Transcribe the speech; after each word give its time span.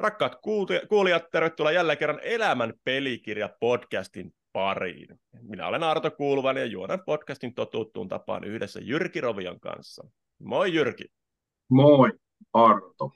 Rakkaat 0.00 0.36
kuulijat, 0.88 1.30
tervetuloa 1.30 1.72
jälleen 1.72 1.98
kerran 1.98 2.20
Elämän 2.22 2.74
pelikirja 2.84 3.48
podcastin 3.60 4.34
pariin. 4.52 5.20
Minä 5.42 5.66
olen 5.66 5.82
Arto 5.82 6.10
Kuuluvan 6.10 6.56
ja 6.56 6.64
juonan 6.64 7.02
podcastin 7.06 7.54
totuttuun 7.54 8.08
tapaan 8.08 8.44
yhdessä 8.44 8.80
Jyrki 8.82 9.20
Rovion 9.20 9.60
kanssa. 9.60 10.06
Moi 10.38 10.74
Jyrki. 10.74 11.04
Moi 11.70 12.12
Arto. 12.52 13.10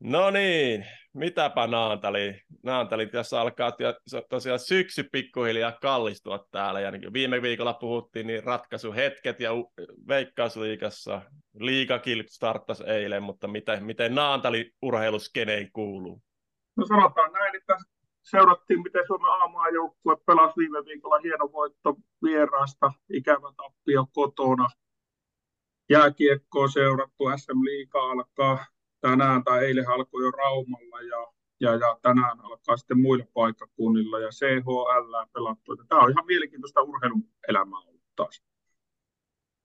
No 0.00 0.30
niin, 0.30 0.86
mitäpä 1.16 1.66
Naantali? 1.66 2.40
Naantali 2.62 3.06
tässä 3.06 3.40
alkaa 3.40 3.72
tosiaan 4.30 4.58
syksy 4.58 5.02
pikkuhiljaa 5.12 5.72
kallistua 5.72 6.46
täällä. 6.50 6.80
Ja 6.80 6.90
niin 6.90 7.12
viime 7.12 7.42
viikolla 7.42 7.74
puhuttiin 7.74 8.26
niin 8.26 8.44
ratkaisuhetket 8.44 9.40
ja 9.40 9.50
Veikkausliigassa. 10.08 11.22
Liikakin 11.60 12.24
starttasi 12.28 12.84
eilen, 12.84 13.22
mutta 13.22 13.48
miten, 13.48 13.84
miten 13.84 14.14
Naantali 14.14 14.72
urheiluskeneen 14.82 15.72
kuuluu? 15.72 16.22
No 16.76 16.86
sanotaan 16.86 17.32
näin, 17.32 17.56
että 17.56 17.76
seurattiin, 18.22 18.82
miten 18.82 19.04
Suomen 19.06 19.30
aamaajoukkue 19.30 20.16
pelasi 20.26 20.54
viime 20.56 20.84
viikolla 20.84 21.18
hieno 21.18 21.52
voitto 21.52 21.94
vieraasta, 22.22 22.92
ikävä 23.12 23.52
tappio 23.56 24.06
kotona. 24.12 24.68
Jääkiekkoa 25.90 26.68
seurattu, 26.68 27.24
SM 27.36 27.64
Liiga 27.64 27.98
alkaa 27.98 28.66
tänään 29.10 29.44
tai 29.44 29.64
eilen 29.64 29.88
alkoi 29.88 30.24
jo 30.24 30.30
Raumalla 30.30 31.00
ja, 31.00 31.32
ja, 31.60 31.76
ja 31.76 31.98
tänään 32.02 32.40
alkaa 32.40 32.76
sitten 32.76 33.00
muilla 33.00 33.24
paikkakunnilla 33.34 34.18
ja 34.18 34.28
CHL 34.28 35.14
pelattu. 35.32 35.76
Tämä 35.88 36.00
on 36.00 36.10
ihan 36.10 36.26
mielenkiintoista 36.26 36.82
urheilun 36.82 37.24
elämää 37.48 37.78
ollut 37.78 38.02
taas. 38.16 38.42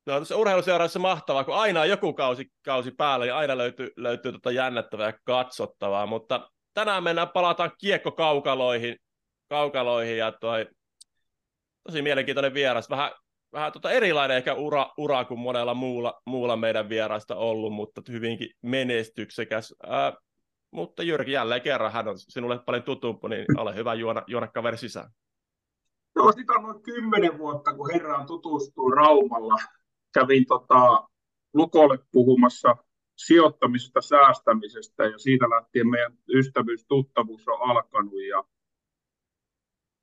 No, 0.06 0.20
tässä 0.20 0.38
urheiluseurassa 0.38 1.00
mahtavaa, 1.00 1.44
kun 1.44 1.56
aina 1.56 1.82
on 1.82 1.90
joku 1.90 2.14
kausi, 2.14 2.52
kausi 2.66 2.92
päällä 2.92 3.26
ja 3.26 3.38
aina 3.38 3.58
löytyy, 3.58 3.92
löytyy 3.96 4.32
tota 4.32 4.52
jännättävää 4.52 5.08
ja 5.08 5.20
katsottavaa, 5.24 6.06
mutta 6.06 6.52
tänään 6.74 7.04
mennään, 7.04 7.30
palataan 7.30 7.72
kiekkokaukaloihin 7.78 8.98
kaukaloihin 9.50 10.18
ja 10.18 10.32
toi, 10.32 10.68
tosi 11.84 12.02
mielenkiintoinen 12.02 12.54
vieras, 12.54 12.90
vähän 12.90 13.12
vähän 13.54 13.72
tota 13.72 13.92
erilainen 13.92 14.38
ehkä 14.38 14.54
ura, 14.54 14.94
ura 14.98 15.26
kuin 15.26 15.40
monella 15.40 15.74
muulla, 15.74 16.22
muulla 16.26 16.56
meidän 16.56 16.90
vieraista 16.90 17.36
ollut, 17.36 17.74
mutta 17.74 18.02
hyvinkin 18.10 18.50
menestyksekäs. 18.62 19.76
Ää, 19.88 20.14
mutta 20.72 21.04
Jyrki, 21.04 21.32
jälleen 21.32 21.62
kerran 21.62 21.92
hän 21.92 22.08
on 22.08 22.20
sinulle 22.20 22.60
paljon 22.60 22.84
tutumpi, 22.84 23.30
niin 23.30 23.60
ole 23.60 23.76
hyvä 23.76 23.94
juona, 23.94 24.24
juona 24.28 24.48
kaveri 24.48 24.78
sisään. 24.78 25.12
Joo, 26.16 26.32
sitä 26.32 26.54
on 26.54 26.64
noin 26.64 26.84
kymmenen 26.84 27.38
vuotta, 27.38 27.74
kun 27.74 27.92
herraan 27.94 28.26
tutustuu 28.26 28.92
Raumalla. 28.92 29.56
Kävin 30.14 30.46
tota, 30.46 31.08
Lukolle 31.54 32.00
puhumassa 32.12 32.76
sijoittamisesta, 33.18 34.02
säästämisestä 34.02 35.04
ja 35.06 35.18
siitä 35.18 35.50
lähtien 35.50 35.90
meidän 35.90 36.18
ystävyys, 36.34 36.86
tuttavuus 36.88 37.48
on 37.48 37.70
alkanut 37.70 38.24
ja 38.30 38.44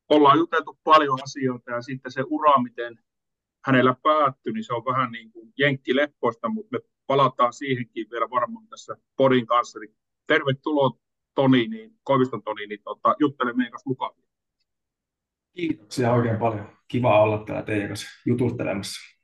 ollaan 0.09 0.39
juteltu 0.39 0.79
paljon 0.85 1.19
asioita 1.23 1.71
ja 1.71 1.83
sitten 1.83 2.13
se 2.13 2.25
ura, 2.27 2.63
miten 2.63 2.99
hänellä 3.69 3.95
päättyi, 4.03 4.53
niin 4.53 4.65
se 4.65 4.75
on 4.75 4.85
vähän 4.85 5.11
niin 5.11 5.33
kuin 5.33 5.53
jenkkileppoista, 5.59 6.49
mutta 6.49 6.77
me 6.77 6.81
palataan 7.07 7.53
siihenkin 7.53 8.07
vielä 8.11 8.31
varmaan 8.31 8.69
tässä 8.69 8.97
podin 9.17 9.47
kanssa. 9.47 9.79
Niin 9.79 9.97
tervetuloa 10.27 10.99
Toni, 11.35 11.69
niin, 11.69 11.91
Koiviston 12.03 12.43
Toni, 12.43 12.67
niin 12.67 12.81
tota, 12.85 13.15
juttele 13.19 13.53
meidän 13.53 13.71
kanssa 13.71 13.91
mukaan. 13.91 14.15
Kiitoksia 15.57 16.13
oikein 16.13 16.39
paljon. 16.39 16.73
Kiva 16.89 17.23
olla 17.23 17.45
täällä 17.45 17.63
teidän 17.63 17.89
kanssa 17.89 18.09
jututtelemassa. 18.27 19.17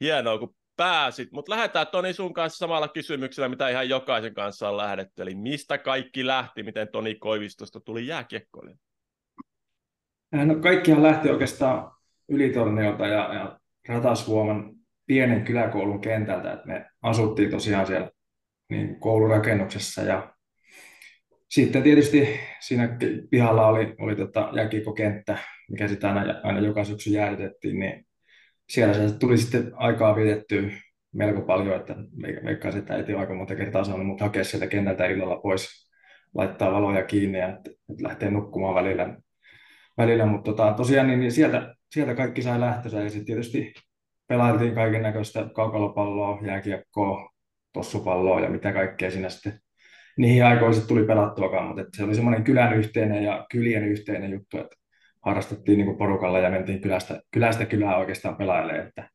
Hienoa, 0.00 0.38
kun 0.38 0.54
pääsit. 0.76 1.32
Mutta 1.32 1.52
lähdetään 1.52 1.86
Toni 1.86 2.12
sun 2.12 2.34
kanssa 2.34 2.58
samalla 2.58 2.88
kysymyksellä, 2.88 3.48
mitä 3.48 3.68
ihan 3.68 3.88
jokaisen 3.88 4.34
kanssa 4.34 4.68
on 4.68 4.76
lähdetty. 4.76 5.22
Eli 5.22 5.34
mistä 5.34 5.78
kaikki 5.78 6.26
lähti, 6.26 6.62
miten 6.62 6.88
Toni 6.92 7.14
Koivistosta 7.14 7.80
tuli 7.80 8.06
jääkiekkoilija? 8.06 8.76
No 10.32 10.54
kaikkihan 10.54 11.02
lähti 11.02 11.30
oikeastaan 11.30 11.93
Ylitorniolta 12.28 13.06
ja, 13.06 13.34
ja 13.34 13.58
Ratasvuoman 13.88 14.74
pienen 15.06 15.44
kyläkoulun 15.44 16.00
kentältä, 16.00 16.52
että 16.52 16.66
me 16.66 16.86
asuttiin 17.02 17.50
tosiaan 17.50 17.86
siellä 17.86 18.10
niin 18.70 19.00
koulurakennuksessa 19.00 20.02
ja 20.02 20.34
sitten 21.50 21.82
tietysti 21.82 22.40
siinä 22.60 22.98
pihalla 23.30 23.66
oli, 23.66 23.94
oli 23.98 24.16
tota 24.16 24.50
jääkiekokenttä, 24.56 25.38
mikä 25.70 25.88
sitä 25.88 26.08
aina, 26.08 26.40
aina 26.42 26.60
joka 26.60 26.84
syksy 26.84 27.10
jäädytettiin, 27.10 27.78
niin 27.78 28.06
siellä 28.68 28.94
se 28.94 29.18
tuli 29.18 29.38
sitten 29.38 29.72
aikaa 29.74 30.16
vietettyä 30.16 30.62
melko 31.12 31.40
paljon, 31.40 31.76
että 31.76 31.96
veikkaisin, 32.44 32.80
että 32.80 32.94
äiti 32.94 33.14
on 33.14 33.20
aika 33.20 33.34
monta 33.34 33.56
kertaa 33.56 33.84
saanut 33.84 34.06
mut 34.06 34.20
hakea 34.20 34.44
sieltä 34.44 34.66
kentältä 34.66 35.06
illalla 35.06 35.36
pois, 35.36 35.90
laittaa 36.34 36.72
valoja 36.72 37.02
kiinni 37.02 37.38
ja 37.38 37.48
että, 37.48 37.70
että 37.70 38.02
lähtee 38.02 38.30
nukkumaan 38.30 38.74
välillä. 38.74 39.16
välillä. 39.98 40.26
Mutta 40.26 40.50
tota, 40.50 40.72
tosiaan 40.72 41.06
niin, 41.06 41.20
niin 41.20 41.32
sieltä 41.32 41.74
sieltä 41.94 42.14
kaikki 42.14 42.42
sai 42.42 42.60
lähtönsä 42.60 43.02
ja 43.02 43.10
sitten 43.10 43.24
tietysti 43.24 43.74
pelailtiin 44.26 44.74
kaiken 44.74 45.02
näköistä 45.02 45.48
kaukalopalloa, 45.54 46.38
jääkiekkoa, 46.46 47.30
tossupalloa 47.72 48.40
ja 48.40 48.50
mitä 48.50 48.72
kaikkea 48.72 49.10
siinä 49.10 49.28
sitten 49.28 49.60
niihin 50.16 50.44
aikoihin 50.44 50.86
tuli 50.88 51.04
pelattuakaan, 51.04 51.66
mutta 51.66 51.82
se 51.96 52.04
oli 52.04 52.14
semmoinen 52.14 52.44
kylän 52.44 52.76
yhteinen 52.76 53.24
ja 53.24 53.46
kylien 53.50 53.84
yhteinen 53.84 54.32
juttu, 54.32 54.58
että 54.58 54.76
harrastettiin 55.24 55.78
niin 55.78 55.98
porukalla 55.98 56.38
ja 56.38 56.50
mentiin 56.50 56.80
kylästä, 56.80 57.20
kylästä 57.30 57.66
kylään 57.66 57.98
oikeastaan 57.98 58.36
pelailemaan, 58.36 58.88
että, 58.88 59.10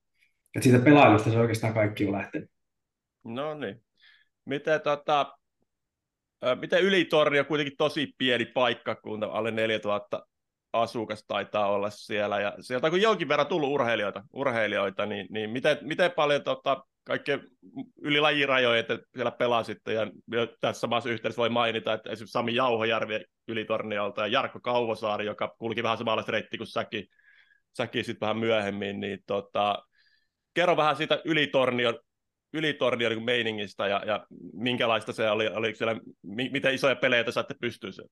että 0.55 0.63
siitä 0.63 0.83
pelailusta 0.83 1.31
se 1.31 1.39
oikeastaan 1.39 1.73
kaikki 1.73 2.05
on 2.05 2.11
lähtenyt. 2.11 2.49
No 3.23 3.53
niin. 3.53 3.81
Miten, 4.45 4.81
tota, 4.81 5.37
miten 6.59 6.83
Ylitorni 6.83 7.39
on 7.39 7.45
kuitenkin 7.45 7.77
tosi 7.77 8.13
pieni 8.17 8.45
paikkakunta, 8.45 9.25
alle 9.25 9.51
4000 9.51 10.28
asukas 10.73 11.23
taitaa 11.27 11.67
olla 11.67 11.89
siellä, 11.89 12.39
ja 12.39 12.53
sieltä 12.59 12.87
on 12.87 13.01
jonkin 13.01 13.27
verran 13.27 13.47
tullut 13.47 13.69
urheilijoita, 13.69 14.23
urheilijoita 14.33 15.05
niin, 15.05 15.27
niin 15.29 15.49
miten, 15.49 15.77
miten 15.81 16.11
paljon 16.11 16.43
tota, 16.43 16.83
kaikkea 17.03 17.39
yli 18.01 18.19
lajirajoja, 18.19 18.79
että 18.79 18.99
siellä 19.13 19.31
pelasitte, 19.31 19.93
ja 19.93 20.07
tässä 20.61 20.79
samassa 20.79 21.09
yhteydessä 21.09 21.39
voi 21.39 21.49
mainita, 21.49 21.93
että 21.93 22.09
esimerkiksi 22.09 22.31
Sami 22.31 22.55
Jauhojärvi 22.55 23.25
Ylitorniolta 23.47 24.21
ja 24.21 24.27
Jarkko 24.27 24.59
Kauvosaari, 24.59 25.25
joka 25.25 25.55
kulki 25.57 25.83
vähän 25.83 25.97
samalla 25.97 26.23
reitti 26.27 26.57
kuin 26.57 26.67
säkin, 26.67 27.05
säkin 27.77 28.05
sitten 28.05 28.21
vähän 28.21 28.37
myöhemmin, 28.37 28.99
niin 28.99 29.19
tota, 29.27 29.83
kerro 30.53 30.77
vähän 30.77 30.95
siitä 30.95 31.21
Ylitornion 31.25 31.99
ylitornion 32.53 33.11
niin 33.11 33.23
meiningistä 33.23 33.87
ja, 33.87 34.01
ja 34.05 34.27
minkälaista 34.53 35.13
se 35.13 35.29
oli, 35.29 35.47
oli 35.47 35.75
siellä, 35.75 35.95
miten 36.51 36.73
isoja 36.73 36.95
pelejä 36.95 37.23
te 37.23 37.31
saatte 37.31 37.55
siellä? 37.61 38.11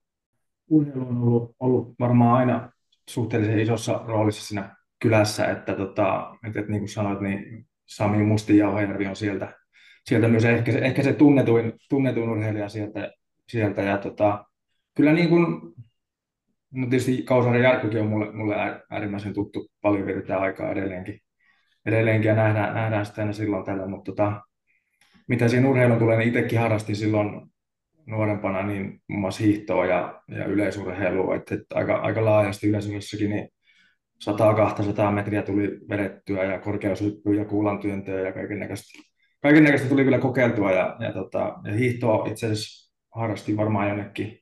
Urheilu 0.70 1.08
on 1.08 1.18
ollut, 1.18 1.56
ollut 1.60 1.96
varmaan 2.00 2.36
aina 2.36 2.72
suhteellisen 3.10 3.60
isossa 3.60 4.02
roolissa 4.06 4.48
siinä 4.48 4.76
kylässä, 5.00 5.46
että, 5.46 5.74
tota, 5.74 6.36
että, 6.48 6.60
että 6.60 6.72
niin 6.72 6.82
kuin 6.82 6.90
sanoit, 6.90 7.22
niin 7.22 7.68
Sami 7.86 8.24
Musti 8.24 8.58
ja 8.58 8.70
on 8.70 9.16
sieltä, 9.16 9.54
sieltä 10.06 10.28
myös 10.28 10.46
ehkä 10.46 10.72
se, 10.72 10.80
ehkä 10.80 11.04
se 11.04 11.14
tunnetuin, 11.14 11.74
tunnetuin 11.90 12.30
urheilija 12.30 12.70
sieltä, 12.70 13.12
sieltä. 13.48 13.82
Ja 13.82 13.98
tota, 13.98 14.46
kyllä 14.96 15.14
niin 15.14 15.30
kuin, 15.30 15.74
no 16.72 16.88
tietysti 16.90 17.24
Kausaaren 17.24 17.64
Jarkkokin 17.64 18.02
on 18.02 18.08
mulle, 18.08 18.32
mulle 18.32 18.56
äärimmäisen 18.90 19.34
tuttu, 19.34 19.68
paljon 19.82 20.06
vietetään 20.06 20.42
aikaa 20.42 20.72
edelleenkin, 20.72 21.20
edelleenkin 21.86 22.30
ja 22.30 22.36
nähdään, 22.36 22.76
nähdään 22.76 23.06
sitä 23.06 23.22
aina 23.22 23.34
silloin 23.34 23.66
tällä, 23.66 23.88
mutta 23.88 24.12
tota, 24.12 24.42
mitä 25.28 25.48
siihen 25.48 25.66
urheiluun 25.66 26.00
tulee, 26.00 26.18
niin 26.18 26.28
itsekin 26.28 26.60
harrastin 26.60 26.96
silloin 26.96 27.52
nuorempana 28.08 28.64
niin 28.64 29.02
muun 29.08 29.22
muassa 29.22 29.44
hiihtoa 29.44 29.86
ja, 29.86 30.22
ja 30.28 30.46
yleisurheilua, 30.46 31.36
että, 31.36 31.56
että 31.56 31.76
aika, 31.76 31.96
aika 31.96 32.26
laajasti 32.26 32.68
yleisurheilussakin 32.68 33.30
niin 33.30 33.50
100-200 35.10 35.12
metriä 35.12 35.42
tuli 35.42 35.80
vedettyä 35.90 36.44
ja 36.44 36.60
korkeushyppyä 36.60 37.36
ja 37.36 37.46
kuulantyöntöä 37.46 38.22
ja 38.22 38.34
kaiken 38.34 38.60
näköistä. 38.60 39.04
Kaiken 39.42 39.64
näköistä 39.64 39.90
tuli 39.90 40.04
kyllä 40.04 40.20
kokeiltua 40.20 40.72
ja, 40.72 40.98
ja, 41.00 41.14
tota, 41.14 41.60
ja 41.64 41.74
hiihtoa 41.74 42.28
itse 42.28 42.46
asiassa 42.46 42.94
harrastin 43.16 43.58
varmaan 43.58 43.88
jonnekin 43.88 44.40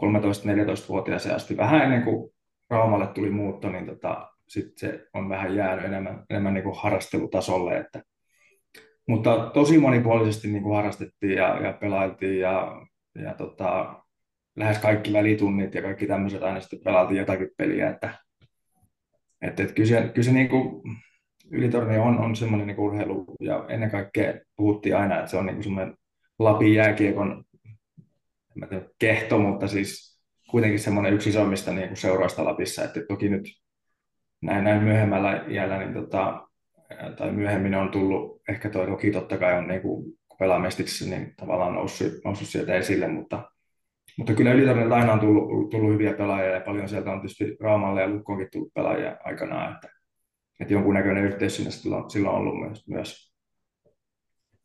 13-14-vuotiaaseen 0.00 1.36
asti 1.36 1.56
vähän 1.56 1.82
ennen 1.82 2.02
kuin 2.02 2.30
Raumalle 2.70 3.06
tuli 3.06 3.30
muutto, 3.30 3.68
niin 3.68 3.86
tota, 3.86 4.28
sitten 4.48 4.78
se 4.78 5.06
on 5.14 5.28
vähän 5.28 5.56
jäänyt 5.56 5.84
enemmän, 5.84 6.24
enemmän 6.30 6.54
niin 6.54 6.64
kuin 6.64 6.76
harrastelutasolle, 6.76 7.76
että 7.76 8.02
mutta 9.08 9.50
tosi 9.54 9.78
monipuolisesti 9.78 10.48
niin 10.48 10.62
kuin 10.62 10.76
harrastettiin 10.76 11.36
ja, 11.36 11.60
ja 11.60 11.72
pelailtiin 11.72 12.40
ja, 12.40 12.86
ja 13.14 13.34
tota, 13.34 14.02
lähes 14.56 14.78
kaikki 14.78 15.12
välitunnit 15.12 15.74
ja 15.74 15.82
kaikki 15.82 16.06
tämmöiset 16.06 16.42
aina 16.42 16.60
sitten 16.60 16.80
pelaatiin 16.84 17.18
jotakin 17.18 17.50
peliä, 17.56 17.90
että, 17.90 18.14
että, 19.42 19.62
että 19.62 19.74
kyllä 19.74 19.88
se, 19.88 20.10
kyllä 20.14 20.24
se 20.24 20.32
niin 20.32 20.48
kuin, 20.48 20.82
Ylitorni 21.50 21.98
on, 21.98 22.18
on 22.18 22.36
semmoinen 22.36 22.66
niin 22.66 22.78
urheilu 22.78 23.24
ja 23.40 23.64
ennen 23.68 23.90
kaikkea 23.90 24.34
puhuttiin 24.56 24.96
aina, 24.96 25.18
että 25.18 25.30
se 25.30 25.36
on 25.36 25.46
niin 25.46 25.62
semmoinen 25.62 25.96
Lapin 26.38 26.74
jääkiekon 26.74 27.44
en 28.58 28.60
mä 28.60 28.66
tiedä, 28.66 28.84
kehto, 28.98 29.38
mutta 29.38 29.68
siis 29.68 30.20
kuitenkin 30.50 30.80
semmoinen 30.80 31.14
yksi 31.14 31.30
isoimmista 31.30 31.72
niin 31.72 31.88
kuin 31.88 31.96
seuroista 31.96 32.44
Lapissa, 32.44 32.84
että 32.84 33.00
toki 33.08 33.28
nyt 33.28 33.44
näin, 34.42 34.64
näin 34.64 34.82
myöhemmällä 34.82 35.44
iällä 35.48 35.78
niin 35.78 35.94
tota, 35.94 36.47
tai 37.16 37.32
myöhemmin 37.32 37.74
on 37.74 37.90
tullut, 37.90 38.42
ehkä 38.48 38.70
tuo 38.70 38.86
Roki 38.86 39.10
totta 39.10 39.38
kai 39.38 39.58
on 39.58 39.68
niin 39.68 39.82
kuin, 39.82 40.18
kun 40.28 40.38
niin 41.10 41.34
tavallaan 41.36 41.74
noussut, 41.74 42.12
noussut 42.24 42.48
sieltä 42.48 42.74
esille, 42.74 43.08
mutta, 43.08 43.50
mutta 44.18 44.34
kyllä 44.34 44.52
Ylitornilta 44.52 44.94
aina 44.94 45.12
on 45.12 45.20
tullut, 45.20 45.70
tullut 45.70 45.92
hyviä 45.92 46.14
pelaajia 46.14 46.54
ja 46.54 46.60
paljon 46.60 46.88
sieltä 46.88 47.10
on 47.10 47.20
tietysti 47.20 47.56
Raamalle 47.60 48.00
ja 48.00 48.08
Lukkoonkin 48.08 48.48
tullut 48.52 48.74
pelaajia 48.74 49.16
aikanaan, 49.24 49.74
että, 49.74 49.88
että 50.60 50.74
jonkunnäköinen 50.74 51.24
yhteys 51.24 51.56
siinä 51.56 51.70
silloin, 51.70 52.10
silloin 52.10 52.34
on 52.34 52.40
ollut 52.40 52.60
myös. 52.60 52.88
myös. 52.88 53.32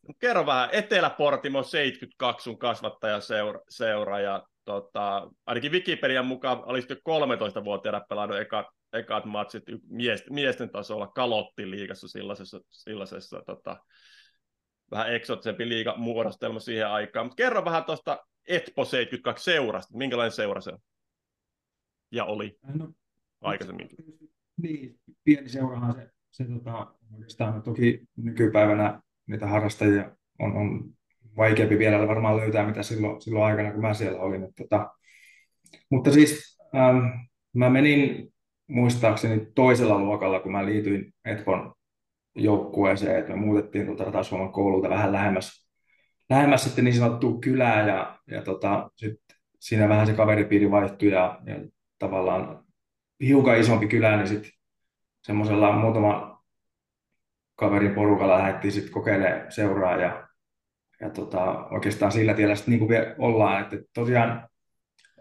No, 0.08 0.14
kerro 0.18 0.46
vähän, 0.46 0.68
Etelä-Portimo 0.72 1.62
72 1.62 2.44
sun 2.44 2.58
kasvattajaseura 2.58 3.60
seura, 3.68 4.20
ja 4.20 4.42
tota, 4.64 5.30
ainakin 5.46 5.72
Wikipedian 5.72 6.26
mukaan 6.26 6.62
olisit 6.64 6.90
jo 6.90 6.96
13-vuotiaana 6.96 8.00
pelannut 8.08 8.38
ekat, 8.38 8.66
ekat 8.94 9.24
matsit 9.24 9.62
miesten, 9.88 10.34
miesten 10.34 10.70
tasolla 10.70 11.06
Kalotti-liigassa 11.06 12.08
sellaisessa, 12.08 12.60
sellaisessa 12.70 13.42
tota, 13.46 13.76
vähän 14.90 15.14
eksotisempi 15.14 15.68
liiga 15.68 15.94
muodostelma 15.96 16.60
siihen 16.60 16.88
aikaan. 16.88 17.26
Mutta 17.26 17.36
kerro 17.36 17.64
vähän 17.64 17.84
tuosta 17.84 18.26
Etpo 18.48 18.84
72 18.84 19.44
seurasta, 19.44 19.98
minkälainen 19.98 20.32
seura 20.32 20.60
se 20.60 20.72
on? 20.72 20.78
Ja 22.10 22.24
oli 22.24 22.58
no, 22.74 22.92
aikaisemmin. 23.40 23.88
Niin, 24.56 24.98
pieni 25.24 25.48
seurahan 25.48 25.94
se, 25.94 26.10
se 26.30 26.44
tota, 26.44 26.94
oikeastaan 27.14 27.62
toki 27.62 28.00
nykypäivänä 28.16 29.02
niitä 29.26 29.46
harrastajia 29.46 30.16
on, 30.38 30.56
on 30.56 30.94
vaikeampi 31.36 31.78
vielä 31.78 32.08
varmaan 32.08 32.36
löytää, 32.36 32.66
mitä 32.66 32.82
silloin, 32.82 33.22
silloin 33.22 33.44
aikana, 33.44 33.72
kun 33.72 33.80
mä 33.80 33.94
siellä 33.94 34.20
olin. 34.20 34.42
Että, 34.42 34.62
tota, 34.62 34.90
mutta 35.90 36.10
siis 36.10 36.58
ähm, 36.76 37.06
mä 37.54 37.70
menin 37.70 38.33
muistaakseni 38.66 39.46
toisella 39.54 39.98
luokalla, 39.98 40.40
kun 40.40 40.52
mä 40.52 40.66
liityin 40.66 41.14
Etpon 41.24 41.74
joukkueeseen, 42.34 43.18
että 43.18 43.32
me 43.32 43.36
muutettiin 43.36 43.86
tuolta 43.86 44.04
Ratasuoman 44.04 44.52
koululta 44.52 44.88
vähän 44.88 45.12
lähemmäs, 45.12 45.68
lähemmäs 46.30 46.64
sitten 46.64 46.84
niin 46.84 46.94
sanottua 46.94 47.38
kylää 47.40 47.88
ja, 47.88 48.18
ja 48.26 48.42
tota, 48.42 48.90
sit 48.96 49.20
siinä 49.60 49.88
vähän 49.88 50.06
se 50.06 50.12
kaveripiiri 50.12 50.70
vaihtui 50.70 51.10
ja, 51.10 51.40
ja 51.46 51.54
tavallaan 51.98 52.64
hiukan 53.20 53.58
isompi 53.58 53.88
kylä, 53.88 54.16
niin 54.16 54.28
sitten 54.28 54.50
semmoisella 55.22 55.72
muutama 55.72 56.44
kaverin 57.56 57.94
porukalla 57.94 58.38
lähdettiin 58.38 58.72
sitten 58.72 58.92
kokeilemaan 58.92 59.52
seuraa 59.52 59.96
ja, 59.96 60.28
ja 61.00 61.10
tota, 61.10 61.66
oikeastaan 61.66 62.12
sillä 62.12 62.34
tiellä 62.34 62.54
sitten 62.54 62.72
niin 62.72 62.86
kuin 62.88 62.98
ollaan, 63.18 63.62
että 63.62 63.76
tosiaan 63.94 64.48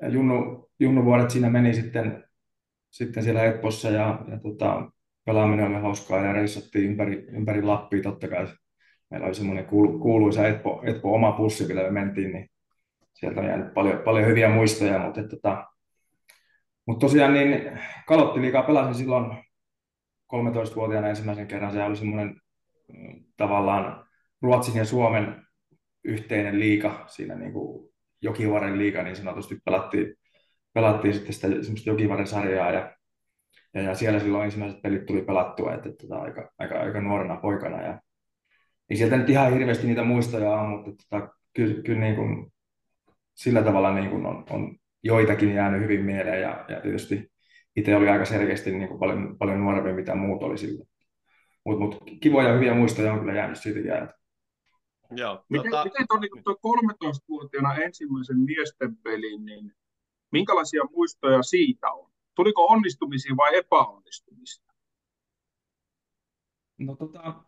junnu, 0.10 0.70
junnuvuodet 0.80 1.30
siinä 1.30 1.50
meni 1.50 1.74
sitten, 1.74 2.24
sitten 2.94 3.24
siellä 3.24 3.44
Eppossa 3.44 3.90
ja, 3.90 4.20
ja 4.28 4.40
tota, 4.40 4.92
pelaaminen 5.26 5.68
oli 5.68 5.82
hauskaa 5.82 6.26
ja 6.26 6.34
reissattiin 6.34 6.86
ympäri, 6.86 7.26
ympäri 7.30 7.62
Lappia 7.62 8.02
totta 8.02 8.28
kai. 8.28 8.48
Meillä 9.10 9.28
oli 9.28 9.36
semmoinen 9.36 9.66
kuulu, 9.66 10.00
kuuluisa 10.00 10.48
Etpo, 10.48 10.82
Etpo 10.86 11.16
oma 11.16 11.32
pussi, 11.32 11.68
millä 11.68 11.84
me 11.84 11.92
mentiin, 11.92 12.32
niin 12.32 12.50
sieltä 13.14 13.42
on 13.42 13.48
jäänyt 13.48 13.74
paljon, 13.74 14.00
paljon 14.00 14.28
hyviä 14.28 14.50
muistoja, 14.50 15.00
mutta, 15.00 15.22
että, 15.22 15.36
tota, 15.36 15.68
mutta 16.88 17.06
tosiaan 17.06 17.34
niin 17.34 17.80
Kalottiliikaa 18.08 18.64
pelasin 18.64 18.96
silloin 18.96 19.32
13-vuotiaana 20.36 21.08
ensimmäisen 21.10 21.48
kerran. 21.48 21.72
Se 21.72 21.84
oli 21.84 21.96
semmoinen 21.96 22.42
mm, 22.94 23.24
tavallaan 23.38 24.06
Ruotsin 24.42 24.76
ja 24.76 24.86
Suomen 24.86 25.46
yhteinen 26.04 26.60
liika 26.60 27.06
siinä 27.08 27.36
niin 27.36 27.54
kuin 27.54 27.94
Jokivarren 28.22 28.78
liiga 28.78 29.04
niin 29.04 29.16
sanotusti 29.16 29.56
pelattiin, 29.66 30.16
pelattiin 30.74 31.14
sitten 31.14 31.34
sitä 31.34 31.48
semmoista 31.48 31.90
Jokivarren 31.90 32.28
sarjaa 32.28 32.72
ja 32.72 32.94
ja, 33.74 33.82
ja 33.82 33.96
siellä 33.96 34.20
silloin 34.20 34.46
ensimmäiset 34.46 34.82
pelit 34.82 35.06
tuli 35.06 35.22
pelattua, 35.22 35.74
että, 35.74 35.90
että 35.90 36.08
tota, 36.08 36.22
aika, 36.22 36.52
aika, 36.60 36.80
aika, 36.80 37.02
nuorena 37.02 37.36
poikana. 37.36 37.82
Ja, 37.82 38.02
niin 38.90 38.98
sieltä 38.98 39.18
nyt 39.18 39.30
ihan 39.30 39.54
hirveästi 39.54 39.88
niitä 39.88 40.04
muistoja 40.04 40.52
on, 40.52 40.70
mutta 40.70 40.92
tota, 41.10 41.34
kyllä, 41.54 41.82
kyllä 41.84 42.00
niin 42.00 42.16
kuin, 42.16 42.54
sillä 43.34 43.64
tavalla 43.64 43.94
niin 43.94 44.10
kuin 44.10 44.26
on, 44.26 44.46
on 44.50 44.76
joitakin 45.04 45.54
jäänyt 45.54 45.82
hyvin 45.82 46.06
mieleen 46.06 46.42
ja, 46.42 46.66
ja 46.68 46.82
tietysti 46.82 47.32
itse 47.76 47.96
oli 47.96 48.10
aika 48.10 48.26
selkeästi 48.26 48.72
niin 48.72 48.88
kuin 48.88 49.00
paljon, 49.00 49.38
paljon 49.38 49.60
nuorempi, 49.60 49.94
mitä 49.94 50.16
muut 50.16 50.44
oli 50.44 50.58
silloin. 50.58 50.90
Mutta 51.66 51.84
mut, 51.84 52.04
kivoja 52.22 52.54
hyviä 52.54 52.74
muistoja 52.74 53.14
on 53.14 53.20
kyllä 53.20 53.34
jäänyt 53.34 53.60
siitä 53.60 53.80
jäänyt. 53.80 54.10
Joo, 55.16 55.46
miten, 55.50 55.72
tota... 55.72 55.84
miten 55.84 56.06
tuo, 56.08 56.20
niin 56.20 57.06
13-vuotiaana 57.06 57.76
ensimmäisen 57.76 58.40
miesten 58.40 58.96
pelin, 59.04 59.46
niin 59.46 59.72
minkälaisia 60.34 60.84
muistoja 60.92 61.44
siitä 61.44 61.92
on? 61.92 62.14
tuliko 62.36 62.66
onnistumisia 62.66 63.38
vai 63.38 63.58
epäonnistumisia? 63.58 64.64
No 66.78 66.96
tota, 66.96 67.44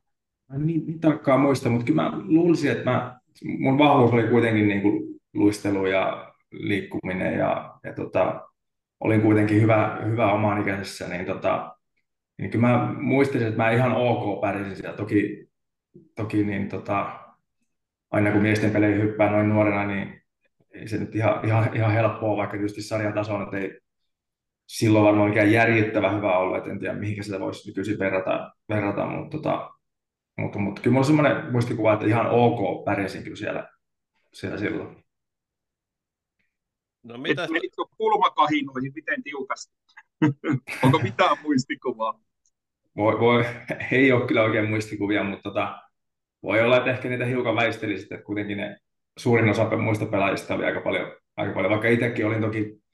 en 0.56 0.68
niin, 0.68 0.86
niin 0.86 1.00
tarkkaan 1.00 1.40
muista, 1.40 1.70
mutta 1.70 1.86
kyllä 1.86 2.02
mä 2.02 2.18
luulisin, 2.24 2.72
että 2.72 2.92
mä, 2.92 3.20
mun 3.60 3.78
vahvuus 3.78 4.12
oli 4.12 4.28
kuitenkin 4.28 4.68
niin 4.68 4.82
kuin 4.82 5.22
luistelu 5.34 5.86
ja 5.86 6.34
liikkuminen 6.52 7.38
ja, 7.38 7.80
ja 7.84 7.94
tota, 7.94 8.50
olin 9.00 9.22
kuitenkin 9.22 9.62
hyvä, 9.62 10.02
hyvä 10.06 10.32
omaan 10.34 10.62
ikäisessä, 10.62 11.08
niin, 11.08 11.26
tota, 11.26 11.76
niin 12.38 12.52
kyllä 12.52 12.68
mä 12.68 12.94
muistelisin, 13.02 13.48
että 13.48 13.64
mä 13.64 13.72
ihan 13.72 13.92
ok 13.96 14.42
pärjäsin 14.42 14.76
siellä. 14.76 14.98
Toki, 14.98 15.48
toki 16.16 16.44
niin 16.44 16.70
tota, 16.70 17.20
aina 18.12 18.32
kun 18.32 18.42
miesten 18.42 18.72
peleihin 18.72 19.02
hyppää 19.02 19.32
noin 19.32 19.50
nuorena, 19.50 19.86
niin 19.86 20.22
ei 20.76 20.88
se 20.88 20.98
nyt 20.98 21.16
ihan, 21.16 21.46
ihan, 21.46 21.76
ihan 21.76 21.92
helppoa, 21.92 22.38
vaikka 22.38 22.58
tietysti 22.58 22.82
sarjan 22.82 23.14
tasoon, 23.14 23.56
ei, 23.56 23.80
silloin 24.68 25.06
varmaan 25.06 25.30
mikään 25.30 25.52
järjittävä 25.52 26.12
hyvä 26.12 26.38
ollut, 26.38 26.58
että 26.58 26.70
en 26.70 26.80
tiedä 26.80 26.94
mihinkä 26.94 27.24
sitä 27.24 27.40
voisi 27.40 27.70
nykyisin 27.70 28.00
verrata, 28.00 28.52
verrata 28.70 29.06
mutta, 29.06 29.38
tota, 29.38 29.72
mutta, 30.38 30.60
mutta 30.60 30.82
kyllä 30.82 30.92
minulla 30.92 31.00
on 31.00 31.06
semmoinen 31.06 31.52
muistikuva, 31.52 31.94
että 31.94 32.06
ihan 32.06 32.30
ok 32.30 32.86
pärjäsin 32.86 33.24
kyllä 33.24 33.36
siellä, 33.36 33.70
siellä 34.34 34.58
silloin. 34.58 35.06
No, 37.04 37.18
mitä... 37.18 37.48
Menitkö 37.52 37.84
kulmakahinoihin 37.98 38.92
miten 38.96 39.24
tiukasti? 39.24 39.76
Onko 40.84 41.00
mitään 41.00 41.38
muistikuvaa? 41.44 42.20
Voi, 42.96 43.20
voi, 43.20 43.46
ei 43.92 44.12
ole 44.12 44.28
kyllä 44.28 44.44
oikein 44.44 44.70
muistikuvia, 44.70 45.24
mutta 45.24 45.44
tota, 45.44 45.82
voi 46.44 46.62
olla, 46.62 46.78
että 46.78 46.92
ehkä 46.92 47.10
niitä 47.10 47.26
hiukan 47.26 47.56
väistelisit, 47.56 48.12
että 48.12 48.26
kuitenkin 48.26 48.58
ne 48.58 48.78
suurin 49.18 49.50
osa 49.50 49.78
muista 49.78 50.06
pelaajista 50.06 50.56
oli 50.56 50.66
aika 50.66 50.82
paljon, 50.82 51.12
aika 51.38 51.54
paljon. 51.54 51.72
vaikka 51.72 51.88
itsekin 51.88 52.26
olin 52.26 52.42
toki 52.42 52.86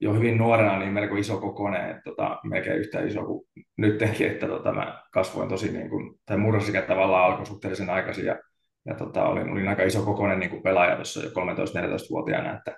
jo 0.00 0.14
hyvin 0.14 0.38
nuorena 0.38 0.78
niin 0.78 0.92
melko 0.92 1.16
iso 1.16 1.40
kokoinen, 1.40 1.90
että 1.90 2.02
tota, 2.04 2.38
melkein 2.44 2.78
yhtä 2.78 3.00
iso 3.00 3.24
kuin 3.24 3.48
nytkin, 3.76 4.26
että 4.26 4.46
tota, 4.46 4.72
mä 4.72 5.02
kasvoin 5.12 5.48
tosi, 5.48 5.72
niin 5.72 5.90
kuin, 5.90 6.20
tai 6.26 6.36
murrosikä 6.36 6.82
tavallaan 6.82 7.24
alkoi 7.24 7.46
suhteellisen 7.46 7.90
aikaisin 7.90 8.26
ja, 8.26 8.38
ja 8.86 8.94
tota, 8.94 9.24
olin, 9.24 9.50
olin, 9.50 9.68
aika 9.68 9.82
iso 9.82 10.02
kokoinen 10.02 10.40
niin 10.40 10.50
kuin 10.50 10.62
pelaaja 10.62 10.96
tuossa 10.96 11.22
jo 11.22 11.30
13-14-vuotiaana, 11.30 12.56
että, 12.56 12.76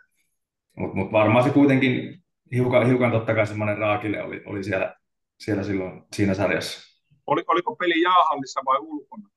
mutta 0.76 0.96
mut 0.96 1.12
varmaan 1.12 1.44
se 1.44 1.50
kuitenkin 1.50 2.22
hiukan, 2.54 2.86
hiukan 2.86 3.10
totta 3.10 3.34
kai 3.34 3.46
semmoinen 3.46 3.78
raakille 3.78 4.22
oli, 4.22 4.42
oli 4.46 4.64
siellä, 4.64 4.94
siellä 5.38 5.62
silloin 5.62 6.02
siinä 6.12 6.34
sarjassa. 6.34 7.00
Oli, 7.26 7.44
oliko 7.48 7.76
peli 7.76 8.02
jäähallissa 8.02 8.60
vai 8.64 8.78
ulkona? 8.78 9.28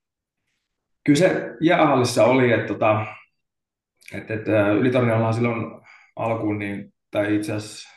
Kyllä 1.03 1.19
se 1.19 1.55
jäähallissa 1.62 2.25
oli, 2.25 2.51
että, 2.51 2.67
tota, 2.67 3.05
että, 4.13 4.33
että 4.33 4.72
Ylitornialla 4.72 5.31
silloin 5.31 5.81
alkuun 6.15 6.60
niin 6.60 6.93
tai 7.12 7.36
itse 7.36 7.53
asiassa 7.53 7.89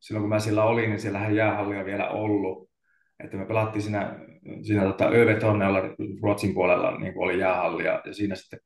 silloin 0.00 0.22
kun 0.22 0.28
mä 0.28 0.38
siellä 0.38 0.64
olin, 0.64 0.90
niin 0.90 1.00
siellähän 1.00 1.36
jäähallia 1.36 1.84
vielä 1.84 2.08
ollut. 2.08 2.70
Että 3.24 3.36
me 3.36 3.46
pelattiin 3.46 3.82
siinä, 3.82 4.18
siinä 4.62 4.84
tota 4.84 5.08
Övetonnella 5.08 5.82
Ruotsin 6.22 6.54
puolella 6.54 6.98
niin 6.98 7.12
oli 7.16 7.38
jäähalli 7.38 7.84
ja, 7.84 8.02
siinä 8.12 8.34
sitten, 8.34 8.60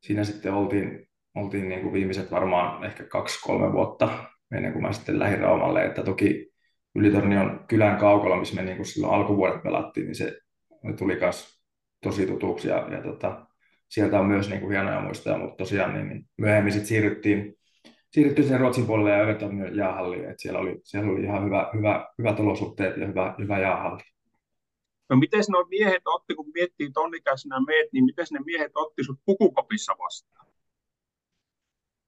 siinä 0.00 0.24
sitten 0.24 0.54
oltiin, 0.54 1.08
oltiin 1.34 1.68
niin 1.68 1.80
kuin 1.80 1.92
viimeiset 1.92 2.30
varmaan 2.30 2.84
ehkä 2.84 3.04
kaksi-kolme 3.04 3.72
vuotta 3.72 4.08
ennen 4.54 4.72
kuin 4.72 4.82
mä 4.82 4.92
sitten 4.92 5.18
lähdin 5.18 5.40
Raumalle. 5.40 5.84
Että 5.84 6.02
toki 6.02 6.50
Ylitorni 6.94 7.36
on 7.36 7.64
kylän 7.68 7.96
kaukalla, 7.96 8.36
missä 8.36 8.54
me 8.54 8.62
niin 8.62 8.76
kuin 8.76 8.86
silloin 8.86 9.14
alkuvuodet 9.14 9.62
pelattiin, 9.62 10.06
niin 10.06 10.14
se 10.14 10.38
tuli 10.98 11.18
myös 11.20 11.60
tosi 12.02 12.26
tutuksi 12.26 12.68
ja, 12.68 12.88
ja 12.90 13.02
tota, 13.02 13.46
sieltä 13.90 14.20
on 14.20 14.26
myös 14.26 14.48
niin 14.48 14.60
kuin 14.60 14.72
hienoja 14.72 15.00
muistoja, 15.00 15.38
mutta 15.38 15.56
tosiaan 15.56 15.94
niin, 15.94 16.08
niin 16.08 16.26
myöhemmin 16.36 16.72
sitten 16.72 16.88
siirryttiin 16.88 17.60
siirryttiin 18.12 18.44
sinne 18.44 18.58
Ruotsin 18.58 18.86
puolelle 18.86 19.10
ja 19.10 19.22
Everton 19.22 19.76
jäähalliin, 19.76 20.24
että 20.24 20.42
siellä 20.42 20.58
oli, 20.58 20.80
siellä 20.84 21.12
oli 21.12 21.22
ihan 21.22 21.44
hyvä, 21.44 21.70
hyvä, 21.74 22.08
hyvät 22.18 22.40
olosuhteet 22.40 22.96
ja 22.96 23.06
hyvä, 23.06 23.34
hyvä 23.38 23.58
jäähalli. 23.58 24.02
No 25.08 25.16
miten 25.16 25.42
nuo 25.48 25.64
miehet 25.64 26.02
otti, 26.04 26.34
kun 26.34 26.50
miettii 26.54 26.90
tonnikäisenä 26.90 27.60
meet, 27.66 27.92
niin 27.92 28.04
miten 28.04 28.26
ne 28.30 28.40
miehet 28.44 28.72
otti 28.74 29.04
sut 29.04 29.18
pukukopissa 29.24 29.92
vastaan? 29.98 30.46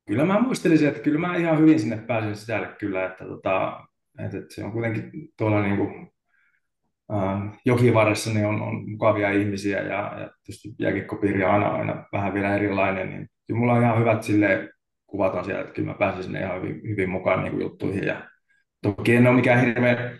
Kyllä 0.06 0.24
mä 0.24 0.40
muistelisin, 0.40 0.88
että 0.88 1.00
kyllä 1.00 1.18
mä 1.18 1.36
ihan 1.36 1.58
hyvin 1.58 1.80
sinne 1.80 1.96
pääsin 1.96 2.36
sisälle 2.36 2.66
kyllä, 2.78 3.06
että, 3.06 3.24
tota, 3.24 3.86
että, 4.18 4.38
että 4.38 4.54
se 4.54 4.64
on 4.64 4.72
kuitenkin 4.72 5.10
tuolla 5.36 5.62
niin 5.62 5.76
kuin, 5.76 6.12
jokivarressa 7.64 8.32
niin 8.32 8.46
on, 8.46 8.62
on 8.62 8.90
mukavia 8.90 9.30
ihmisiä 9.30 9.78
ja, 9.78 10.20
ja 10.20 10.30
tietysti 10.44 10.68
jääkikkopiiri 10.78 11.44
on 11.44 11.50
aina, 11.50 11.68
aina 11.68 12.04
vähän 12.12 12.34
vielä 12.34 12.54
erilainen, 12.54 13.10
niin 13.10 13.28
kyllä 13.46 13.60
mulla 13.60 13.72
on 13.72 13.82
ihan 13.82 14.00
hyvät 14.00 14.22
silleen, 14.22 14.70
kuvataan 15.06 15.44
siellä, 15.44 15.60
että 15.60 15.74
kyllä 15.74 15.88
mä 15.88 15.98
pääsin 15.98 16.22
sinne 16.22 16.40
ihan 16.40 16.62
hyvin, 16.62 16.80
hyvin 16.88 17.10
mukaan 17.10 17.42
niin 17.42 17.52
kuin 17.52 17.62
juttuihin. 17.62 18.04
Ja 18.04 18.28
toki 18.82 19.14
en 19.16 19.26
ole 19.26 19.36
mikään 19.36 19.66
hirveän, 19.66 20.18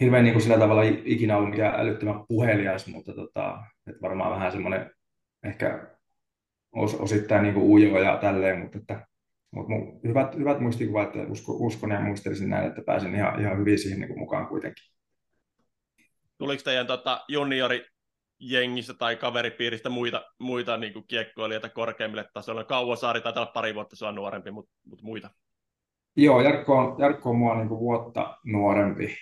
hirveän 0.00 0.24
niin 0.24 0.34
kuin 0.34 0.42
sillä 0.42 0.58
tavalla 0.58 0.82
ikinä 1.04 1.36
ollut 1.36 1.50
mikään 1.50 1.80
älyttömän 1.80 2.24
puhelias, 2.28 2.86
mutta 2.86 3.12
tota, 3.14 3.58
että 3.86 4.02
varmaan 4.02 4.30
vähän 4.30 4.52
semmoinen 4.52 4.90
ehkä 5.44 5.86
os, 6.72 6.94
osittain 6.94 7.42
niin 7.42 7.54
kuin 7.54 7.66
ujo 7.66 8.00
ja 8.02 8.16
tälleen, 8.16 8.58
mutta 8.58 8.78
että 8.78 9.06
Mutta 9.50 9.72
hyvät, 10.08 10.36
hyvät 10.36 10.60
muistikuvat, 10.60 11.16
että 11.16 11.32
usko, 11.32 11.52
uskon 11.52 11.90
ja 11.90 12.00
muistelisin 12.00 12.50
näin, 12.50 12.68
että 12.68 12.82
pääsin 12.82 13.14
ihan, 13.14 13.40
ihan 13.40 13.58
hyvin 13.58 13.78
siihen 13.78 14.00
niin 14.00 14.08
kuin 14.08 14.18
mukaan 14.18 14.46
kuitenkin. 14.46 14.97
Tuliko 16.38 16.62
teidän 16.62 16.86
tota, 16.86 17.24
juniori 17.28 17.86
jengissä 18.40 18.94
tai 18.94 19.16
kaveripiiristä 19.16 19.88
muita, 19.88 20.24
muita 20.38 20.76
niin 20.76 21.04
kiekkoilijoita 21.08 21.68
korkeammille 21.68 22.24
tasoille? 22.32 22.64
Kauasaari 22.64 23.20
taitaa 23.20 23.42
olla 23.42 23.52
pari 23.52 23.74
vuotta 23.74 23.96
sua 23.96 24.12
nuorempi, 24.12 24.50
mutta, 24.50 24.72
mutta 24.84 25.04
muita. 25.04 25.30
Joo, 26.16 26.40
Jarkko 26.40 26.78
on, 26.78 26.96
Jarkko 26.98 27.30
on 27.30 27.36
mua 27.36 27.54
niin 27.54 27.68
kuin 27.68 27.80
vuotta 27.80 28.38
nuorempi. 28.44 29.16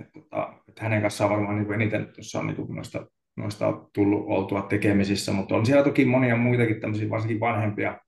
Et, 0.00 0.12
tota, 0.12 0.52
et 0.68 0.78
hänen 0.78 1.00
kanssaan 1.00 1.30
varmaan 1.30 1.56
niin 1.56 1.66
kuin 1.66 1.80
eniten 1.80 2.12
tuossa 2.14 2.38
on 2.38 2.46
niin 2.46 2.56
kuin 2.56 2.76
noista, 2.76 3.06
noista 3.36 3.72
tullut 3.92 4.24
oltua 4.28 4.62
tekemisissä, 4.62 5.32
mutta 5.32 5.54
on 5.54 5.66
siellä 5.66 5.84
toki 5.84 6.04
monia 6.04 6.36
muitakin 6.36 6.80
tämmöisiä 6.80 7.10
varsinkin 7.10 7.40
vanhempia, 7.40 8.00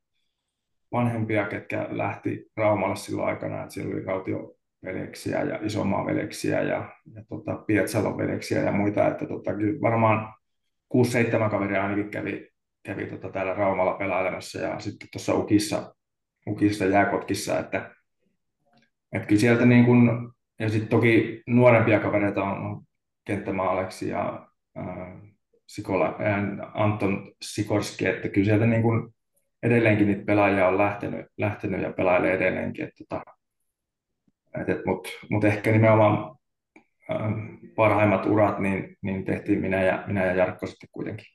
vanhempia, 0.93 1.47
ketkä 1.47 1.89
lähti 1.91 2.51
Raumalle 2.57 2.97
silloin 2.97 3.29
aikana, 3.29 3.63
että 3.63 3.75
siellä 3.75 3.95
oli 3.95 4.05
Rautio 4.05 4.58
veleksiä 4.85 5.43
ja 5.43 5.59
Isomaa 5.63 6.07
veleksiä 6.07 6.63
ja, 6.63 6.93
ja 7.15 7.25
tota, 7.29 7.55
Pietsalon 7.67 8.19
veleksiä 8.19 8.63
ja 8.63 8.73
muita, 8.73 9.09
että 9.09 9.27
tota, 9.27 9.51
varmaan 9.83 10.35
6-7 10.95 11.51
kaveria 11.51 11.83
ainakin 11.83 12.11
kävi, 12.11 12.49
kävi 12.83 13.07
tota, 13.07 13.29
täällä 13.29 13.55
Raumalla 13.55 13.93
pelailemassa 13.93 14.59
ja 14.59 14.81
sitten 14.81 15.09
tuossa 15.13 15.35
Ukissa, 15.35 15.95
Ukissa 16.47 16.85
jääkotkissa, 16.85 17.59
että, 17.59 17.95
että 19.13 19.29
kyllä 19.29 19.41
sieltä 19.41 19.67
niin 19.67 19.85
kuin, 19.85 20.11
ja 20.59 20.69
sitten 20.69 20.89
toki 20.89 21.43
nuorempia 21.47 22.01
kavereita 22.01 22.45
on 22.45 22.83
Kenttämaa 23.25 23.71
Aleksi 23.71 24.09
ja 24.09 24.49
äh, 24.79 24.85
Sikola, 25.67 26.07
äh, 26.07 26.71
Anton 26.75 27.33
Sikorski, 27.43 28.07
että 28.07 28.29
kyllä 28.29 28.45
sieltä 28.45 28.67
niin 28.67 28.83
kuin 28.83 29.15
edelleenkin 29.63 30.07
niitä 30.07 30.25
pelaajia 30.25 30.69
on 30.69 30.79
lähtenyt, 30.79 31.27
lähtenyt 31.37 31.83
ja 31.83 31.93
pelailee 31.93 32.35
edelleenkin, 32.35 32.85
että 32.85 33.05
tota, 33.09 33.38
mutta 34.87 35.09
mut 35.31 35.45
ehkä 35.45 35.73
nimenomaan 35.73 36.37
äh, 37.11 37.19
parhaimmat 37.77 38.27
urat 38.27 38.59
niin, 38.59 38.97
niin 39.03 39.25
tehtiin 39.25 39.61
minä 39.61 39.83
ja, 39.83 40.05
minä 40.07 40.27
ja 40.27 40.35
Jarkko 40.35 40.67
sitten 40.67 40.89
kuitenkin. 40.93 41.27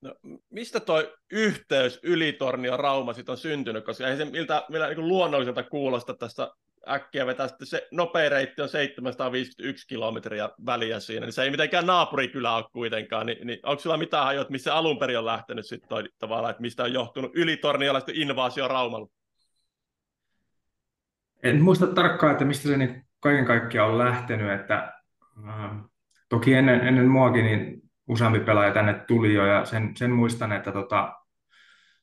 No, 0.00 0.14
mistä 0.50 0.80
tuo 0.80 1.04
yhteys 1.32 2.00
Ylitornio 2.02 2.76
Rauma 2.76 3.12
sitten 3.12 3.32
on 3.32 3.38
syntynyt, 3.38 3.84
koska 3.84 4.08
ei 4.08 4.16
se 4.16 4.24
miltä, 4.24 4.64
miltä 4.68 4.88
niin 4.88 5.08
luonnolliselta 5.08 5.62
kuulosta 5.62 6.14
tästä 6.14 6.50
äkkiä 6.88 7.26
vetää 7.26 7.48
sitten 7.48 7.66
se 7.66 7.88
nopea 7.92 8.28
reitti 8.28 8.62
on 8.62 8.68
751 8.68 9.86
kilometriä 9.88 10.48
väliä 10.66 11.00
siinä, 11.00 11.26
niin 11.26 11.32
se 11.32 11.42
ei 11.42 11.50
mitenkään 11.50 11.86
naapurikylä 11.86 12.56
ole 12.56 12.64
kuitenkaan, 12.72 13.26
niin, 13.26 13.46
niin 13.46 13.58
onko 13.62 13.80
sulla 13.80 13.96
mitään 13.96 14.24
hajoa, 14.24 14.46
missä 14.48 14.74
alun 14.74 14.98
perin 14.98 15.18
on 15.18 15.24
lähtenyt 15.24 15.66
sitten 15.66 15.88
toi, 15.88 16.04
tavallaan, 16.18 16.50
että 16.50 16.60
mistä 16.60 16.82
on 16.82 16.92
johtunut 16.92 17.30
ylitorniolaisten 17.34 18.16
invaasio 18.16 18.68
Raumalla? 18.68 19.08
En 21.42 21.62
muista 21.62 21.86
tarkkaan, 21.86 22.32
että 22.32 22.44
mistä 22.44 22.68
se 22.68 22.76
niin 22.76 23.06
kaiken 23.20 23.44
kaikkiaan 23.44 23.90
on 23.90 23.98
lähtenyt, 23.98 24.60
että 24.60 24.92
äh, 25.48 25.70
toki 26.28 26.54
ennen, 26.54 26.80
ennen 26.80 27.08
muakin 27.08 27.44
niin 27.44 27.82
useampi 28.08 28.40
pelaaja 28.40 28.72
tänne 28.72 28.94
tuli 28.94 29.34
jo, 29.34 29.46
ja 29.46 29.64
sen, 29.64 29.96
sen 29.96 30.10
muistan, 30.10 30.52
että 30.52 30.72
tota, 30.72 31.12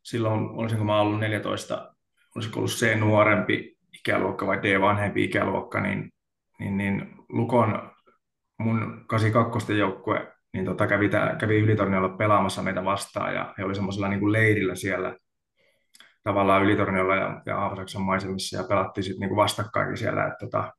silloin, 0.03 0.49
olisinko 0.49 0.83
mä 0.83 1.01
ollut 1.01 1.19
14, 1.19 1.93
olisiko 2.35 2.59
ollut 2.59 2.71
C 2.71 2.95
nuorempi 2.95 3.77
ikäluokka 3.93 4.47
vai 4.47 4.63
D 4.63 4.81
vanhempi 4.81 5.23
ikäluokka, 5.23 5.81
niin, 5.81 6.13
niin, 6.59 6.77
niin 6.77 7.15
Lukon 7.29 7.91
mun 8.59 9.05
82 9.07 9.77
joukkue 9.77 10.33
niin 10.53 10.65
tota, 10.65 10.87
kävi, 10.87 11.09
kävi 11.39 11.59
Ylitorniolla 11.59 12.09
pelaamassa 12.09 12.63
meitä 12.63 12.85
vastaan, 12.85 13.35
ja 13.35 13.53
he 13.57 13.63
oli 13.63 13.75
semmoisella 13.75 14.07
niin 14.07 14.31
leirillä 14.31 14.75
siellä 14.75 15.15
tavallaan 16.27 16.63
Ylitorniolla 16.63 17.15
ja, 17.15 17.41
ja 17.45 17.57
Aavasaksan 17.57 18.01
maisemissa 18.01 18.57
ja 18.57 18.63
pelattiin 18.69 19.03
sitten 19.03 19.19
niinku 19.19 19.35
vastakkain 19.35 19.97
siellä. 19.97 20.27
Et 20.27 20.33
tota, 20.39 20.73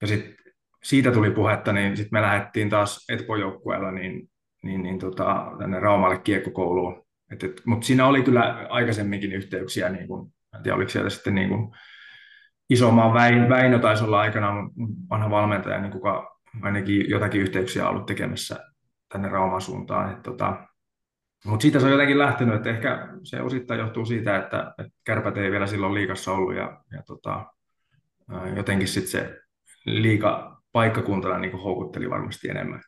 ja 0.00 0.06
sitten 0.06 0.34
siitä 0.82 1.10
tuli 1.10 1.30
puhetta, 1.30 1.72
niin 1.72 1.96
sitten 1.96 2.18
me 2.18 2.22
lähdettiin 2.22 2.70
taas 2.70 3.04
Etpo-joukkueella 3.08 3.90
niin, 3.90 4.28
niin, 4.62 4.82
niin 4.82 4.98
tota, 4.98 5.52
tänne 5.58 5.80
Raumalle 5.80 6.18
kiekkokouluun. 6.18 7.04
Mutta 7.66 7.86
siinä 7.86 8.06
oli 8.06 8.22
kyllä 8.22 8.66
aikaisemminkin 8.70 9.32
yhteyksiä, 9.32 9.88
niin 9.88 10.08
kun, 10.08 10.32
en 10.56 10.62
tiedä 10.62 10.76
oliko 10.76 10.90
siellä 10.90 11.10
sitten 11.10 11.34
niin 11.34 11.50
Isomaan 12.70 13.14
Väin, 13.14 13.48
Väinö 13.48 13.78
taisi 13.78 14.04
olla 14.04 14.20
aikanaan 14.20 14.70
vanha 15.10 15.30
valmentaja, 15.30 15.80
niin 15.80 15.92
kuka 15.92 16.38
ainakin 16.62 17.10
jotakin 17.10 17.40
yhteyksiä 17.40 17.88
ollut 17.88 18.06
tekemässä 18.06 18.56
tänne 19.12 19.28
Rauman 19.28 19.60
suuntaan. 19.60 20.12
Et, 20.12 20.22
tota, 20.22 20.56
mutta 21.46 21.62
siitä 21.62 21.80
se 21.80 21.86
on 21.86 21.92
jotenkin 21.92 22.18
lähtenyt, 22.18 22.54
että 22.54 22.70
ehkä 22.70 23.08
se 23.22 23.40
osittain 23.40 23.80
johtuu 23.80 24.06
siitä, 24.06 24.36
että, 24.36 24.74
että 24.78 24.92
kärpät 25.04 25.36
ei 25.36 25.50
vielä 25.50 25.66
silloin 25.66 25.94
liikassa 25.94 26.32
ollut 26.32 26.54
ja, 26.54 26.80
ja 26.92 27.02
tota, 27.02 27.46
jotenkin 28.56 28.88
sitten 28.88 29.10
se 29.10 29.40
liika 29.86 30.62
paikkakuntana 30.72 31.38
niin 31.38 31.62
houkutteli 31.62 32.10
varmasti 32.10 32.48
enemmän. 32.48 32.80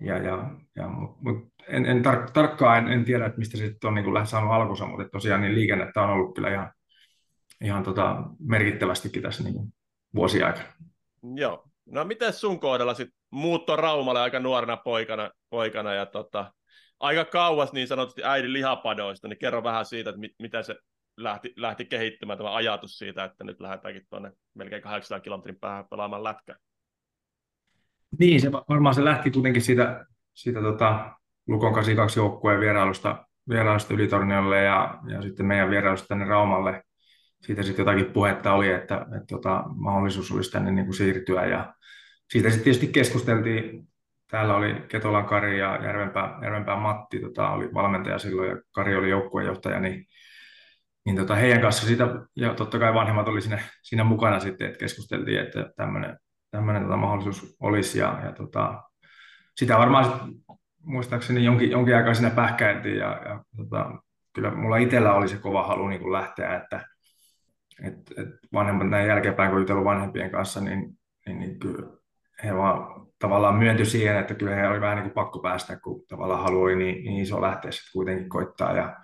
Ja, 0.00 0.18
ja, 0.18 0.50
ja, 0.76 0.88
mut, 0.88 1.20
mut 1.20 1.52
en, 1.68 1.86
en 1.86 2.04
tar- 2.04 2.30
tarkkaan 2.32 2.78
en, 2.78 2.92
en, 2.92 3.04
tiedä, 3.04 3.26
että 3.26 3.38
mistä 3.38 3.58
se 3.58 3.66
sitten 3.66 3.88
on 3.88 3.94
niin 3.94 4.26
saanut 4.26 4.52
alkunsa, 4.52 4.86
mutta 4.86 5.08
tosiaan 5.08 5.40
niin 5.40 5.54
liikennettä 5.54 6.02
on 6.02 6.10
ollut 6.10 6.34
kyllä 6.34 6.50
ihan, 6.50 6.72
ihan 7.60 7.82
tota, 7.82 8.22
merkittävästikin 8.38 9.22
tässä 9.22 9.44
niin 9.44 9.74
vuosi 10.14 10.42
aikana. 10.42 10.68
Joo. 11.34 11.64
No 11.86 12.04
miten 12.04 12.32
sun 12.32 12.60
kohdalla 12.60 12.94
sitten 12.94 13.18
muutto 13.30 13.76
Raumalle 13.76 14.20
aika 14.20 14.40
nuorena 14.40 14.76
poikana, 14.76 15.30
poikana 15.50 15.94
ja 15.94 16.06
tota, 16.06 16.52
aika 17.02 17.24
kauas 17.24 17.72
niin 17.72 17.88
sanotusti 17.88 18.24
äidin 18.24 18.52
lihapadoista, 18.52 19.28
niin 19.28 19.38
kerro 19.38 19.64
vähän 19.64 19.86
siitä, 19.86 20.10
että 20.10 20.20
mit, 20.20 20.32
mitä 20.38 20.62
se 20.62 20.76
lähti, 21.16 21.52
lähti 21.56 21.84
kehittymään 21.84 22.38
tämä 22.38 22.54
ajatus 22.54 22.98
siitä, 22.98 23.24
että 23.24 23.44
nyt 23.44 23.60
lähdetäänkin 23.60 24.06
tuonne 24.10 24.32
melkein 24.54 24.82
800 24.82 25.20
kilometrin 25.20 25.58
päähän 25.60 25.84
pelaamaan 25.90 26.24
lätkää. 26.24 26.56
Niin, 28.18 28.40
se 28.40 28.52
varmaan 28.52 28.94
se 28.94 29.04
lähti 29.04 29.30
kuitenkin 29.30 29.62
siitä, 29.62 30.06
siitä 30.34 30.60
tota, 30.60 31.10
Lukon 31.48 31.72
82 31.72 32.18
joukkueen 32.18 32.60
vierailusta, 32.60 33.26
vierailusta 33.48 33.94
Ylitorniolle 33.94 34.62
ja, 34.62 34.98
ja 35.08 35.22
sitten 35.22 35.46
meidän 35.46 35.70
vierailusta 35.70 36.08
tänne 36.08 36.24
Raumalle. 36.24 36.82
Siitä 37.40 37.62
sitten 37.62 37.82
jotakin 37.82 38.12
puhetta 38.12 38.52
oli, 38.52 38.72
että, 38.72 38.94
että 38.94 39.26
tota, 39.28 39.64
mahdollisuus 39.74 40.32
olisi 40.32 40.50
tänne 40.50 40.70
niin 40.70 40.84
kuin 40.84 40.96
siirtyä 40.96 41.46
ja 41.46 41.74
siitä 42.30 42.48
sitten 42.48 42.64
tietysti 42.64 42.86
keskusteltiin 42.86 43.91
täällä 44.32 44.56
oli 44.56 44.74
Ketolan 44.88 45.24
Kari 45.24 45.58
ja 45.58 45.78
Järvenpää, 45.84 46.38
Järvenpää 46.42 46.76
Matti 46.76 47.20
tota, 47.20 47.50
oli 47.50 47.74
valmentaja 47.74 48.18
silloin 48.18 48.50
ja 48.50 48.56
Kari 48.74 48.96
oli 48.96 49.10
joukkueenjohtaja, 49.10 49.80
niin, 49.80 50.06
niin 51.04 51.16
tota, 51.16 51.34
heidän 51.34 51.60
kanssa 51.60 51.86
sitä, 51.86 52.08
ja 52.36 52.54
totta 52.54 52.78
kai 52.78 52.94
vanhemmat 52.94 53.28
oli 53.28 53.40
siinä, 53.40 53.62
siinä 53.82 54.04
mukana 54.04 54.40
sitten, 54.40 54.66
että 54.66 54.78
keskusteltiin, 54.78 55.40
että 55.40 55.72
tämmöinen 56.50 56.82
tota, 56.82 56.96
mahdollisuus 56.96 57.56
olisi 57.60 57.98
ja, 57.98 58.20
ja 58.24 58.32
tota, 58.32 58.82
sitä 59.56 59.78
varmaan 59.78 60.04
sit, 60.04 60.42
muistaakseni 60.84 61.44
jonkin, 61.44 61.70
jonkin 61.70 61.96
aikaa 61.96 62.14
siinä 62.14 62.30
pähkäiltiin 62.30 62.96
ja, 62.96 63.22
ja 63.24 63.44
tota, 63.56 63.90
kyllä 64.32 64.50
mulla 64.50 64.76
itsellä 64.76 65.14
oli 65.14 65.28
se 65.28 65.36
kova 65.36 65.66
halu 65.66 65.88
niin 65.88 66.00
kuin 66.00 66.12
lähteä, 66.12 66.56
että 66.56 66.86
et, 67.82 67.94
et 68.16 68.28
vanhemmat 68.52 68.88
näin 68.88 69.08
jälkeenpäin, 69.08 69.50
kun 69.50 69.60
jutellut 69.60 69.84
vanhempien 69.84 70.30
kanssa, 70.30 70.60
niin, 70.60 70.98
niin, 71.26 71.38
niin 71.38 71.58
kyllä 71.58 71.88
he 72.44 72.56
vaan 72.56 73.01
tavallaan 73.22 73.54
myöntyi 73.54 73.86
siihen, 73.86 74.16
että 74.16 74.34
kyllä 74.34 74.54
he 74.54 74.68
oli 74.68 74.80
vähän 74.80 74.96
niin 74.96 75.02
kuin 75.02 75.14
pakko 75.14 75.38
päästä, 75.38 75.76
kun 75.76 76.04
tavallaan 76.08 76.42
halu 76.42 76.66
niin, 76.66 76.78
niin 76.78 77.22
iso 77.22 77.42
lähteä 77.42 77.70
sitten 77.70 77.92
kuitenkin 77.92 78.28
koittaa 78.28 78.72
ja 78.72 78.96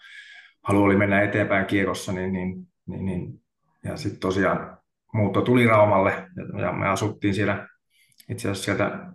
halu 0.62 0.82
oli 0.82 0.96
mennä 0.96 1.22
eteenpäin 1.22 1.66
kiekossa, 1.66 2.12
niin, 2.12 2.32
niin, 2.32 2.68
niin, 2.86 3.04
niin. 3.06 3.40
Ja 3.84 3.96
sitten 3.96 4.20
tosiaan 4.20 4.78
muutto 5.14 5.40
tuli 5.42 5.66
Raumalle 5.66 6.28
ja 6.60 6.72
me 6.72 6.88
asuttiin 6.88 7.34
siellä 7.34 7.68
itse 8.28 8.50
asiassa 8.50 8.64
sieltä 8.64 9.12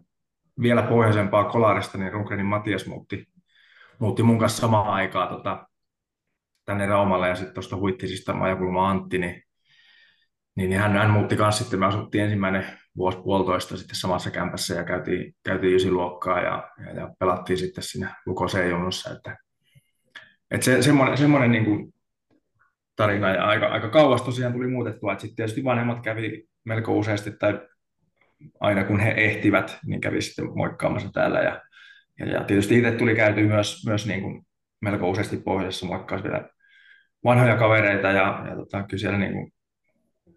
vielä 0.61 0.81
pohjoisempaa 0.81 1.43
Kolarista, 1.43 1.97
niin 1.97 2.13
Rundgrenin 2.13 2.45
Matias 2.45 2.85
muutti, 2.85 3.27
muutti 3.99 4.23
mun 4.23 4.39
kanssa 4.39 4.61
samaan 4.61 4.87
aikaan 4.87 5.29
tota, 5.29 5.67
tänne 6.65 6.85
Raumalle 6.85 7.27
ja 7.27 7.35
sitten 7.35 7.53
tuosta 7.53 7.75
Huittisista 7.75 8.33
Majakulma 8.33 8.89
Antti, 8.89 9.17
niin, 9.17 9.43
niin, 10.55 10.69
niin 10.69 10.81
hän, 10.81 10.91
hän 10.91 11.09
muutti 11.09 11.35
kanssa 11.35 11.63
sitten, 11.63 11.79
me 11.79 11.85
asuttiin 11.85 12.23
ensimmäinen 12.23 12.65
vuosi 12.97 13.17
puolitoista 13.17 13.77
sitten 13.77 13.95
samassa 13.95 14.31
kämpässä 14.31 14.73
ja 14.73 14.83
käytiin, 14.83 15.35
käytiin 15.43 15.75
ysiluokkaa 15.75 16.41
ja, 16.41 16.71
ja, 16.85 16.91
ja, 16.91 17.09
pelattiin 17.19 17.57
sitten 17.57 17.83
siinä 17.83 18.15
Luko 18.25 18.47
C-junnussa. 18.47 19.11
Että, 19.11 19.37
että 20.51 20.65
se, 20.65 20.81
semmoinen, 20.81 21.17
semmoinen 21.17 21.51
niin 21.51 21.65
kuin 21.65 21.93
tarina 22.95 23.29
ja 23.29 23.45
aika, 23.45 23.67
aika 23.67 23.89
kauas 23.89 24.21
tosiaan 24.21 24.53
tuli 24.53 24.67
muutettua, 24.67 25.11
että 25.11 25.21
sitten 25.21 25.35
tietysti 25.35 25.63
vanhemmat 25.63 26.03
kävi 26.03 26.43
melko 26.63 26.97
useasti 26.97 27.31
tai 27.31 27.59
aina 28.59 28.83
kun 28.83 28.99
he 28.99 29.11
ehtivät, 29.11 29.79
niin 29.85 30.01
kävi 30.01 30.21
sitten 30.21 30.57
moikkaamassa 30.57 31.09
täällä 31.13 31.39
ja, 31.39 31.61
ja, 32.19 32.25
ja 32.25 32.43
tietysti 32.43 32.77
itse 32.77 32.91
tuli 32.91 33.15
käyty 33.15 33.47
myös, 33.47 33.85
myös 33.85 34.07
niin 34.07 34.21
kuin 34.21 34.45
melko 34.81 35.09
useasti 35.09 35.37
pohjoisessa 35.37 35.85
moikkaasi 35.85 36.23
vielä 36.23 36.49
vanhoja 37.23 37.57
kavereita 37.57 38.07
ja, 38.07 38.45
ja 38.49 38.55
tota, 38.55 38.83
kyllä 38.83 39.01
siellä 39.01 39.17
niin 39.17 39.33
kuin, 39.33 39.53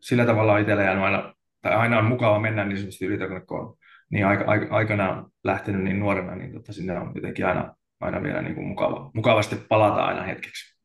sillä 0.01 0.27
tavalla 0.27 0.59
itsellä 0.59 0.83
jäänyt 0.83 1.05
aina 1.05 1.36
tai 1.67 1.77
aina 1.77 1.99
on 1.99 2.05
mukava 2.05 2.39
mennä 2.39 2.65
niin 2.65 2.79
sanotusti 2.79 3.05
ylitölle, 3.05 3.41
kun 3.41 3.61
on 3.61 3.77
niin 4.11 4.27
aika, 4.27 4.45
aika, 4.47 4.77
aikanaan 4.77 5.31
lähtenyt 5.45 5.83
niin 5.83 6.01
nuorena, 6.01 6.35
niin 6.35 6.53
tota, 6.53 6.73
sinne 6.73 6.99
on 6.99 7.13
jotenkin 7.15 7.47
aina, 7.47 7.75
aina 8.01 8.23
vielä 8.23 8.43
niin 8.43 8.55
kuin 8.55 8.67
mukava, 8.67 9.11
mukavasti 9.15 9.57
palata 9.69 10.05
aina 10.05 10.23
hetkeksi. 10.23 10.77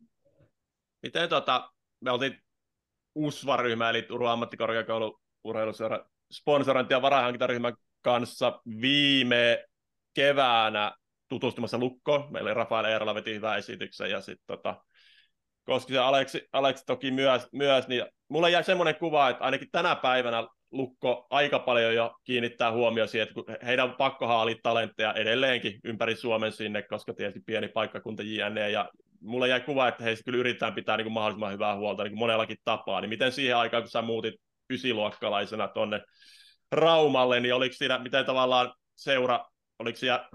Miten 1.04 1.30
tota, 1.30 1.72
me 2.02 2.12
oltiin 2.12 2.38
USVA-ryhmä, 3.16 3.90
eli 3.90 4.02
Turun 4.02 4.30
ammattikorkeakoulu 4.30 5.20
urheiluseura 5.44 6.06
sponsorointi- 6.34 6.94
ja 6.94 7.02
varahankintaryhmän 7.02 7.74
kanssa 8.02 8.62
viime 8.82 9.66
keväänä 10.14 10.92
tutustumassa 11.28 11.78
Lukko. 11.78 12.28
Meillä 12.30 12.54
Rafael 12.54 12.86
Eerola 12.86 13.16
veti 13.16 13.34
hyvän 13.34 13.58
esityksen 13.58 14.10
ja 14.10 14.22
sitten 14.22 14.46
tota, 14.48 14.84
Koskisen 15.64 16.04
Aleksi, 16.04 16.48
Aleksi 16.54 16.86
toki 16.86 17.12
myös, 17.12 17.48
myös, 17.52 17.88
niin 17.88 18.06
mulle 18.28 18.50
jäi 18.50 18.64
semmoinen 18.64 18.96
kuva, 18.96 19.30
että 19.30 19.44
ainakin 19.44 19.68
tänä 19.72 19.96
päivänä 19.96 20.48
Lukko 20.72 21.28
aika 21.30 21.60
paljon 21.60 21.96
jo 21.96 22.16
kiinnittää 22.24 22.72
huomioon 22.72 23.08
siihen, 23.08 23.28
että 23.28 23.66
heidän 23.66 23.90
on 23.90 23.96
pakko 23.96 24.28
haalia 24.28 24.56
talentteja 24.64 25.14
edelleenkin 25.14 25.80
ympäri 25.84 26.16
Suomen 26.16 26.52
sinne, 26.52 26.82
koska 26.82 27.14
tietysti 27.14 27.44
pieni 27.46 27.68
paikkakunta 27.68 28.24
JNE, 28.24 28.70
ja 28.70 28.90
mulle 29.22 29.48
jäi 29.48 29.62
kuva, 29.62 29.88
että 29.88 30.04
heistä 30.04 30.24
kyllä 30.24 30.38
yritetään 30.38 30.74
pitää 30.74 30.98
niin 30.98 31.06
kuin 31.06 31.14
mahdollisimman 31.14 31.54
hyvää 31.54 31.76
huolta 31.76 32.04
niin 32.04 32.12
kuin 32.12 32.20
monellakin 32.20 32.58
tapaa, 32.64 33.02
niin 33.02 33.10
miten 33.10 33.32
siihen 33.32 33.58
aikaan, 33.58 33.84
kun 33.84 33.90
sä 33.90 34.02
muutit 34.02 34.36
ysiluokkalaisena 34.70 35.68
tuonne 35.68 36.02
Raumalle, 36.72 37.40
niin 37.40 37.54
oliko 37.54 37.76
siinä, 37.76 38.00
miten 38.00 38.26
tavallaan 38.26 38.74
seura, 38.96 39.46
oliko 39.80 39.98
siellä, 39.98 40.30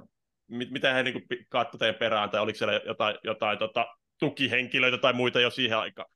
miten 0.48 0.94
he 0.94 1.02
niin 1.02 1.22
katsoivat 1.48 1.98
perään, 1.98 2.30
tai 2.30 2.40
oliko 2.40 2.56
siellä 2.58 2.80
jotain, 2.86 3.16
jotain 3.24 3.58
tota, 3.58 3.86
tukihenkilöitä 4.18 4.98
tai 4.98 5.12
muita 5.12 5.40
jo 5.40 5.50
siihen 5.50 5.78
aikaan? 5.78 6.08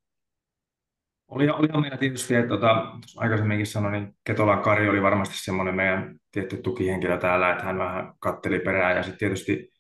Oli, 1.31 1.51
olihan 1.51 1.81
meillä 1.81 1.97
tietysti, 1.97 2.35
että 2.35 2.49
tota, 2.49 2.93
aikaisemminkin 3.17 3.67
sanoin, 3.67 3.93
niin 3.93 4.17
Ketola 4.25 4.57
Kari 4.57 4.89
oli 4.89 5.03
varmasti 5.03 5.35
semmoinen 5.39 5.75
meidän 5.75 6.17
tietty 6.33 6.57
tukihenkilö 6.57 7.19
täällä, 7.19 7.53
että 7.53 7.65
hän 7.65 7.79
vähän 7.79 8.13
katteli 8.19 8.59
perään 8.59 8.97
ja 8.97 9.03
sitten 9.03 9.19
tietysti 9.19 9.71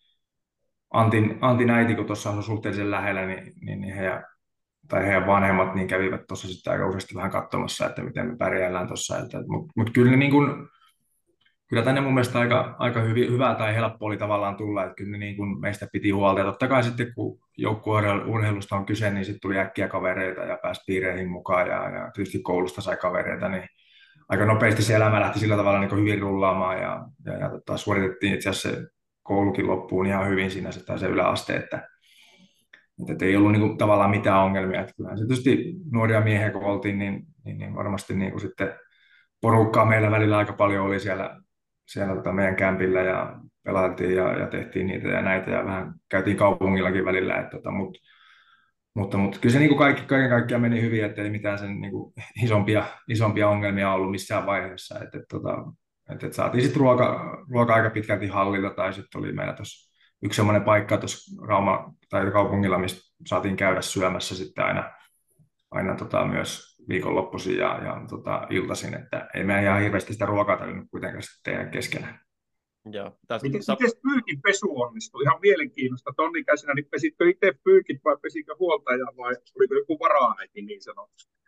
Antin, 0.91 1.39
Antin 1.41 1.71
äiti, 1.71 1.95
kun 1.95 2.07
tuossa 2.07 2.31
asui 2.31 2.43
suhteellisen 2.43 2.91
lähellä, 2.91 3.27
niin, 3.27 3.53
niin, 3.61 3.81
niin 3.81 3.95
heidän, 3.95 4.25
tai 4.89 5.07
heidän 5.07 5.27
vanhemmat 5.27 5.75
niin 5.75 5.89
kävivät 5.89 6.27
tuossa 6.29 6.49
sitten 6.49 6.73
aika 6.73 6.89
useasti 6.89 7.15
vähän 7.15 7.31
katsomassa, 7.31 7.87
että 7.87 8.03
miten 8.03 8.27
me 8.27 8.37
pärjäillään 8.37 8.87
tuossa. 8.87 9.15
Mutta 9.49 9.73
mut 9.77 9.91
kyllä 9.91 10.17
niin 10.17 10.31
kun, 10.31 10.69
kyllä 11.71 11.83
tänne 11.83 12.01
mun 12.01 12.15
mielestä 12.15 12.39
aika, 12.39 12.77
aika 12.79 13.01
hyvi, 13.01 13.29
hyvä 13.29 13.55
tai 13.55 13.75
helppo 13.75 14.07
oli 14.07 14.17
tavallaan 14.17 14.57
tulla, 14.57 14.85
että 14.85 14.95
kyllä 14.95 15.19
niin 15.19 15.37
kuin 15.37 15.61
meistä 15.61 15.87
piti 15.93 16.11
huolta. 16.11 16.41
Ja 16.41 16.47
totta 16.47 16.69
kai 16.69 16.83
sitten 16.83 17.15
kun 17.15 17.39
joukkueurheilusta 17.57 18.77
on 18.77 18.87
kyse, 18.87 19.11
niin 19.11 19.25
sitten 19.25 19.41
tuli 19.41 19.59
äkkiä 19.59 19.89
kavereita 19.89 20.41
ja 20.41 20.59
pääsi 20.63 20.81
piireihin 20.87 21.31
mukaan 21.31 21.69
ja, 21.69 21.91
ja 21.91 22.11
tietysti 22.15 22.39
koulusta 22.43 22.81
sai 22.81 22.97
kavereita, 22.97 23.49
niin 23.49 23.69
aika 24.29 24.45
nopeasti 24.45 24.83
se 24.83 24.95
elämä 24.95 25.21
lähti 25.21 25.39
sillä 25.39 25.57
tavalla 25.57 25.81
niin 25.81 25.97
hyvin 25.97 26.21
rullaamaan 26.21 26.83
ja, 26.83 27.05
ja, 27.25 27.33
ja 27.33 27.51
tota, 27.51 27.77
suoritettiin 27.77 28.35
itse 28.35 28.49
asiassa 28.51 28.71
se 28.71 28.87
koulukin 29.23 29.67
loppuun 29.67 30.07
ihan 30.07 30.29
hyvin 30.29 30.51
siinä 30.51 30.73
se, 30.73 30.99
se 30.99 31.07
yläaste, 31.07 31.57
että, 31.57 31.89
että 33.09 33.25
ei 33.25 33.37
ollut 33.37 33.53
niin 33.53 33.61
kuin, 33.61 33.79
tavallaan 33.79 34.11
mitään 34.11 34.43
ongelmia. 34.43 34.81
Että 34.81 34.93
kyllähän 34.97 35.19
se 35.19 35.27
tietysti 35.27 35.75
nuoria 35.93 36.21
miehiä 36.21 36.51
kun 36.51 36.65
oltiin, 36.65 36.99
niin, 36.99 37.23
niin, 37.45 37.59
niin 37.59 37.75
varmasti 37.75 38.15
niin 38.15 38.31
kuin 38.31 38.41
sitten 38.41 38.73
porukkaa 39.41 39.85
meillä 39.85 40.11
välillä 40.11 40.39
aika 40.39 40.53
paljon 40.53 40.87
oli 40.87 41.01
siellä 41.01 41.41
siellä 41.93 42.15
tota 42.15 42.33
meidän 42.33 42.57
kämpillä 42.57 43.01
ja 43.01 43.37
pelailtiin 43.65 44.15
ja, 44.17 44.39
ja, 44.39 44.47
tehtiin 44.47 44.87
niitä 44.87 45.09
ja 45.09 45.23
näitä 45.23 45.51
ja 45.51 45.65
vähän 45.65 45.95
käytiin 46.09 46.37
kaupungillakin 46.37 47.05
välillä, 47.05 47.37
että, 47.37 47.57
tota, 47.57 47.71
mut, 47.71 47.99
mutta, 48.95 49.19
mutta 49.19 49.39
kyllä 49.41 49.53
se 49.53 49.59
niin 49.59 49.69
kuin 49.69 49.79
kaikki, 49.79 50.03
kaiken 50.03 50.31
kaikkiaan 50.31 50.61
meni 50.61 50.83
hyvin, 50.83 51.05
että 51.05 51.23
ei 51.23 51.31
mitään 51.31 51.59
sen 51.59 51.81
niin 51.81 51.93
kuin 51.93 52.13
isompia, 52.45 52.85
isompia 53.09 53.49
ongelmia 53.49 53.93
ollut 53.93 54.11
missään 54.11 54.47
vaiheessa. 54.47 54.95
Että, 54.95 55.19
että, 55.19 55.27
tota, 55.29 55.55
että, 56.13 56.27
että 56.27 56.37
saatiin 56.37 56.63
sitten 56.63 56.81
ruoka, 56.81 57.37
ruoka 57.51 57.75
aika 57.75 57.91
pitkälti 57.91 58.27
hallilla 58.27 58.71
tai 58.71 58.93
sitten 58.93 59.19
oli 59.19 59.33
meillä 59.33 59.53
tuossa 59.53 59.91
yksi 60.23 60.37
semmoinen 60.37 60.65
paikka 60.65 60.99
tuossa 60.99 61.47
Rauma 61.47 61.95
tai 62.11 62.31
kaupungilla, 62.31 62.79
mistä 62.79 63.01
saatiin 63.27 63.57
käydä 63.57 63.83
syömässä 63.83 64.37
sitten 64.37 64.65
aina, 64.65 64.93
aina 65.71 65.95
tota 65.95 66.25
myös 66.25 66.70
viikonloppuisin 66.91 67.59
ja, 67.59 67.85
ja 67.85 68.03
tota, 68.11 68.47
iltaisin, 68.51 68.95
että 68.95 69.29
ei 69.35 69.45
meidän 69.45 69.65
ihan 69.65 69.83
hirveästi 69.83 70.13
sitä 70.13 70.27
ruokaa 70.27 70.57
tarvinnut 70.57 70.91
kuitenkaan 70.91 71.23
sitten 71.23 71.55
tehdä 71.55 71.71
keskenään. 71.71 72.21
Joo, 72.93 73.19
tästä... 73.29 73.49
Miten, 73.49 73.63
sa... 73.63 73.77
miten 73.81 74.01
pyykin 74.03 74.43
pesu 74.43 74.81
onnistui? 74.81 75.23
Ihan 75.23 75.41
mielenkiintoista. 75.43 76.13
Tonnikäisenä, 76.17 76.75
niin 76.75 76.87
pesitkö 76.91 77.31
itse 77.31 77.53
pyykit 77.65 78.01
vai 78.05 78.17
pesikö 78.23 78.55
huoltaja 78.59 79.07
vai 79.17 79.35
oliko 79.59 79.75
joku 79.75 79.99
varaa 79.99 80.35
niin 80.55 80.83
sanotusti? 80.83 81.41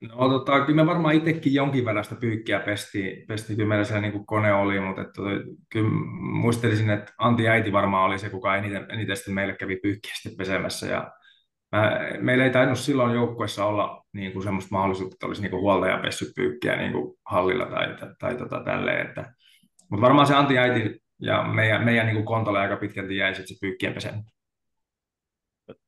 No 0.00 0.28
tota, 0.28 0.60
kyllä 0.60 0.82
me 0.82 0.86
varmaan 0.86 1.14
itsekin 1.14 1.54
jonkin 1.54 1.84
verran 1.84 2.04
sitä 2.04 2.16
pyykkiä 2.16 2.60
pesti, 2.60 3.24
pesti 3.28 3.56
kyllä 3.56 3.68
meillä 3.68 3.84
siellä 3.84 4.00
niin 4.00 4.12
kuin 4.12 4.26
kone 4.26 4.54
oli, 4.54 4.80
mutta 4.80 5.02
että, 5.02 5.22
kyllä 5.72 5.90
muistelisin, 6.20 6.90
että 6.90 7.12
Antti 7.18 7.48
äiti 7.48 7.72
varmaan 7.72 8.04
oli 8.04 8.18
se, 8.18 8.30
kuka 8.30 8.56
eniten, 8.56 8.86
eniten 8.90 9.16
sitten 9.16 9.34
meille 9.34 9.56
kävi 9.56 9.76
pyykkiä 9.76 10.12
sitten 10.14 10.36
pesemässä 10.36 10.86
ja 10.86 11.12
Mä, 11.72 12.00
meillä 12.20 12.44
ei 12.44 12.50
tainnut 12.50 12.78
silloin 12.78 13.14
joukkueessa 13.14 13.64
olla 13.64 14.01
niin 14.12 14.32
kuin 14.32 14.42
semmoista 14.42 14.74
mahdollisuutta, 14.74 15.14
että 15.14 15.26
olisi 15.26 15.42
niin 15.42 15.50
kuin 15.50 15.60
huoltaja 15.60 15.98
pessyt 15.98 16.34
pyykkiä 16.36 16.76
niin 16.76 16.92
kuin 16.92 17.18
hallilla 17.26 17.66
tai, 17.66 17.96
tai, 17.96 18.14
tai 18.18 18.36
tota, 18.36 18.62
tälleen. 18.64 19.06
Että, 19.06 19.34
mutta 19.90 20.02
varmaan 20.02 20.26
se 20.26 20.34
Antti 20.34 20.58
äiti 20.58 21.02
ja 21.20 21.42
meidän, 21.42 21.84
meidän 21.84 22.06
niin 22.06 22.16
kuin 22.16 22.26
kontolle 22.26 22.58
aika 22.58 22.76
pitkälti 22.76 23.16
jäi 23.16 23.34
sitten 23.34 23.56
se 23.56 23.60
pyykkien 23.60 23.94
pesen. 23.94 24.24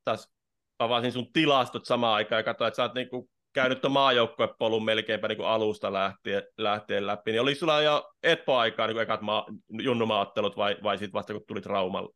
Tässä 0.04 0.34
avasin 0.78 1.12
sun 1.12 1.32
tilastot 1.32 1.84
samaan 1.84 2.14
aikaan 2.14 2.38
ja 2.38 2.44
katsoin, 2.44 2.68
että 2.68 2.76
sä 2.76 2.82
oot 2.82 2.94
niin 2.94 3.08
kuin 3.08 3.30
käynyt 3.52 3.80
tuon 3.80 3.92
maajoukkuepolun 3.92 4.84
melkeinpä 4.84 5.28
niin 5.28 5.36
kuin 5.36 5.48
alusta 5.48 5.92
lähtien, 5.92 6.42
lähtien 6.58 7.06
läpi, 7.06 7.30
niin 7.30 7.40
oli 7.40 7.54
sulla 7.54 7.82
jo 7.82 8.12
Etpo-aikaa 8.22 8.86
niin 8.86 8.94
kuin 8.94 9.02
ekat 9.02 9.20
maa, 9.20 9.46
junnumaattelut 9.68 10.56
vai, 10.56 10.76
vai 10.82 10.98
sitten 10.98 11.12
vasta 11.12 11.32
kun 11.32 11.42
tulit 11.48 11.66
Raumalle? 11.66 12.14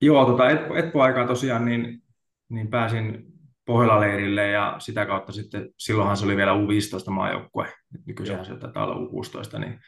Joo, 0.00 0.24
tota 0.24 0.50
Etpo, 0.50 0.76
Etpo-aikaa 0.76 1.26
tosiaan 1.26 1.64
niin 1.64 2.02
niin 2.48 2.68
pääsin 2.68 3.35
Pohjola-leirille 3.66 4.48
ja 4.48 4.76
sitä 4.78 5.06
kautta 5.06 5.32
sitten, 5.32 5.68
silloinhan 5.76 6.16
se 6.16 6.24
oli 6.24 6.36
vielä 6.36 6.52
U15 6.52 7.10
maajoukkue, 7.10 7.72
nykyisin 8.06 8.44
se 8.44 8.56
taitaa 8.56 8.84
olla 8.84 8.94
U16, 8.94 9.58
niin, 9.58 9.80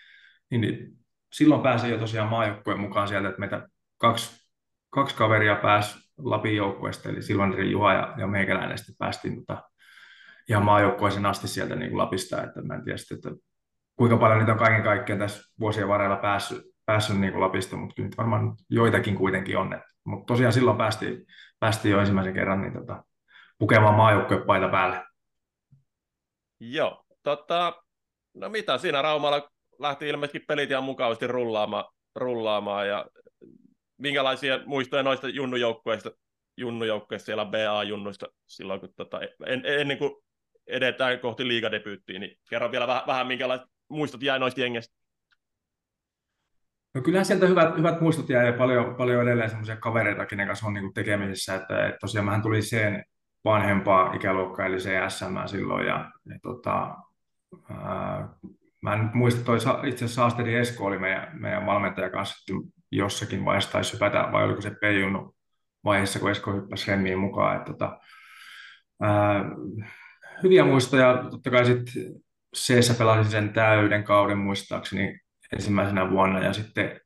niin, 0.51 0.61
niin 0.61 0.99
silloin 1.33 1.63
pääsin 1.63 1.91
jo 1.91 1.99
tosiaan 1.99 2.29
maajoukkueen 2.29 2.81
mukaan 2.81 3.09
sieltä, 3.09 3.29
että 3.29 3.41
meitä 3.41 3.69
kaksi, 3.99 4.49
kaksi 4.91 5.17
kaveria 5.17 5.57
pääsi 5.57 6.09
Lapin 6.19 6.57
joukkueesta, 6.57 7.09
eli 7.09 7.23
silloin 7.23 7.71
Juha 7.71 7.93
ja, 7.93 8.15
ja 8.19 8.27
meikäläinen 8.27 8.79
sitten 8.79 8.97
päästiin 8.99 9.37
tota, 9.37 9.63
ihan 10.49 10.65
maajoukkueeseen 10.65 11.27
asti 11.27 11.49
sieltä 11.49 11.77
niin 11.77 11.91
kuin 11.91 11.99
Lapista, 11.99 12.43
että 12.43 12.63
mä 12.63 12.75
en 12.75 12.85
tiedä 12.85 12.99
sitten, 12.99 13.17
että 13.17 13.31
kuinka 13.97 14.17
paljon 14.17 14.39
niitä 14.39 14.53
on 14.53 14.59
kaiken 14.59 14.83
kaikkiaan 14.83 15.19
tässä 15.19 15.43
vuosien 15.61 15.89
varrella 15.89 16.17
päässyt, 16.17 16.63
päässyt 16.87 17.21
niin 17.21 17.33
kuin 17.33 17.43
Lapista, 17.43 17.77
mutta 17.77 17.95
kyllä 17.95 18.11
varmaan 18.19 18.57
joitakin 18.71 19.15
kuitenkin 19.15 19.59
on. 19.59 19.81
Mutta 20.05 20.27
tosiaan 20.27 20.53
silloin 20.53 20.77
päästiin, 20.77 21.27
päästiin 21.61 21.93
jo 21.93 22.01
ensimmäisen 22.01 22.35
kerran 22.35 22.61
niin 22.61 22.73
tota, 22.73 23.05
pukemaan 23.59 23.95
maajoukkuepaita 23.95 24.69
päälle. 24.69 25.05
Joo, 26.61 27.05
tota, 27.23 27.83
no 28.35 28.49
mitä 28.49 28.79
siinä 28.79 29.03
Raumalla 29.03 29.51
lähti 29.79 30.09
ilmeisesti 30.09 30.41
pelit 30.41 30.71
ihan 30.71 30.85
mukavasti 30.85 31.27
rullaamaan, 31.27 31.85
rullaamaan 32.15 32.89
ja 32.89 33.07
minkälaisia 33.99 34.61
muistoja 34.67 35.03
noista 35.03 35.29
junnujoukkueista, 35.29 36.11
junnujoukkueista 36.57 37.27
siellä 37.27 37.45
BA-junnuista 37.45 38.27
silloin, 38.47 38.81
kun 38.81 38.93
tota, 38.97 39.21
en, 39.47 39.63
ennen 39.65 39.99
kuin 39.99 40.11
edetään 40.67 41.21
kohti 41.21 41.49
liigadebyyttiä, 41.49 42.19
niin 42.19 42.37
kerro 42.51 42.71
vielä 42.71 42.87
vähän, 42.87 43.03
vähän 43.07 43.27
minkälaiset 43.27 43.67
muistot 43.89 44.23
jäi 44.23 44.39
noista 44.39 44.61
jengeistä. 44.61 44.99
No 46.95 47.03
kyllähän 47.03 47.27
sieltä 47.27 47.47
hyvät, 47.47 47.77
hyvät 47.77 48.01
muistot 48.01 48.29
jää 48.29 48.47
ja 48.47 48.53
paljon, 48.53 48.95
paljon 48.95 49.23
edelleen 49.23 49.51
semmoisia 49.51 49.77
kavereita, 49.77 50.27
kenen 50.27 50.47
kanssa 50.47 50.67
on 50.67 50.75
niin 50.75 50.95
tekemisissä, 50.95 51.55
että, 51.55 51.87
että 51.87 51.99
tosiaan 52.01 52.25
mähän 52.25 52.43
tuli 52.43 52.63
sen 52.63 53.05
vanhempaa 53.45 54.15
ikäluokkaa, 54.15 54.67
eli 54.67 54.81
se 54.81 55.01
SM 55.09 55.47
silloin, 55.47 55.87
ja, 55.87 56.11
ja 56.27 56.39
tota, 56.43 56.97
ää, 57.71 58.29
mä 58.83 58.93
en 58.95 59.11
muista, 59.15 59.45
toi 59.45 59.57
itse 59.57 60.05
asiassa 60.05 60.23
Saasteri 60.23 60.55
Esko 60.55 60.85
oli 60.85 60.99
meidän, 60.99 61.31
meidän 61.41 61.67
valmentaja 61.67 62.11
kanssa 62.11 62.55
jossakin 62.93 63.45
vaiheessa 63.45 63.73
taisi 63.73 63.93
hypätä, 63.93 64.29
vai 64.33 64.45
oliko 64.45 64.61
se 64.61 64.71
Peijunnu 64.81 65.35
vaiheessa, 65.85 66.19
kun 66.19 66.31
Esko 66.31 66.53
hyppäsi 66.53 66.91
Remmiin 66.91 67.19
mukaan, 67.19 67.57
että 67.57 67.73
tota, 67.73 67.99
ää, 69.01 69.45
hyviä 70.43 70.65
muistoja, 70.65 71.25
totta 71.31 71.51
kai 71.51 71.67
sitten 71.67 72.15
c 72.57 72.99
pelasin 72.99 73.31
sen 73.33 73.53
täyden 73.53 74.05
kauden 74.05 74.39
muistaakseni 74.39 75.21
ensimmäisenä 75.53 76.11
vuonna 76.11 76.41
ja 76.41 76.53
sitten 76.53 77.01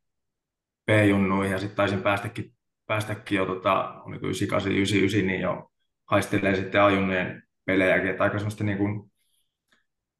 B-junnuihin 0.86 1.52
ja 1.52 1.58
sitten 1.58 1.76
taisin 1.76 2.02
päästäkin, 2.02 2.54
päästäkin 2.86 3.36
jo 3.36 3.46
tota, 3.46 4.02
oliko 4.02 4.26
98, 4.26 4.72
99, 4.72 5.26
niin 5.26 5.40
jo 5.40 5.71
haistelee 6.12 6.56
sitten 6.56 6.82
A-junnujen 6.82 7.42
pelejäkin, 7.64 8.10
että 8.10 8.24
aika 8.24 8.38
semmoista 8.38 8.64
niin 8.64 8.78
kuin, 8.78 9.12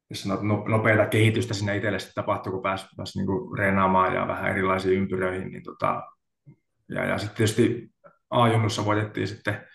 jos 0.09 0.23
sanot, 0.23 0.41
no, 0.41 0.63
nopeata 0.67 1.05
kehitystä 1.05 1.53
sinne 1.53 1.77
itselle 1.77 1.99
sitten 1.99 2.23
tapahtui, 2.23 2.51
kun 2.51 2.61
pääsi, 2.61 2.87
pääsi 2.97 3.19
niin 3.19 3.25
kuin 3.25 3.57
reenaamaan 3.57 4.15
ja 4.15 4.27
vähän 4.27 4.51
erilaisiin 4.51 4.99
ympyröihin, 4.99 5.51
niin 5.51 5.63
tota, 5.63 6.03
ja, 6.89 7.05
ja 7.05 7.17
sitten 7.17 7.37
tietysti 7.37 7.89
A-junnussa 8.29 8.85
voitettiin 8.85 9.27
sitten, 9.27 9.67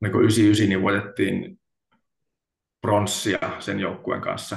niin 0.00 0.12
kuin 0.12 0.22
99, 0.22 0.68
niin 0.68 0.82
voitettiin 0.82 1.60
pronssia 2.80 3.38
sen 3.58 3.80
joukkueen 3.80 4.20
kanssa, 4.20 4.56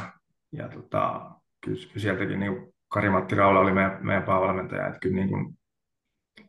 ja 0.51 0.69
tota, 0.69 1.31
kyllä, 1.65 1.81
sieltäkin 1.97 2.39
niin 2.39 2.73
Kari-Matti 2.87 3.35
Raula 3.35 3.59
oli 3.59 3.71
meidän, 3.71 3.97
meidän 4.01 4.23
päävalmentaja, 4.23 4.87
että 4.87 4.99
kyllä, 4.99 5.15
niin 5.15 5.29
kuin, 5.29 5.57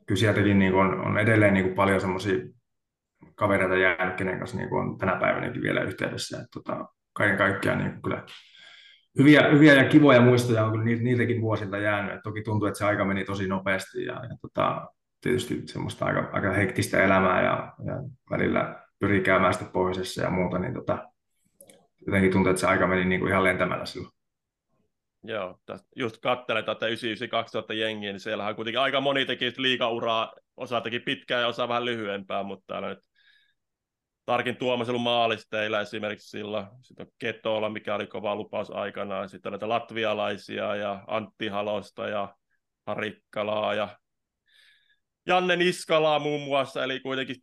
kyllä 0.06 0.18
sieltäkin 0.18 0.58
niin 0.58 0.72
kuin 0.72 0.86
on, 0.86 1.00
on 1.00 1.18
edelleen 1.18 1.54
niin 1.54 1.64
kuin 1.64 1.76
paljon 1.76 2.00
semmoisia 2.00 2.57
kavereita 3.34 3.76
jäänyt, 3.76 4.16
kenen 4.16 4.38
kanssa 4.38 4.56
niin 4.56 4.74
on 4.74 4.98
tänä 4.98 5.16
päivänäkin 5.16 5.62
vielä 5.62 5.82
yhteydessä. 5.82 6.36
Että, 6.36 6.48
tota, 6.52 6.88
kaiken 7.12 7.38
kaikkiaan 7.38 7.78
niin 7.78 8.02
kyllä 8.02 8.24
hyviä, 9.18 9.48
hyviä 9.52 9.74
ja 9.74 9.88
kivoja 9.88 10.20
muistoja 10.20 10.64
on 10.64 10.72
kyllä 10.72 10.84
niiltäkin 10.84 11.40
vuosilta 11.40 11.78
jäänyt. 11.78 12.14
Et 12.14 12.22
toki 12.22 12.42
tuntuu, 12.42 12.68
että 12.68 12.78
se 12.78 12.84
aika 12.84 13.04
meni 13.04 13.24
tosi 13.24 13.48
nopeasti 13.48 14.04
ja, 14.04 14.14
ja 14.14 14.36
tota, 14.42 14.86
tietysti 15.20 15.62
semmoista 15.66 16.04
aika, 16.04 16.30
aika 16.32 16.52
hektistä 16.52 17.04
elämää 17.04 17.44
ja, 17.44 17.72
ja 17.86 17.94
välillä 18.30 18.84
pyrii 18.98 19.20
käymään 19.20 19.54
sitten 19.54 19.72
pohjoisessa 19.72 20.22
ja 20.22 20.30
muuta, 20.30 20.58
niin 20.58 20.74
tota, 20.74 20.98
jotenkin 22.06 22.32
tuntuu, 22.32 22.50
että 22.50 22.60
se 22.60 22.66
aika 22.66 22.86
meni 22.86 23.04
niin 23.04 23.20
kuin 23.20 23.30
ihan 23.30 23.44
lentämällä 23.44 23.86
silloin. 23.86 24.12
Joo, 25.24 25.58
just 25.96 26.18
katselen 26.22 26.64
tätä 26.64 26.86
99-2000 26.86 27.72
jengiä, 27.74 28.12
niin 28.12 28.20
siellähän 28.20 28.56
kuitenkin 28.56 28.80
aika 28.80 29.00
moni 29.00 29.26
teki 29.26 29.52
liikauraa, 29.56 30.32
osa 30.56 30.80
teki 30.80 31.00
pitkää 31.00 31.40
ja 31.40 31.46
osa 31.46 31.68
vähän 31.68 31.84
lyhyempää, 31.84 32.42
mutta 32.42 32.64
täällä 32.66 32.88
nyt 32.88 33.07
Tarkin 34.28 34.56
Tuomas 34.56 34.88
ollut 34.88 35.02
maalisteilla 35.02 35.80
esimerkiksi 35.80 36.30
silloin, 36.30 36.66
sitten 36.82 37.06
on 37.06 37.12
Ketola, 37.18 37.70
mikä 37.70 37.94
oli 37.94 38.06
kova 38.06 38.36
lupaus 38.36 38.70
aikanaan, 38.70 39.28
sitten 39.28 39.50
on 39.50 39.52
näitä 39.52 39.68
latvialaisia 39.68 40.76
ja 40.76 41.04
Antti 41.06 41.48
Halosta 41.48 42.08
ja 42.08 42.34
Harikkalaa 42.86 43.74
ja 43.74 43.88
Janne 45.26 45.56
Niskalaa 45.56 46.18
muun 46.18 46.40
muassa, 46.40 46.84
eli 46.84 47.00
kuitenkin 47.00 47.36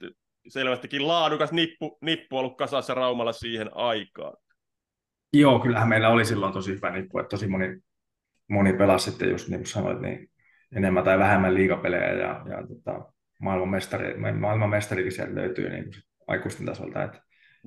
selvästikin 0.48 1.08
laadukas 1.08 1.52
nippu, 1.52 1.98
nippu 2.02 2.38
ollut 2.38 2.58
kasassa 2.58 2.94
Raumalla 2.94 3.34
siihen 3.34 3.70
aikaan. 3.76 4.38
Joo, 5.34 5.60
kyllähän 5.60 5.90
meillä 5.90 6.10
oli 6.10 6.26
silloin 6.26 6.54
tosi 6.54 6.72
hyvä 6.72 6.92
nippu, 6.92 7.20
että 7.20 7.30
tosi 7.30 7.48
moni, 7.48 7.80
moni 8.50 8.74
pelasi 8.74 9.12
sitten 9.12 9.30
just 9.30 9.48
niin 9.48 9.60
kuin 9.60 9.68
sanoit, 9.68 10.02
niin 10.02 10.32
enemmän 10.76 11.04
tai 11.04 11.20
vähemmän 11.20 11.54
liigapelejä 11.54 12.12
ja, 12.12 12.46
ja 12.50 12.68
tota, 12.68 13.14
maailmanmestari, 13.40 14.18
maailmanmestarikin 14.40 15.12
sieltä 15.12 15.36
löytyy 15.36 15.70
niin 15.70 15.84
kuin 15.84 16.15
aikuisten 16.28 16.66
tasolta, 16.66 17.04
että 17.04 17.22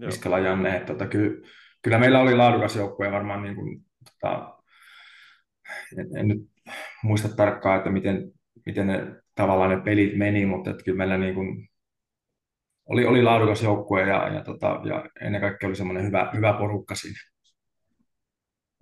Iskala 0.09 0.39
Janne, 0.39 0.77
että 0.77 0.93
tota, 0.93 1.07
ky, 1.07 1.43
kyllä 1.83 1.99
meillä 1.99 2.21
oli 2.21 2.35
laadukas 2.35 2.77
joukkue 2.77 3.13
varmaan 3.13 3.43
niin 3.43 3.55
kuin, 3.55 3.85
tota, 4.05 4.59
en, 5.99 6.17
en, 6.17 6.29
nyt 6.29 6.39
muista 7.03 7.29
tarkkaan, 7.29 7.79
että 7.79 7.91
miten, 7.91 8.33
miten 8.67 8.87
ne 8.87 9.07
tavallaan 9.35 9.71
ne 9.71 9.81
pelit 9.81 10.19
meni, 10.19 10.47
mutta 10.47 10.71
että 10.71 10.85
kyllä 10.85 10.99
meillä 10.99 11.19
niin 11.19 11.35
kuin, 11.35 11.69
oli, 12.87 13.07
oli 13.07 13.23
laadukas 13.23 13.63
joukkue 13.63 14.01
ja, 14.01 14.29
ja, 14.29 14.45
tota, 14.45 14.81
ja 14.85 15.05
ennen 15.21 15.41
kaikkea 15.41 15.67
oli 15.67 15.77
semmoinen 15.77 16.07
hyvä, 16.07 16.31
hyvä 16.35 16.53
porukka 16.53 16.95
siinä. 16.95 17.19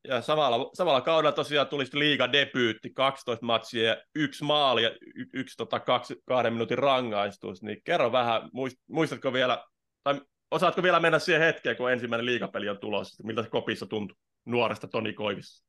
Ja 0.09 0.21
samalla, 0.21 0.71
samalla 0.75 1.01
kaudella 1.01 1.33
tosiaan 1.33 1.66
tuli 1.66 1.85
liiga 1.92 2.33
debyytti, 2.33 2.90
12 2.90 3.47
matsia 3.47 3.83
ja 3.83 3.97
yksi 4.14 4.45
maali 4.45 4.83
ja 4.83 4.90
y, 4.90 5.25
yksi 5.33 5.57
tota, 5.57 5.81
kaksi, 5.81 6.23
kahden 6.27 6.53
minuutin 6.53 6.79
rangaistus. 6.79 7.62
Niin 7.62 7.79
kerro 7.85 8.12
vähän, 8.12 8.51
muistatko 8.88 9.33
vielä, 9.33 9.64
tai 10.05 10.21
osaatko 10.51 10.83
vielä 10.83 11.01
mennä 11.01 11.19
siihen 11.19 11.42
hetkeen, 11.42 11.77
kun 11.77 11.92
ensimmäinen 11.92 12.27
liigapeli 12.27 12.69
on 12.69 12.79
tulossa, 12.79 13.25
miltä 13.27 13.42
se 13.42 13.49
kopissa 13.49 13.87
tuntui 13.87 14.16
nuoresta 14.45 14.88
Toni 14.88 15.12
Koivissa? 15.12 15.66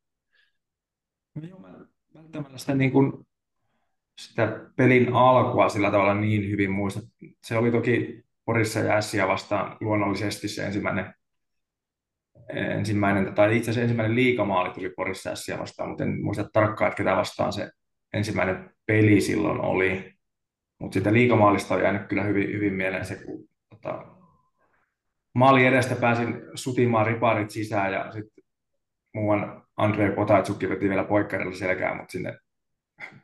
No 1.35 1.47
joo, 1.47 1.59
mä 1.59 1.73
välttämättä 2.15 2.57
sitä, 2.57 2.75
niin 2.75 2.91
kuin, 2.91 3.27
sitä 4.17 4.59
pelin 4.75 5.13
alkua 5.13 5.69
sillä 5.69 5.91
tavalla 5.91 6.13
niin 6.13 6.49
hyvin 6.49 6.71
muista. 6.71 6.99
Se 7.43 7.57
oli 7.57 7.71
toki 7.71 8.23
Porissa 8.45 8.79
ja 8.79 8.93
Ässiä 8.93 9.27
vastaan 9.27 9.77
luonnollisesti 9.81 10.47
se 10.47 10.65
ensimmäinen 10.65 11.13
ensimmäinen, 12.49 13.33
tai 13.35 13.57
itse 13.57 13.71
asiassa 13.71 13.81
ensimmäinen 13.81 14.15
liikamaali 14.15 14.73
tuli 14.73 14.89
Porissa 14.89 15.29
Ässiä 15.29 15.59
vastaan, 15.59 15.89
mutta 15.89 16.03
en 16.03 16.21
muista 16.21 16.49
tarkkaan, 16.53 16.87
että 16.89 17.03
ketä 17.03 17.15
vastaan 17.15 17.53
se 17.53 17.69
ensimmäinen 18.13 18.69
peli 18.85 19.21
silloin 19.21 19.61
oli. 19.61 20.13
Mutta 20.79 20.93
siitä 20.93 21.13
liikamaalista 21.13 21.75
on 21.75 21.81
jäänyt 21.81 22.07
kyllä 22.07 22.23
hyvin, 22.23 22.47
hyvin 22.47 22.73
mieleen 22.73 23.05
se, 23.05 23.15
kun 23.25 23.47
tota, 23.69 24.05
maali 25.35 25.65
edestä 25.65 25.95
pääsin 25.95 26.41
sutimaan 26.55 27.05
riparit 27.05 27.49
sisään 27.49 27.93
ja 27.93 28.11
sitten 28.11 28.43
muuan 29.13 29.63
Andrei 29.77 30.11
Potaitsukki 30.11 30.69
veti 30.69 30.89
vielä 30.89 31.03
poikkarilla 31.03 31.55
selkää, 31.55 31.95
mutta 31.95 32.11
sinne 32.11 32.37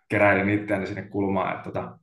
keräilin 0.09 0.49
itseäni 0.49 0.87
sinne 0.87 1.01
kulmaan. 1.01 1.55
Että, 1.55 1.63
tota, 1.63 1.99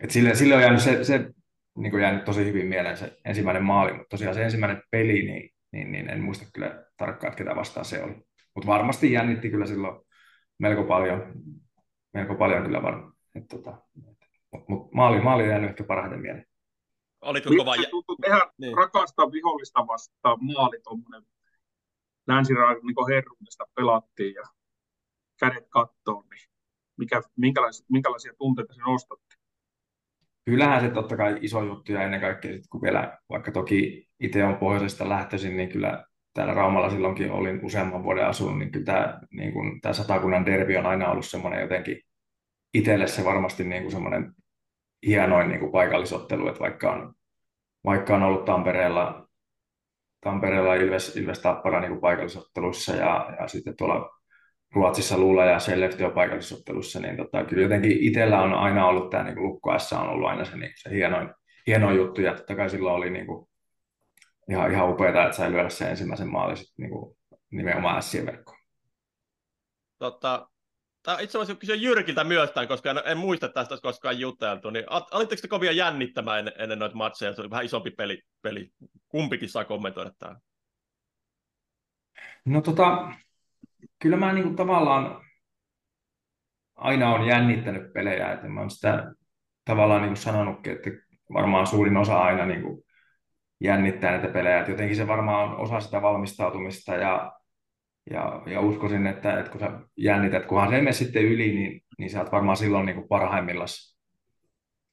et 0.00 0.10
sille, 0.10 0.34
sille 0.34 0.54
on 0.54 0.62
jäänyt 0.62 0.82
se, 0.82 1.04
se 1.04 1.30
niin 1.78 2.00
jäänyt 2.00 2.24
tosi 2.24 2.44
hyvin 2.44 2.66
mieleen 2.66 2.96
se 2.96 3.16
ensimmäinen 3.24 3.64
maali, 3.64 3.92
mutta 3.92 4.08
tosiaan 4.10 4.34
se 4.34 4.44
ensimmäinen 4.44 4.82
peli, 4.90 5.22
niin 5.22 5.50
niin, 5.72 5.92
niin 5.92 6.10
en 6.10 6.20
muista 6.20 6.46
kyllä 6.54 6.84
tarkkaan, 6.96 7.32
että 7.32 7.44
ketä 7.44 7.56
vastaan 7.56 7.86
se 7.86 8.02
oli. 8.02 8.14
Mutta 8.54 8.66
varmasti 8.66 9.12
jännitti 9.12 9.50
kyllä 9.50 9.66
silloin 9.66 10.00
melko 10.58 10.84
paljon, 10.84 11.32
melko 12.14 12.34
paljon 12.34 12.62
kyllä 12.62 12.82
varmaan. 12.82 13.12
Tota, 13.50 13.82
mutta 14.52 14.66
mut 14.68 14.92
maali, 14.94 15.20
maali 15.20 15.42
on 15.42 15.48
jäänyt 15.48 15.70
ehkä 15.70 15.84
parhaiten 15.84 16.20
mieleen. 16.20 16.46
Oliko 17.20 17.50
kova... 17.58 17.74
Tuntui 17.90 18.16
tehdä 18.20 18.52
niin. 18.58 18.76
rakasta 18.76 19.32
vihollista 19.32 19.86
vastaan 19.86 20.38
maali 20.44 20.80
tuommoinen 20.84 21.22
niin 22.26 23.08
herruudesta 23.08 23.64
pelattiin 23.74 24.34
ja 24.34 24.42
kädet 25.40 25.66
kattoon, 25.68 26.24
niin 26.30 26.48
mikä, 26.96 27.22
minkälaisia, 27.36 27.86
minkälaisia 27.90 28.32
tunteita 28.38 28.74
se 28.74 28.80
nostatti? 28.80 29.27
Kyllähän 30.48 30.80
se 30.80 30.90
totta 30.90 31.16
kai 31.16 31.38
iso 31.40 31.62
juttu 31.62 31.92
ja 31.92 32.02
ennen 32.02 32.20
kaikkea 32.20 32.52
sit, 32.52 32.66
kun 32.70 32.82
vielä, 32.82 33.18
vaikka 33.30 33.52
toki 33.52 34.08
itse 34.20 34.44
on 34.44 34.56
pohjoisesta 34.56 35.08
lähtöisin, 35.08 35.56
niin 35.56 35.68
kyllä 35.68 36.04
täällä 36.34 36.54
Raumalla 36.54 36.90
silloinkin 36.90 37.30
olin 37.30 37.64
useamman 37.64 38.04
vuoden 38.04 38.26
asunut, 38.26 38.58
niin 38.58 38.72
kyllä 38.72 38.84
tämä, 38.84 39.20
niin 39.30 39.52
kuin, 39.52 39.80
tämä 39.80 39.92
satakunnan 39.92 40.46
derbi 40.46 40.76
on 40.76 40.86
aina 40.86 41.10
ollut 41.10 41.26
semmoinen 41.26 41.60
jotenkin 41.60 42.00
itselle 42.74 43.06
se 43.06 43.24
varmasti 43.24 43.64
niin 43.64 43.82
kuin 43.82 43.92
semmoinen 43.92 44.32
hienoin 45.06 45.48
niin 45.48 45.60
kuin 45.60 45.72
paikallisottelu, 45.72 46.48
että 46.48 46.60
vaikka 46.60 46.92
on, 46.92 47.14
vaikka 47.84 48.16
on 48.16 48.22
ollut 48.22 48.44
Tampereella, 48.44 49.28
Tampereella 50.20 50.74
Ilves, 50.74 51.16
Ilves 51.16 51.38
Tappara 51.38 51.80
niin 51.80 51.90
kuin 51.90 52.00
paikallisotteluissa 52.00 52.92
ja, 52.94 53.36
ja 53.40 53.48
sitten 53.48 53.76
tuolla 53.76 54.17
Ruotsissa 54.74 55.18
Lula 55.18 55.44
ja 55.44 55.58
Skellefteå 55.58 56.10
paikallisottelussa, 56.10 57.00
niin 57.00 57.16
tota, 57.16 57.44
kyllä 57.44 57.62
jotenkin 57.62 57.98
itsellä 58.00 58.42
on 58.42 58.54
aina 58.54 58.86
ollut 58.86 59.10
tämä 59.10 59.24
niin 59.24 59.42
Lukko 59.42 59.78
S 59.78 59.92
on 59.92 60.08
ollut 60.08 60.28
aina 60.28 60.44
se, 60.44 60.56
niin 60.56 60.72
se 60.76 60.90
hienoin, 60.90 61.28
hieno 61.66 61.92
juttu, 61.92 62.20
ja 62.20 62.34
totta 62.34 62.56
kai 62.56 62.70
silloin 62.70 62.94
oli 62.94 63.10
niin 63.10 63.26
kuin, 63.26 63.48
ihan, 64.50 64.70
ihan 64.70 64.90
upeaa, 64.90 65.24
että 65.24 65.36
sai 65.36 65.52
lyödä 65.52 65.68
sen 65.68 65.90
ensimmäisen 65.90 66.28
maalin 66.28 66.56
sitten 66.56 66.74
niin 66.76 66.90
kuin, 66.90 67.16
nimenomaan 67.50 68.02
Sien 68.02 68.26
verkkoon. 68.26 68.58
Totta, 69.98 70.48
Tämä 71.02 71.20
itse 71.20 71.38
asiassa 71.38 71.60
kysyä 71.60 71.74
Jyrkiltä 71.74 72.24
myös 72.24 72.50
tämän, 72.50 72.68
koska 72.68 72.90
en, 72.90 73.00
en 73.04 73.18
muista 73.18 73.48
tästä 73.48 73.76
koskaan 73.82 74.20
juteltu, 74.20 74.70
niin 74.70 74.84
olitteko 74.88 75.42
te 75.42 75.48
kovin 75.48 75.76
jännittämään 75.76 76.38
ennen, 76.38 76.54
ennen 76.58 76.78
noita 76.78 76.96
matseja? 76.96 77.32
Se 77.32 77.40
oli 77.40 77.50
vähän 77.50 77.64
isompi 77.64 77.90
peli. 77.90 78.22
peli. 78.42 78.70
Kumpikin 79.08 79.48
saa 79.48 79.64
kommentoida 79.64 80.10
tämän. 80.18 80.36
No 82.44 82.60
tota, 82.60 83.12
kyllä 83.98 84.16
mä 84.16 84.32
niin 84.32 84.44
kuin 84.44 84.56
tavallaan 84.56 85.20
aina 86.74 87.14
on 87.14 87.26
jännittänyt 87.26 87.92
pelejä, 87.92 88.32
että 88.32 88.48
mä 88.48 88.60
oon 88.60 88.70
sitä 88.70 89.12
tavallaan 89.64 90.02
niin 90.02 90.10
kuin 90.10 90.16
sanonutkin, 90.16 90.72
että 90.72 90.90
varmaan 91.32 91.66
suurin 91.66 91.96
osa 91.96 92.18
aina 92.18 92.46
niin 92.46 92.62
kuin 92.62 92.84
jännittää 93.60 94.10
näitä 94.10 94.28
pelejä, 94.28 94.58
että 94.58 94.70
jotenkin 94.70 94.96
se 94.96 95.06
varmaan 95.06 95.50
on 95.50 95.56
osa 95.56 95.80
sitä 95.80 96.02
valmistautumista 96.02 96.94
ja, 96.94 97.32
ja, 98.10 98.42
ja 98.46 98.60
uskoisin, 98.60 99.06
että, 99.06 99.38
että 99.38 99.50
kun 99.50 99.60
sä 99.60 99.80
jännität, 99.96 100.46
kunhan 100.46 100.68
se 100.68 100.76
ei 100.76 100.82
mene 100.82 100.92
sitten 100.92 101.24
yli, 101.24 101.54
niin, 101.54 101.80
niin 101.98 102.10
sä 102.10 102.20
oot 102.20 102.32
varmaan 102.32 102.56
silloin 102.56 102.86
niin 102.86 103.08
parhaimmillaan. 103.08 103.68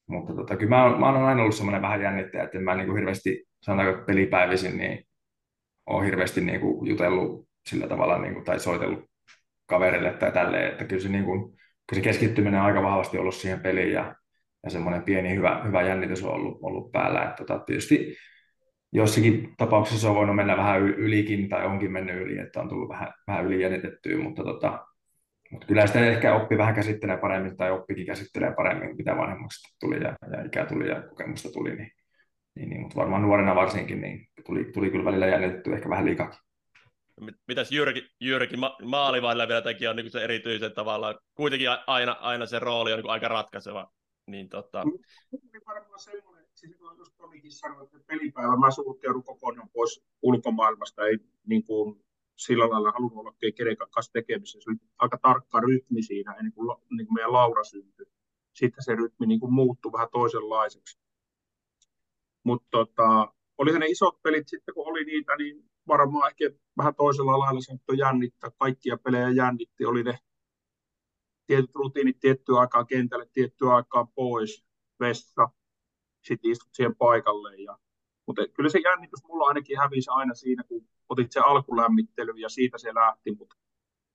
Mutta 0.07 0.35
tota, 0.35 0.57
kyllä 0.57 0.69
mä 0.69 0.83
oon, 0.83 0.99
mä 0.99 1.05
oon 1.05 1.23
aina 1.23 1.41
ollut 1.41 1.55
semmoinen 1.55 1.81
vähän 1.81 2.01
jännittäjä, 2.01 2.43
että 2.43 2.59
mä 2.59 2.75
niin 2.75 2.87
kuin 2.87 2.97
hirveästi, 2.97 3.45
sanotaanko 3.61 4.05
pelipäivisin, 4.05 4.77
niin 4.77 5.07
oon 5.85 6.05
hirveästi 6.05 6.41
niin 6.41 6.61
kuin 6.61 6.87
jutellut 6.87 7.47
sillä 7.69 7.87
tavalla 7.87 8.17
niin 8.17 8.33
kuin, 8.33 8.45
tai 8.45 8.59
soitellut 8.59 9.05
kaverille 9.65 10.13
tai 10.13 10.31
tälleen, 10.31 10.71
että 10.71 10.85
kyllä 10.85 11.01
se, 11.01 11.09
niin 11.09 11.25
kuin, 11.25 11.51
kyllä 11.89 12.01
se 12.01 12.01
keskittyminen 12.01 12.59
on 12.59 12.65
aika 12.65 12.83
vahvasti 12.83 13.17
ollut 13.17 13.35
siihen 13.35 13.59
peliin 13.59 13.93
ja, 13.93 14.15
ja 14.63 14.69
semmoinen 14.69 15.03
pieni 15.03 15.35
hyvä, 15.35 15.61
hyvä 15.65 15.81
jännitys 15.81 16.23
on 16.23 16.33
ollut, 16.33 16.59
ollut 16.61 16.91
päällä. 16.91 17.23
Että, 17.23 17.35
tota, 17.35 17.59
tietysti 17.59 18.15
jossakin 18.93 19.53
tapauksessa 19.57 20.09
on 20.09 20.15
voinut 20.15 20.35
mennä 20.35 20.57
vähän 20.57 20.81
ylikin 20.81 21.49
tai 21.49 21.65
onkin 21.65 21.91
mennyt 21.91 22.21
yli, 22.21 22.37
että 22.37 22.61
on 22.61 22.69
tullut 22.69 22.89
vähän, 22.89 23.13
vähän 23.27 23.45
yli 23.45 23.61
jännitettyä, 23.61 24.17
mutta, 24.17 24.43
tota, 24.43 24.85
mutta 25.51 25.67
kyllä 25.67 25.87
sitä 25.87 26.05
ehkä 26.05 26.35
oppi 26.35 26.57
vähän 26.57 26.75
käsittelee 26.75 27.17
paremmin 27.17 27.57
tai 27.57 27.71
oppikin 27.71 28.05
käsittelee 28.05 28.53
paremmin, 28.53 28.95
mitä 28.97 29.17
vanhemmaksi 29.17 29.75
tuli 29.79 30.03
ja, 30.03 30.15
ja 30.31 30.45
ikää 30.45 30.65
tuli 30.65 30.89
ja 30.89 31.01
kokemusta 31.01 31.51
tuli, 31.51 31.75
niin, 31.75 31.91
niin, 32.55 32.69
niin 32.69 32.81
mutta 32.81 32.95
varmaan 32.95 33.21
nuorena 33.21 33.55
varsinkin 33.55 34.01
niin 34.01 34.27
tuli, 34.45 34.65
tuli 34.73 34.89
kyllä 34.89 35.05
välillä 35.05 35.27
jännitetty 35.27 35.73
ehkä 35.73 35.89
vähän 35.89 36.05
liikakin. 36.05 36.39
Mitäs 37.47 37.71
Jyrki, 37.71 38.09
Jyrki 38.19 38.57
ma- 38.57 38.77
maalivahdilla 38.83 39.47
vielä 39.47 39.61
teki 39.61 39.87
on 39.87 39.95
niin 39.95 40.11
se 40.11 40.23
erityisen 40.23 40.73
tavalla, 40.73 41.19
kuitenkin 41.35 41.67
aina, 41.87 42.11
aina 42.11 42.45
se 42.45 42.59
rooli 42.59 42.93
on 42.93 42.99
niin 42.99 43.09
aika 43.09 43.27
ratkaiseva. 43.27 43.91
Niin, 44.27 44.49
tota... 44.49 44.83
varmaan 45.67 45.99
semmoinen, 45.99 46.45
siis 46.53 46.77
jos 46.97 47.11
Tomikin 47.17 47.51
sanoi, 47.51 47.83
että 47.83 47.99
pelipäivä 48.07 48.57
mä 48.57 48.71
suhtaudun 48.71 49.23
kokonaan 49.23 49.69
pois 49.69 50.03
ulkomaailmasta, 50.21 51.05
ei 51.05 51.17
niin 51.47 51.63
kuin 51.63 52.05
sillä 52.35 52.69
lailla 52.69 52.91
halunnut 52.91 53.19
olla 53.19 53.33
kenenkään 53.55 53.89
kanssa 53.89 54.11
tekemisessä. 54.11 54.59
Se 54.63 54.69
oli 54.69 54.77
aika 54.97 55.17
tarkka 55.17 55.59
rytmi 55.59 56.01
siinä 56.01 56.33
ennen 56.33 56.53
kuin, 56.53 56.77
niin 56.89 57.07
kuin 57.07 57.13
meidän 57.13 57.33
Laura 57.33 57.63
syntyi. 57.63 58.05
Sitten 58.53 58.83
se 58.83 58.95
rytmi 58.95 59.25
niin 59.25 59.39
kuin 59.39 59.53
muuttui 59.53 59.91
vähän 59.91 60.07
toisenlaiseksi. 60.11 60.99
Mutta 62.43 62.67
tota, 62.71 63.33
olihan 63.57 63.79
ne 63.79 63.87
isot 63.87 64.21
pelit 64.21 64.47
sitten, 64.47 64.73
kun 64.75 64.87
oli 64.87 65.03
niitä, 65.03 65.35
niin 65.35 65.69
varmaan 65.87 66.29
ehkä 66.29 66.57
vähän 66.77 66.95
toisella 66.95 67.39
lailla 67.39 67.61
sanottu 67.61 67.93
jännittää. 67.93 68.49
Kaikkia 68.59 68.97
pelejä 68.97 69.29
jännitti, 69.29 69.85
oli 69.85 70.03
ne 70.03 70.19
tietyt 71.47 71.75
rutiinit 71.75 72.19
tiettyä 72.19 72.59
aikaa 72.59 72.85
kentälle, 72.85 73.29
tiettyä 73.33 73.75
aikaa 73.75 74.05
pois, 74.15 74.65
vessa, 74.99 75.49
sitten 76.23 76.51
istut 76.51 76.69
siihen 76.73 76.95
paikalle. 76.95 77.55
Ja, 77.55 77.77
mutta 78.27 78.47
kyllä 78.47 78.69
se 78.69 78.79
jännitys 78.79 79.23
mulla 79.23 79.45
ainakin 79.45 79.79
hävisi 79.79 80.09
aina 80.09 80.33
siinä, 80.33 80.63
kun 80.63 80.87
otit 81.09 81.31
se 81.31 81.39
alkulämmittely 81.39 82.31
ja 82.31 82.49
siitä 82.49 82.77
se 82.77 82.93
lähti. 82.93 83.31
Mutta 83.31 83.55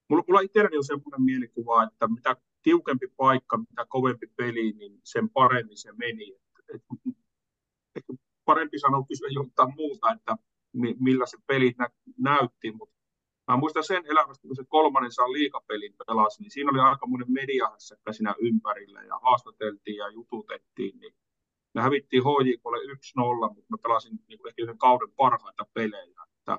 mulla, 0.09 0.23
mulla 0.27 0.39
itselläni 0.39 0.77
on 0.77 0.83
sellainen 0.83 1.21
mielikuva, 1.21 1.83
että 1.83 2.07
mitä 2.07 2.35
tiukempi 2.61 3.07
paikka, 3.17 3.57
mitä 3.57 3.85
kovempi 3.89 4.27
peli, 4.27 4.71
niin 4.71 4.99
sen 5.03 5.29
paremmin 5.29 5.77
se 5.77 5.91
meni. 5.91 6.33
Et, 6.33 6.75
et, 6.75 6.83
et, 7.95 8.05
parempi 8.45 8.79
sanoa 8.79 9.05
kysyä 9.07 9.27
jotain 9.31 9.73
muuta, 9.75 10.11
että 10.11 10.37
millä 10.73 11.25
se 11.25 11.37
peli 11.47 11.75
nä, 11.77 11.89
näytti, 12.17 12.71
mutta 12.71 13.01
Mä 13.51 13.57
muistan 13.57 13.83
sen 13.83 14.05
elämästä, 14.05 14.47
kun 14.47 14.55
se 14.55 14.63
kolmannen 14.67 15.11
saa 15.11 15.31
liikapelin 15.31 15.93
pelasi, 16.07 16.41
niin 16.41 16.51
siinä 16.51 16.71
oli 16.71 16.79
aika 16.79 17.07
monen 17.07 17.31
mediahässäkkä 17.31 18.13
siinä 18.13 18.35
ympärillä 18.39 19.03
ja 19.03 19.19
haastateltiin 19.19 19.97
ja 19.97 20.09
jututettiin, 20.09 20.99
niin 20.99 21.13
me 21.73 21.81
hävittiin 21.81 22.23
HJKlle 22.23 22.93
1-0, 23.49 23.53
mutta 23.55 23.69
mä 23.69 23.77
pelasin 23.83 24.19
niin 24.27 24.39
kuin 24.39 24.49
ehkä 24.49 24.63
yhden 24.63 24.77
kauden 24.77 25.11
parhaita 25.11 25.65
pelejä. 25.73 26.23
Että 26.37 26.57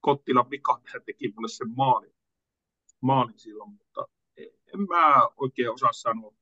Kottila 0.00 0.46
Mika 0.50 0.80
teki 1.06 1.32
mulle 1.36 1.48
sen 1.48 1.70
maalin, 1.76 2.14
maalin 3.00 3.38
silloin, 3.38 3.70
mutta 3.70 4.06
en 4.74 4.80
mä 4.88 5.28
oikein 5.36 5.70
osaa 5.70 5.92
sanoa. 5.92 6.34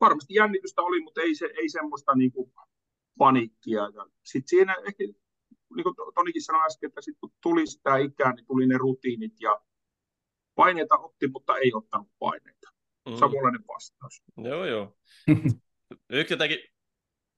Varmasti 0.00 0.34
jännitystä 0.34 0.82
oli, 0.82 1.00
mutta 1.00 1.20
ei, 1.20 1.34
se, 1.34 1.46
ei 1.46 1.68
semmoista 1.68 2.14
niin 2.14 2.32
kuin 2.32 2.52
paniikkia. 3.18 3.82
Sitten 4.24 4.48
siinä 4.48 4.74
ehkä 4.88 5.04
niin 5.04 5.84
kuin 5.84 5.94
Tonikin 6.14 6.42
sanoi 6.42 6.66
äsken, 6.66 6.88
että 6.88 7.00
sitten 7.00 7.20
kun 7.20 7.32
tuli 7.42 7.66
sitä 7.66 7.96
ikää, 7.96 8.32
niin 8.32 8.46
tuli 8.46 8.66
ne 8.66 8.78
rutiinit 8.78 9.40
ja 9.40 9.60
paineita 10.54 10.98
otti, 10.98 11.28
mutta 11.28 11.56
ei 11.56 11.72
ottanut 11.74 12.08
paineita. 12.18 12.70
Mm. 13.08 13.16
Samanlainen 13.16 13.66
vastaus. 13.68 14.22
Joo, 14.36 14.64
joo. 14.64 14.96
Yksi 16.10 16.34
jotenkin 16.34 16.58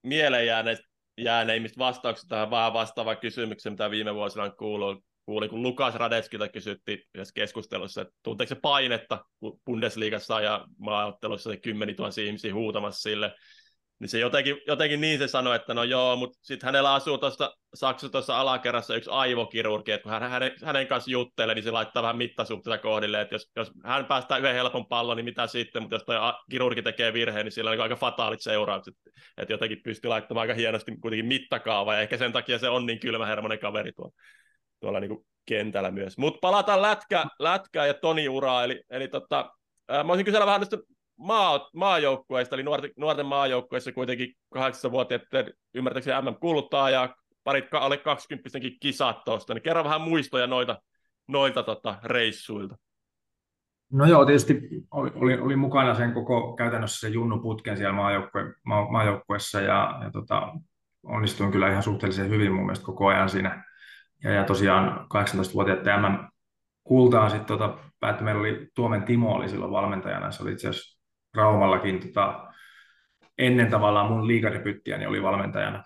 mieleen 0.03 0.47
jääneet, 0.47 0.79
jääneimmistä 1.19 1.79
vastauksista 1.79 2.29
tähän 2.29 2.51
vähän 2.51 2.73
vastaava 2.73 3.17
kysymykseen, 3.17 3.73
mitä 3.73 3.91
viime 3.91 4.15
vuosina 4.15 4.45
on 4.45 4.57
kuullut, 4.57 5.05
kuuli, 5.27 5.49
kun 5.49 5.63
Lukas 5.63 5.95
Radetskilta 5.95 6.49
kysyttiin 6.49 7.03
yhdessä 7.15 7.35
keskustelussa, 7.35 8.01
että 8.01 8.15
tunteeko 8.23 8.49
se 8.49 8.55
painetta, 8.55 9.25
kun 9.41 9.61
Bundesliigassa 9.67 10.41
ja 10.41 10.67
maaottelussa 10.79 11.51
se 11.51 11.57
kymmeni 11.57 11.97
ihmisiä 12.27 12.55
huutamassa 12.55 13.03
sille, 13.03 13.35
niin 14.01 14.09
se 14.09 14.19
jotenkin, 14.19 14.57
jotenkin 14.67 15.01
niin 15.01 15.19
se 15.19 15.29
sanoi, 15.29 15.57
että 15.57 15.75
no 15.75 15.85
joo, 15.85 16.17
mutta 16.17 16.39
sitten 16.43 16.67
hänellä 16.67 16.95
asuu 16.95 17.19
tuossa 17.19 17.55
Saksassa 17.75 18.13
tuossa 18.13 18.41
alakerrassa 18.41 18.97
yksi 18.97 19.11
aivokirurgi, 19.11 19.93
että 19.93 20.03
kun 20.03 20.13
hän 20.13 20.31
hänen, 20.31 20.53
hänen 20.65 20.87
kanssa 20.87 21.11
juttelee, 21.11 21.55
niin 21.55 21.63
se 21.63 21.71
laittaa 21.71 22.03
vähän 22.03 22.17
mittasuhteita 22.17 22.83
kohdille, 22.83 23.21
että 23.21 23.35
jos, 23.35 23.51
jos 23.57 23.73
hän 23.85 24.07
päästää 24.07 24.39
yhden 24.39 24.55
helpon 24.55 24.87
pallon, 24.87 25.17
niin 25.17 25.25
mitä 25.25 25.47
sitten, 25.47 25.83
mutta 25.83 25.95
jos 25.95 26.05
tuo 26.05 26.35
kirurgi 26.51 26.83
tekee 26.83 27.13
virheen, 27.13 27.47
niin 27.47 27.53
sillä 27.53 27.71
on 27.71 27.81
aika 27.81 27.97
fataalit 27.97 28.41
seuraukset, 28.41 28.95
että 29.37 29.53
jotenkin 29.53 29.83
pystyy 29.85 30.09
laittamaan 30.09 30.43
aika 30.43 30.55
hienosti 30.55 30.97
kuitenkin 31.01 31.27
mittakaava, 31.27 31.95
ja 31.95 32.01
ehkä 32.01 32.17
sen 32.17 32.33
takia 32.33 32.59
se 32.59 32.69
on 32.69 32.87
niin 32.87 33.01
kylmähermonen 33.01 33.59
kaveri 33.59 33.93
tuolla, 33.93 34.13
tuolla 34.81 35.01
niin 35.01 35.09
kuin 35.11 35.27
kentällä 35.47 35.91
myös. 35.91 36.19
Mutta 36.19 36.39
palataan 36.41 36.83
lätkä, 36.83 37.25
lätkää 37.39 37.87
ja 37.87 37.95
Toni 37.95 38.29
uraa, 38.29 38.65
eli, 38.65 38.83
eli 38.91 39.09
tota, 39.09 39.51
mä 39.89 40.13
olisin 40.13 40.25
kysellä 40.25 40.47
vähän 40.47 40.61
tästä 40.61 40.77
maa, 41.19 41.71
maajoukkueista, 41.75 42.57
eli 42.57 42.63
nuorten, 42.63 42.91
nuorten 42.97 43.27
maajoukkueissa 43.27 43.93
kuitenkin 43.93 44.35
18-vuotiaiden 44.57 45.53
ymmärtääkseni 45.75 46.23
MM 46.23 46.35
kuluttaa 46.41 46.91
ja 46.91 47.17
parit 47.45 47.65
alle 47.73 47.97
20 47.97 48.59
kisat 48.81 49.25
tuosta, 49.25 49.55
niin 49.55 49.63
kerro 49.63 49.85
vähän 49.85 50.01
muistoja 50.01 50.47
noita, 50.47 50.83
noilta 51.29 51.63
tota, 51.63 51.99
reissuilta. 52.05 52.77
No 53.93 54.05
joo, 54.05 54.25
tietysti 54.25 54.61
oli, 54.91 55.39
oli 55.39 55.57
mukana 55.57 55.95
sen 55.95 56.13
koko 56.13 56.57
käytännössä 56.57 57.01
se 57.01 57.15
Junnu-putken 57.15 57.77
siellä 57.77 57.93
maajoukkue, 57.93 58.55
maa, 58.65 58.91
maajoukkueessa 58.91 59.61
ja, 59.61 60.01
ja 60.05 60.11
tota, 60.11 60.53
onnistuin 61.03 61.53
kyllä 61.53 61.71
ihan 61.71 61.83
suhteellisen 61.83 62.29
hyvin 62.29 62.53
mun 62.53 62.65
mielestä 62.65 62.87
koko 62.87 63.07
ajan 63.07 63.29
siinä. 63.29 63.65
Ja, 64.25 64.31
ja 64.31 64.45
tosiaan 64.45 65.07
18-vuotiaiden 65.15 66.01
MM 66.01 66.29
kultaan 66.85 67.31
sitten 67.31 67.47
tota, 67.59 67.79
päättyi, 68.01 68.25
meillä 68.25 68.41
oli 68.41 68.69
Tuomen 68.75 69.03
Timo 69.03 69.35
oli 69.35 69.49
silloin 69.49 69.73
valmentajana, 69.73 70.31
se 70.31 70.43
oli 70.43 70.53
itse 70.53 70.69
asiassa 70.69 70.98
Raumallakin 71.39 72.01
tota, 72.01 72.53
ennen 73.39 73.71
tavallaan 73.71 74.11
mun 74.11 74.27
liigadebyyttiä 74.27 74.99
niin 74.99 75.09
oli 75.09 75.23
valmentajana. 75.23 75.85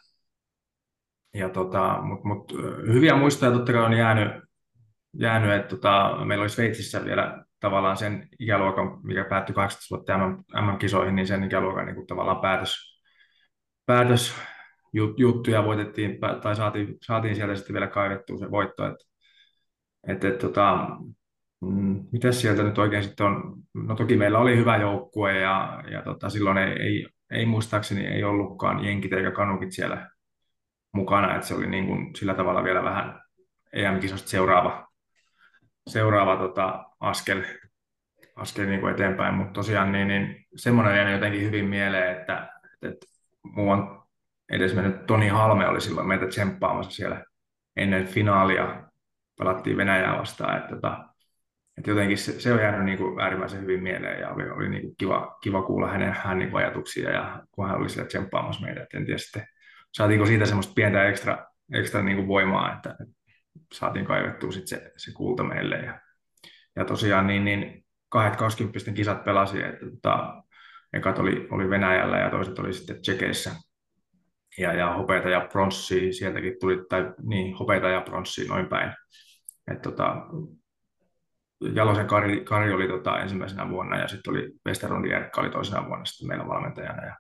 Ja 1.35 1.49
tota, 1.49 1.99
mut, 2.03 2.25
mut, 2.25 2.53
hyviä 2.87 3.17
muistoja 3.17 3.53
totta 3.53 3.73
kai 3.73 3.83
on 3.83 3.93
jäänyt, 3.93 4.43
jäänyt 5.19 5.53
että 5.53 5.69
tota, 5.69 6.19
meillä 6.25 6.43
oli 6.43 6.49
Sveitsissä 6.49 7.05
vielä 7.05 7.45
tavallaan 7.61 7.97
sen 7.97 8.29
ikäluokan, 8.39 9.01
mikä 9.03 9.25
päättyi 9.25 9.55
18 9.55 9.97
vuotta 9.97 10.19
MM-kisoihin, 10.63 11.15
niin 11.15 11.27
sen 11.27 11.45
ikäluokan 11.45 11.87
niin 11.87 12.07
tavallaan 12.07 12.41
päätös, 12.41 13.03
päätös 13.87 14.35
jut, 14.93 15.21
juttuja 15.21 15.65
voitettiin, 15.65 16.19
tai 16.43 16.57
saatiin, 16.57 16.97
saatiin 17.03 17.37
sieltä 17.37 17.55
sitten 17.55 17.75
vielä 17.75 17.87
kaivettua 17.87 18.39
se 18.39 18.51
voitto. 18.51 18.87
Että, 18.87 19.05
et, 20.09 20.25
et, 20.25 20.39
tota, 20.39 20.89
Mm, 21.63 22.05
mitäs 22.13 22.41
sieltä 22.41 22.63
nyt 22.63 22.79
oikein 22.79 23.03
sitten 23.03 23.27
on? 23.27 23.55
No 23.75 23.95
toki 23.95 24.17
meillä 24.17 24.39
oli 24.39 24.57
hyvä 24.57 24.77
joukkue 24.77 25.39
ja, 25.39 25.83
ja 25.91 26.03
tota, 26.03 26.31
silloin 26.31 26.59
ei, 26.59 26.83
ei, 26.83 27.07
ei, 27.31 27.47
muistaakseni 27.47 28.07
ei 28.07 28.25
ollutkaan 28.25 28.85
jenkit 28.85 29.13
eikä 29.13 29.31
kanukit 29.31 29.73
siellä 29.73 30.11
mukana, 30.93 31.35
että 31.35 31.47
se 31.47 31.55
oli 31.55 31.67
niin 31.67 31.87
kuin 31.87 32.17
sillä 32.17 32.35
tavalla 32.35 32.65
vielä 32.65 32.85
vähän 32.85 33.21
EM-kisosta 33.73 34.29
seuraava, 34.29 34.89
seuraava 35.87 36.37
tota, 36.37 36.85
askel, 37.01 37.43
askel 38.37 38.67
niin 38.67 38.81
kuin 38.81 38.95
eteenpäin, 38.95 39.35
mutta 39.35 39.53
tosiaan 39.53 39.93
niin, 39.93 40.09
niin 40.09 40.47
semmoinen 40.57 40.97
jäi 40.97 41.13
jotenkin 41.13 41.43
hyvin 41.43 41.65
mieleen, 41.65 42.19
että, 42.19 42.53
että, 42.75 42.89
että 42.89 43.07
muu 43.43 43.71
on 43.71 44.03
edes 44.53 44.75
mennyt 44.75 45.07
Toni 45.07 45.29
Halme 45.29 45.69
oli 45.69 45.81
silloin 45.81 46.09
meitä 46.09 46.27
tsemppaamassa 46.27 46.93
siellä 46.93 47.25
ennen 47.77 48.07
finaalia, 48.07 48.83
pelattiin 49.39 49.77
Venäjää 49.77 50.19
vastaan, 50.19 50.59
että 50.59 50.75
tota, 50.75 51.12
et 51.79 51.87
jotenkin 51.87 52.19
se, 52.19 52.41
se 52.41 52.53
on 52.53 52.61
jäänyt 52.61 52.85
niin 52.85 52.99
kuin 52.99 53.21
äärimmäisen 53.21 53.61
hyvin 53.61 53.83
mieleen 53.83 54.21
ja 54.21 54.31
oli, 54.31 54.51
oli 54.51 54.69
niin 54.69 54.83
kuin 54.83 54.95
kiva, 54.99 55.39
kiva 55.43 55.63
kuulla 55.63 55.89
hänen, 55.89 56.13
hänen 56.13 56.39
niin 56.39 56.57
ajatuksia 56.57 57.11
ja 57.11 57.43
kun 57.51 57.69
hän 57.69 57.79
oli 57.79 57.89
siellä 57.89 58.09
tsemppaamassa 58.09 58.67
meitä. 58.67 58.83
Et 58.83 58.95
en 58.95 59.05
tiedä 59.05 59.19
sitten, 59.19 59.47
saatiinko 59.93 60.27
siitä 60.27 60.47
semmoista 60.47 60.73
pientä 60.75 61.09
ekstra, 61.09 61.47
ekstra 61.73 62.03
niin 62.03 62.17
kuin 62.17 62.29
voimaa, 62.29 62.77
että, 62.77 62.97
saatiin 63.73 64.07
kaivettua 64.07 64.53
sit 64.53 64.67
se, 64.67 64.93
se 64.97 65.13
kulta 65.13 65.45
meille. 65.45 65.77
Ja, 65.77 66.01
ja 66.77 66.85
tosiaan 66.85 67.27
niin, 67.27 67.45
niin 67.45 67.85
kahdet 68.09 68.37
20 68.37 68.93
kisat 68.93 69.25
pelasi, 69.25 69.63
että 69.63 69.87
tota, 69.91 70.43
ekat 70.93 71.19
oli, 71.19 71.49
oli 71.51 71.71
Venäjällä 71.71 72.19
ja 72.19 72.31
toiset 72.31 72.59
oli 72.59 72.73
sitten 72.73 73.01
Tsekeissä. 73.01 73.51
Ja, 74.59 74.73
ja 74.73 74.95
hopeita 74.95 75.29
ja 75.29 75.49
pronssia, 75.53 76.13
sieltäkin 76.13 76.57
tuli, 76.61 76.85
tai 76.89 77.13
niin, 77.23 77.57
hopeita 77.57 77.89
ja 77.89 78.01
pronssia 78.01 78.49
noin 78.49 78.67
päin. 78.67 78.93
Et 79.71 79.83
tota, 79.83 80.17
Jalosen 81.75 82.07
Kari, 82.07 82.45
Kari 82.45 82.73
oli 82.73 82.89
tota 82.89 83.21
ensimmäisenä 83.21 83.71
vuonna 83.71 83.99
ja 83.99 84.09
sitten 84.09 84.31
oli 84.31 84.53
Westerlundin 84.67 85.13
Erkka 85.13 85.41
oli 85.41 85.51
toisena 85.51 85.87
vuonna 85.87 86.05
sitten 86.05 86.29
meillä 86.29 86.49
valmentajana. 86.49 87.05
Ja 87.05 87.17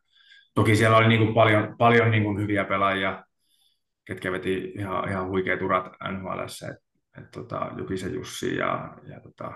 toki 0.54 0.76
siellä 0.76 0.96
oli 0.96 1.08
niin 1.08 1.20
kuin 1.20 1.34
paljon, 1.34 1.74
paljon 1.78 2.10
niin 2.10 2.22
kuin 2.22 2.38
hyviä 2.38 2.64
pelaajia, 2.64 3.24
ketkä 4.04 4.32
veti 4.32 4.72
ihan, 4.78 5.08
ihan 5.08 5.28
huikeat 5.28 5.62
urat 5.62 5.86
NHL, 6.12 6.40
tota, 7.32 7.70
Jukisen 7.78 8.14
Jussi 8.14 8.56
ja, 8.56 8.96
ja 9.06 9.20
tota, 9.20 9.52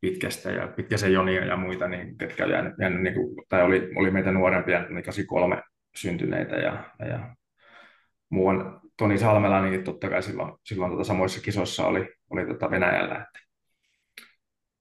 Pitkästä 0.00 0.50
ja 0.50 0.68
Pitkäsen 0.68 1.12
Jonia 1.12 1.44
ja 1.44 1.56
muita, 1.56 1.88
niin, 1.88 2.18
ketkä 2.18 2.46
jäänyt, 2.46 2.74
jäänyt 2.80 3.02
niin 3.02 3.14
kuin, 3.14 3.46
tai 3.48 3.62
oli, 3.62 3.90
oli 3.96 4.10
meitä 4.10 4.32
nuorempia, 4.32 4.78
niin 4.78 5.04
83 5.04 5.62
syntyneitä 5.96 6.56
ja, 6.56 6.90
ja 7.08 7.34
muu 8.30 8.46
on 8.46 8.80
Toni 8.98 9.18
Salmela, 9.18 9.62
niin 9.62 9.84
totta 9.84 10.08
kai 10.08 10.22
silloin, 10.22 10.52
silloin 10.64 10.92
tota 10.92 11.04
samoissa 11.04 11.40
kisoissa 11.40 11.86
oli, 11.86 12.08
oli 12.30 12.46
tota 12.46 12.70
Venäjällä. 12.70 13.14
Että 13.14 13.45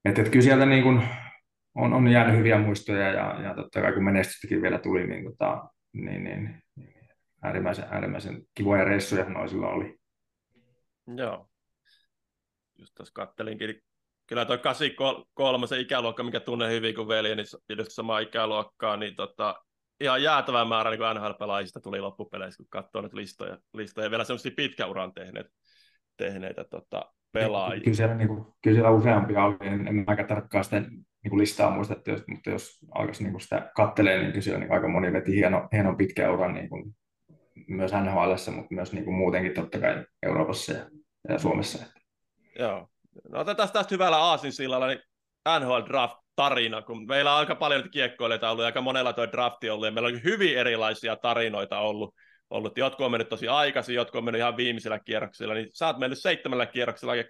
että, 0.06 0.22
että 0.22 0.32
kyllä 0.32 0.44
sieltä 0.44 0.66
niin 0.66 0.84
kuin 0.84 1.02
on, 1.76 1.94
on 1.94 2.08
jäänyt 2.08 2.38
hyviä 2.38 2.60
muistoja 2.60 3.12
ja, 3.12 3.42
ja 3.42 3.56
totta 3.56 3.82
kai 3.82 3.94
kun 3.94 4.04
menestystäkin 4.04 4.62
vielä 4.62 4.80
tuli, 4.80 5.08
niin, 5.08 5.26
tota, 5.26 5.70
niin, 5.94 6.24
niin, 6.24 6.64
niin 6.76 7.10
äärimmäisen, 7.44 7.86
äärimmäisen 7.92 8.44
kivoja 8.56 8.84
reissuja 8.84 9.30
noin 9.30 9.50
silloin 9.50 9.74
oli. 9.74 9.98
Joo. 11.18 11.50
Just 12.80 12.94
tuossa 12.96 13.14
kattelinkin, 13.14 13.82
kyllä 14.28 14.46
tuo 14.46 14.58
83 14.58 15.68
se 15.68 15.80
ikäluokka, 15.80 16.24
mikä 16.24 16.40
tunnen 16.40 16.72
hyvin 16.72 16.96
kuin 16.96 17.08
veli, 17.08 17.36
niin 17.36 17.48
just 17.78 17.92
samaa 17.92 18.20
ikäluokkaa, 18.20 18.98
niin 18.98 19.16
tota, 19.16 19.64
ihan 20.00 20.24
jäätävä 20.24 20.66
määrä 20.66 20.90
niin 20.90 21.00
NHL-pelaajista 21.00 21.82
tuli 21.82 22.02
loppupeleissä, 22.02 22.58
kun 22.58 22.70
katsoo 22.70 23.02
nyt 23.02 23.14
listoja, 23.14 23.58
listoja. 23.74 24.12
Vielä 24.12 24.24
semmoisia 24.24 24.52
pitkäuran 24.56 25.14
tehneet, 25.14 25.48
tehneitä 26.18 26.64
tota, 26.64 27.14
pelaajia. 27.40 27.84
Kyllä 27.84 27.98
siellä, 27.98 28.16
niin 28.16 28.28
kuin, 28.28 28.46
kyllä 28.64 28.76
siellä 28.76 28.92
useampia 28.92 29.44
oli, 29.44 29.58
en, 29.62 29.88
en 29.88 30.04
mäkään 30.08 30.28
tarkkaan 30.28 30.64
sitä 30.64 30.80
niin 30.80 31.38
listaa 31.38 31.72
muistettu, 31.72 32.12
mutta 32.28 32.50
jos 32.50 32.80
alkaisi 32.96 33.24
niin 33.24 33.32
kuin 33.32 33.42
sitä 33.42 33.72
kattelee, 33.76 34.18
niin 34.18 34.44
kyllä 34.44 34.60
niin 34.60 34.72
aika 34.72 34.88
moni 34.88 35.14
veti 35.14 35.36
hieno, 35.36 35.68
hienon 35.74 35.98
pitkä 35.98 36.32
uran 36.32 36.54
niin 36.54 36.70
kuin 36.70 36.96
myös 37.68 37.92
NHL, 37.92 38.52
mutta 38.56 38.76
myös 38.76 38.94
niin 38.94 39.06
kuin 39.06 39.16
muutenkin 39.16 39.54
totta 39.54 39.80
kai 39.80 40.06
Euroopassa 40.24 40.74
ja, 40.74 40.86
ja 41.30 41.40
Suomessa. 41.40 41.86
Joo. 42.60 42.88
No 43.30 43.40
otetaan 43.40 43.70
tästä 43.74 43.96
hyvällä 43.96 44.18
aasinsillalla, 44.18 44.88
niin 44.88 45.00
NHL 45.60 45.90
Draft 45.90 46.18
tarina, 46.36 46.82
kun 46.82 47.08
meillä 47.08 47.34
on 47.34 47.40
aika 47.40 47.56
paljon 47.56 47.90
kiekkoilijoita 47.92 48.50
ollut, 48.50 48.66
aika 48.66 48.82
monella 48.82 49.14
tuo 49.14 49.32
drafti 49.32 49.70
ollut, 49.70 49.86
ja 49.86 49.92
meillä 49.92 50.08
on 50.08 50.24
hyvin 50.24 50.58
erilaisia 50.58 51.16
tarinoita 51.16 51.80
ollut, 51.80 52.16
ollut. 52.50 52.78
Jotkut 52.78 53.06
on 53.06 53.12
mennyt 53.12 53.30
tosi 53.30 53.48
aikaisin, 53.48 53.96
jotkut 53.96 54.18
on 54.20 54.26
mennyt 54.26 54.40
ihan 54.40 54.58
viimeisellä 54.58 55.00
kierroksilla, 55.00 55.54
niin 55.54 55.70
sä 55.74 55.88
oot 55.88 55.98
mennyt 55.98 56.20
seitsemällä 56.20 56.66
kierroksella 56.66 57.16
ja 57.16 57.24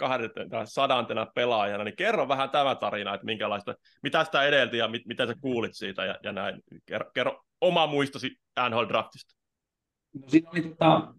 sadantena 0.65 1.25
pelaajana, 1.35 1.83
niin 1.83 1.95
kerro 1.95 2.27
vähän 2.27 2.49
tämä 2.49 2.75
tarina, 2.75 3.13
että 3.13 3.25
minkälaista, 3.25 3.75
mitä 4.03 4.23
sitä 4.23 4.43
edelti 4.43 4.77
ja 4.77 4.87
mit, 4.87 5.05
mitä 5.05 5.27
sä 5.27 5.33
kuulit 5.41 5.73
siitä 5.73 6.05
ja, 6.05 6.15
ja 6.23 6.31
näin. 6.31 6.61
Kerro, 6.85 7.11
kerro 7.13 7.43
oma 7.61 7.87
muistosi 7.87 8.37
NHL-draftista. 8.59 9.35
No, 10.13 10.29
siinä 10.29 10.49
oli 10.49 10.61
tota, 10.61 11.13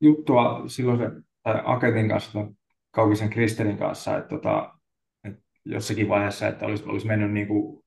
juttua 0.00 0.62
silloin 0.66 0.98
se, 0.98 1.10
tai 1.42 1.62
Aketin 1.64 2.08
kanssa, 2.08 2.46
Kaukisen 2.90 3.30
Kristelin 3.30 3.78
kanssa, 3.78 4.16
että, 4.16 4.28
tota, 4.28 4.74
että 5.24 5.42
jossakin 5.64 6.08
vaiheessa, 6.08 6.48
että 6.48 6.66
olisi, 6.66 6.84
olisi 6.86 7.06
mennyt 7.06 7.32
niin 7.32 7.46
kuin, 7.46 7.84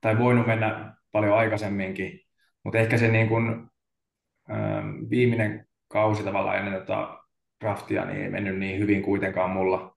tai 0.00 0.18
voinut 0.18 0.46
mennä 0.46 0.96
paljon 1.12 1.38
aikaisemminkin, 1.38 2.20
mutta 2.64 2.78
ehkä 2.78 2.98
se 2.98 3.08
niin 3.08 3.28
kuin, 3.28 3.70
viimeinen 5.10 5.66
kausi 5.88 6.22
tavallaan 6.22 6.58
ennen 6.58 6.80
tota 6.80 7.18
draftia 7.60 8.04
niin 8.04 8.22
ei 8.22 8.30
mennyt 8.30 8.58
niin 8.58 8.80
hyvin 8.80 9.02
kuitenkaan 9.02 9.50
mulla. 9.50 9.96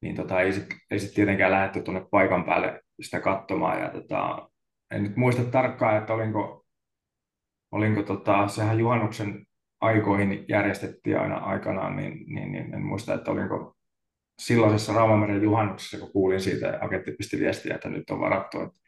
Niin 0.00 0.16
tota, 0.16 0.40
ei 0.40 0.52
sitten 0.52 1.00
sit 1.00 1.14
tietenkään 1.14 1.50
lähdetty 1.50 1.82
tuonne 1.82 2.06
paikan 2.10 2.44
päälle 2.44 2.80
sitä 3.00 3.20
katsomaan. 3.20 3.80
Ja 3.80 3.90
tota, 3.90 4.48
en 4.90 5.02
nyt 5.02 5.16
muista 5.16 5.44
tarkkaan, 5.44 5.96
että 5.96 6.12
olinko, 6.12 6.64
olinko 7.72 8.02
tota, 8.02 8.48
sehän 8.48 8.78
juhannuksen 8.78 9.46
aikoihin 9.80 10.44
järjestettiin 10.48 11.18
aina 11.20 11.36
aikanaan, 11.36 11.96
niin, 11.96 12.34
niin, 12.34 12.52
niin 12.52 12.74
en 12.74 12.82
muista, 12.82 13.14
että 13.14 13.30
olinko 13.30 13.76
silloisessa 14.38 14.92
Raumameren 14.92 15.42
juhannuksessa, 15.42 15.98
kun 15.98 16.12
kuulin 16.12 16.40
siitä, 16.40 16.66
ja 16.66 16.78
Aketti 16.80 17.12
pisti 17.12 17.38
viestiä, 17.38 17.74
että 17.74 17.88
nyt 17.88 18.10
on 18.10 18.20
varattu, 18.20 18.60
että 18.60 18.80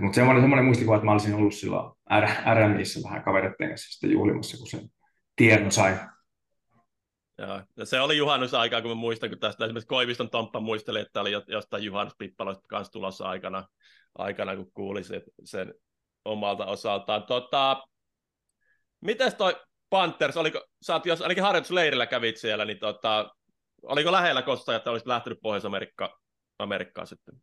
mutta 0.00 0.14
semmoinen, 0.14 0.42
semmoinen 0.42 0.64
muistikuva, 0.64 0.96
että 0.96 1.04
mä 1.04 1.12
olisin 1.12 1.34
ollut 1.34 1.54
silloin 1.54 1.92
RMIssä 2.54 3.00
vähän 3.04 3.22
kavereiden 3.22 3.68
kanssa 3.68 3.92
sitten 3.92 4.10
juhlimassa, 4.10 4.56
kun 4.56 4.66
sen 4.66 4.88
tiedon 5.36 5.72
sai. 5.72 5.96
Joo, 7.38 7.62
ja 7.76 7.86
se 7.86 8.00
oli 8.00 8.16
juhannusaikaa, 8.16 8.82
kun 8.82 8.90
mä 8.90 8.94
muistan, 8.94 9.30
kun 9.30 9.38
tästä 9.38 9.64
esimerkiksi 9.64 9.88
Koiviston 9.88 10.30
Tomppa 10.30 10.60
muisteli, 10.60 11.00
että 11.00 11.20
oli 11.20 11.30
jostain 11.48 11.82
juhannuspippaloista 11.82 12.68
kanssa 12.68 12.92
tulossa 12.92 13.28
aikana, 13.28 13.68
aikana 14.18 14.56
kun 14.56 14.72
kuuli 14.74 15.04
sen, 15.04 15.22
sen 15.44 15.74
omalta 16.24 16.66
osaltaan. 16.66 17.22
Tota, 17.22 17.82
mites 19.00 19.34
toi 19.34 19.56
Panthers, 19.90 20.36
oliko, 20.36 20.64
sä 20.82 20.92
oot, 20.92 21.06
jos 21.06 21.22
ainakin 21.22 21.42
harjoitusleirillä 21.42 22.06
kävit 22.06 22.36
siellä, 22.36 22.64
niin 22.64 22.78
tota, 22.78 23.34
oliko 23.82 24.12
lähellä 24.12 24.42
kosta, 24.42 24.76
että 24.76 24.90
olisit 24.90 25.06
lähtenyt 25.06 25.38
Pohjois-Amerikkaan 25.42 27.06
sitten? 27.06 27.34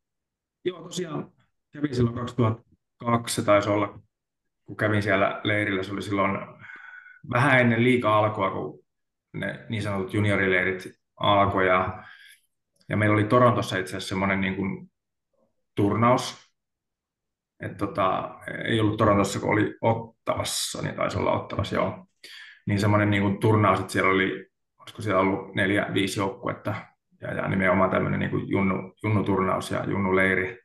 Joo, 0.65 0.81
tosiaan 0.81 1.31
kävin 1.73 1.95
silloin 1.95 2.15
2002, 2.15 3.35
se 3.35 3.45
taisi 3.45 3.69
olla, 3.69 3.99
kun 4.65 4.77
kävin 4.77 5.03
siellä 5.03 5.41
leirillä, 5.43 5.83
se 5.83 5.91
oli 5.91 6.01
silloin 6.01 6.37
vähän 7.31 7.59
ennen 7.59 7.83
liikaa 7.83 8.17
alkua, 8.17 8.51
kun 8.51 8.83
ne 9.33 9.65
niin 9.69 9.83
sanotut 9.83 10.13
juniorileirit 10.13 10.83
alkoi, 11.15 11.67
ja, 11.67 12.03
ja 12.89 12.97
meillä 12.97 13.13
oli 13.13 13.23
Torontossa 13.23 13.77
itse 13.77 13.89
asiassa 13.89 14.09
semmoinen 14.09 14.41
niin 14.41 14.55
kuin 14.55 14.91
turnaus, 15.75 16.53
että 17.59 17.77
tota, 17.77 18.35
ei 18.65 18.79
ollut 18.79 18.97
Torontossa, 18.97 19.39
kun 19.39 19.49
oli 19.49 19.77
Ottavassa, 19.81 20.81
niin 20.81 20.95
taisi 20.95 21.17
olla 21.17 21.31
Ottavassa, 21.31 21.75
joo. 21.75 22.07
Niin 22.65 22.79
semmoinen 22.79 23.09
niin 23.09 23.23
kuin 23.23 23.39
turnaus, 23.39 23.79
että 23.79 23.93
siellä 23.93 24.11
oli, 24.11 24.47
olisiko 24.77 25.01
siellä 25.01 25.21
ollut 25.21 25.55
neljä, 25.55 25.87
viisi 25.93 26.19
joukkuetta, 26.19 26.75
ja, 27.21 27.33
ja 27.33 27.47
nimenomaan 27.47 27.89
tämmöinen 27.89 28.19
niin 28.19 28.31
kuin 28.31 28.49
junnu, 28.49 28.93
junnuturnaus 29.03 29.71
ja 29.71 29.85
junnuleiri 29.85 30.62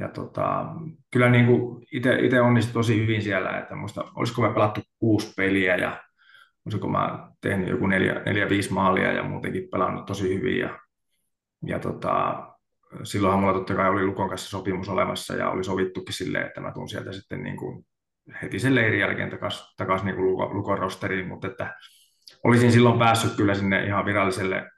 ja 0.00 0.08
tota, 0.08 0.66
kyllä 1.12 1.30
niin 1.30 1.46
kuin 1.46 1.86
itse 1.92 2.40
onnistui 2.40 2.72
tosi 2.72 3.02
hyvin 3.02 3.22
siellä, 3.22 3.58
että 3.58 3.74
muista, 3.74 4.04
olisiko 4.14 4.42
me 4.42 4.54
pelattu 4.54 4.80
kuusi 4.98 5.32
peliä 5.36 5.76
ja 5.76 6.02
olisiko 6.66 6.88
mä 6.88 7.32
tehnyt 7.40 7.68
joku 7.68 7.86
neljä, 7.86 8.22
neljä 8.26 8.48
viisi 8.48 8.72
maalia 8.72 9.12
ja 9.12 9.22
muutenkin 9.22 9.68
pelannut 9.70 10.06
tosi 10.06 10.34
hyvin. 10.34 10.58
Ja, 10.58 10.78
ja 11.66 11.78
tota, 11.78 12.46
silloinhan 13.02 13.40
mulla 13.40 13.54
totta 13.54 13.74
kai 13.74 13.90
oli 13.90 14.06
Lukon 14.06 14.28
kanssa 14.28 14.50
sopimus 14.50 14.88
olemassa 14.88 15.34
ja 15.34 15.50
oli 15.50 15.64
sovittukin 15.64 16.14
silleen, 16.14 16.46
että 16.46 16.60
mä 16.60 16.72
tuun 16.72 16.88
sieltä 16.88 17.12
sitten 17.12 17.42
niin 17.42 17.56
kuin 17.56 17.86
heti 18.42 18.58
sen 18.58 18.74
leirin 18.74 19.00
jälkeen 19.00 19.30
takaisin 19.30 19.66
takas 19.76 20.04
niin 20.04 20.16
Lukon 20.26 20.78
rosteriin, 20.78 21.28
mutta 21.28 21.46
että 21.46 21.74
olisin 22.44 22.72
silloin 22.72 22.98
päässyt 22.98 23.36
kyllä 23.36 23.54
sinne 23.54 23.84
ihan 23.84 24.04
viralliselle 24.04 24.70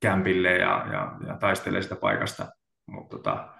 kämpille 0.00 0.52
ja, 0.52 0.86
ja, 0.92 1.12
ja 1.26 1.36
taistelee 1.36 1.82
sitä 1.82 1.96
paikasta, 1.96 2.46
mutta 2.86 3.16
tota, 3.16 3.53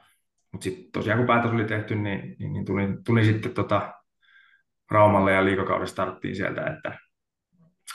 mutta 0.55 0.65
sitten 0.65 0.93
tosiaan 0.93 1.19
kun 1.19 1.27
päätös 1.27 1.51
oli 1.51 1.65
tehty, 1.65 1.95
niin, 1.95 2.37
niin, 2.39 2.53
niin 2.53 2.65
tulin, 2.65 3.05
tulin 3.05 3.25
sitten 3.25 3.55
tota 3.55 3.95
Raumalle 4.91 5.33
ja 5.33 5.45
liikakauden 5.45 5.89
starttiin 5.89 6.37
sieltä, 6.37 6.61
että, 6.61 6.99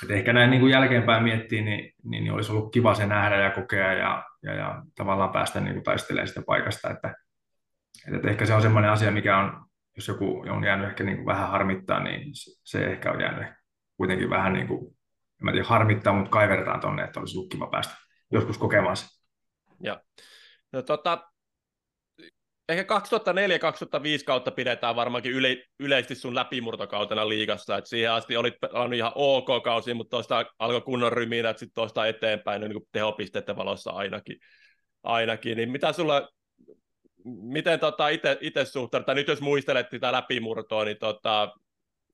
että 0.03 0.13
ehkä 0.13 0.33
näin 0.33 0.49
niin 0.49 0.59
kuin 0.59 0.71
jälkeenpäin 0.71 1.23
miettii, 1.23 1.61
niin, 1.61 1.93
niin, 2.03 2.23
niin, 2.23 2.33
olisi 2.33 2.51
ollut 2.51 2.73
kiva 2.73 2.93
se 2.93 3.05
nähdä 3.05 3.35
ja 3.35 3.51
kokea 3.51 3.93
ja, 3.93 4.23
ja, 4.43 4.53
ja 4.53 4.83
tavallaan 4.95 5.31
päästä 5.31 5.59
niin 5.59 5.73
kuin 5.73 5.83
taistelemaan 5.83 6.27
sitä 6.27 6.41
paikasta, 6.47 6.89
että, 6.89 7.13
että 8.15 8.29
ehkä 8.29 8.45
se 8.45 8.53
on 8.53 8.61
semmoinen 8.61 8.91
asia, 8.91 9.11
mikä 9.11 9.37
on, 9.37 9.65
jos 9.95 10.07
joku 10.07 10.39
on 10.39 10.63
jäänyt 10.63 10.89
ehkä 10.89 11.03
niin 11.03 11.17
kuin 11.17 11.25
vähän 11.25 11.49
harmittaa, 11.49 12.03
niin 12.03 12.21
se 12.63 12.85
ehkä 12.85 13.11
on 13.11 13.21
jäänyt 13.21 13.47
kuitenkin 13.97 14.29
vähän 14.29 14.53
niin 14.53 14.67
kuin, 14.67 14.85
en 15.41 15.45
mä 15.45 15.51
tiedä 15.51 15.67
harmittaa, 15.67 16.13
mutta 16.13 16.29
kaivertaan 16.29 16.79
tuonne, 16.79 17.03
että 17.03 17.19
olisi 17.19 17.37
ollut 17.37 17.51
kiva 17.51 17.67
päästä 17.67 17.95
joskus 18.31 18.57
kokemaan 18.57 18.97
se. 18.97 19.05
Joo. 19.79 19.97
No, 20.71 20.81
tota, 20.81 21.29
ehkä 22.69 22.99
2004-2005 22.99 24.23
kautta 24.25 24.51
pidetään 24.51 24.95
varmaankin 24.95 25.32
yle, 25.32 25.58
yleisesti 25.79 26.15
sun 26.15 26.36
läpimurtokautena 26.36 27.29
liigassa, 27.29 27.77
että 27.77 27.89
siihen 27.89 28.12
asti 28.12 28.38
olit 28.38 28.53
pelannut 28.62 28.97
ihan 28.97 29.12
ok 29.15 29.63
kausi, 29.63 29.93
mutta 29.93 30.10
tuosta 30.10 30.45
alkoi 30.60 30.82
kunnon 30.82 31.13
ryminä, 31.13 31.51
sitten 31.51 31.73
tuosta 31.75 32.08
eteenpäin 32.08 32.62
niin 32.62 32.88
tehopisteiden 32.91 33.55
valossa 33.55 33.91
ainakin, 33.91 34.38
ainakin. 35.03 35.58
niin 35.58 35.71
mitä 35.71 35.93
sulla, 35.93 36.29
miten 37.25 37.79
tota 37.79 38.08
itse 38.41 38.65
suhtaudut, 38.65 39.05
tai 39.05 39.15
nyt 39.15 39.27
jos 39.27 39.41
muistelet 39.41 39.88
sitä 39.91 40.12
läpimurtoa, 40.12 40.86
niin 40.86 40.97
tota, 40.99 41.51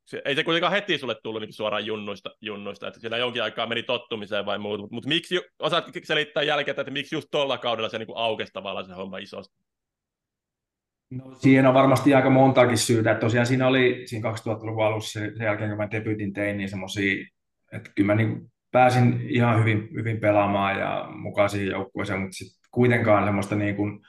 se, 0.06 0.22
ei 0.26 0.36
se 0.36 0.44
kuitenkaan 0.44 0.74
heti 0.74 0.98
sulle 0.98 1.16
tullut 1.24 1.42
niin 1.42 1.54
suoraan 1.54 1.86
junnuista, 1.86 2.30
junnuista, 2.42 2.88
että 2.88 3.00
siellä 3.00 3.18
jonkin 3.18 3.44
aikaa 3.44 3.68
meni 3.68 3.84
tottumiseen 3.84 4.46
vai 4.46 4.60
muuta, 4.60 4.82
mutta, 4.82 4.96
mutta 4.96 5.10
miksi, 5.10 5.42
osaat 5.60 5.86
selittää 6.04 6.44
jälkeen, 6.44 6.80
että 6.80 6.92
miksi 6.92 7.16
just 7.16 7.28
tuolla 7.32 7.58
kaudella 7.58 7.90
se 7.90 8.00
niin 8.00 8.08
aukesi 8.16 8.54
tavallaan 8.54 8.86
se 8.86 8.94
homma 8.94 9.18
isosti? 9.18 9.75
No, 11.10 11.34
siihen 11.34 11.66
on 11.66 11.74
varmasti 11.74 12.14
aika 12.14 12.30
montaakin 12.30 12.78
syytä. 12.78 13.12
Että 13.12 13.22
tosiaan 13.22 13.48
siinä 13.48 13.68
oli 13.68 14.04
siinä 14.06 14.30
2000-luvun 14.32 14.86
alussa, 14.86 15.20
sen 15.20 15.34
jälkeen 15.40 15.70
kun 15.70 15.78
mä 15.78 15.92
debutin 15.92 16.34
tein, 16.34 16.58
niin 16.58 16.70
semmoisia, 16.70 17.26
että 17.72 17.92
kyllä 17.96 18.08
mä 18.08 18.16
niin 18.16 18.52
pääsin 18.72 19.22
ihan 19.22 19.60
hyvin, 19.60 19.90
hyvin 19.94 20.20
pelaamaan 20.20 20.80
ja 20.80 21.10
mukaan 21.16 21.50
siihen 21.50 21.70
joukkueeseen, 21.70 22.20
mutta 22.20 22.36
sitten 22.36 22.70
kuitenkaan 22.72 23.26
semmoista 23.26 23.56
niin 23.56 23.76
kuin 23.76 24.00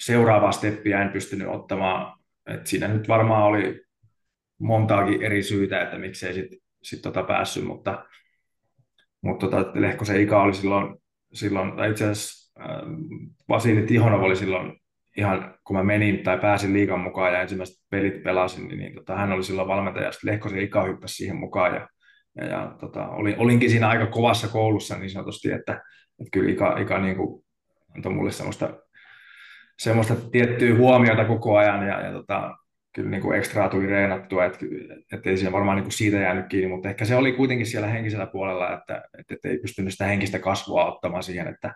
seuraavaa 0.00 0.52
steppiä 0.52 1.02
en 1.02 1.12
pystynyt 1.12 1.48
ottamaan. 1.48 2.18
Et 2.46 2.66
siinä 2.66 2.88
nyt 2.88 3.08
varmaan 3.08 3.42
oli 3.42 3.82
montaakin 4.60 5.22
eri 5.22 5.42
syytä, 5.42 5.82
että 5.82 5.98
miksei 5.98 6.34
sitten 6.34 6.58
sit 6.82 7.02
tota 7.02 7.22
päässyt, 7.22 7.64
mutta, 7.64 8.04
mutta 9.22 9.48
tota, 9.48 9.80
Lehkosen 9.80 10.20
Ika 10.20 10.42
oli 10.42 10.54
silloin, 10.54 10.96
silloin 11.32 11.72
tai 11.76 11.90
itse 11.90 12.04
asiassa 12.04 12.52
Vasili 13.48 13.82
Tihonov 13.82 14.22
oli 14.22 14.36
silloin 14.36 14.81
ihan 15.16 15.54
kun 15.64 15.76
mä 15.76 15.84
menin 15.84 16.22
tai 16.22 16.38
pääsin 16.38 16.72
liikan 16.72 17.00
mukaan 17.00 17.32
ja 17.32 17.40
ensimmäiset 17.40 17.76
pelit 17.90 18.22
pelasin, 18.22 18.68
niin, 18.68 18.78
niin 18.78 18.94
tota, 18.94 19.16
hän 19.16 19.32
oli 19.32 19.44
silloin 19.44 19.68
valmentaja, 19.68 20.12
sitten 20.12 20.32
Lehkosen 20.32 20.58
Ika 20.58 20.84
hyppäsi 20.84 21.14
siihen 21.14 21.36
mukaan 21.36 21.74
ja, 21.74 21.88
ja, 22.36 22.46
ja 22.46 22.76
tota, 22.80 23.08
olin, 23.08 23.34
olinkin 23.38 23.70
siinä 23.70 23.88
aika 23.88 24.06
kovassa 24.06 24.48
koulussa 24.48 24.98
niin 24.98 25.10
sanotusti, 25.10 25.52
että, 25.52 25.72
että 26.20 26.30
kyllä 26.32 26.50
Ika, 26.50 26.78
Ika 26.78 26.98
niin 26.98 27.16
kuin, 27.16 27.44
antoi 27.96 28.12
mulle 28.12 28.32
semmoista, 28.32 28.70
semmoista 29.78 30.14
tiettyä 30.32 30.76
huomiota 30.76 31.24
koko 31.24 31.56
ajan 31.56 31.86
ja, 31.86 32.00
ja 32.00 32.12
tota, 32.12 32.56
kyllä 32.94 33.10
niin 33.10 33.22
kuin 33.22 33.38
ekstraa 33.38 33.68
tuli 33.68 33.86
reenattua, 33.86 34.44
että, 34.44 34.58
että 35.12 35.30
ei 35.30 35.36
siinä 35.36 35.52
varmaan 35.52 35.76
niin 35.76 35.84
kuin 35.84 35.92
siitä 35.92 36.16
jäänyt 36.16 36.46
kiinni, 36.48 36.68
mutta 36.68 36.88
ehkä 36.88 37.04
se 37.04 37.16
oli 37.16 37.32
kuitenkin 37.32 37.66
siellä 37.66 37.88
henkisellä 37.88 38.26
puolella, 38.26 38.74
että, 38.74 39.02
että, 39.18 39.34
että 39.34 39.48
ei 39.48 39.58
pystynyt 39.58 39.92
sitä 39.92 40.06
henkistä 40.06 40.38
kasvua 40.38 40.84
ottamaan 40.84 41.22
siihen, 41.22 41.48
että, 41.48 41.74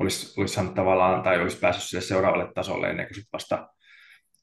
olisi, 0.00 0.40
olisi 0.40 0.54
saanut 0.54 0.74
tavallaan, 0.74 1.22
tai 1.22 1.42
olisi 1.42 1.58
päässyt 1.58 1.84
sille 1.84 2.02
seuraavalle 2.02 2.52
tasolle 2.54 2.90
ennen 2.90 3.06
kuin 3.06 3.24
vasta 3.32 3.68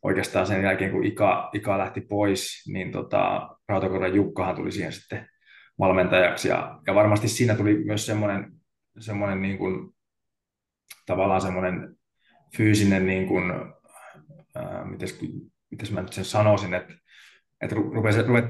oikeastaan 0.02 0.48
sen 0.48 0.64
jälkeen, 0.64 0.92
kun 0.92 1.06
Ika, 1.06 1.50
Ika 1.54 1.78
lähti 1.78 2.02
pois, 2.02 2.64
niin 2.68 2.92
tota, 2.92 3.50
Rautakorran 3.70 4.16
Jukkahan 4.16 4.56
tuli 4.56 4.72
siihen 4.72 4.94
sitten 4.94 5.28
valmentajaksi, 5.80 6.48
ja, 6.48 6.80
ja 6.88 6.96
varmasti 6.96 7.28
siinä 7.28 7.56
tuli 7.56 7.84
myös 7.84 8.06
semmoinen, 8.06 8.52
semmoinen 9.00 9.42
niin 9.42 9.58
kuin, 9.58 9.90
tavallaan 11.06 11.42
semmoinen 11.42 11.96
fyysinen, 12.58 13.06
niin 13.06 13.28
kuin, 13.28 13.52
ää, 14.56 14.86
mites, 14.86 15.22
mites 15.72 15.92
mä 15.92 16.02
nyt 16.02 16.14
sen 16.14 16.26
sanoisin, 16.26 16.74
että 16.74 16.94
että 17.62 17.76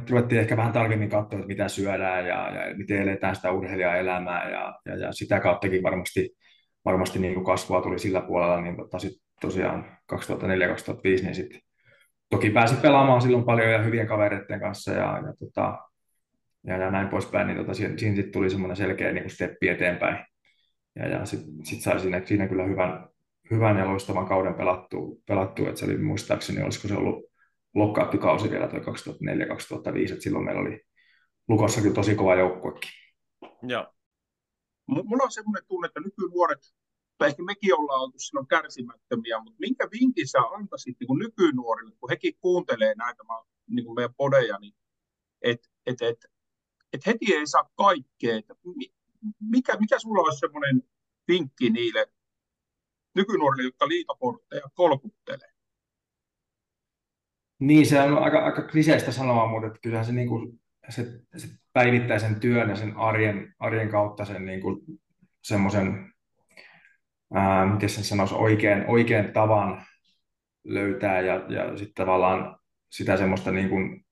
ruvettiin 0.09 0.41
ehkä 0.41 0.57
vähän 0.57 0.73
tarkemmin 0.73 1.09
katsoa, 1.09 1.39
että 1.39 1.47
mitä 1.47 1.67
syödään 1.67 2.25
ja, 2.25 2.51
ja 2.51 2.75
miten 2.75 3.01
eletään 3.01 3.35
sitä 3.35 3.51
urheilijaelämää 3.51 4.49
ja, 4.49 4.79
ja, 4.85 4.97
ja 4.97 5.11
sitä 5.11 5.39
kauttakin 5.39 5.83
varmasti, 5.83 6.29
varmasti 6.85 7.19
niin 7.19 7.33
kuin 7.33 7.45
kasvua 7.45 7.81
tuli 7.81 7.99
sillä 7.99 8.21
puolella, 8.21 8.61
niin 8.61 8.77
tota 8.77 8.99
sit 8.99 9.21
tosiaan 9.41 9.97
2004-2005, 10.13 10.15
niin 11.03 11.35
sitten 11.35 11.61
toki 12.29 12.49
pääsi 12.49 12.75
pelaamaan 12.75 13.21
silloin 13.21 13.43
paljon 13.43 13.71
ja 13.71 13.81
hyvien 13.81 14.07
kavereiden 14.07 14.59
kanssa 14.59 14.91
ja, 14.91 15.21
ja, 15.25 15.33
tota, 15.39 15.77
ja, 16.63 16.77
ja 16.77 16.91
näin 16.91 17.07
poispäin, 17.07 17.47
niin 17.47 17.57
tota, 17.57 17.73
siinä, 17.73 17.97
siinä 17.97 18.15
sitten 18.15 18.33
tuli 18.33 18.49
semmoinen 18.49 18.77
selkeä 18.77 19.11
niin 19.11 19.23
kuin 19.23 19.31
steppi 19.31 19.69
eteenpäin. 19.69 20.25
Ja, 20.95 21.07
ja 21.07 21.25
sitten 21.25 21.65
sit 21.65 21.81
sai 21.81 21.99
siinä, 21.99 22.21
siinä, 22.25 22.47
kyllä 22.47 22.63
hyvän, 22.63 23.07
hyvän 23.51 23.77
ja 23.77 23.87
loistavan 23.87 24.27
kauden 24.27 24.53
pelattua, 24.53 25.15
pelattua 25.27 25.67
että 25.69 25.79
se 25.79 25.85
oli 25.85 25.97
muistaakseni, 25.97 26.63
olisiko 26.63 26.87
se 26.87 26.95
ollut 26.95 27.31
lokkaattikausi 27.75 28.51
vielä 28.51 28.67
toi 28.67 28.79
2004-2005, 28.79 28.83
että 30.11 30.23
silloin 30.23 30.45
meillä 30.45 30.61
oli 30.61 30.81
Lukossa 31.47 31.81
kyllä 31.81 31.95
tosi 31.95 32.15
kova 32.15 32.35
joukkuekin. 32.35 32.91
Joo. 33.61 33.93
Mulla 34.91 35.23
on 35.23 35.31
semmoinen 35.31 35.67
tunne, 35.67 35.85
että 35.85 35.99
nykynuoret, 35.99 36.73
tai 37.17 37.29
ehkä 37.29 37.43
mekin 37.43 37.79
ollaan 37.79 38.01
oltu 38.01 38.19
silloin 38.19 38.47
kärsimättömiä, 38.47 39.39
mutta 39.43 39.59
minkä 39.59 39.87
vinkin 39.91 40.27
sä 40.27 40.39
antaisit 40.39 40.97
niin 40.99 41.19
nykynuorille, 41.19 41.95
kun 41.99 42.09
hekin 42.09 42.33
kuuntelee 42.41 42.93
näitä 42.95 43.23
niin 43.69 43.85
kuin 43.85 43.95
meidän 43.95 44.13
podeja, 44.13 44.57
niin 44.59 44.73
että 45.41 45.69
et, 45.85 46.01
et, 46.01 46.25
et 46.93 47.05
heti 47.05 47.33
ei 47.35 47.47
saa 47.47 47.69
kaikkea. 47.75 48.37
Että 48.37 48.55
mikä, 49.39 49.77
mikä 49.79 49.99
sulla 49.99 50.21
olisi 50.21 50.39
semmoinen 50.39 50.83
vinkki 51.27 51.69
niille 51.69 52.07
nykynuorille, 53.15 53.63
jotka 53.63 53.87
liitoportteja 53.87 54.69
kolkuttelee? 54.73 55.51
Niin, 57.59 57.85
se 57.85 58.01
on 58.01 58.17
aika, 58.17 58.45
aika 58.45 58.61
kliseistä 58.61 59.11
sanoa, 59.11 59.47
mutta 59.47 59.67
että 59.67 59.79
kyllähän 59.79 60.05
se, 60.05 60.11
niin 60.11 60.27
kuin, 60.27 60.61
se, 60.89 61.21
se 61.37 61.47
päivittäisen 61.73 62.39
työn 62.39 62.69
ja 62.69 62.75
sen 62.75 62.97
arjen, 62.97 63.53
arjen 63.59 63.89
kautta 63.89 64.25
sen 64.25 64.45
niin 64.45 64.61
kuin, 64.61 64.79
semmoisen, 65.43 66.13
ää, 67.33 67.65
miten 67.65 67.89
sen 67.89 68.03
sanoisi, 68.03 68.35
oikean, 68.35 68.85
oikean 68.87 69.33
tavan 69.33 69.85
löytää 70.63 71.21
ja, 71.21 71.35
ja 71.49 71.77
sitten 71.77 72.05
tavallaan 72.05 72.59
sitä 72.89 73.17
semmoista 73.17 73.51
niin 73.51 73.69
kuin 73.69 74.05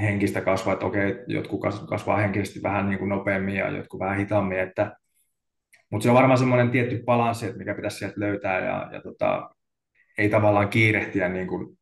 henkistä 0.00 0.40
kasvaa, 0.40 0.72
että 0.72 0.86
okei, 0.86 1.24
jotkut 1.26 1.60
kasvaa 1.88 2.16
henkisesti 2.16 2.62
vähän 2.62 2.86
niin 2.86 2.98
kuin 2.98 3.08
nopeammin 3.08 3.54
ja 3.54 3.70
jotkut 3.70 4.00
vähän 4.00 4.18
hitaammin, 4.18 4.58
että, 4.58 4.96
mutta 5.90 6.02
se 6.02 6.10
on 6.10 6.16
varmaan 6.16 6.38
semmoinen 6.38 6.70
tietty 6.70 7.02
balanssi, 7.04 7.46
että 7.46 7.58
mikä 7.58 7.74
pitäisi 7.74 7.98
sieltä 7.98 8.20
löytää 8.20 8.60
ja, 8.60 8.88
ja 8.92 9.02
tota, 9.02 9.50
ei 10.18 10.28
tavallaan 10.28 10.68
kiirehtiä 10.68 11.28
niin 11.28 11.46
kuin 11.46 11.78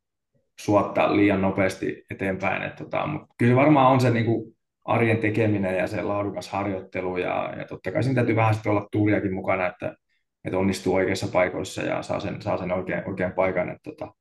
suottaa 0.60 1.16
liian 1.16 1.42
nopeasti 1.42 2.04
eteenpäin. 2.10 2.62
Et 2.62 2.76
tota, 2.76 3.06
mutta 3.06 3.34
kyllä 3.38 3.56
varmaan 3.56 3.92
on 3.92 4.00
se 4.00 4.10
niin 4.10 4.24
kuin 4.24 4.56
arjen 4.84 5.18
tekeminen 5.18 5.76
ja 5.76 5.86
se 5.86 6.02
laadukas 6.02 6.48
harjoittelu 6.48 7.16
ja, 7.16 7.54
ja 7.58 7.64
totta 7.64 7.92
kai 7.92 8.02
siinä 8.02 8.14
täytyy 8.14 8.36
vähän 8.36 8.54
sitten 8.54 8.72
olla 8.72 8.88
tuuliakin 8.92 9.34
mukana, 9.34 9.66
että, 9.66 9.96
että 10.44 10.58
onnistuu 10.58 10.94
oikeissa 10.94 11.26
paikoissa 11.26 11.82
ja 11.82 12.02
saa 12.02 12.20
sen, 12.20 12.42
saa 12.42 12.58
sen 12.58 12.72
oikein, 12.72 13.08
oikein 13.08 13.32
paikan. 13.32 13.68
Että, 13.70 13.90
tota, 13.90 14.14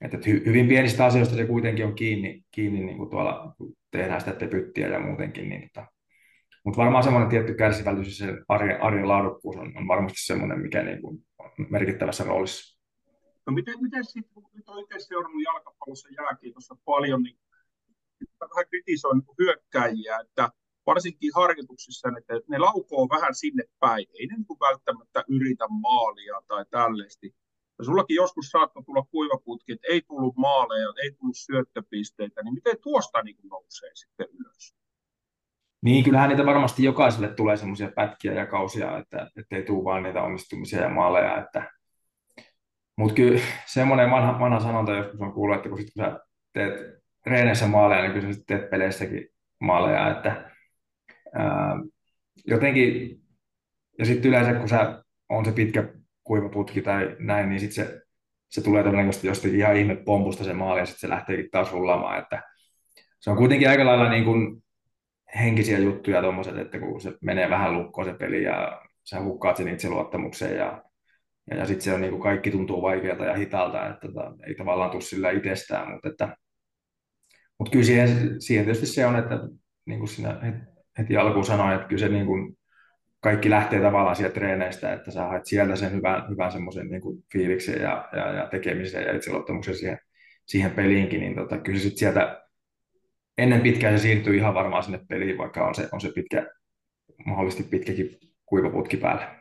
että, 0.00 0.16
että 0.16 0.30
hyvin 0.30 0.68
pienistä 0.68 1.04
asioista 1.04 1.34
se 1.36 1.46
kuitenkin 1.46 1.86
on 1.86 1.94
kiinni, 1.94 2.42
kiinni 2.50 2.84
niin 2.84 2.96
kuin 2.96 3.10
tuolla, 3.10 3.54
kun 3.58 3.72
tehdään 3.90 4.20
sitä 4.20 4.32
tepyttiä 4.32 4.88
ja 4.88 5.00
muutenkin. 5.00 5.48
Niin, 5.48 5.70
tota, 5.74 5.86
mutta 6.64 6.78
varmaan 6.78 7.04
semmoinen 7.04 7.30
tietty 7.30 7.54
kärsivällisyys 7.54 8.20
ja 8.20 8.44
arjen, 8.48 8.82
arjen 8.82 9.08
laadukkuus 9.08 9.56
on, 9.56 9.76
on 9.76 9.88
varmasti 9.88 10.26
semmoinen, 10.26 10.60
mikä 10.60 10.82
niin 10.82 11.02
kuin 11.02 11.18
on 11.38 11.50
merkittävässä 11.70 12.24
roolissa. 12.24 12.80
No 13.46 13.52
miten, 13.52 13.74
miten 13.82 14.04
sitten, 14.04 14.34
kun 14.34 14.50
nyt 14.54 14.68
on 14.68 14.82
itse 14.82 14.98
seurannut 14.98 15.42
jalkapallossa 15.42 16.08
jääkiitossa 16.08 16.76
paljon, 16.84 17.22
niin 17.22 17.36
vähän 18.40 18.66
kritisoin 18.70 19.18
niin 19.18 19.36
hyökkäjiä, 19.38 20.18
että 20.18 20.50
varsinkin 20.86 21.30
harjoituksissa, 21.34 22.08
että 22.18 22.34
ne 22.48 22.58
laukoo 22.58 23.08
vähän 23.08 23.34
sinne 23.34 23.64
päin. 23.80 24.06
Ei 24.20 24.26
ne 24.26 24.36
niin 24.36 24.60
välttämättä 24.60 25.24
yritä 25.28 25.68
maalia 25.68 26.42
tai 26.48 26.64
tällaisesti. 26.70 27.34
Ja 27.78 27.84
sullakin 27.84 28.14
joskus 28.14 28.48
saattoi 28.48 28.84
tulla 28.84 29.06
kuivaputki, 29.10 29.72
että 29.72 29.86
ei 29.90 30.02
tullut 30.02 30.36
maaleja, 30.36 30.88
ei 31.02 31.12
tullut 31.12 31.36
syöttöpisteitä, 31.36 32.42
niin 32.42 32.54
miten 32.54 32.76
tuosta 32.82 33.22
niin 33.22 33.36
nousee 33.50 33.90
sitten 33.94 34.26
ylös? 34.40 34.74
Niin, 35.82 36.04
kyllähän 36.04 36.28
niitä 36.28 36.46
varmasti 36.46 36.84
jokaiselle 36.84 37.28
tulee 37.28 37.56
semmoisia 37.56 37.92
pätkiä 37.94 38.32
ja 38.32 38.46
kausia, 38.46 38.98
että, 38.98 39.30
että 39.36 39.56
ei 39.56 39.62
tule 39.62 39.84
vaan 39.84 40.02
niitä 40.02 40.22
onnistumisia 40.22 40.80
ja 40.80 40.88
maaleja, 40.88 41.44
että, 41.44 41.72
mutta 42.96 43.14
kyllä 43.14 43.40
semmoinen 43.66 44.10
vanha, 44.10 44.40
vanha 44.40 44.60
sanonta 44.60 44.92
joskus 44.92 45.20
on 45.20 45.32
kuullut, 45.32 45.56
että 45.56 45.68
kun, 45.68 45.78
sit, 45.78 45.90
kun 45.94 46.04
sä 46.04 46.20
teet 46.52 47.03
reeneissä 47.26 47.66
maaleja, 47.66 48.02
niin 48.02 48.12
kyllä 48.12 48.32
sä 48.32 48.40
teet 48.46 48.70
peleissäkin 48.70 49.28
maaleja, 49.60 50.10
että 50.10 50.50
ää, 51.34 51.76
jotenkin, 52.46 53.18
ja 53.98 54.04
sitten 54.04 54.28
yleensä 54.28 54.54
kun 54.54 54.68
sä 54.68 55.04
on 55.28 55.44
se 55.44 55.52
pitkä 55.52 55.88
kuiva 56.24 56.48
putki 56.48 56.82
tai 56.82 57.16
näin, 57.18 57.48
niin 57.48 57.60
sitten 57.60 57.86
se, 57.86 58.00
se 58.48 58.62
tulee 58.62 58.82
todennäköisesti 58.82 59.26
jostakin 59.26 59.58
ihan 59.58 59.76
ihme 59.76 59.96
pompusta 59.96 60.44
se 60.44 60.52
maali 60.52 60.80
ja 60.80 60.86
sitten 60.86 61.00
se 61.00 61.08
lähteekin 61.08 61.50
taas 61.50 61.72
rullaamaan, 61.72 62.18
että 62.18 62.42
se 63.20 63.30
on 63.30 63.36
kuitenkin 63.36 63.68
aika 63.68 63.86
lailla 63.86 64.10
niin 64.10 64.24
kuin 64.24 64.62
henkisiä 65.38 65.78
juttuja 65.78 66.22
tuommoiset, 66.22 66.56
että 66.56 66.78
kun 66.78 67.00
se 67.00 67.12
menee 67.22 67.50
vähän 67.50 67.72
lukkoon 67.72 68.06
se 68.06 68.14
peli 68.14 68.42
ja 68.42 68.82
sä 69.04 69.20
hukkaat 69.20 69.56
sen 69.56 69.68
itseluottamukseen 69.68 70.56
ja 70.56 70.84
ja, 71.50 71.56
ja 71.56 71.66
sitten 71.66 71.84
se 71.84 71.94
on 71.94 72.00
niin 72.00 72.10
kuin 72.10 72.22
kaikki 72.22 72.50
tuntuu 72.50 72.82
vaikealta 72.82 73.24
ja 73.24 73.34
hitaalta, 73.34 73.86
että 73.86 74.08
tota, 74.08 74.32
ei 74.46 74.54
tavallaan 74.54 74.90
tule 74.90 75.02
sillä 75.02 75.30
itsestään, 75.30 75.90
mutta, 75.90 76.08
että, 76.08 76.36
mutta 77.58 77.70
kyllä 77.70 77.84
siihen, 77.84 78.40
siihen 78.40 78.64
tietysti 78.64 78.86
se 78.86 79.06
on, 79.06 79.16
että 79.16 79.40
niin 79.86 79.98
kuin 79.98 80.08
sinä 80.08 80.40
heti 80.98 81.16
alkuun 81.16 81.44
sanoin, 81.44 81.74
että 81.74 81.88
kyllä 81.88 82.00
se 82.00 82.08
niin 82.08 82.26
kuin 82.26 82.56
kaikki 83.20 83.50
lähtee 83.50 83.80
tavallaan 83.80 84.16
sieltä 84.16 84.34
treeneistä, 84.34 84.92
että 84.92 85.10
sä 85.10 85.24
haet 85.24 85.46
sieltä 85.46 85.76
sen 85.76 85.92
hyvän, 85.92 86.30
hyvän 86.30 86.52
semmoisen 86.52 86.88
niin 86.88 87.24
fiiliksen 87.32 87.82
ja, 87.82 88.08
ja, 88.12 88.32
ja 88.32 88.46
tekemisen 88.46 89.02
ja 89.02 89.16
itseluottamuksen 89.16 89.76
siihen, 89.76 89.98
siihen 90.46 90.70
peliinkin, 90.70 91.20
niin 91.20 91.34
tota, 91.34 91.58
kyllä 91.58 91.78
sitten 91.78 91.98
sieltä 91.98 92.44
ennen 93.38 93.60
pitkään 93.60 93.98
se 93.98 94.02
siirtyy 94.02 94.36
ihan 94.36 94.54
varmaan 94.54 94.82
sinne 94.82 95.00
peliin, 95.08 95.38
vaikka 95.38 95.66
on 95.66 95.74
se, 95.74 95.88
on 95.92 96.00
se 96.00 96.12
pitkä, 96.14 96.46
mahdollisesti 97.26 97.62
pitkäkin 97.62 98.18
kuivaputki 98.46 98.96
päällä. 98.96 99.40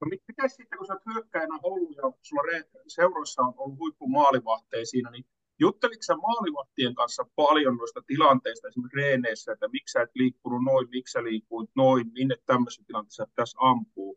No 0.00 0.06
miten 0.10 0.50
sitten, 0.50 0.78
kun 0.78 0.86
sä 0.86 0.92
oot 0.92 1.14
hyökkäinä 1.14 1.58
ollut 1.62 1.96
ja 1.96 2.02
sulla 2.22 2.42
seuroissa 2.86 3.42
on 3.42 3.54
ollut 3.56 3.78
huippumaalivahteja 3.78 4.86
siinä, 4.86 5.10
niin 5.10 5.24
jutteliko 5.66 6.02
sä 6.02 6.16
maalivahtien 6.16 6.94
kanssa 6.94 7.24
paljon 7.36 7.76
noista 7.76 8.02
tilanteista 8.06 8.68
esimerkiksi 8.68 8.96
reeneissä, 8.96 9.52
että 9.52 9.68
miksi 9.68 9.92
sä 9.92 10.02
et 10.02 10.10
liikkunut 10.14 10.62
noin, 10.64 10.88
miksi 10.90 11.12
sä 11.12 11.22
liikkuit 11.24 11.70
noin, 11.76 12.06
minne 12.12 12.36
tämmöisessä 12.46 12.82
tilanteessa 12.86 13.26
pitäisi 13.26 13.56
ampua? 13.60 14.14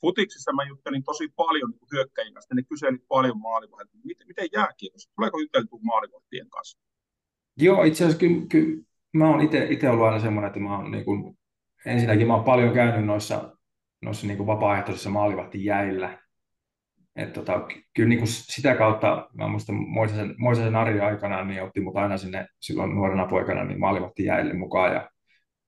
Futiksessa 0.00 0.52
mä 0.52 0.64
juttelin 0.64 1.04
tosi 1.04 1.28
paljon 1.36 1.70
niin 1.70 1.88
hyökkäjien 1.92 2.34
kanssa, 2.34 2.54
ne 2.54 2.62
kyselit 2.62 3.04
paljon 3.08 3.38
maalivahtien. 3.38 4.00
Miten, 4.04 4.26
miten 4.26 4.48
jääkiekossa? 4.52 5.10
Tuleeko 5.16 5.38
juteltua 5.40 5.78
maalivahtien 5.82 6.50
kanssa? 6.50 6.78
Joo, 7.56 7.84
itse 7.84 8.04
asiassa 8.04 8.20
kyllä, 8.20 8.46
kyllä 8.48 8.82
mä 9.14 9.28
oon 9.28 9.40
itse 9.70 9.90
ollut 9.90 10.06
aina 10.06 10.20
semmoinen, 10.20 10.48
että 10.48 10.60
mä 10.60 10.78
oon 10.78 10.90
niin 10.90 11.04
kuin, 11.04 11.38
ensinnäkin 11.86 12.26
mä 12.26 12.34
oon 12.34 12.44
paljon 12.44 12.74
käynyt 12.74 13.06
noissa 13.06 13.56
noissa 14.02 14.26
niin 14.26 14.36
kuin 14.36 14.46
vapaaehtoisissa 14.46 15.10
maalivahtijäillä. 15.10 16.18
Et 17.16 17.32
tota, 17.32 17.66
kyllä 17.94 18.08
niin 18.08 18.18
kuin 18.18 18.28
sitä 18.28 18.74
kautta, 18.74 19.28
mä 19.34 19.48
muistan 19.48 19.74
Moisasen, 19.74 20.34
Moisasen 20.38 20.76
Ari 20.76 21.00
aikanaan, 21.00 21.48
niin 21.48 21.62
otti 21.62 21.80
mut 21.80 21.96
aina 21.96 22.16
sinne 22.16 22.46
silloin 22.60 22.94
nuorena 22.94 23.26
poikana 23.26 23.64
niin 23.64 23.80
maalivahtijäille 23.80 24.54
mukaan 24.54 24.94
ja, 24.94 25.10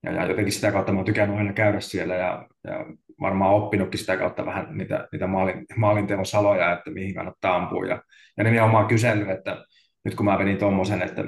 ja, 0.02 0.12
ja, 0.12 0.26
jotenkin 0.26 0.52
sitä 0.52 0.72
kautta 0.72 0.92
mä 0.92 0.98
oon 0.98 1.04
tykännyt 1.04 1.38
aina 1.38 1.52
käydä 1.52 1.80
siellä 1.80 2.14
ja, 2.14 2.48
ja 2.64 2.86
varmaan 3.20 3.54
oppinutkin 3.54 4.00
sitä 4.00 4.16
kautta 4.16 4.46
vähän 4.46 4.78
niitä, 4.78 5.08
niitä 5.12 5.26
maalin, 5.26 5.66
maalinteon 5.76 6.26
saloja, 6.26 6.72
että 6.72 6.90
mihin 6.90 7.14
kannattaa 7.14 7.56
ampua 7.56 7.86
ja, 7.86 8.02
ja 8.36 8.44
nimenomaan 8.44 8.86
kysellyt, 8.86 9.30
että 9.30 9.64
nyt 10.04 10.14
kun 10.14 10.26
mä 10.26 10.38
vedin 10.38 10.58
tuommoisen, 10.58 11.02
että 11.02 11.24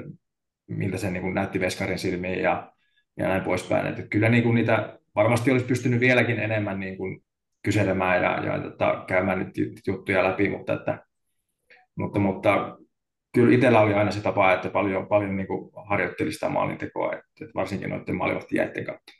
miltä 0.67 0.97
se 0.97 1.11
niin 1.11 1.21
kuin 1.21 1.33
näytti 1.33 1.59
veskarin 1.59 1.99
silmiin 1.99 2.41
ja, 2.41 2.71
ja 3.17 3.27
näin 3.27 3.43
poispäin, 3.43 3.87
että 3.87 4.01
kyllä 4.01 4.29
niin 4.29 4.43
kuin 4.43 4.55
niitä 4.55 4.99
varmasti 5.15 5.51
olisi 5.51 5.65
pystynyt 5.65 5.99
vieläkin 5.99 6.39
enemmän 6.39 6.79
niin 6.79 6.97
kuin 6.97 7.21
kyselemään 7.63 8.23
ja, 8.23 8.45
ja 8.45 8.61
tota, 8.61 9.03
käymään 9.07 9.39
nyt 9.39 9.49
juttuja 9.87 10.23
läpi, 10.23 10.49
mutta, 10.49 10.73
että, 10.73 11.05
mutta, 11.95 12.19
mutta 12.19 12.77
kyllä 13.33 13.55
itsellä 13.55 13.79
oli 13.79 13.93
aina 13.93 14.11
se 14.11 14.21
tapa, 14.21 14.53
että 14.53 14.69
paljon, 14.69 15.07
paljon 15.07 15.35
niin 15.35 15.47
harjoitteli 15.87 16.31
sitä 16.31 16.49
maalintekoa, 16.49 17.13
että, 17.13 17.25
että 17.41 17.53
varsinkin 17.55 17.89
noiden 17.89 18.15
maalivahti 18.15 18.55
jäitten 18.55 18.85
kautta. 18.85 19.13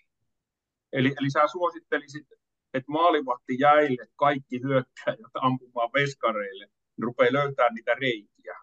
Eli, 0.93 1.13
eli 1.21 1.29
sä 1.29 1.47
suosittelisit, 1.51 2.27
että 2.73 2.91
maalivahti 2.91 3.55
jäille 3.59 4.05
kaikki 4.15 4.61
hyökkäjät 4.63 5.31
ampumaan 5.41 5.89
veskareille, 5.93 6.65
ne 6.65 7.05
rupeaa 7.05 7.33
löytämään 7.33 7.73
niitä 7.73 7.93
reikiä. 7.93 8.55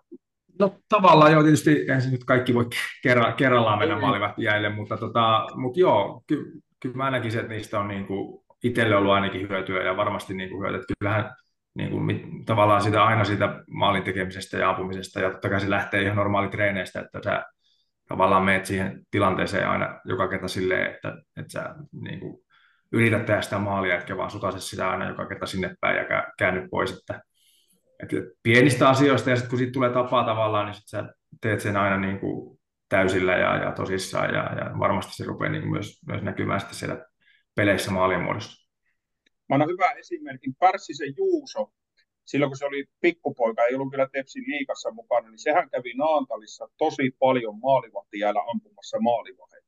No 0.59 0.79
tavallaan 0.89 1.33
joo, 1.33 1.43
tietysti 1.43 1.71
eihän 1.71 2.03
se 2.03 2.11
nyt 2.11 2.25
kaikki 2.25 2.55
voi 2.55 2.69
kerra, 3.03 3.33
kerrallaan 3.33 3.79
mennä 3.79 4.01
maalivahti 4.01 4.43
jäille, 4.43 4.69
mutta, 4.69 4.97
tota, 4.97 5.47
mutta 5.55 5.81
joo, 5.81 6.23
ky, 6.27 6.53
kyllä 6.81 6.97
mä 6.97 7.11
näkisin, 7.11 7.41
että 7.41 7.53
niistä 7.53 7.81
on 7.81 7.89
niin 7.89 8.07
kuin 8.07 8.45
itselle 8.65 8.97
ollut 8.97 9.13
ainakin 9.13 9.49
hyötyä 9.49 9.83
ja 9.83 9.97
varmasti 9.97 10.35
niin 10.35 10.51
kuin 10.51 10.63
hyötyä. 10.63 10.85
Kyllähän 10.99 11.33
niin 11.75 11.91
kuin, 11.91 12.45
tavallaan 12.45 12.83
sitä, 12.83 13.05
aina 13.05 13.25
siitä 13.25 13.65
maalin 13.71 14.03
tekemisestä 14.03 14.59
ja 14.59 14.71
ampumisesta, 14.71 15.21
ja 15.21 15.31
totta 15.31 15.49
kai 15.49 15.61
se 15.61 15.71
lähtee 15.71 16.03
ihan 16.03 16.17
normaali 16.17 16.49
treeneistä, 16.49 17.01
että 17.01 17.21
sä 17.25 17.45
tavallaan 18.09 18.45
meet 18.45 18.67
siihen 18.67 19.07
tilanteeseen 19.11 19.69
aina 19.69 20.01
joka 20.05 20.29
kerta 20.29 20.49
silleen, 20.49 20.91
että, 20.91 21.09
että 21.37 21.53
sä 21.53 21.75
niin 21.93 22.21
kuin, 22.21 22.39
yrität 22.93 23.27
tehdä 23.27 23.41
sitä 23.41 23.59
maalia, 23.59 23.97
etkä 23.97 24.17
vaan 24.17 24.31
sutase 24.31 24.61
sitä 24.61 24.91
aina 24.91 25.09
joka 25.09 25.27
kerta 25.27 25.47
sinne 25.47 25.75
päin 25.81 25.97
ja 25.97 26.25
käänny 26.39 26.69
pois, 26.71 26.99
että, 26.99 27.21
että 28.03 28.17
pienistä 28.43 28.89
asioista, 28.89 29.31
ja 29.31 29.37
sitten 29.37 29.51
kun 29.51 29.59
siitä 29.59 29.73
tulee 29.73 29.91
tapaa 29.91 30.25
tavallaan, 30.25 30.67
niin 30.67 30.75
sit 30.75 30.89
sä 30.89 31.15
teet 31.41 31.61
sen 31.61 31.77
aina 31.77 31.97
niin 31.97 32.21
kuin 32.21 32.59
täysillä 32.89 33.33
ja, 33.33 33.57
ja 33.57 33.73
tosissaan, 33.73 34.35
ja, 34.35 34.55
ja 34.55 34.79
varmasti 34.79 35.13
se 35.13 35.25
rupeaa 35.25 35.53
niin 35.53 35.71
myös, 35.71 36.03
myös 36.07 36.23
näkymään 36.23 36.61
sitten 36.61 36.79
siellä 36.79 37.05
peleissä 37.59 37.91
maalien 37.91 38.23
muodossa. 38.23 38.69
Mä 39.49 39.55
annan 39.55 39.69
hyvä 39.69 39.91
esimerkin. 39.93 40.55
Pärssisen 40.55 41.15
Juuso, 41.17 41.73
silloin 42.25 42.51
kun 42.51 42.57
se 42.57 42.67
oli 42.67 42.85
pikkupoika, 43.01 43.65
ei 43.65 43.75
ollut 43.75 43.91
vielä 43.93 44.09
Tepsin 44.13 44.45
liikassa 44.47 44.91
mukana, 44.91 45.29
niin 45.29 45.39
sehän 45.39 45.71
kävi 45.71 45.93
Naantalissa 45.95 46.69
tosi 46.77 47.11
paljon 47.19 47.59
maalivahtijäällä 47.61 48.41
ampumassa 48.51 49.01
maalivahdeja. 49.01 49.63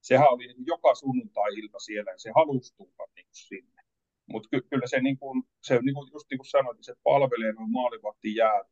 Sehän 0.00 0.32
oli 0.32 0.46
niin 0.46 0.66
joka 0.66 0.94
sunnuntai-ilta 0.94 1.78
siellä 1.78 2.10
ja 2.10 2.18
se 2.18 2.30
halusi 2.34 2.76
tulla 2.76 3.06
niin 3.16 3.26
sinne. 3.32 3.82
Mutta 4.26 4.48
ky- 4.50 4.66
kyllä 4.70 4.86
se, 4.86 5.00
niin 5.00 5.18
kuin, 5.18 5.42
se 5.62 5.78
niin 5.82 5.94
kuin, 5.94 6.10
just 6.12 6.26
niin 6.30 6.38
kuin 6.38 6.46
sanoit, 6.46 6.78
se 6.80 6.94
palvelee 7.02 7.52
noin 7.52 7.70
maalivahtijää 7.70 8.64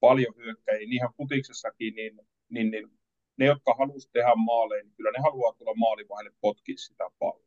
paljon 0.00 0.34
hyökkäjiä, 0.36 0.88
ihan 0.90 1.14
putiksessakin, 1.16 1.94
niin, 1.94 2.20
niin, 2.48 2.70
niin 2.70 2.90
ne, 3.36 3.46
jotka 3.46 3.74
halusivat 3.78 4.12
tehdä 4.12 4.34
maaleja, 4.34 4.82
niin 4.82 4.94
kyllä 4.96 5.10
ne 5.10 5.22
haluaa 5.22 5.52
tulla 5.52 5.74
maalivahdeille 5.74 6.36
potkia 6.40 6.76
sitä 6.76 7.10
palloa. 7.18 7.45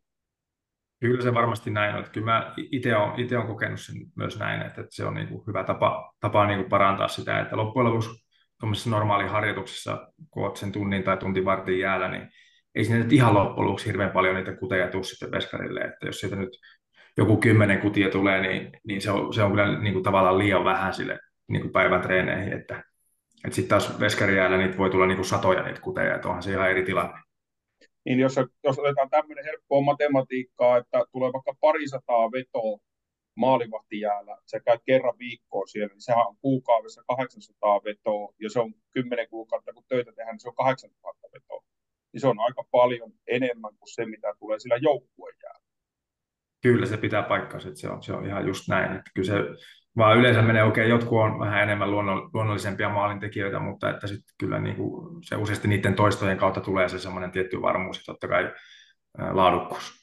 Kyllä 1.00 1.22
se 1.22 1.34
varmasti 1.34 1.70
näin 1.70 1.96
on. 1.96 2.06
Kyllä 2.12 2.54
itse 2.58 2.96
olen, 2.96 3.20
itse 3.20 3.38
olen 3.38 3.48
kokenut 3.48 3.80
sen 3.80 3.96
myös 4.16 4.40
näin, 4.40 4.62
että, 4.62 4.84
se 4.90 5.06
on 5.06 5.14
niin 5.14 5.28
kuin 5.28 5.44
hyvä 5.48 5.64
tapa, 5.64 6.14
tapa 6.20 6.48
niin 6.48 6.60
kuin 6.60 6.70
parantaa 6.70 7.08
sitä, 7.08 7.40
että 7.40 7.58
loppujen 7.58 7.86
lopuksi 7.86 8.10
tuommoisessa 8.60 8.90
normaaliharjoituksessa, 8.90 10.08
kun 10.30 10.44
olet 10.44 10.58
sen 10.58 10.72
tunnin 10.72 11.04
tai 11.04 11.18
tunti 11.18 11.46
vartin 11.46 11.80
jäällä, 11.80 12.08
niin 12.08 12.30
ei 12.76 12.86
sinne 12.86 13.00
nyt 13.00 13.14
ihan 13.14 13.34
loppujen 13.34 13.66
lopuksi 13.66 13.86
hirveän 13.86 14.12
paljon 14.12 14.36
niitä 14.36 14.56
kuteja 14.56 14.88
tule 14.88 15.04
sitten 15.04 15.32
veskarille, 15.32 15.80
että 15.80 16.06
jos 16.06 16.20
sieltä 16.20 16.36
nyt 16.36 16.50
joku 17.18 17.38
kymmenen 17.38 17.80
kutia 17.80 18.10
tulee, 18.10 18.42
niin, 18.42 18.72
niin 18.88 19.02
se, 19.02 19.12
on, 19.12 19.34
se 19.34 19.44
on 19.44 19.52
kyllä 19.52 19.80
niin 19.80 19.94
kuin 19.94 20.04
tavallaan 20.04 20.38
liian 20.38 20.64
vähän 20.64 20.94
sille 20.94 21.20
niin 21.48 21.62
kuin 21.62 21.72
päivän 21.72 22.02
treeneihin, 22.02 22.54
että, 22.54 22.84
että 23.46 23.56
sitten 23.56 23.70
taas 23.70 24.00
veskarijäällä 24.00 24.58
niitä 24.58 24.78
voi 24.78 24.90
tulla 24.90 25.06
niin 25.06 25.18
kuin 25.18 25.26
satoja 25.26 25.64
niitä 25.64 25.82
kuteja, 25.82 26.16
että 26.16 26.28
onhan 26.28 26.44
se 26.44 26.52
ihan 26.52 26.70
eri 26.70 26.84
tilanne 26.84 27.20
niin 28.06 28.20
jos, 28.20 28.36
jos 28.64 28.80
otetaan 28.80 29.10
tämmöinen 29.10 29.46
helppoa 29.46 29.82
matematiikkaa, 29.82 30.78
että 30.78 31.06
tulee 31.12 31.34
vaikka 31.34 31.54
parisataa 31.60 32.32
vetoa 32.32 32.80
maalivahtijäällä, 33.36 34.38
sä 34.46 34.60
käyt 34.60 34.82
kerran 34.86 35.20
viikkoa 35.20 35.68
siellä, 35.68 35.94
niin 35.94 36.02
sehän 36.02 36.28
on 36.28 36.38
kuukaudessa 36.42 37.04
800 37.08 37.84
vetoa, 37.84 38.34
ja 38.40 38.50
se 38.50 38.60
on 38.60 38.74
10 38.92 39.30
kuukautta, 39.30 39.74
kun 39.74 39.84
töitä 39.88 40.12
tehdään, 40.12 40.34
niin 40.34 40.40
se 40.40 40.50
on 40.50 40.56
8000 40.56 41.28
vetoa. 41.34 41.64
Niin 42.14 42.22
se 42.22 42.28
on 42.28 42.40
aika 42.40 42.64
paljon 42.72 43.12
enemmän 43.28 43.72
kuin 43.80 43.94
se, 43.94 44.06
mitä 44.06 44.34
tulee 44.40 44.60
sillä 44.60 44.78
joukkueen 44.82 45.36
jäällä. 45.44 45.60
Kyllä 46.62 46.86
se 46.86 46.98
pitää 46.98 47.24
paikkansa, 47.24 47.68
että 47.68 47.82
se 47.82 47.90
on, 47.90 48.04
se 48.04 48.14
on 48.14 48.26
ihan 48.26 48.48
just 48.48 48.68
näin. 48.68 48.98
Että 48.98 49.12
kyllä 49.16 49.28
se 49.28 49.34
vaan 50.00 50.18
yleensä 50.18 50.42
menee, 50.42 50.64
okei, 50.64 50.86
okay, 50.86 50.90
jotkut 50.90 51.20
on 51.20 51.40
vähän 51.40 51.64
enemmän 51.64 51.92
luonnollisempia 51.92 52.90
maalintekijöitä, 52.90 53.60
mutta 53.60 53.90
että 53.90 54.08
sitten 54.08 54.36
kyllä 54.38 54.60
niin 54.60 54.76
kuin 54.76 55.24
se 55.24 55.36
useasti 55.36 55.68
niiden 55.68 55.96
toistojen 55.96 56.38
kautta 56.38 56.62
tulee 56.62 56.90
se 56.90 57.00
semmoinen 57.00 57.32
tietty 57.32 57.62
varmuus 57.62 57.98
ja 57.98 58.04
totta 58.06 58.28
kai 58.28 58.54
laadukkuus. 59.32 60.00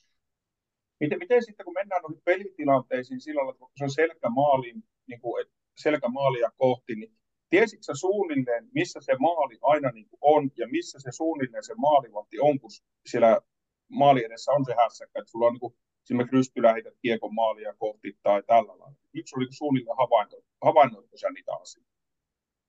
Miten, 1.00 1.18
miten 1.18 1.44
sitten, 1.44 1.64
kun 1.64 1.74
mennään 1.74 2.02
noihin 2.02 2.22
pelitilanteisiin 2.24 3.20
että 3.50 3.58
kun 3.58 3.70
se 3.76 3.84
on 3.84 3.90
selkämaaliin, 3.90 4.84
niin 5.06 5.20
kuin, 5.20 5.46
selkämaalia 5.76 6.50
kohti, 6.56 6.94
niin 6.94 7.12
tiesitkö 7.50 7.94
suunnilleen, 7.94 8.68
missä 8.74 9.00
se 9.00 9.16
maali 9.18 9.58
aina 9.62 9.90
niin 9.90 10.08
kuin 10.08 10.18
on 10.22 10.50
ja 10.56 10.68
missä 10.68 10.98
se 11.00 11.12
suunnilleen 11.12 11.64
se 11.64 11.74
maalivahti 11.76 12.36
on, 12.40 12.60
kun 12.60 12.70
siellä 13.06 13.40
maali 13.88 14.24
edessä 14.24 14.52
on 14.52 14.64
se 14.64 14.74
hässäkkä, 14.84 15.18
että 15.18 15.30
sulla 15.30 15.46
on 15.46 15.52
niin 15.52 15.60
kuin 15.60 15.76
esimerkiksi 16.06 16.36
rystylä 16.36 16.72
heität 16.72 16.94
kiekon 17.02 17.34
maalia 17.34 17.74
kohti 17.78 18.18
tai 18.22 18.42
tällä 18.42 18.68
lailla. 18.68 18.92
Yksi 19.14 19.36
oli 19.36 19.46
suunnilleen 19.50 19.96
havainto, 19.96 20.36
havainnoitko 20.64 21.16
sä 21.16 21.30
niitä 21.30 21.52
asioita? 21.60 21.90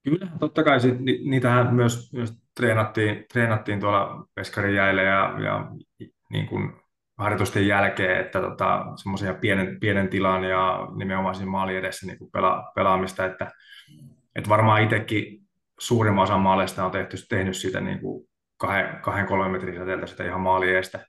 Kyllä, 0.04 0.28
totta 0.40 0.64
kai 0.64 0.80
sit, 0.80 1.00
ni, 1.00 1.20
niitähän 1.30 1.74
myös, 1.74 2.12
myös 2.12 2.34
treenattiin, 2.56 3.24
treenattiin 3.32 3.80
tuolla 3.80 4.28
Peskarin 4.34 4.74
jäille 4.74 5.02
ja, 5.02 5.34
ja 5.44 5.70
niin 6.30 6.46
kuin 6.46 6.72
harjoitusten 7.18 7.66
jälkeen, 7.66 8.20
että 8.20 8.40
tota, 8.40 8.86
semmoisia 8.96 9.34
pienen, 9.34 9.80
pienen 9.80 10.08
tilan 10.08 10.44
ja 10.44 10.88
nimenomaan 10.96 11.34
siinä 11.34 11.50
maali 11.50 11.76
edessä 11.76 12.06
niin 12.06 12.18
kuin 12.18 12.30
pela, 12.30 12.72
pelaamista, 12.74 13.26
että, 13.26 13.50
että 14.36 14.48
varmaan 14.48 14.82
itsekin 14.82 15.48
suurimman 15.80 16.22
osan 16.22 16.40
maaleista 16.40 16.84
on 16.84 16.90
tehty, 16.90 17.16
tehnyt 17.28 17.56
siitä 17.56 17.80
niin 17.80 18.00
kuin 18.00 18.28
kahden, 18.56 19.02
kahden 19.02 19.26
kolmen 19.26 19.50
metrin 19.50 19.78
säteeltä 19.78 20.06
sitä 20.06 20.24
ihan 20.24 20.40
maali 20.40 20.70
edestä. 20.70 21.06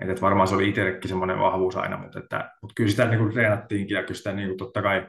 Että, 0.00 0.12
että 0.12 0.22
varmaan 0.22 0.48
se 0.48 0.54
oli 0.54 0.68
itsellekin 0.68 1.08
semmoinen 1.08 1.38
vahvuus 1.38 1.76
aina, 1.76 1.96
mutta, 1.96 2.18
että, 2.18 2.50
mutta 2.62 2.74
kyllä 2.74 2.90
sitä 2.90 3.04
niin 3.04 3.32
treenattiinkin 3.32 3.94
ja 3.94 4.02
kyllä 4.02 4.14
sitä 4.14 4.32
niin 4.32 4.48
kuin 4.48 4.58
totta 4.58 4.82
kai 4.82 5.06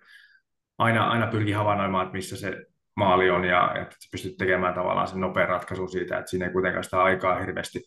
aina, 0.77 1.07
aina 1.07 1.27
pyrki 1.27 1.51
havainnoimaan, 1.51 2.05
että 2.05 2.17
missä 2.17 2.37
se 2.37 2.65
maali 2.95 3.29
on 3.29 3.45
ja 3.45 3.73
että 3.81 3.95
pystyt 4.11 4.37
tekemään 4.37 4.73
tavallaan 4.73 5.07
sen 5.07 5.19
nopean 5.21 5.49
ratkaisun 5.49 5.89
siitä, 5.89 6.17
että 6.17 6.29
siinä 6.29 6.45
ei 6.45 6.51
kuitenkaan 6.51 6.83
sitä 6.83 7.03
aikaa 7.03 7.39
hirveästi, 7.39 7.83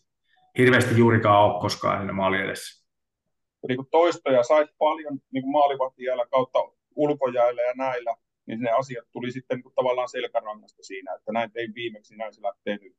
hirveästi 0.57 0.97
juurikaan 0.97 1.43
ole 1.43 1.61
koskaan 1.61 1.97
siinä 1.97 2.13
maali 2.13 2.37
edessä. 2.37 2.85
Niin 3.67 3.77
kuin 3.77 3.87
toistoja 3.91 4.43
sait 4.43 4.69
paljon 4.77 5.19
niin 5.31 5.51
maalivahtijäällä 5.51 6.25
kautta 6.31 6.59
ulkojäällä 6.95 7.61
ja 7.61 7.73
näillä, 7.75 8.15
niin 8.45 8.59
ne 8.59 8.71
asiat 8.71 9.05
tuli 9.11 9.31
sitten 9.31 9.55
niin 9.55 9.63
kuin 9.63 9.75
tavallaan 9.75 10.09
selkärangasta 10.09 10.83
siinä, 10.83 11.13
että 11.13 11.31
näin 11.31 11.51
tein 11.51 11.75
viimeksi, 11.75 12.15
näin 12.15 12.33
se 12.33 12.41
lähtee 12.41 12.77
nyt 12.81 12.95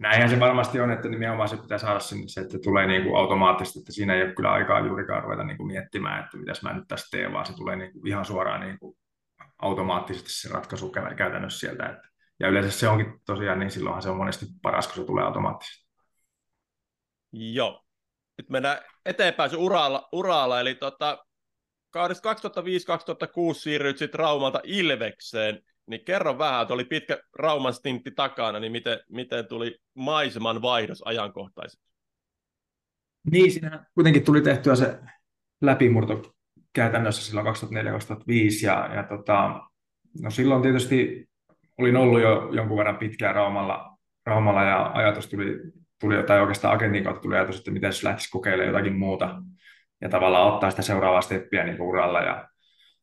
näinhän 0.00 0.30
se 0.30 0.40
varmasti 0.40 0.80
on, 0.80 0.90
että 0.90 1.08
nimenomaan 1.08 1.48
se 1.48 1.56
pitää 1.56 1.78
saada 1.78 2.00
sinne 2.00 2.24
se, 2.26 2.40
että 2.40 2.58
tulee 2.64 2.86
niin 2.86 3.02
kuin 3.02 3.16
automaattisesti, 3.16 3.78
että 3.78 3.92
siinä 3.92 4.14
ei 4.14 4.22
ole 4.22 4.34
kyllä 4.34 4.52
aikaa 4.52 4.86
juurikaan 4.86 5.22
ruveta 5.22 5.44
niin 5.44 5.56
kuin 5.56 5.66
miettimään, 5.66 6.24
että 6.24 6.36
mitäs 6.36 6.62
mä 6.62 6.72
nyt 6.72 6.88
tästä 6.88 7.08
teen, 7.10 7.32
vaan 7.32 7.46
se 7.46 7.56
tulee 7.56 7.76
niin 7.76 7.92
kuin 7.92 8.08
ihan 8.08 8.24
suoraan 8.24 8.60
niin 8.60 8.78
kuin 8.78 8.98
automaattisesti 9.62 10.32
se 10.32 10.48
ratkaisu 10.48 10.92
käytännössä 11.16 11.58
sieltä. 11.58 11.86
Että, 11.86 12.08
ja 12.40 12.48
yleensä 12.48 12.70
se 12.70 12.88
onkin 12.88 13.20
tosiaan, 13.26 13.58
niin 13.58 13.70
silloinhan 13.70 14.02
se 14.02 14.10
on 14.10 14.16
monesti 14.16 14.46
paras, 14.62 14.86
kun 14.86 14.96
se 14.96 15.04
tulee 15.04 15.24
automaattisesti. 15.24 15.90
Joo. 17.32 17.84
Nyt 18.38 18.50
mennään 18.50 18.78
eteenpäin 19.06 19.56
uralla, 19.56 20.08
uralla 20.12 20.60
eli 20.60 20.74
tota, 20.74 21.24
kaudesta 21.90 22.32
2005-2006 22.32 22.36
siirryit 23.54 23.98
sitten 23.98 24.18
Raumalta 24.18 24.60
Ilvekseen 24.64 25.62
niin 25.90 26.04
kerro 26.04 26.38
vähän, 26.38 26.62
että 26.62 26.74
oli 26.74 26.84
pitkä 26.84 27.18
Rauman 27.38 27.74
stintti 27.74 28.10
takana, 28.10 28.60
niin 28.60 28.72
miten, 28.72 28.98
miten 29.08 29.46
tuli 29.46 29.78
maiseman 29.94 30.62
vaihdos 30.62 31.02
ajankohtaiseksi? 31.04 31.90
Niin, 33.30 33.52
siinä 33.52 33.84
kuitenkin 33.94 34.24
tuli 34.24 34.40
tehtyä 34.40 34.74
se 34.74 34.98
läpimurto 35.60 36.34
käytännössä 36.72 37.22
silloin 37.22 37.46
2004-2005, 37.46 38.66
ja, 38.66 38.90
ja 38.94 39.02
tota, 39.02 39.60
no 40.22 40.30
silloin 40.30 40.62
tietysti 40.62 41.28
olin 41.78 41.96
ollut 41.96 42.20
jo 42.20 42.50
jonkun 42.52 42.78
verran 42.78 42.98
pitkään 42.98 43.34
Raumalla, 43.34 43.98
Raumalla 44.26 44.62
ja 44.62 44.90
ajatus 44.94 45.28
tuli, 45.28 45.60
tuli 46.00 46.22
tai 46.22 46.40
oikeastaan 46.40 46.74
agentin 46.74 47.04
kautta 47.04 47.22
tuli 47.22 47.34
ajatus, 47.34 47.58
että 47.58 47.70
miten 47.70 47.92
lähtisi 48.02 48.30
kokeilemaan 48.30 48.74
jotakin 48.74 48.98
muuta, 48.98 49.42
ja 50.00 50.08
tavallaan 50.08 50.54
ottaa 50.54 50.70
sitä 50.70 50.82
seuraavaa 50.82 51.20
steppiä 51.22 51.64
niin 51.64 51.82
uralla, 51.82 52.20
ja 52.20 52.49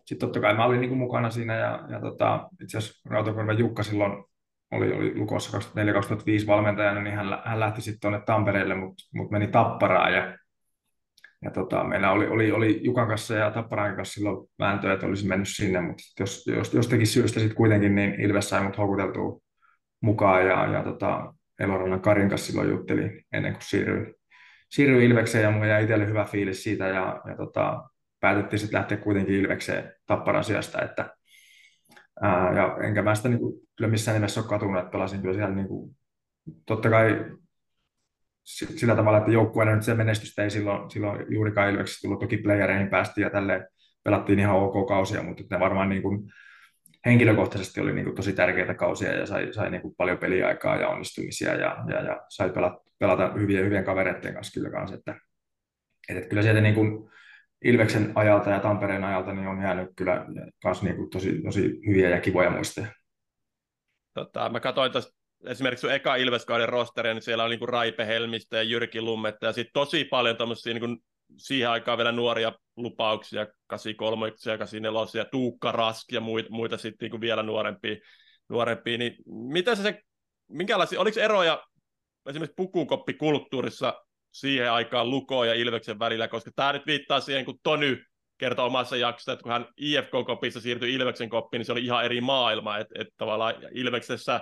sitten 0.08 0.28
totta 0.28 0.39
kai 0.39 0.53
mä 0.53 0.66
olin 0.66 0.80
niin 0.80 0.89
kuin 0.89 0.99
mukana 0.99 1.30
siinä 1.30 1.55
ja, 1.55 1.86
ja 1.89 1.99
tota, 1.99 2.49
itse 2.64 2.78
asiassa 2.78 3.10
Rautakorven 3.10 3.58
Jukka 3.58 3.84
silloin 3.84 4.24
oli, 4.72 4.93
oli 4.93 5.16
Lukossa 5.16 5.58
2004-2005 5.58 6.47
valmentajana, 6.47 7.01
niin 7.01 7.16
hän, 7.16 7.41
hän 7.45 7.60
lähti 7.60 7.82
sitten 7.82 7.99
tuonne 7.99 8.22
Tampereelle, 8.26 8.76
mutta 8.76 9.03
mut 9.14 9.32
meni 9.32 9.47
Tapparaan 9.47 10.14
ja, 10.14 10.38
ja 11.41 11.51
tota, 11.51 11.84
meillä 11.84 12.12
oli, 12.12 12.28
oli, 12.28 12.51
oli 12.51 12.80
Jukan 12.84 13.08
kanssa 13.08 13.36
ja 13.36 13.51
Tapparaan 13.51 13.95
kanssa 13.95 14.14
silloin 14.14 14.49
vääntöä, 14.60 14.93
että 14.93 15.05
olisi 15.05 15.28
mennyt 15.28 15.47
sinne, 15.47 15.82
mutta 15.82 16.03
jos, 16.20 16.47
jos, 16.47 16.74
jostakin 16.74 17.08
syystä 17.08 17.39
sitten 17.39 17.58
kuitenkin 17.58 17.95
niin 17.95 18.22
Ilves 18.22 18.49
sai 18.49 18.64
mut 18.64 18.78
houkuteltua 18.78 19.39
mukaan 20.01 20.47
ja, 20.47 20.68
ja 20.68 20.84
tota, 20.84 21.34
Elorannan 21.60 22.01
Karin 22.01 22.30
kanssa 22.30 22.47
silloin 22.47 22.70
juttelin 22.70 23.26
ennen 23.34 23.53
kuin 23.53 23.64
siirryin, 23.64 24.16
siirryin 24.70 25.12
Ilvekseen 25.12 25.43
ja 25.43 25.51
mulla 25.51 25.66
jäi 25.66 25.84
itselle 25.84 26.08
hyvä 26.08 26.26
fiilis 26.26 26.64
siitä 26.64 26.88
ja, 26.88 27.22
ja 27.28 27.36
tota, 27.38 27.84
päätettiin 28.20 28.59
sitten 28.59 28.78
lähteä 28.80 28.97
kuitenkin 28.97 29.36
Ilvekseen 29.36 29.93
Tapparan 30.05 30.43
sijasta, 30.43 30.82
että 30.82 31.15
ää, 32.22 32.53
ja 32.53 32.78
enkä 32.84 33.01
mä 33.01 33.15
sitä 33.15 33.30
niin 33.30 33.39
kuin, 33.39 33.53
kyllä 33.76 33.89
missään 33.89 34.15
nimessä 34.15 34.41
ole 34.41 34.49
katunut, 34.49 34.80
että 34.80 34.91
pelasin 34.91 35.22
kyllä 35.22 35.34
siellä 35.34 35.55
niin 35.55 35.68
kuin, 35.68 35.95
totta 36.65 36.89
kai 36.89 37.26
sillä 38.43 38.95
tavalla, 38.95 39.18
että 39.18 39.32
joukkueena 39.32 39.76
nyt 39.76 39.84
se 39.84 39.93
menestystä 39.93 40.43
ei 40.43 40.49
silloin, 40.49 40.91
silloin 40.91 41.26
juurikaan 41.30 41.70
Ilveksessä 41.70 42.01
tullut, 42.01 42.20
toki 42.20 42.38
playereihin 42.38 42.89
päästiin 42.89 43.24
ja 43.24 43.30
tälle 43.30 43.68
pelattiin 44.03 44.39
ihan 44.39 44.55
ok 44.55 44.88
kausia, 44.88 45.24
mutta 45.24 45.43
ne 45.51 45.59
varmaan 45.59 45.89
niin 45.89 46.01
kuin, 46.01 46.32
henkilökohtaisesti 47.05 47.82
oli 47.82 47.93
niin 47.93 48.05
kuin, 48.05 48.15
tosi 48.15 48.34
tärkeitä 48.34 48.74
kausia 48.74 49.15
ja 49.15 49.26
sai, 49.26 49.53
sai 49.53 49.72
niin 49.72 49.82
kuin, 49.82 49.95
paljon 49.97 50.18
peliaikaa 50.18 50.76
ja 50.76 50.88
onnistumisia 50.88 51.55
ja, 51.55 51.78
ja, 51.88 52.01
ja 52.01 52.22
sai 52.30 52.49
pelata, 52.49 52.82
pelata 52.99 53.34
hyvien, 53.34 53.65
hyvien 53.65 53.84
kavereiden 53.84 54.34
kanssa 54.34 54.59
kyllä 54.59 54.70
kanssa, 54.70 54.95
että, 54.95 55.15
että 56.09 56.30
kyllä 56.30 56.41
sieltä 56.41 56.61
niin 56.61 56.76
kuin, 56.76 57.09
Ilveksen 57.64 58.12
ajalta 58.16 58.49
ja 58.49 58.60
Tampereen 58.60 59.03
ajalta 59.03 59.34
niin 59.34 59.47
on 59.47 59.62
jäänyt 59.62 59.89
kyllä 59.95 60.26
myös 60.64 60.82
niin 60.82 61.10
tosi, 61.10 61.41
tosi 61.41 61.62
hyviä 61.88 62.10
ja 62.10 62.22
kivoja 62.22 62.49
muistoja. 62.49 62.88
Tota, 64.14 64.49
mä 64.49 64.60
katsoin 64.60 64.91
tuosta 64.91 65.18
esimerkiksi 65.45 65.82
sun 65.82 65.91
eka 65.91 66.16
Ilveskauden 66.16 66.70
rosteria, 66.70 67.14
niin 67.14 67.22
siellä 67.22 67.43
oli 67.43 67.51
niin 67.51 67.60
kuin 67.60 67.70
Raipe 67.70 68.08
Helmistä 68.08 68.58
ja 68.58 68.64
Jyrki 68.64 69.01
Lummetta 69.01 69.45
ja 69.45 69.53
sitten 69.53 69.74
tosi 69.74 70.05
paljon 70.05 70.38
tämmöisiä 70.38 70.74
niin 70.74 70.97
siihen 71.38 71.70
aikaan 71.70 71.97
vielä 71.97 72.12
nuoria 72.12 72.53
lupauksia, 72.76 73.47
83 73.68 74.28
ja 74.28 74.58
84 74.58 75.22
ja 75.22 75.26
Tuukka 75.26 75.72
Rask 75.72 76.12
ja 76.12 76.22
muita, 76.22 76.49
muita 76.51 76.78
sitten 76.78 77.12
niin 77.12 77.22
vielä 77.22 77.43
nuorempia, 77.43 77.95
nuorempia, 78.49 78.97
niin 78.97 79.16
miten 79.26 79.78
se, 79.78 79.84
se 79.84 80.01
minkälaisia, 80.49 80.99
oliko 80.99 81.20
eroja 81.20 81.64
esimerkiksi 82.30 82.55
pukukoppikulttuurissa 82.58 83.93
siihen 84.39 84.71
aikaan 84.71 85.09
Luko 85.09 85.43
ja 85.43 85.53
Ilveksen 85.53 85.99
välillä, 85.99 86.27
koska 86.27 86.51
tämä 86.55 86.73
nyt 86.73 86.85
viittaa 86.85 87.19
siihen, 87.19 87.45
kun 87.45 87.59
Tony 87.63 88.03
kertoi 88.38 88.65
omassa 88.65 88.97
jaksossa, 88.97 89.31
että 89.31 89.43
kun 89.43 89.51
hän 89.51 89.65
IFK-kopissa 89.77 90.61
siirtyi 90.61 90.93
Ilveksen 90.93 91.29
koppiin, 91.29 91.59
niin 91.59 91.65
se 91.65 91.71
oli 91.71 91.85
ihan 91.85 92.05
eri 92.05 92.21
maailma, 92.21 92.77
että, 92.77 92.95
että 93.01 93.13
tavallaan 93.17 93.55
Ilveksessä 93.71 94.41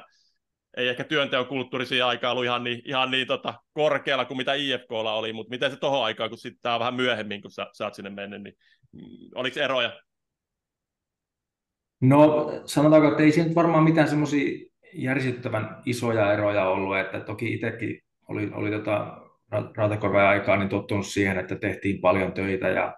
ei 0.77 0.87
ehkä 0.87 1.03
työnteon 1.03 1.45
kulttuuri 1.45 1.85
siihen 1.85 2.05
aikaan 2.05 2.31
ollut 2.31 2.45
ihan 2.45 2.63
niin, 2.63 2.81
ihan 2.85 3.11
niin 3.11 3.27
tota, 3.27 3.53
korkealla 3.73 4.25
kuin 4.25 4.37
mitä 4.37 4.53
IFKlla 4.53 5.13
oli, 5.13 5.33
mutta 5.33 5.49
miten 5.49 5.71
se 5.71 5.77
tohon 5.77 6.05
aikaan, 6.05 6.29
kun 6.29 6.37
sitten 6.37 6.61
tämä 6.61 6.79
vähän 6.79 6.95
myöhemmin, 6.95 7.41
kun 7.41 7.51
sä, 7.51 7.67
sä 7.73 7.85
oot 7.85 7.93
sinne 7.93 8.09
mennyt, 8.09 8.43
niin 8.43 8.55
mm, 8.91 9.01
oliko 9.35 9.59
eroja? 9.59 9.99
No 12.01 12.51
sanotaanko, 12.65 13.07
että 13.07 13.23
ei 13.23 13.31
siinä 13.31 13.55
varmaan 13.55 13.83
mitään 13.83 14.07
semmoisia 14.07 14.67
järsyttävän 14.93 15.81
isoja 15.85 16.33
eroja 16.33 16.65
ollut, 16.65 16.97
että 16.97 17.19
toki 17.19 17.53
itsekin 17.53 18.01
oli, 18.27 18.49
oli 18.53 18.71
tota 18.71 19.24
Rautakorven 19.51 20.25
aikaa 20.25 20.57
niin 20.57 20.69
tottunut 20.69 21.07
siihen, 21.07 21.39
että 21.39 21.55
tehtiin 21.55 22.01
paljon 22.01 22.33
töitä 22.33 22.67
ja 22.67 22.95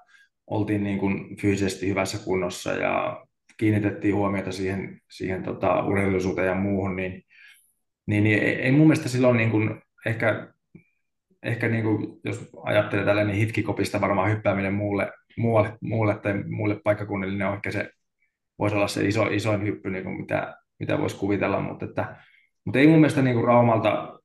oltiin 0.47 0.83
niin 0.83 0.99
kuin 0.99 1.37
fyysisesti 1.37 1.87
hyvässä 1.87 2.25
kunnossa 2.25 2.71
ja 2.71 3.25
kiinnitettiin 3.57 4.15
huomiota 4.15 4.51
siihen, 4.51 5.01
siihen 5.09 5.43
tota, 5.43 5.85
urheilullisuuteen 5.85 6.47
ja 6.47 6.55
muuhun, 6.55 6.95
niin, 6.95 7.23
niin, 8.05 8.23
niin 8.23 8.43
ei, 8.43 8.55
ei 8.55 8.71
mun 8.71 8.87
mielestä 8.87 9.09
silloin 9.09 9.37
niin 9.37 9.51
kuin, 9.51 9.81
ehkä, 10.05 10.53
ehkä 11.43 11.67
niin 11.67 11.83
kuin, 11.83 12.19
jos 12.23 12.49
ajattelee 12.63 13.05
tällä, 13.05 13.23
niin 13.23 13.37
hitkikopista 13.37 14.01
varmaan 14.01 14.31
hyppääminen 14.31 14.73
muulle, 14.73 15.11
muulle, 15.37 15.77
muulle 15.81 16.15
tai 16.15 16.43
muulle 16.43 16.79
paikkakunnille, 16.83 17.45
niin 17.45 17.53
ehkä 17.53 17.71
se, 17.71 17.89
voisi 18.59 18.75
olla 18.75 18.87
se 18.87 19.07
iso, 19.07 19.27
isoin 19.27 19.63
hyppy, 19.63 19.89
niin 19.89 20.03
kuin 20.03 20.17
mitä, 20.17 20.57
mitä 20.79 20.99
voisi 20.99 21.17
kuvitella, 21.17 21.59
mutta, 21.59 21.85
että, 21.85 22.15
mutta 22.65 22.79
ei 22.79 22.87
mun 22.87 22.99
mielestä 22.99 23.21
niin 23.21 23.35
kuin 23.35 23.47
Raumalta 23.47 24.16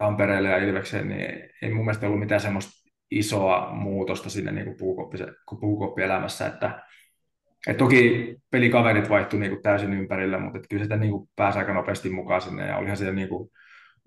Tampereelle 0.00 0.48
ja 0.48 0.56
Ilvekseen, 0.56 1.08
niin 1.08 1.50
ei 1.62 1.70
mun 1.74 1.84
mielestä 1.84 2.06
ollut 2.06 2.20
mitään 2.20 2.40
semmoista 2.40 2.90
isoa 3.10 3.70
muutosta 3.72 4.30
sinne 4.30 4.52
niin 4.52 4.76
puukoppielämässä, 5.60 6.46
että 6.46 6.82
et 7.66 7.76
toki 7.76 8.34
pelikaverit 8.50 9.08
vaihtui 9.10 9.40
niin 9.40 9.50
kuin 9.50 9.62
täysin 9.62 9.92
ympärillä, 9.92 10.38
mutta 10.38 10.58
et 10.58 10.64
kyllä 10.70 10.82
sitä 10.82 10.96
niin 10.96 11.10
kuin 11.10 11.28
pääsi 11.36 11.58
aika 11.58 11.74
nopeasti 11.74 12.10
mukaan 12.10 12.40
sinne 12.40 12.66
ja 12.66 12.76
olihan 12.76 12.96
siellä 12.96 13.14
niin 13.14 13.28
kuin 13.28 13.50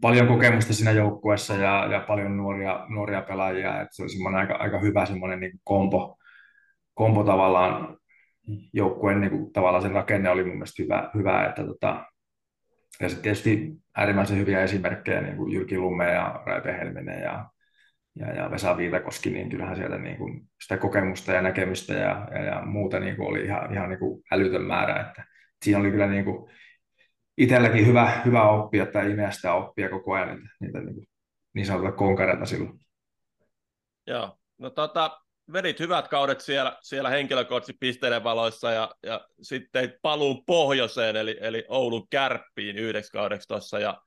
paljon 0.01 0.27
kokemusta 0.27 0.73
siinä 0.73 0.91
joukkueessa 0.91 1.53
ja, 1.53 1.87
ja 1.91 1.99
paljon 1.99 2.37
nuoria, 2.37 2.85
nuoria 2.89 3.21
pelaajia, 3.21 3.81
että 3.81 3.95
se 3.95 4.01
oli 4.01 4.09
semmoinen 4.09 4.39
aika, 4.39 4.53
aika 4.53 4.79
hyvä 4.79 5.05
semmoinen 5.05 5.39
niin 5.39 5.51
kuin 5.51 5.61
kombo, 5.63 6.17
kombo 6.93 7.23
tavallaan. 7.23 7.97
Joukkueen 8.73 9.21
niin 9.21 9.31
kuin, 9.31 9.53
tavallaan 9.53 9.83
se 9.83 9.89
rakenne 9.89 10.29
oli 10.29 10.43
mun 10.43 10.53
mielestä 10.53 10.83
hyvä, 10.83 11.11
hyvä 11.15 11.45
että 11.45 11.63
tota, 11.63 12.05
ja 12.99 13.09
sitten 13.09 13.23
tietysti 13.23 13.71
äärimmäisen 13.97 14.37
hyviä 14.37 14.63
esimerkkejä, 14.63 15.21
niin 15.21 15.37
kuin 15.37 15.53
Jyrki 15.53 15.77
Lumme 15.77 16.11
ja 16.11 16.43
Raipe 16.45 16.73
Helminen 16.73 17.21
ja, 17.21 17.49
ja, 18.15 18.33
ja 18.33 18.51
Vesa 18.51 18.77
Viitakoski, 18.77 19.29
niin 19.29 19.49
kyllähän 19.49 19.75
sieltä 19.75 19.97
niin 19.97 20.17
kuin 20.17 20.49
sitä 20.63 20.77
kokemusta 20.77 21.31
ja 21.31 21.41
näkemystä 21.41 21.93
ja, 21.93 22.27
ja, 22.31 22.43
ja 22.43 22.65
muuta 22.65 22.99
niin 22.99 23.15
kuin 23.15 23.27
oli 23.27 23.45
ihan, 23.45 23.73
ihan 23.73 23.89
niin 23.89 23.99
kuin 23.99 24.23
älytön 24.31 24.61
määrä. 24.63 25.01
Että 25.01 25.23
siinä 25.63 25.79
oli 25.79 25.91
kyllä 25.91 26.07
niin 26.07 26.25
kuin 26.25 26.51
itselläkin 27.37 27.87
hyvä, 27.87 28.21
hyvä 28.25 28.49
oppia 28.49 28.85
tai 28.85 29.11
imeä 29.11 29.31
sitä 29.31 29.53
oppia 29.53 29.89
koko 29.89 30.13
ajan 30.13 30.29
niitä, 30.29 30.49
niitä 30.59 30.79
niin, 30.79 31.07
niin 31.53 31.65
sanotulla 31.65 31.91
konkareita 31.91 32.45
silloin. 32.45 32.79
Joo, 34.07 34.37
no 34.57 34.69
tota, 34.69 35.22
vedit 35.53 35.79
hyvät 35.79 36.07
kaudet 36.07 36.41
siellä, 36.41 36.77
siellä 36.81 37.09
henkilökohtaisesti 37.09 38.23
valoissa 38.23 38.71
ja, 38.71 38.95
ja 39.03 39.27
sitten 39.41 39.93
paluun 40.01 40.45
pohjoiseen, 40.45 41.15
eli, 41.15 41.37
eli 41.41 41.65
Oulun 41.67 42.07
kärppiin 42.09 42.77
yhdeksi 42.77 43.11
kaudeksi 43.11 43.47
tuossa, 43.47 43.79
ja 43.79 44.01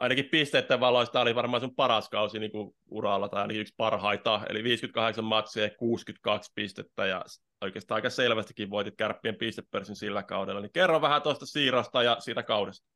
ainakin 0.00 0.24
pisteiden 0.24 0.80
valoista 0.80 1.20
oli 1.20 1.34
varmaan 1.34 1.60
sun 1.60 1.74
paras 1.74 2.08
kausi 2.08 2.38
niin 2.38 2.52
kuin 2.52 2.76
uralla, 2.90 3.28
tai 3.28 3.40
ainakin 3.40 3.60
yksi 3.60 3.74
parhaita, 3.76 4.40
eli 4.48 4.64
58 4.64 5.24
matsia 5.24 5.64
ja 5.64 5.70
62 5.78 6.52
pistettä, 6.54 7.06
ja 7.06 7.24
oikeastaan 7.60 7.96
aika 7.96 8.10
selvästikin 8.10 8.70
voitit 8.70 8.96
kärppien 8.96 9.36
pistepörssin 9.36 9.96
sillä 9.96 10.22
kaudella, 10.22 10.60
niin 10.60 10.72
kerro 10.72 11.00
vähän 11.00 11.22
tuosta 11.22 11.46
siirrosta 11.46 12.02
ja 12.02 12.16
siitä 12.20 12.42
kaudesta. 12.42 12.86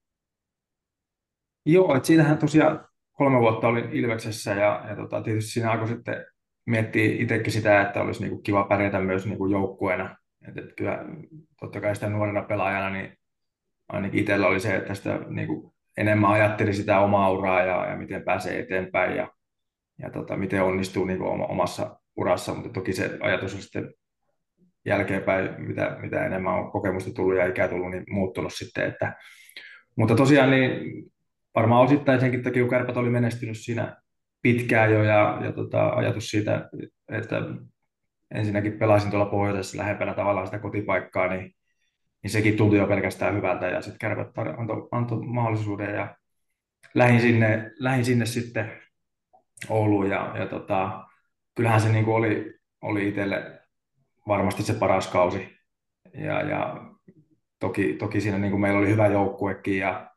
Joo, 1.67 1.97
että 1.97 2.07
siinähän 2.07 2.39
tosiaan 2.39 2.89
kolme 3.13 3.41
vuotta 3.41 3.69
olin 3.69 3.93
Ilveksessä, 3.93 4.51
ja, 4.51 4.85
ja 4.89 4.97
tota, 4.97 5.23
tietysti 5.23 5.51
siinä 5.51 5.71
alkoi 5.73 5.89
sitten 5.89 6.27
miettii 6.67 7.23
itsekin 7.23 7.53
sitä, 7.53 7.83
että 7.83 8.03
olisi 8.03 8.21
niin 8.21 8.31
kuin 8.31 8.43
kiva 8.43 8.65
pärjätä 8.65 9.01
myös 9.01 9.27
niin 9.27 9.39
kuin 9.39 9.53
joukkueena. 9.53 10.17
Että, 10.49 10.61
että 10.61 10.75
kyllä 10.75 11.05
totta 11.61 11.81
kai 11.81 11.95
sitä 11.95 12.09
nuorena 12.09 12.43
pelaajana, 12.43 12.91
niin 12.91 13.19
ainakin 13.89 14.21
itsellä 14.21 14.47
oli 14.47 14.61
se, 14.61 14.77
että 14.77 14.95
sitä 14.95 15.21
niin 15.29 15.49
kuin 15.49 15.75
enemmän 15.97 16.31
ajatteli 16.31 16.73
sitä 16.73 17.01
omaa 17.01 17.31
uraa 17.31 17.63
ja, 17.63 17.87
ja 17.87 17.97
miten 17.97 18.23
pääsee 18.23 18.59
eteenpäin 18.59 19.17
ja, 19.17 19.29
ja 19.99 20.11
tota, 20.11 20.37
miten 20.37 20.63
onnistuu 20.63 21.05
niin 21.05 21.19
kuin 21.19 21.51
omassa 21.51 22.01
urassa, 22.17 22.55
mutta 22.55 22.69
toki 22.69 22.93
se 22.93 23.19
ajatus 23.21 23.55
on 23.55 23.63
sitten 23.63 23.95
jälkeenpäin, 24.85 25.51
mitä, 25.59 25.97
mitä 26.01 26.27
enemmän 26.27 26.55
on 26.55 26.73
kokemusta 26.73 27.15
tullut 27.15 27.37
ja 27.37 27.47
ikää 27.47 27.69
tullut, 27.69 27.91
niin 27.91 28.05
muuttunut 28.11 28.53
sitten. 28.55 28.87
Että, 28.87 29.17
mutta 29.97 30.15
tosiaan 30.15 30.51
niin 30.51 31.05
varmaan 31.55 31.85
osittain 31.85 32.21
senkin 32.21 32.43
takia, 32.43 32.63
kun 32.63 32.71
kärpät 32.71 32.97
oli 32.97 33.11
menestynyt 33.11 33.59
siinä 33.59 33.97
pitkään 34.45 34.93
jo 34.93 35.03
ja, 35.03 35.39
ja 35.45 35.53
tota, 35.53 35.89
ajatus 35.89 36.29
siitä, 36.29 36.69
että 37.09 37.37
ensinnäkin 38.35 38.79
pelasin 38.79 39.11
tuolla 39.11 39.27
pohjoisessa 39.27 39.79
lähempänä 39.79 40.15
tavallaan 40.15 40.47
sitä 40.47 40.59
kotipaikkaa, 40.59 41.29
niin, 41.29 41.55
niin 42.23 42.31
sekin 42.31 42.57
tuntui 42.57 42.79
jo 42.79 42.87
pelkästään 42.87 43.35
hyvältä 43.35 43.67
ja 43.67 43.83
sitten 43.83 43.99
kärpät 43.99 44.39
antoi, 44.59 44.89
antoi 44.91 45.23
mahdollisuuden 45.27 45.95
ja 45.95 46.17
lähin 46.95 47.21
sinne, 47.21 47.71
lähin 47.79 48.05
sinne 48.05 48.27
sitten 48.27 48.73
Ouluun 49.69 50.11
ja, 50.11 50.35
ja 50.39 50.47
tota, 50.47 51.05
kyllähän 51.55 51.81
se 51.81 51.93
niin 51.93 52.07
oli, 52.07 52.55
oli 52.83 53.09
itselle 53.09 53.61
varmasti 54.29 54.63
se 54.63 54.75
paras 54.75 55.07
kausi 55.07 55.59
ja, 56.15 56.43
ja 56.43 56.91
toki, 57.61 57.93
toki 57.93 58.21
siinä 58.21 58.39
niin 58.39 58.61
meillä 58.61 58.79
oli 58.79 58.89
hyvä 58.89 59.07
joukkuekin 59.07 59.79
ja, 59.79 60.11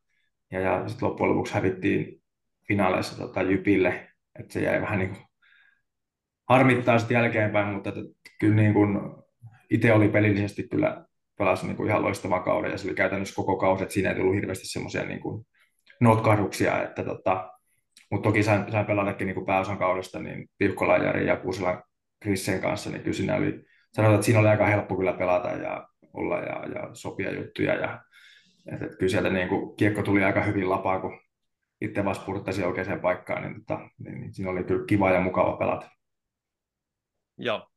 ja, 0.51 0.59
ja 0.59 0.87
sitten 0.87 1.09
loppujen 1.09 1.31
lopuksi 1.31 1.53
hävittiin 1.53 2.21
finaaleissa 2.67 3.17
tota, 3.17 3.41
Jypille 3.41 4.07
että 4.39 4.53
se 4.53 4.61
jäi 4.61 4.81
vähän 4.81 4.99
niin 4.99 5.09
kuin 5.09 5.21
harmittaa 6.49 6.99
sitten 6.99 7.15
jälkeenpäin, 7.15 7.67
mutta 7.67 7.89
että 7.89 8.01
kyllä 8.39 8.55
niin 8.55 8.73
kuin 8.73 8.99
itse 9.69 9.93
oli 9.93 10.09
pelillisesti 10.09 10.67
kyllä 10.67 11.05
pelasi 11.37 11.65
niin 11.65 11.77
kuin 11.77 11.89
ihan 11.89 12.03
loistavan 12.03 12.43
kauden 12.43 12.71
ja 12.71 12.77
se 12.77 12.87
oli 12.87 12.95
käytännössä 12.95 13.35
koko 13.35 13.57
kausi, 13.57 13.83
että 13.83 13.93
siinä 13.93 14.09
ei 14.09 14.15
tullut 14.15 14.35
hirveästi 14.35 14.67
semmoisia 14.67 15.05
niin 15.05 15.19
kuin 15.19 15.45
notkahduksia, 16.01 16.83
että 16.83 17.03
tota, 17.03 17.51
mutta 18.11 18.29
toki 18.29 18.43
sain, 18.43 18.71
sain 18.71 18.85
pelatakin 18.85 19.27
niin 19.27 19.35
kuin 19.35 19.45
pääosan 19.45 19.77
kaudesta 19.77 20.19
niin 20.19 20.49
Piukkola 20.57 20.97
Jari 20.97 21.27
ja 21.27 21.35
Puusila 21.35 21.81
Krissen 22.19 22.61
kanssa, 22.61 22.89
niin 22.89 23.01
kyllä 23.01 23.17
siinä 23.17 23.35
oli, 23.35 23.65
sanotaan, 23.93 24.15
että 24.15 24.25
siinä 24.25 24.39
oli 24.39 24.47
aika 24.47 24.65
helppo 24.65 24.97
kyllä 24.97 25.13
pelata 25.13 25.49
ja 25.49 25.87
olla 26.13 26.39
ja, 26.39 26.65
ja 26.75 26.89
sopia 26.93 27.33
juttuja 27.33 27.73
ja 27.73 28.01
että, 28.73 28.85
että 28.85 28.97
kyllä 28.97 29.09
sieltä 29.09 29.29
niin 29.29 29.49
kuin, 29.49 29.75
kiekko 29.75 30.03
tuli 30.03 30.23
aika 30.23 30.43
hyvin 30.43 30.69
lapaa, 30.69 30.99
kun 30.99 31.19
itse 31.81 32.05
vaan 32.05 32.15
spurttasi 32.15 32.63
oikeaan 32.63 33.01
paikkaan, 33.01 33.41
niin, 33.41 33.65
tota, 33.65 33.79
niin, 33.99 34.21
niin 34.21 34.33
siinä 34.33 34.51
oli 34.51 34.63
kyllä 34.63 34.85
kiva 34.85 35.11
ja 35.11 35.21
mukava 35.21 35.57
pelata. 35.57 35.89
Joo. 37.37 37.69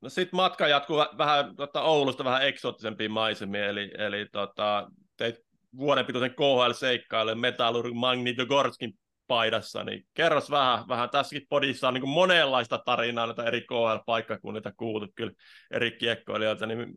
No 0.00 0.08
sitten 0.08 0.36
matka 0.36 0.68
jatkuu 0.68 0.96
vähän 1.18 1.56
tota 1.56 1.82
Oulusta 1.82 2.24
vähän 2.24 2.46
eksoottisempiin 2.46 3.10
maisemiin, 3.10 3.64
eli, 3.64 3.90
eli 3.98 4.26
tota, 4.32 4.90
teit 5.16 5.36
vuoden 5.76 6.06
pituisen 6.06 6.34
KHL-seikkailu 6.34 7.34
Metallurg 7.34 7.94
Magnitogorskin 7.94 8.98
paidassa, 9.26 9.84
niin 9.84 10.06
kerros 10.14 10.50
vähän, 10.50 10.88
vähän 10.88 11.10
tässäkin 11.10 11.46
podissa 11.48 11.88
on 11.88 11.94
niin 11.94 12.08
monenlaista 12.08 12.78
tarinaa 12.78 13.26
näitä 13.26 13.44
eri 13.44 13.60
KHL-paikkakunnilta 13.60 14.72
kuultu 14.76 15.06
kyllä 15.14 15.32
eri 15.70 15.90
kiekkoilijoilta, 15.90 16.66
niin 16.66 16.94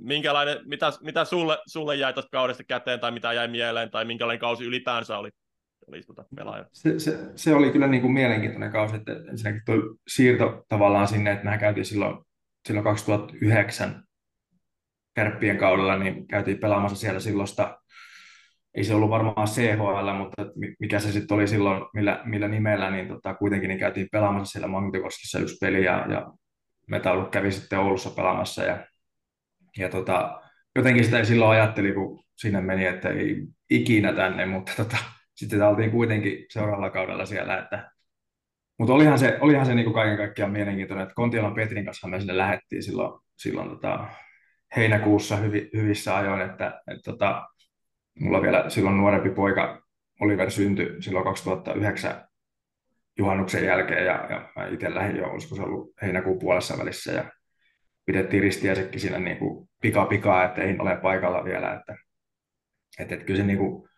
minkälainen, 0.00 0.58
mitä, 0.64 0.92
mitä 1.00 1.24
sulle, 1.24 1.58
sulle 1.66 1.96
jäi 1.96 2.12
tuosta 2.12 2.30
kaudesta 2.30 2.64
käteen 2.64 3.00
tai 3.00 3.10
mitä 3.10 3.32
jäi 3.32 3.48
mieleen 3.48 3.90
tai 3.90 4.04
minkälainen 4.04 4.40
kausi 4.40 4.64
ylipäänsä 4.64 5.18
oli? 5.18 5.30
Oli 5.88 6.02
tuota 6.02 6.24
pelaaja. 6.36 6.64
Se, 6.72 6.98
se, 6.98 7.18
se, 7.36 7.54
oli 7.54 7.70
kyllä 7.70 7.86
niin 7.86 8.00
kuin 8.02 8.12
mielenkiintoinen 8.12 8.72
kausi, 8.72 8.96
että 8.96 9.12
ensinnäkin 9.30 9.62
tuo 9.66 9.74
siirto 10.08 10.64
tavallaan 10.68 11.08
sinne, 11.08 11.32
että 11.32 11.44
mehän 11.44 11.60
käytiin 11.60 11.84
silloin, 11.84 12.24
silloin 12.66 12.84
2009 12.84 14.04
kärppien 15.14 15.58
kaudella, 15.58 15.98
niin 15.98 16.26
käytiin 16.26 16.58
pelaamassa 16.58 16.96
siellä 16.96 17.20
silloista, 17.20 17.78
ei 18.74 18.84
se 18.84 18.94
ollut 18.94 19.10
varmaan 19.10 19.48
CHL, 19.48 20.12
mutta 20.18 20.46
mikä 20.80 20.98
se 20.98 21.12
sitten 21.12 21.34
oli 21.34 21.48
silloin, 21.48 21.82
millä, 21.94 22.22
millä 22.24 22.48
nimellä, 22.48 22.90
niin 22.90 23.08
tota, 23.08 23.34
kuitenkin 23.34 23.68
niin 23.68 23.80
käytiin 23.80 24.08
pelaamassa 24.12 24.52
siellä 24.52 24.68
Magnitokoskissa 24.68 25.38
yksi 25.38 25.56
peli, 25.60 25.84
ja, 25.84 26.06
ja 26.10 26.32
Metallu 26.88 27.24
kävi 27.24 27.52
sitten 27.52 27.78
Oulussa 27.78 28.10
pelaamassa 28.10 28.62
ja, 28.64 28.86
ja 29.78 29.88
tota, 29.88 30.40
jotenkin 30.76 31.04
sitä 31.04 31.18
ei 31.18 31.26
silloin 31.26 31.50
ajatteli, 31.50 31.92
kun 31.92 32.24
sinne 32.34 32.60
meni, 32.60 32.86
että 32.86 33.08
ei 33.08 33.46
ikinä 33.70 34.12
tänne, 34.12 34.46
mutta 34.46 34.72
tota, 34.76 34.96
sitten 35.36 35.62
oltiin 35.62 35.90
kuitenkin 35.90 36.46
seuraavalla 36.50 36.90
kaudella 36.90 37.26
siellä, 37.26 37.58
että 37.58 37.90
mutta 38.78 38.94
olihan 38.94 39.18
se, 39.18 39.38
olihan 39.40 39.66
se 39.66 39.74
niin 39.74 39.84
kuin 39.84 39.94
kaiken 39.94 40.16
kaikkiaan 40.16 40.52
mielenkiintoinen, 40.52 41.02
että 41.02 41.14
Kontiolan 41.14 41.54
Petrin 41.54 41.84
kanssa 41.84 42.08
me 42.08 42.18
sinne 42.18 42.36
lähdettiin 42.36 42.82
silloin, 42.82 43.20
silloin 43.36 43.68
tota, 43.68 44.08
heinäkuussa 44.76 45.36
hyvi, 45.36 45.70
hyvissä 45.74 46.16
ajoin, 46.16 46.40
että, 46.40 46.82
että 46.90 47.10
tota, 47.10 47.48
mulla 48.20 48.42
vielä 48.42 48.70
silloin 48.70 48.96
nuorempi 48.96 49.30
poika 49.30 49.82
Oliver 50.20 50.50
syntyi 50.50 51.02
silloin 51.02 51.24
2009 51.24 52.28
juhannuksen 53.18 53.64
jälkeen 53.64 54.06
ja, 54.06 54.26
ja 54.30 54.52
mä 54.56 54.66
itse 54.66 54.94
lähdin 54.94 55.16
jo, 55.16 55.30
olisiko 55.30 55.54
se 55.54 55.62
ollut 55.62 55.90
heinäkuun 56.02 56.38
puolessa 56.38 56.78
välissä 56.78 57.12
ja 57.12 57.24
pidettiin 58.06 58.42
ristiäisekin 58.42 59.00
siinä 59.00 59.18
niin 59.18 59.36
kuin 59.36 59.68
pika 59.82 60.04
pikaa, 60.04 60.44
että 60.44 60.62
ei 60.62 60.76
ole 60.78 60.96
paikalla 60.96 61.44
vielä, 61.44 61.74
että, 61.74 61.96
että, 62.98 63.14
että 63.14 63.26
kyllä 63.26 63.40
se 63.40 63.46
niin 63.46 63.58
kuin, 63.58 63.88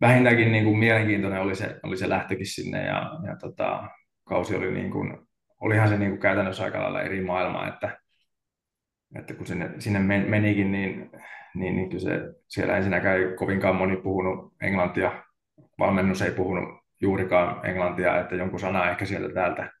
vähintäänkin 0.00 0.52
niin 0.52 0.64
kuin 0.64 0.78
mielenkiintoinen 0.78 1.40
oli 1.40 1.54
se, 1.54 1.80
oli 1.82 1.96
se 1.96 2.08
lähtökin 2.08 2.46
sinne 2.46 2.86
ja, 2.86 3.10
ja 3.26 3.36
tota, 3.36 3.88
kausi 4.24 4.56
oli 4.56 4.72
niin 4.72 4.90
kuin, 4.90 5.18
olihan 5.60 5.88
se 5.88 5.98
niin 5.98 6.10
kuin 6.10 6.20
käytännössä 6.20 6.64
aika 6.64 6.82
lailla 6.82 7.02
eri 7.02 7.24
maailma, 7.24 7.68
että, 7.68 7.98
että 9.18 9.34
kun 9.34 9.46
sinne, 9.46 9.70
sinne 9.78 9.98
menikin, 10.28 10.72
niin, 10.72 11.10
niin, 11.54 11.76
niin 11.76 11.88
kyllä 11.88 12.04
se, 12.04 12.20
siellä 12.48 12.76
ensinnäkään 12.76 13.18
ei 13.18 13.36
kovinkaan 13.36 13.76
moni 13.76 13.96
puhunut 13.96 14.54
englantia, 14.62 15.24
valmennus 15.78 16.22
ei 16.22 16.30
puhunut 16.30 16.78
juurikaan 17.00 17.66
englantia, 17.66 18.20
että 18.20 18.34
jonkun 18.34 18.60
sana 18.60 18.90
ehkä 18.90 19.04
sieltä 19.04 19.34
täältä. 19.34 19.72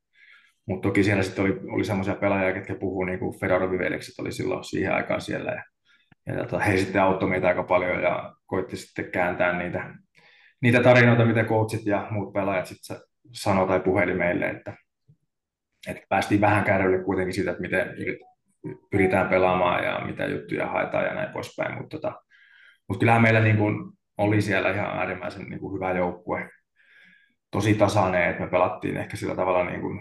Mutta 0.66 0.88
toki 0.88 1.04
siellä 1.04 1.22
sitten 1.22 1.44
oli, 1.44 1.60
oli 1.70 1.84
semmoisia 1.84 2.14
pelaajia, 2.14 2.56
jotka 2.56 2.74
puhuu 2.74 3.04
niin 3.04 3.18
kuin 3.18 3.40
Fedorovin 3.40 3.80
oli 4.18 4.32
silloin 4.32 4.64
siihen 4.64 4.94
aikaan 4.94 5.20
siellä. 5.20 5.52
Ja, 5.52 5.62
ja 6.26 6.44
tota, 6.44 6.58
he 6.58 6.76
sitten 6.76 7.02
auttoi 7.02 7.28
meitä 7.28 7.48
aika 7.48 7.62
paljon 7.62 8.02
ja 8.02 8.34
koitti 8.46 8.76
sitten 8.76 9.10
kääntää 9.10 9.58
niitä, 9.58 9.94
niitä 10.60 10.82
tarinoita, 10.82 11.24
mitä 11.24 11.44
coachit 11.44 11.86
ja 11.86 12.06
muut 12.10 12.32
pelaajat 12.32 12.66
sitten 12.66 12.96
sanoi 13.32 13.68
tai 13.68 13.80
puheli 13.80 14.14
meille, 14.14 14.46
että, 14.46 14.76
että 15.88 16.02
päästiin 16.08 16.40
vähän 16.40 16.64
kärrylle 16.64 17.04
kuitenkin 17.04 17.34
siitä, 17.34 17.50
että 17.50 17.62
miten 17.62 17.94
pyritään 18.90 19.28
pelaamaan 19.28 19.84
ja 19.84 20.00
mitä 20.06 20.26
juttuja 20.26 20.66
haetaan 20.66 21.04
ja 21.04 21.14
näin 21.14 21.32
poispäin. 21.32 21.74
Mutta 21.74 21.96
tota, 21.96 22.22
mut 22.88 22.98
kyllähän 22.98 23.22
meillä 23.22 23.40
niin 23.40 23.56
kuin 23.56 23.92
oli 24.18 24.42
siellä 24.42 24.70
ihan 24.70 24.98
äärimmäisen 24.98 25.42
niin 25.42 25.60
kuin 25.60 25.74
hyvä 25.74 25.92
joukkue. 25.92 26.50
Tosi 27.50 27.74
tasainen, 27.74 28.30
että 28.30 28.42
me 28.42 28.50
pelattiin 28.50 28.96
ehkä 28.96 29.16
sillä 29.16 29.34
tavalla 29.34 29.64
niin 29.64 29.80
kuin 29.80 30.00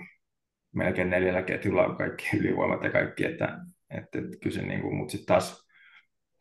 melkein 0.76 1.10
neljällä 1.10 1.41
ketjulla 1.41 1.95
kaikki 1.95 2.30
ylivoimat 2.38 2.84
ja 2.84 2.91
kaikki, 2.91 3.26
että, 3.26 3.58
että, 3.89 4.20
että 4.20 4.38
kyllä 4.43 4.55
se 4.55 4.62
niin 4.62 4.82
kuin, 4.82 4.95
mutta 4.95 5.12
sitten 5.12 5.28
taas 5.28 5.68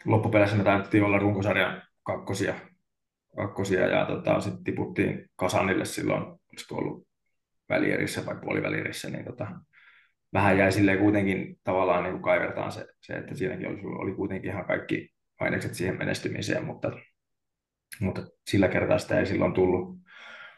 loppupeleissä 0.04 0.56
me 0.56 0.64
taidettiin 0.64 1.04
olla 1.04 1.18
runkosarjan 1.18 1.82
kakkosia, 2.02 2.54
kakkosia 3.36 3.86
ja 3.86 4.06
tota, 4.06 4.40
sitten 4.40 4.64
tiputtiin 4.64 5.30
Kasanille 5.36 5.84
silloin, 5.84 6.22
olisiko 6.22 6.74
ollut 6.74 7.06
välierissä 7.68 8.26
vai 8.26 8.36
puolivälierissä, 8.44 9.10
niin 9.10 9.24
tota, 9.24 9.46
vähän 10.32 10.58
jäi 10.58 10.72
silleen 10.72 10.98
kuitenkin 10.98 11.58
tavallaan 11.64 12.04
niin 12.04 12.22
kaivertaan 12.22 12.72
se, 12.72 12.86
se, 13.00 13.12
että 13.12 13.34
siinäkin 13.34 13.68
oli, 13.68 13.80
oli 13.84 14.12
kuitenkin 14.12 14.50
ihan 14.50 14.64
kaikki 14.64 15.10
ainekset 15.40 15.74
siihen 15.74 15.98
menestymiseen, 15.98 16.64
mutta, 16.64 16.92
mutta 18.00 18.22
sillä 18.46 18.68
kertaa 18.68 18.98
sitä 18.98 19.18
ei 19.18 19.26
silloin 19.26 19.52
tullut. 19.52 19.98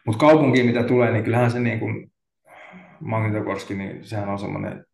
Mutta 0.07 0.26
kaupunkiin 0.26 0.66
mitä 0.66 0.83
tulee, 0.83 1.12
niin 1.12 1.24
kyllähän 1.24 1.51
se 1.51 1.61
niin 1.61 1.79
kuin 1.79 2.12
Magnitogorski, 3.01 3.74
niin 3.74 4.05
sehän 4.05 4.29
on 4.29 4.39
semmoinen 4.39 4.85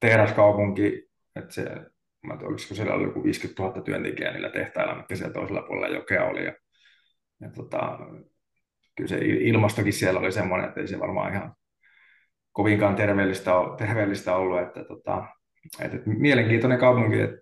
tehdaskaupunki, 0.00 1.08
että 1.36 1.54
se, 1.54 1.64
mä 2.26 2.38
olisiko 2.42 2.74
siellä 2.74 2.94
ollut 2.94 3.08
joku 3.08 3.24
50 3.24 3.62
000 3.62 3.82
työntekijää 3.82 4.32
niillä 4.32 4.50
tehtailla, 4.50 4.94
mitkä 4.94 5.16
siellä 5.16 5.32
toisella 5.32 5.62
puolella 5.62 5.96
jokea 5.96 6.24
oli. 6.24 6.44
Ja, 6.44 6.52
ja 7.40 7.50
tota, 7.50 7.98
kyllä 8.96 9.08
se 9.08 9.18
ilmastokin 9.20 9.92
siellä 9.92 10.20
oli 10.20 10.32
semmoinen, 10.32 10.68
että 10.68 10.80
ei 10.80 10.88
se 10.88 11.00
varmaan 11.00 11.32
ihan 11.34 11.54
kovinkaan 12.52 12.94
terveellistä, 12.94 13.50
terveellistä 13.78 14.36
ollut, 14.36 14.60
että, 14.60 14.84
tota, 14.84 15.24
että, 15.82 15.96
että 15.96 16.10
mielenkiintoinen 16.10 16.78
kaupunki 16.78 17.20
että 17.20 17.36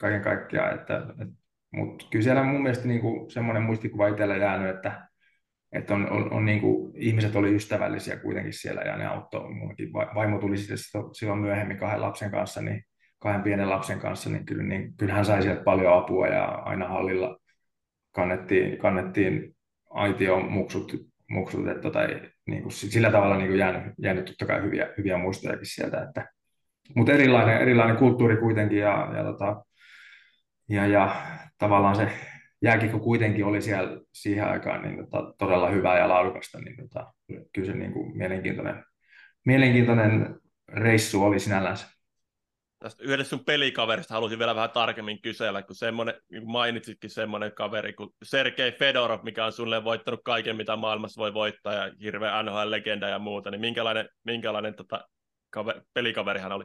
kaiken 0.00 0.22
kaikkiaan, 0.22 0.74
että, 0.74 0.96
että, 0.96 1.34
mutta 1.72 2.06
kyllä 2.10 2.22
siellä 2.22 2.42
mun 2.42 2.62
mielestä 2.62 2.88
niin 2.88 3.00
kuin 3.00 3.30
semmoinen 3.30 3.62
muistikuva 3.62 4.08
itsellä 4.08 4.36
jäänyt, 4.36 4.76
että, 4.76 5.08
että 5.72 5.94
on, 5.94 6.10
on, 6.10 6.32
on 6.32 6.44
niin 6.44 6.60
kuin, 6.60 6.92
ihmiset 6.96 7.36
oli 7.36 7.54
ystävällisiä 7.54 8.16
kuitenkin 8.16 8.52
siellä 8.52 8.80
ja 8.80 8.96
ne 8.96 9.06
auttoi. 9.06 9.54
Mullakin 9.54 9.92
vaimo 9.92 10.38
tuli 10.38 10.56
silloin 11.12 11.38
myöhemmin 11.38 11.76
kahden 11.76 12.02
lapsen 12.02 12.30
kanssa, 12.30 12.62
niin 12.62 12.84
kahden 13.18 13.42
pienen 13.42 13.70
lapsen 13.70 13.98
kanssa, 13.98 14.30
niin, 14.30 14.46
kyllä, 14.46 14.62
niin 14.62 14.94
kyllähän 14.96 15.24
sai 15.24 15.42
sieltä 15.42 15.62
paljon 15.62 15.98
apua 15.98 16.26
ja 16.26 16.44
aina 16.44 16.88
hallilla 16.88 17.37
kannettiin, 18.12 18.78
kannettiin 18.78 19.56
aitio 19.90 20.40
muksut, 20.40 20.92
muksut 21.30 21.68
että 21.68 21.82
tota, 21.82 22.00
niin 22.46 22.62
kuin 22.62 22.72
sillä 22.72 23.10
tavalla 23.10 23.36
niin 23.36 23.48
kuin 23.48 23.58
jäänyt, 23.58 23.94
jäänyt 24.02 24.24
totta 24.24 24.46
kai 24.46 24.62
hyviä, 24.62 24.88
hyviä 24.98 25.18
muistojakin 25.18 25.66
sieltä, 25.66 26.02
että, 26.02 26.28
mutta 26.94 27.12
erilainen, 27.12 27.60
erilainen 27.60 27.96
kulttuuri 27.96 28.36
kuitenkin 28.36 28.78
ja, 28.78 29.12
ja, 29.16 29.24
tota, 29.24 29.64
ja, 30.68 30.86
ja 30.86 31.22
tavallaan 31.58 31.96
se 31.96 32.08
jääkiekko 32.62 32.98
kuitenkin 32.98 33.44
oli 33.44 33.62
siellä 33.62 34.00
siihen 34.12 34.44
aikaan 34.44 34.82
niin 34.82 34.96
tota, 34.96 35.34
todella 35.38 35.70
hyvää 35.70 35.98
ja 35.98 36.08
laadukasta, 36.08 36.58
niin 36.60 36.76
tota, 36.76 37.12
kyllä 37.52 37.66
se 37.66 37.78
niin 37.78 37.92
kuin 37.92 38.16
mielenkiintoinen, 38.16 38.84
mielenkiintoinen 39.46 40.36
reissu 40.68 41.24
oli 41.24 41.38
sinällänsä. 41.38 41.97
Tästä 42.78 43.04
yhdestä 43.04 43.30
sun 43.30 43.44
pelikaverista 43.44 44.14
halusin 44.14 44.38
vielä 44.38 44.54
vähän 44.54 44.70
tarkemmin 44.70 45.22
kysellä, 45.22 45.62
kun 45.62 45.76
semmoinen, 45.76 46.14
niin 46.30 46.42
kuin 46.42 46.52
mainitsitkin 46.52 47.10
semmoinen 47.10 47.52
kaveri 47.52 47.92
kuin 47.92 48.10
Sergei 48.22 48.72
Fedorov, 48.72 49.20
mikä 49.22 49.44
on 49.44 49.52
sulle 49.52 49.84
voittanut 49.84 50.20
kaiken, 50.24 50.56
mitä 50.56 50.76
maailmassa 50.76 51.20
voi 51.20 51.34
voittaa, 51.34 51.74
ja 51.74 51.92
hirveä 52.02 52.42
NHL-legenda 52.42 53.08
ja 53.08 53.18
muuta, 53.18 53.50
niin 53.50 53.60
minkälainen, 53.60 54.08
minkälainen 54.24 54.74
tota, 54.74 55.08
kaver, 55.50 55.80
pelikaveri 55.94 56.40
hän 56.40 56.52
oli? 56.52 56.64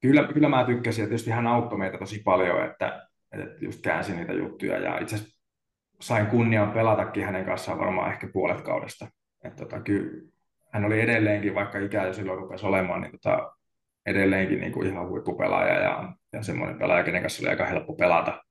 Kyllä, 0.00 0.32
kyllä 0.32 0.48
mä 0.48 0.64
tykkäsin, 0.64 1.02
ja 1.02 1.08
tietysti 1.08 1.30
hän 1.30 1.46
auttoi 1.46 1.78
meitä 1.78 1.98
tosi 1.98 2.22
paljon, 2.24 2.64
että, 2.64 3.08
että 3.32 3.64
just 3.64 3.80
käänsi 3.82 4.16
niitä 4.16 4.32
juttuja, 4.32 4.78
ja 4.78 4.98
itse 4.98 5.14
asiassa 5.14 5.40
sain 6.00 6.26
kunnian 6.26 6.72
pelatakin 6.72 7.24
hänen 7.24 7.44
kanssaan 7.44 7.78
varmaan 7.78 8.12
ehkä 8.12 8.28
puolet 8.32 8.60
kaudesta. 8.60 9.08
Että 9.44 9.64
tota, 9.64 9.80
kyllä, 9.80 10.30
hän 10.72 10.84
oli 10.84 11.00
edelleenkin, 11.00 11.54
vaikka 11.54 11.78
ikä 11.78 12.06
jo 12.06 12.12
silloin 12.12 12.38
rupesi 12.38 12.66
olemaan, 12.66 13.00
niin 13.00 13.12
tota, 13.12 13.52
edelleenkin 14.10 14.60
niin 14.60 14.72
kuin 14.72 14.86
ihan 14.86 15.08
huippupelaaja 15.08 15.74
ja, 15.74 16.12
ja 16.32 16.42
semmoinen 16.42 16.78
pelaaja, 16.78 17.04
kenen 17.04 17.22
kanssa 17.22 17.42
oli 17.42 17.50
aika 17.50 17.66
helppo 17.66 17.94
pelata. 17.94 18.42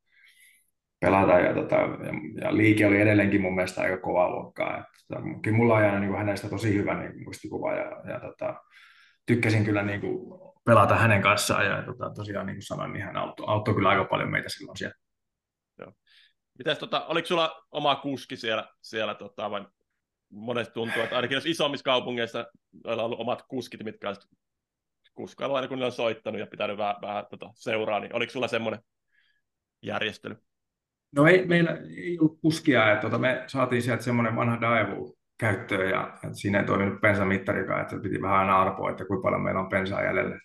pelata 1.00 1.40
ja, 1.40 1.54
tota, 1.54 1.76
ja, 1.76 2.12
ja, 2.42 2.58
liike 2.58 2.86
oli 2.88 3.02
edelleenkin 3.02 3.42
mun 3.42 3.56
mielestä 3.56 3.82
aika 3.82 3.98
kovaa 3.98 4.30
luokkaa. 4.30 4.78
Että, 4.78 4.92
tota, 5.08 5.52
mulla 5.52 5.76
on 5.76 5.82
jäänyt 5.82 6.02
niin 6.02 6.10
kuin 6.10 6.20
hänestä 6.20 6.50
tosi 6.50 6.74
hyvä 6.74 6.94
niin 6.94 7.24
muistikuva 7.24 7.74
ja, 7.74 8.12
ja 8.14 8.20
tota, 8.20 8.56
tykkäsin 9.26 9.66
kyllä 9.66 9.84
niin 9.84 10.02
kuin 10.02 10.40
pelata 10.66 10.96
hänen 10.96 11.22
kanssaan 11.22 11.66
ja 11.66 11.84
tota, 11.84 12.10
tosiaan 12.16 12.46
niin 12.46 12.56
kuin 12.56 12.66
sanoin, 12.66 12.94
niin 12.94 13.06
hän 13.06 13.18
auttoi, 13.18 13.46
auttoi 13.50 13.74
kyllä 13.74 13.90
aika 13.90 14.06
paljon 14.06 14.32
meitä 14.32 14.50
silloin 14.50 14.78
siellä. 14.78 14.96
Joo. 15.80 15.94
Mites, 16.58 16.78
tota, 16.78 17.06
oliko 17.06 17.28
sulla 17.28 17.66
oma 17.72 17.96
kuski 17.96 18.36
siellä, 18.36 18.68
siellä 18.82 19.16
tota, 19.16 19.52
vai 19.52 19.66
monesti 20.30 20.74
tuntuu, 20.74 21.02
että 21.02 21.16
ainakin 21.16 21.36
jos 21.36 21.46
isommissa 21.46 21.84
kaupungeissa 21.84 22.46
on 22.86 23.00
ollut 23.00 23.20
omat 23.20 23.42
kuskit, 23.48 23.84
mitkä 23.84 24.08
olisivat 24.08 24.30
kuskailu 25.20 25.56
aina 25.56 25.68
kun 25.68 25.80
ne 25.80 25.86
on 25.86 25.92
soittanut 25.92 26.40
ja 26.40 26.48
pitänyt 26.48 26.78
vähän, 26.78 26.96
vähän 27.02 27.26
tota, 27.30 27.50
seuraa, 27.54 28.00
niin 28.00 28.16
oliko 28.16 28.32
sulla 28.32 28.48
semmoinen 28.48 28.80
järjestely? 29.82 30.36
No 31.16 31.28
ei, 31.28 31.46
meillä 31.46 31.78
ei 31.98 32.20
ollut 32.20 32.40
kuskia, 32.42 32.92
että 32.92 33.02
tota, 33.02 33.18
me 33.18 33.44
saatiin 33.48 33.82
sieltä 33.82 34.04
semmoinen 34.04 34.36
vanha 34.36 34.62
Daewoo 34.62 35.14
käyttöön 35.40 35.90
ja 35.90 36.18
siinä 36.32 36.60
ei 36.60 36.66
toiminut 36.66 37.02
pensamittarikaan, 37.02 37.82
että 37.82 38.00
piti 38.04 38.22
vähän 38.22 38.38
aina 38.38 38.62
arpoa, 38.62 38.92
että 38.92 39.06
kuinka 39.06 39.24
paljon 39.24 39.42
meillä 39.42 39.60
on 39.60 39.70
pensaa 39.70 40.04
jäljellä. 40.04 40.40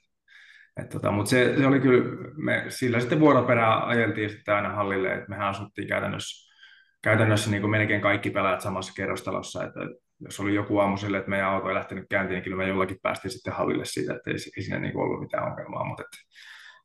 tota, 0.92 1.10
mutta 1.10 1.30
se, 1.30 1.54
se, 1.58 1.66
oli 1.66 1.80
kyllä, 1.80 2.04
me 2.36 2.64
sillä 2.68 3.00
sitten 3.00 3.20
vuoroperään 3.20 3.82
ajeltiin 3.82 4.30
sitten 4.30 4.54
aina 4.54 4.68
hallille, 4.68 5.14
että 5.14 5.28
mehän 5.28 5.48
asuttiin 5.48 5.88
käytännössä, 5.88 6.54
käytännössä 7.02 7.50
niin 7.50 7.60
kuin 7.60 7.70
melkein 7.70 8.00
kaikki 8.00 8.30
pelaajat 8.30 8.60
samassa 8.60 8.92
kerrostalossa, 8.96 9.64
että 9.64 9.80
jos 10.24 10.40
oli 10.40 10.54
joku 10.54 10.78
aamu 10.78 10.96
sille, 10.96 11.18
että 11.18 11.30
meidän 11.30 11.48
auto 11.48 11.68
ei 11.68 11.74
lähtenyt 11.74 12.06
käyntiin, 12.10 12.34
niin 12.34 12.44
kyllä 12.44 12.56
me 12.56 12.68
jollakin 12.68 12.96
päästiin 13.02 13.32
sitten 13.32 13.52
hallille 13.52 13.84
siitä, 13.84 14.14
että 14.14 14.30
ei, 14.30 14.36
ei 14.56 14.62
siinä 14.62 14.78
niin 14.78 14.96
ollut 14.96 15.20
mitään 15.20 15.50
ongelmaa. 15.50 15.84
Mutta 15.84 16.02
että, 16.02 16.16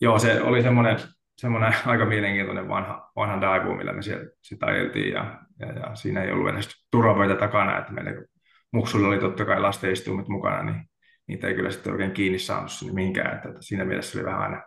joo, 0.02 0.20
se 0.20 0.42
oli 0.42 0.62
semmoinen, 0.62 0.98
semmoinen 1.38 1.74
aika 1.86 2.06
mielenkiintoinen 2.06 2.68
vanha, 2.68 3.12
vanha 3.16 3.42
Daewoo, 3.42 3.76
millä 3.76 3.94
me 3.94 4.02
siellä 4.02 4.26
sitä 4.42 4.66
ajeltiin 4.66 5.14
ja, 5.14 5.40
ja, 5.60 5.68
ja, 5.74 5.96
siinä 5.96 6.24
ei 6.24 6.32
ollut 6.32 6.50
edes 6.50 6.88
turvapöitä 6.92 7.36
takana, 7.36 7.80
että 7.80 7.94
meillä 7.94 8.12
muksulla 8.74 9.08
oli 9.08 9.20
totta 9.20 9.46
kai 9.46 9.60
lastenistuimet 9.60 10.28
mukana, 10.28 10.64
niin 10.64 10.90
niitä 11.28 11.48
ei 11.48 11.56
kyllä 11.56 11.72
sitten 11.72 11.92
oikein 11.92 12.12
kiinni 12.12 12.40
saanut 12.40 12.72
sinne 12.72 12.94
mihinkään, 12.94 13.36
että, 13.36 13.50
että 13.50 13.62
siinä 13.62 13.86
mielessä 13.86 14.20
oli 14.20 14.26
vähän 14.26 14.42
aina, 14.42 14.64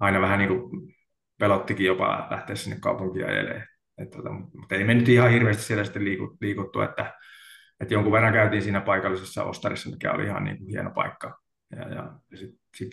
aina 0.00 0.20
vähän 0.20 0.38
niin 0.38 0.48
kuin 0.48 0.94
pelottikin 1.38 1.86
jopa 1.86 2.28
lähteä 2.30 2.56
sinne 2.56 2.78
kaupunkiin 2.80 3.26
ajelemaan. 3.26 3.66
Että, 3.98 4.16
tota, 4.16 4.30
mutta 4.30 4.74
ei 4.74 4.84
me 4.84 4.94
nyt 4.94 5.08
ihan 5.08 5.30
hirveästi 5.30 5.62
siellä 5.62 5.84
sitten 5.84 6.04
liikuttu, 6.40 6.80
että 6.80 7.14
että 7.80 7.94
jonkun 7.94 8.12
verran 8.12 8.32
käytiin 8.32 8.62
siinä 8.62 8.80
paikallisessa 8.80 9.44
ostarissa, 9.44 9.90
mikä 9.90 10.12
oli 10.12 10.24
ihan 10.24 10.44
niin 10.44 10.58
kuin 10.58 10.68
hieno 10.68 10.90
paikka, 10.90 11.40
ja, 11.76 11.88
ja 11.88 12.12
sitten 12.34 12.60
sit 12.76 12.90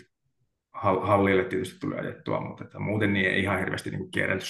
hallille 1.02 1.44
tietysti 1.44 1.80
tuli 1.80 2.00
ajettua, 2.00 2.42
mutta 2.42 2.64
että 2.64 2.80
muuten 2.80 3.14
niin 3.14 3.26
ei 3.26 3.42
ihan 3.42 3.60
hirveästi 3.60 3.92
niin 3.92 4.12
kierrelty 4.12 4.46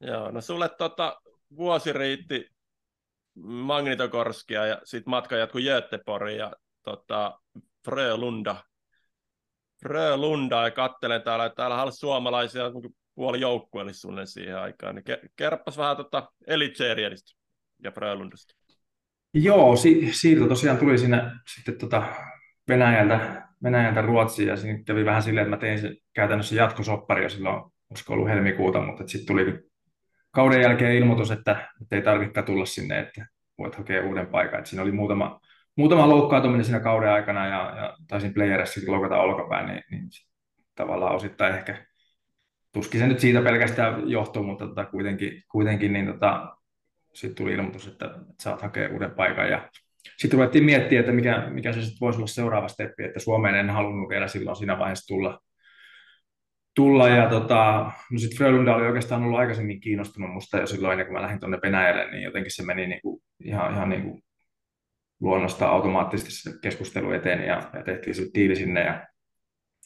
Joo, 0.00 0.30
no 0.30 0.40
sulle 0.40 0.68
tota, 0.68 1.20
vuosi 1.56 1.92
riitti 1.92 2.50
Magnitogorskia 3.42 4.66
ja 4.66 4.80
sitten 4.84 5.10
matka 5.10 5.36
jatkui 5.36 5.62
Göteborgiin 5.62 6.38
ja 6.38 6.52
tota, 6.82 7.40
Frölunda. 7.84 8.64
Frölunda 9.82 10.64
ja 10.64 10.70
kattelen 10.70 11.22
täällä, 11.22 11.44
että 11.44 11.56
täällä 11.56 11.82
on 11.82 11.92
suomalaisia 11.92 12.70
niin 12.70 12.96
puoli 13.14 13.40
joukkueelle 13.40 13.92
suunnilleen 13.92 14.26
siihen 14.26 14.58
aikaan. 14.58 14.94
Niin 14.94 15.18
kerroppas 15.36 15.78
vähän 15.78 15.96
tota 15.96 16.32
Elitseriestä 16.46 17.32
ja 17.84 17.90
Frölundasta. 17.90 18.55
Joo, 19.38 19.76
si- 19.76 20.12
siirto 20.12 20.48
tosiaan 20.48 20.78
tuli 20.78 20.98
sinne 20.98 21.22
sitten 21.54 21.78
tota 21.78 22.02
Venäjältä, 22.68 23.48
Venäjältä 23.62 24.02
Ruotsiin 24.02 24.48
ja 24.48 24.56
siinä 24.56 24.82
kävi 24.86 25.04
vähän 25.04 25.22
silleen, 25.22 25.46
että 25.46 25.56
mä 25.56 25.60
tein 25.60 25.78
se 25.78 25.96
käytännössä 26.14 26.54
jatkosoppari 26.54 27.22
jo 27.22 27.28
silloin, 27.28 27.62
olisiko 27.90 28.12
ollut 28.12 28.28
helmikuuta, 28.28 28.80
mutta 28.80 29.06
sitten 29.06 29.26
tuli 29.26 29.58
kauden 30.30 30.60
jälkeen 30.60 30.96
ilmoitus, 30.96 31.30
että, 31.30 31.68
että 31.82 31.96
ei 31.96 32.02
tarvitse 32.02 32.42
tulla 32.42 32.66
sinne, 32.66 32.98
että 32.98 33.26
voit 33.58 33.74
hakea 33.74 34.02
uuden 34.02 34.26
paikan. 34.26 34.60
Et 34.60 34.66
siinä 34.66 34.82
oli 34.82 34.92
muutama, 34.92 35.40
muutama 35.76 36.08
loukkaantuminen 36.08 36.64
siinä 36.64 36.80
kauden 36.80 37.12
aikana 37.12 37.46
ja, 37.46 37.72
ja 37.76 37.96
taisin 38.08 38.34
playerissa 38.34 38.80
loukata 38.86 39.16
olkapään, 39.16 39.66
niin, 39.66 39.82
niin 39.90 40.08
tavallaan 40.74 41.14
osittain 41.14 41.54
ehkä 41.54 41.86
tuskin 42.72 43.00
se 43.00 43.06
nyt 43.06 43.20
siitä 43.20 43.42
pelkästään 43.42 44.10
johtuu, 44.10 44.42
mutta 44.42 44.66
tota, 44.66 44.84
kuitenkin, 44.84 45.42
kuitenkin 45.52 45.92
niin 45.92 46.06
tota, 46.06 46.55
sitten 47.16 47.34
tuli 47.34 47.52
ilmoitus, 47.52 47.86
että, 47.86 48.18
saat 48.40 48.62
hakea 48.62 48.88
uuden 48.92 49.10
paikan 49.10 49.50
ja 49.50 49.70
sitten 50.16 50.38
ruvettiin 50.38 50.64
miettiä, 50.64 51.00
että 51.00 51.12
mikä, 51.12 51.50
mikä 51.50 51.72
se 51.72 51.80
sitten 51.82 52.00
voisi 52.00 52.18
olla 52.18 52.26
seuraava 52.26 52.68
steppi, 52.68 53.04
että 53.04 53.20
Suomeen 53.20 53.54
en 53.54 53.70
halunnut 53.70 54.08
vielä 54.08 54.28
silloin 54.28 54.56
siinä 54.56 54.78
vaiheessa 54.78 55.14
tulla, 55.14 55.40
tulla 56.74 57.08
ja 57.08 57.28
tota, 57.28 57.90
no 58.12 58.18
sitten 58.18 58.38
Frölunda 58.38 58.76
oli 58.76 58.86
oikeastaan 58.86 59.22
ollut 59.22 59.38
aikaisemmin 59.38 59.80
kiinnostunut 59.80 60.30
musta 60.30 60.58
jo 60.58 60.66
silloin, 60.66 61.04
kun 61.04 61.12
mä 61.12 61.22
lähdin 61.22 61.40
tuonne 61.40 61.58
Venäjälle, 61.62 62.10
niin 62.10 62.22
jotenkin 62.22 62.54
se 62.54 62.64
meni 62.64 62.86
niinku 62.86 63.22
ihan, 63.44 63.74
ihan 63.74 63.88
niinku 63.88 64.20
luonnosta 65.20 65.68
automaattisesti 65.68 66.30
se 66.30 66.58
keskustelu 66.62 67.12
eteen 67.12 67.46
ja, 67.46 67.70
ja 67.72 67.82
tehtiin 67.82 68.14
se 68.14 68.22
tiili 68.32 68.56
sinne 68.56 68.84
ja, 68.84 69.06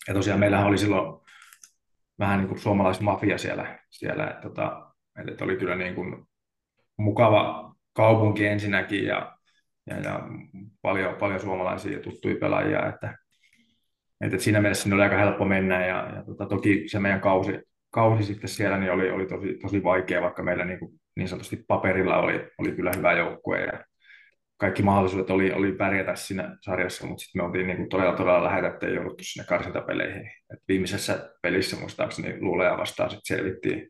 ja 0.09 0.15
tosiaan 0.15 0.41
meillähän 0.41 0.67
oli 0.67 0.79
silloin 0.79 1.21
vähän 2.19 2.39
niin 2.39 2.49
kuin 2.49 2.61
suomalaismafia 2.61 3.39
siellä, 3.39 3.79
siellä 3.91 4.27
että, 4.27 4.43
tota, 4.43 4.93
että 5.29 5.45
oli 5.45 5.57
kyllä 5.57 5.77
niin 5.77 5.95
kuin 5.95 6.30
mukava 7.01 7.75
kaupunki 7.93 8.47
ensinnäkin 8.47 9.05
ja, 9.05 9.37
ja, 9.87 10.01
ja 10.01 10.21
paljon, 10.83 11.15
paljon 11.15 11.41
suomalaisia 11.41 12.01
tuttuja 12.01 12.37
pelaajia, 12.41 12.89
että, 12.89 13.19
että 14.21 14.39
siinä 14.39 14.61
mielessä 14.61 14.83
sinne 14.83 14.95
oli 14.95 15.03
aika 15.03 15.19
helppo 15.19 15.45
mennä 15.45 15.87
ja, 15.87 16.13
ja 16.17 16.25
tota, 16.25 16.47
toki 16.47 16.89
se 16.89 16.99
meidän 16.99 17.21
kausi, 17.21 17.59
kausi 17.91 18.25
sitten 18.25 18.49
siellä 18.49 18.79
niin 18.79 18.93
oli, 18.93 19.11
oli 19.11 19.27
tosi, 19.27 19.59
tosi 19.63 19.83
vaikea, 19.83 20.23
vaikka 20.23 20.43
meillä 20.43 20.65
niin, 20.65 20.79
kuin, 20.79 20.93
niin 21.17 21.29
sanotusti 21.29 21.65
paperilla 21.69 22.17
oli, 22.17 22.49
oli 22.59 22.73
kyllä 22.73 22.93
hyvä 22.97 23.13
joukkue 23.13 23.61
ja 23.61 23.85
kaikki 24.57 24.83
mahdollisuudet 24.83 25.31
oli, 25.31 25.53
oli 25.53 25.73
pärjätä 25.73 26.15
siinä 26.15 26.57
sarjassa, 26.61 27.07
mutta 27.07 27.23
sitten 27.23 27.43
me 27.43 27.47
oltiin 27.47 27.67
niin 27.67 27.77
kuin 27.77 27.89
todella, 27.89 28.17
todella 28.17 28.45
lähetä, 28.45 28.69
että 28.69 28.87
ei 28.87 28.95
jouduttu 28.95 29.25
sinne 29.25 29.47
karsintapeleihin. 29.47 30.31
Et 30.53 30.59
viimeisessä 30.69 31.31
pelissä 31.43 31.77
muistaakseni 31.77 32.41
Luuleja 32.41 32.79
vastaan 32.79 33.11
sitten 33.11 33.37
selvittiin, 33.37 33.89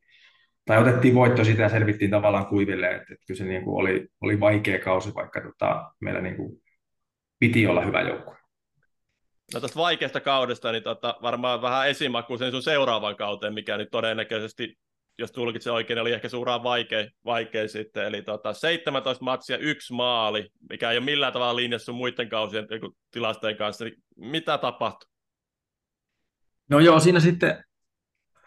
tai 0.66 0.78
otettiin 0.78 1.14
voitto 1.14 1.44
siitä 1.44 1.62
ja 1.62 1.68
selvittiin 1.68 2.10
tavallaan 2.10 2.46
kuiville, 2.46 2.86
että, 2.86 3.12
että 3.12 3.26
kyllä 3.26 3.38
se 3.38 3.44
niin 3.44 3.64
kuin 3.64 3.80
oli, 3.80 4.08
oli 4.20 4.40
vaikea 4.40 4.78
kausi, 4.78 5.14
vaikka 5.14 5.40
tota, 5.40 5.92
meillä 6.00 6.20
niin 6.20 6.36
kuin 6.36 6.62
piti 7.38 7.66
olla 7.66 7.84
hyvä 7.84 8.00
joukkue. 8.00 8.36
No 9.54 9.60
tästä 9.60 9.78
vaikeasta 9.78 10.20
kaudesta, 10.20 10.72
niin 10.72 10.82
tota, 10.82 11.16
varmaan 11.22 11.62
vähän 11.62 11.88
esimakku 11.88 12.38
sen 12.38 12.50
sun 12.50 12.62
seuraavan 12.62 13.16
kauteen, 13.16 13.54
mikä 13.54 13.76
nyt 13.76 13.88
todennäköisesti, 13.90 14.78
jos 15.18 15.32
tulkitsen 15.32 15.72
oikein, 15.72 15.96
niin 15.96 16.02
oli 16.02 16.12
ehkä 16.12 16.28
suuraan 16.28 16.62
vaikea, 16.62 17.06
vaikea 17.24 17.68
sitten. 17.68 18.04
Eli 18.04 18.22
tota, 18.22 18.52
17 18.52 19.24
matsia, 19.24 19.58
yksi 19.58 19.92
maali, 19.92 20.48
mikä 20.70 20.90
ei 20.90 20.98
ole 20.98 21.04
millään 21.04 21.32
tavalla 21.32 21.56
linjassa 21.56 21.84
sun 21.84 21.94
muiden 21.94 22.28
kausien 22.28 22.66
niin 22.70 22.92
tilastojen 23.10 23.56
kanssa. 23.56 23.84
Niin 23.84 24.02
mitä 24.16 24.58
tapahtui? 24.58 25.10
No 26.68 26.78
joo, 26.78 27.00
siinä 27.00 27.20
sitten 27.20 27.64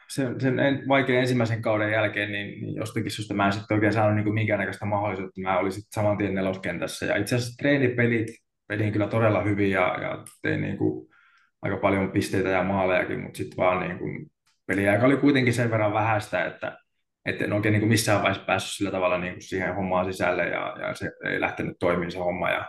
sen, 0.09 0.41
sen 0.41 0.55
vaikean 0.87 1.19
ensimmäisen 1.19 1.61
kauden 1.61 1.91
jälkeen, 1.91 2.31
niin, 2.31 2.61
niin 2.61 2.75
jostakin 2.75 3.11
syystä 3.11 3.33
mä 3.33 3.45
en 3.45 3.53
sitten 3.53 3.75
oikein 3.75 3.93
saanut 3.93 4.15
niin 4.15 4.33
minkäännäköistä 4.33 4.85
mahdollisuutta. 4.85 5.41
Mä 5.41 5.59
olin 5.59 5.71
sitten 5.71 5.93
saman 5.93 6.17
tien 6.17 6.35
neloskentässä. 6.35 7.05
Ja 7.05 7.17
itse 7.17 7.35
asiassa 7.35 7.57
treenipelit 7.57 8.27
pelin 8.67 8.91
kyllä 8.91 9.07
todella 9.07 9.43
hyvin 9.43 9.71
ja, 9.71 9.97
ja 10.01 10.23
tein 10.41 10.61
niin 10.61 10.77
kuin 10.77 11.07
aika 11.61 11.77
paljon 11.77 12.11
pisteitä 12.11 12.49
ja 12.49 12.63
maalejakin, 12.63 13.19
mutta 13.19 13.37
sitten 13.37 13.57
vaan 13.57 13.87
niin 13.87 13.97
kuin 13.97 14.31
peliaika 14.65 15.05
oli 15.05 15.17
kuitenkin 15.17 15.53
sen 15.53 15.71
verran 15.71 15.93
vähäistä, 15.93 16.45
että, 16.45 16.77
että 17.25 17.45
en 17.45 17.53
oikein 17.53 17.73
niin 17.73 17.81
kuin 17.81 17.89
missään 17.89 18.21
vaiheessa 18.21 18.45
päässyt 18.45 18.77
sillä 18.77 18.91
tavalla 18.91 19.17
niin 19.17 19.33
kuin 19.33 19.43
siihen 19.43 19.75
hommaan 19.75 20.13
sisälle 20.13 20.47
ja, 20.47 20.75
ja 20.79 20.93
se 20.93 21.11
ei 21.25 21.41
lähtenyt 21.41 21.75
toimimaan 21.79 22.11
se 22.11 22.19
homma. 22.19 22.49
Ja 22.49 22.65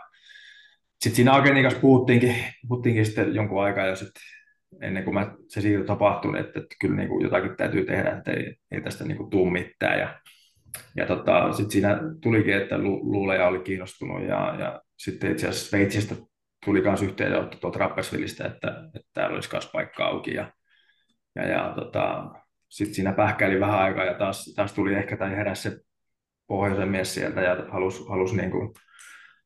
sitten 0.99 1.15
siinä 1.15 1.35
Agenikas 1.35 1.75
puhuttiinkin, 1.75 2.35
puhuttiinkin 2.67 3.05
sitten 3.05 3.35
jonkun 3.35 3.63
aikaa 3.63 3.85
ja 3.85 3.95
sitten 3.95 4.21
ennen 4.81 5.03
kuin 5.03 5.13
mä, 5.13 5.35
se 5.47 5.61
siirto 5.61 5.85
tapahtui, 5.85 6.39
että, 6.39 6.59
että 6.59 6.75
kyllä 6.81 6.95
niin 6.95 7.09
kuin 7.09 7.23
jotakin 7.23 7.55
täytyy 7.57 7.85
tehdä, 7.85 8.09
että 8.17 8.31
ei, 8.31 8.55
ei 8.71 8.81
tästä 8.81 9.03
niin 9.03 9.17
kuin 9.17 9.29
tuu 9.29 9.49
mitään. 9.49 9.99
Ja, 9.99 10.19
ja 10.95 11.05
tota, 11.05 11.53
sitten 11.53 11.71
siinä 11.71 11.99
tulikin, 12.21 12.53
että 12.53 12.77
Lu, 12.77 13.11
Luuleja 13.11 13.47
oli 13.47 13.59
kiinnostunut 13.59 14.21
ja, 14.21 14.55
ja 14.59 14.81
sitten 14.97 15.31
itse 15.31 15.47
asiassa 15.47 15.69
Sveitsistä 15.69 16.15
tuli 16.65 16.81
myös 16.81 17.01
yhteydenotto 17.01 17.57
tuolta 17.57 17.79
Rappersvillistä, 17.79 18.45
että, 18.45 18.67
että 18.95 19.09
täällä 19.13 19.35
olisi 19.35 19.49
myös 19.51 19.69
paikka 19.73 20.05
auki. 20.05 20.33
Ja, 20.33 20.53
ja, 21.35 21.47
ja 21.47 21.73
tota, 21.75 22.31
sitten 22.69 22.95
siinä 22.95 23.13
pähkäili 23.13 23.59
vähän 23.59 23.79
aikaa 23.79 24.05
ja 24.05 24.13
taas, 24.13 24.53
taas 24.55 24.73
tuli 24.73 24.93
ehkä 24.93 25.17
tai 25.17 25.29
heräsi 25.29 25.61
se 25.61 25.77
pohjoisen 26.47 26.89
mies 26.89 27.13
sieltä 27.13 27.41
ja 27.41 27.65
halusi, 27.69 28.05
halusi 28.09 28.37
niin 28.37 28.51
kuin, 28.51 28.73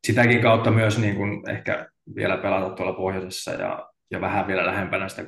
sitäkin 0.06 0.42
kautta 0.42 0.70
myös 0.70 0.98
niin 0.98 1.16
kuin 1.16 1.50
ehkä 1.50 1.88
vielä 2.14 2.36
pelata 2.36 2.74
tuolla 2.74 2.92
pohjoisessa 2.92 3.50
ja, 3.50 3.89
ja 4.10 4.20
vähän 4.20 4.46
vielä 4.46 4.66
lähempänä 4.66 5.08
sitä 5.08 5.24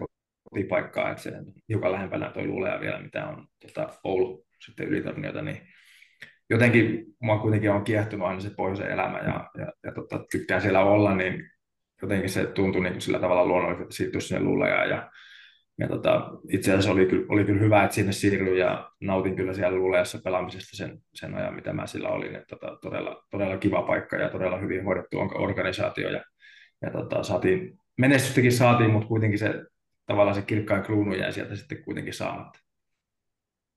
kotipaikkaa, 0.51 1.11
että 1.11 1.22
se 1.22 1.33
hiukan 1.68 1.93
lähempänä 1.93 2.30
toi 2.30 2.47
luulee 2.47 2.80
vielä, 2.80 3.03
mitä 3.03 3.26
on 3.26 3.47
tota, 3.61 3.89
Oulu 4.05 4.47
sitten 4.64 4.89
ylitorniota, 4.89 5.43
niin 5.43 5.61
jotenkin 6.51 7.05
mua 7.20 7.39
kuitenkin 7.39 7.70
on 7.70 7.85
kiehtunut 7.85 8.28
aina 8.28 8.41
se 8.41 8.51
pohjoisen 8.57 8.91
elämä 8.91 9.18
ja, 9.18 9.51
ja, 9.59 9.72
ja 9.85 9.93
tota, 9.93 10.24
tykkää 10.30 10.61
siellä 10.61 10.85
olla, 10.85 11.14
niin 11.14 11.51
jotenkin 12.03 12.30
se 12.30 12.47
tuntui 12.47 12.83
niin 12.83 12.93
kuin 12.93 13.03
sillä 13.03 13.18
tavalla 13.18 13.47
luonnollisesti, 13.47 13.95
siirtyisi 13.95 14.28
sinne 14.28 14.43
luuleja 14.43 14.85
ja, 14.85 15.11
ja 15.78 15.89
tota, 15.89 16.30
itse 16.49 16.70
asiassa 16.70 16.93
oli 16.93 17.07
kyllä, 17.07 17.26
oli 17.28 17.45
kyllä 17.45 17.61
hyvä, 17.61 17.85
että 17.85 17.95
sinne 17.95 18.12
siirryin 18.12 18.59
ja 18.59 18.91
nautin 19.01 19.37
kyllä 19.37 19.55
siellä 19.55 19.78
luulejassa 19.78 20.18
pelaamisesta 20.24 20.76
sen, 20.76 20.99
sen 21.14 21.35
ajan, 21.35 21.55
mitä 21.55 21.72
mä 21.72 21.87
sillä 21.87 22.09
olin. 22.09 22.37
Että 22.37 22.57
tota, 22.57 22.78
todella, 22.83 23.24
todella 23.30 23.57
kiva 23.57 23.83
paikka 23.83 24.16
ja 24.16 24.28
todella 24.28 24.59
hyvin 24.59 24.85
hoidettu 24.85 25.18
organisaatio 25.18 26.09
ja, 26.09 26.24
ja 26.83 26.91
tota, 26.91 27.22
saatiin 27.22 27.78
menestystäkin 27.99 28.53
saatiin, 28.53 28.90
mutta 28.90 29.09
kuitenkin 29.09 29.38
se 29.38 29.64
tavallaan 30.07 30.34
se 30.34 30.43
kirkkain 30.43 30.82
kruunu 30.82 31.14
jäi 31.14 31.32
sieltä 31.32 31.57
sitten 31.57 31.84
kuitenkin 31.84 32.14
saamatta. 32.14 32.59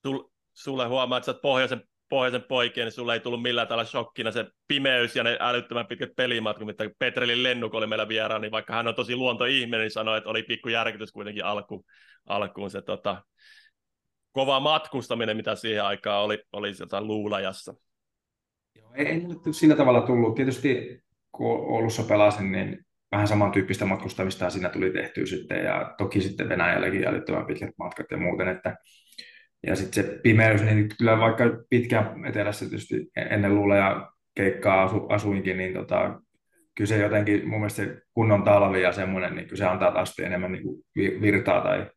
Sul, 0.06 0.24
sulle 0.54 0.88
huomaa, 0.88 1.18
että 1.18 1.26
sä 1.26 1.32
oot 1.32 1.42
pohjoisen, 1.42 1.82
pohjoisen 2.10 2.44
poikia, 2.44 2.84
niin 2.84 2.92
sulle 2.92 3.14
ei 3.14 3.20
tullut 3.20 3.42
millään 3.42 3.68
tällä 3.68 3.86
shokkina 3.86 4.32
se 4.32 4.46
pimeys 4.68 5.16
ja 5.16 5.24
ne 5.24 5.38
älyttömän 5.40 5.88
pitkät 5.88 6.16
pelimatkat, 6.16 6.68
mitä 6.68 6.90
Petrelin 7.00 7.44
Lennuk 7.44 7.74
oli 7.74 7.88
meillä 7.88 8.08
vieraan, 8.08 8.42
niin 8.42 8.52
vaikka 8.52 8.74
hän 8.74 8.88
on 8.88 8.96
tosi 8.96 9.16
luontoihminen, 9.16 9.80
niin 9.80 9.92
sanoi, 9.92 10.18
että 10.18 10.30
oli 10.30 10.44
pikku 10.44 10.70
järkytys 10.70 11.12
kuitenkin 11.12 11.46
alku, 11.46 11.86
alkuun 12.26 12.72
se 12.72 12.82
tota, 12.82 13.24
kova 14.32 14.60
matkustaminen, 14.60 15.38
mitä 15.38 15.56
siihen 15.56 15.84
aikaan 15.84 16.24
oli, 16.24 16.44
oli 16.54 16.74
sieltä 16.74 17.02
luulajassa. 17.02 17.74
Joo, 18.76 18.94
ei, 18.94 19.06
ei 19.06 19.20
nyt 19.20 19.40
sillä 19.52 19.76
tavalla 19.76 20.02
tullut. 20.02 20.36
Tietysti 20.36 21.02
kun 21.32 21.52
Oulussa 21.52 22.04
pelasin, 22.04 22.52
niin 22.52 22.86
vähän 23.16 23.28
samantyyppistä 23.28 23.86
matkustamista 23.86 24.50
siinä 24.50 24.70
tuli 24.70 24.92
tehtyä 24.92 25.26
sitten, 25.26 25.64
ja 25.64 25.94
toki 25.98 26.22
sitten 26.22 26.50
Venäjälläkin 26.50 27.08
älyttömän 27.08 27.46
pitkät 27.46 27.70
matkat 27.80 28.06
ja 28.12 28.18
muuten, 28.18 28.48
että 28.48 28.76
ja 29.68 29.76
sitten 29.76 30.04
se 30.04 30.20
pimeys, 30.24 30.64
niin 30.64 30.90
kyllä 30.98 31.20
vaikka 31.20 31.44
pitkään 31.70 32.26
etelässä 32.26 32.66
tietysti 32.66 33.08
ennen 33.16 33.56
luuleja 33.56 34.12
keikkaa 34.36 34.84
asu, 34.84 35.08
asuinkin, 35.10 35.58
niin 35.58 35.74
tota, 35.74 36.22
kyllä 36.76 36.88
se 36.88 36.98
jotenkin, 36.98 37.50
mun 37.50 37.60
mielestä 37.60 37.84
se 37.84 38.02
kunnon 38.14 38.44
talvi 38.44 38.82
ja 38.82 38.92
semmoinen, 38.92 39.36
niin 39.36 39.48
kyllä 39.48 39.58
se 39.58 39.66
antaa 39.66 39.92
taas 39.92 40.20
enemmän 40.20 40.52
niin 40.52 40.64
kuin 40.64 40.84
virtaa 41.22 41.62
tai, 41.62 41.90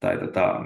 tai 0.00 0.18
tota, 0.18 0.60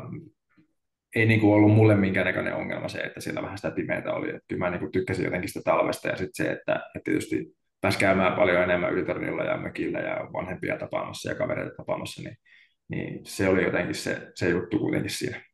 ei 1.16 1.26
niin 1.26 1.40
kuin 1.40 1.54
ollut 1.54 1.74
mulle 1.74 1.94
minkäännäköinen 1.94 2.54
ongelma 2.54 2.88
se, 2.88 2.98
että 2.98 3.20
siellä 3.20 3.42
vähän 3.42 3.58
sitä 3.58 3.70
pimeää 3.70 4.12
oli. 4.12 4.28
Että 4.28 4.42
kyllä 4.48 4.64
mä 4.64 4.70
niin 4.70 4.80
kuin 4.80 4.92
tykkäsin 4.92 5.24
jotenkin 5.24 5.48
sitä 5.48 5.60
talvesta 5.64 6.08
ja 6.08 6.16
sitten 6.16 6.46
se, 6.46 6.52
että, 6.52 6.74
että 6.74 7.04
tietysti 7.04 7.61
pääsi 7.82 7.98
käymään 7.98 8.36
paljon 8.36 8.62
enemmän 8.62 8.92
ylitornilla 8.92 9.44
ja 9.44 9.56
mökillä 9.56 9.98
ja 9.98 10.16
vanhempia 10.32 10.78
tapaamassa 10.78 11.30
ja 11.30 11.34
kavereita 11.34 11.76
tapaamassa, 11.76 12.22
niin, 12.22 12.36
niin 12.88 13.26
se 13.26 13.48
oli 13.48 13.64
jotenkin 13.64 13.94
se, 13.94 14.32
se 14.34 14.48
juttu 14.48 14.78
kuitenkin 14.78 15.10
siinä. 15.10 15.44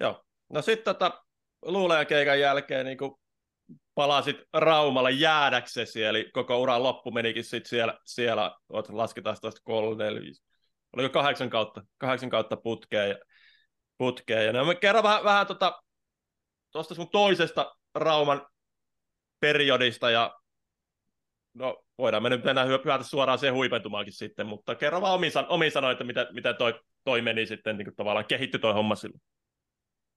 Joo. 0.00 0.24
No 0.52 0.62
sitten 0.62 0.94
tota, 0.94 1.24
luulee 1.62 2.04
keikan 2.04 2.40
jälkeen 2.40 2.86
niin 2.86 2.98
palasit 3.94 4.36
Raumalle 4.52 5.10
jäädäksesi, 5.10 6.04
eli 6.04 6.30
koko 6.32 6.60
uran 6.60 6.82
loppu 6.82 7.10
menikin 7.10 7.44
sit 7.44 7.66
siellä, 7.66 7.98
siellä 8.04 8.56
oot, 8.68 8.88
lasketaan 8.88 9.36
tuosta 9.40 9.60
kolme, 9.64 10.04
neljä, 10.04 10.32
oliko 10.92 11.12
kahdeksan 11.12 11.50
kautta, 11.50 11.82
kahdeksan 11.98 12.30
kautta 12.30 12.56
putkeen. 12.56 13.08
Ja, 13.08 13.16
putkeen. 13.98 14.46
Ja 14.46 14.52
no, 14.52 14.74
kerro 14.80 15.02
vähän, 15.02 15.24
vähän 15.24 15.46
tuosta 15.46 15.82
tota, 16.72 16.94
sun 16.94 17.10
toisesta 17.10 17.76
Rauman 17.94 18.46
periodista, 19.40 20.10
ja 20.10 20.40
no 21.58 21.84
voidaan 21.98 22.22
me 22.22 22.30
nyt 22.30 22.44
mennä 22.44 22.64
hyöpyä 22.64 22.98
suoraan 23.02 23.38
siihen 23.38 23.54
huipentumaankin 23.54 24.12
sitten, 24.12 24.46
mutta 24.46 24.74
kerro 24.74 25.00
vaan 25.00 25.14
omin, 25.14 25.32
omin 25.48 25.70
sanoin, 25.70 25.92
että 25.92 26.04
miten, 26.04 26.26
miten 26.32 26.56
toi, 26.56 26.80
toi 27.04 27.22
meni 27.22 27.46
sitten, 27.46 27.78
niin 27.78 27.86
kuin 27.86 27.96
tavallaan 27.96 28.24
kehittyi 28.24 28.60
toi 28.60 28.74
homma 28.74 28.94
silloin. 28.94 29.20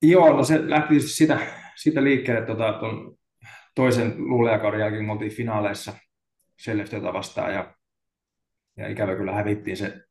Joo, 0.01 0.37
no 0.37 0.43
se 0.43 0.69
lähti 0.69 0.99
sitä, 0.99 1.39
sitä 1.75 2.03
liikkeelle 2.03 2.45
tota, 2.45 2.73
ton 2.73 3.17
toisen 3.75 4.13
luuleakauden 4.17 4.79
jälkeen, 4.79 5.05
me 5.05 5.11
oltiin 5.11 5.35
finaaleissa 5.35 5.93
Skellefteåta 6.59 7.13
vastaan 7.13 7.53
ja, 7.53 7.75
ja 8.77 8.87
ikävä 8.87 9.15
kyllä 9.15 9.31
hävittiin 9.31 9.77
se, 9.77 10.01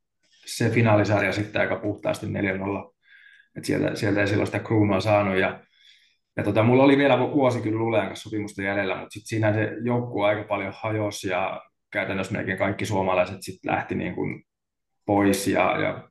se 0.46 0.70
finaalisarja 0.70 1.32
sitten 1.32 1.60
aika 1.60 1.76
puhtaasti 1.76 2.26
4-0. 2.26 2.30
Et 3.56 3.64
sieltä, 3.64 3.94
sieltä 3.94 4.20
ei 4.20 4.28
silloin 4.28 4.46
sitä 4.46 4.58
kruunua 4.58 5.00
saanut 5.00 5.36
ja, 5.36 5.64
ja 6.36 6.44
tota, 6.44 6.62
mulla 6.62 6.82
oli 6.82 6.98
vielä 6.98 7.18
vuosi 7.18 7.60
kyllä 7.60 7.78
Lulean 7.78 8.06
kanssa 8.06 8.22
sopimusta 8.22 8.62
jäljellä, 8.62 8.96
mutta 8.96 9.12
sitten 9.12 9.28
siinä 9.28 9.52
se 9.52 9.76
joukkue 9.82 10.28
aika 10.28 10.44
paljon 10.44 10.72
hajosi 10.76 11.28
ja 11.28 11.62
käytännössä 11.90 12.32
melkein 12.32 12.58
kaikki 12.58 12.86
suomalaiset 12.86 13.36
sitten 13.40 13.72
lähti 13.72 13.94
niin 13.94 14.14
kuin 14.14 14.42
pois 15.06 15.48
ja, 15.48 15.80
ja 15.80 16.08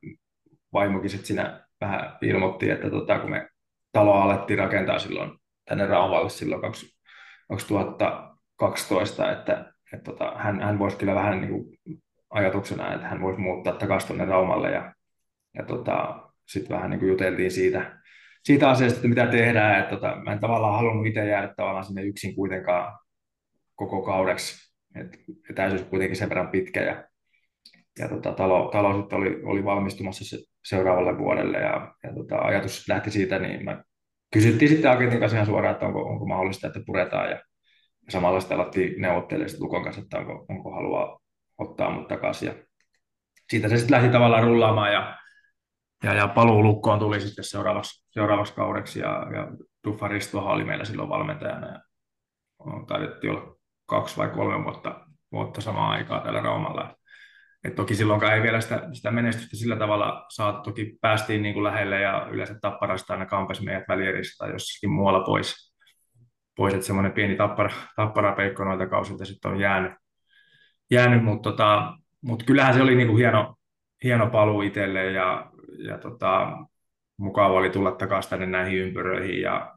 vaimokin 0.72 1.10
sitten 1.10 1.26
siinä 1.26 1.66
vähän 1.80 2.18
ilmoitti, 2.22 2.70
että 2.70 2.90
tota, 2.90 3.18
kun 3.18 3.30
me 3.30 3.48
taloa 3.92 4.24
alettiin 4.24 4.58
rakentaa 4.58 4.98
silloin 4.98 5.38
tänne 5.64 5.86
Raumalle 5.86 6.30
silloin 6.30 6.62
2012, 6.62 9.32
että, 9.32 9.72
että 9.92 10.04
tota, 10.04 10.32
hän, 10.36 10.60
hän 10.60 10.78
voisi 10.78 10.96
kyllä 10.96 11.14
vähän 11.14 11.40
niin 11.40 11.50
kuin 11.50 11.78
ajatuksena, 12.30 12.94
että 12.94 13.06
hän 13.06 13.20
voisi 13.20 13.40
muuttaa 13.40 13.72
takaisin 13.72 14.08
tuonne 14.08 14.24
Raumalle 14.24 14.70
ja, 14.70 14.94
ja 15.54 15.64
tota, 15.64 16.22
sitten 16.46 16.76
vähän 16.76 16.90
niin 16.90 17.00
kuin 17.00 17.10
juteltiin 17.10 17.50
siitä, 17.50 18.00
siitä 18.44 18.70
asiasta, 18.70 18.96
että 18.96 19.08
mitä 19.08 19.26
tehdään, 19.26 19.80
että 19.80 19.96
tota, 19.96 20.16
mä 20.16 20.32
en 20.32 20.40
tavallaan 20.40 20.74
halunnut 20.74 21.06
itse 21.06 21.26
jäädä 21.26 21.54
tavallaan 21.56 21.84
sinne 21.84 22.02
yksin 22.02 22.34
kuitenkaan 22.34 22.98
koko 23.74 24.02
kaudeksi, 24.02 24.72
että 24.94 25.18
etäisyys 25.50 25.82
kuitenkin 25.82 26.16
sen 26.16 26.28
verran 26.28 26.48
pitkä 26.48 26.82
ja, 26.82 27.04
ja 27.98 28.08
tota, 28.08 28.32
talo, 28.32 28.68
talo 28.72 29.00
sitten 29.00 29.18
oli, 29.18 29.40
oli 29.44 29.64
valmistumassa 29.64 30.24
se, 30.24 30.44
seuraavalle 30.64 31.18
vuodelle 31.18 31.58
ja, 31.58 31.94
ja 32.02 32.14
tota, 32.14 32.38
ajatus 32.38 32.88
lähti 32.88 33.10
siitä, 33.10 33.38
niin 33.38 33.64
mä 33.64 33.82
kysyttiin 34.32 34.68
sitten 34.68 34.90
agentin 34.90 35.20
kanssa 35.20 35.36
ihan 35.36 35.46
suoraan, 35.46 35.72
että 35.74 35.86
onko, 35.86 36.02
onko 36.02 36.26
mahdollista, 36.26 36.66
että 36.66 36.80
puretaan 36.86 37.30
ja, 37.30 37.36
ja 38.06 38.12
samalla 38.12 38.40
sitten 38.40 38.60
alettiin 38.60 39.02
neuvottelemaan 39.02 39.60
Lukon 39.60 39.84
kanssa, 39.84 40.02
että 40.02 40.18
onko, 40.18 40.46
onko 40.48 40.70
halua 40.70 41.20
ottaa 41.58 41.90
mut 41.90 42.08
takaisin 42.08 42.46
ja 42.46 42.54
siitä 43.50 43.68
se 43.68 43.76
sitten 43.76 43.96
lähti 43.96 44.12
tavallaan 44.12 44.44
rullaamaan 44.44 44.92
ja, 44.92 45.19
ja, 46.04 46.14
ja 46.14 46.28
paluu 46.28 46.62
Lukkoon 46.62 46.98
tuli 46.98 47.20
sitten 47.20 47.44
seuraavaksi, 47.44 48.06
seuraavaksi 48.10 48.54
kaudeksi 48.54 49.00
ja, 49.00 49.26
ja 49.34 49.48
Tuffa 49.82 50.08
oli 50.34 50.64
meillä 50.64 50.84
silloin 50.84 51.08
valmentajana 51.08 51.66
ja 51.66 51.80
taidettiin 52.86 53.32
olla 53.32 53.56
kaksi 53.86 54.16
vai 54.16 54.28
kolme 54.28 54.64
vuotta, 54.64 55.06
vuotta 55.32 55.60
samaa 55.60 55.90
aikaa 55.90 56.20
täällä 56.20 56.40
Raumalla. 56.40 56.96
Et 57.64 57.74
toki 57.74 57.94
silloinkaan 57.94 58.34
ei 58.34 58.42
vielä 58.42 58.60
sitä, 58.60 58.88
sitä 58.92 59.10
menestystä 59.10 59.56
sillä 59.56 59.76
tavalla 59.76 60.26
saatu. 60.28 60.62
Toki 60.62 60.98
päästiin 61.00 61.42
niin 61.42 61.54
kuin 61.54 61.64
lähelle 61.64 62.00
ja 62.00 62.28
yleensä 62.30 62.54
tapparasta 62.60 63.12
aina 63.12 63.26
kampesi 63.26 63.64
meidät 63.64 63.88
välierissä 63.88 64.44
tai 64.44 64.52
jossakin 64.52 64.90
muualla 64.90 65.20
pois. 65.20 65.74
pois 66.56 66.74
että 66.74 66.86
semmoinen 66.86 67.12
pieni 67.12 67.36
tappara, 67.36 67.70
tapparapeikko 67.96 68.64
noilta 68.64 68.86
kausilta 68.86 69.24
sitten 69.24 69.50
on 69.50 69.60
jäänyt. 69.60 69.92
jäänyt 70.90 71.24
mutta 71.24 71.50
tota, 71.50 71.92
mut 72.22 72.42
kyllähän 72.42 72.74
se 72.74 72.82
oli 72.82 72.94
niin 72.94 73.08
kuin 73.08 73.18
hieno, 73.18 73.54
hieno 74.04 74.30
paluu 74.30 74.62
itselle 74.62 75.04
ja, 75.04 75.50
ja 75.78 75.98
tota, 75.98 76.48
mukava 77.16 77.54
oli 77.54 77.70
tulla 77.70 77.92
takaisin 77.92 78.30
tänne 78.30 78.46
näihin 78.46 78.78
ympyröihin 78.78 79.40
ja, 79.40 79.76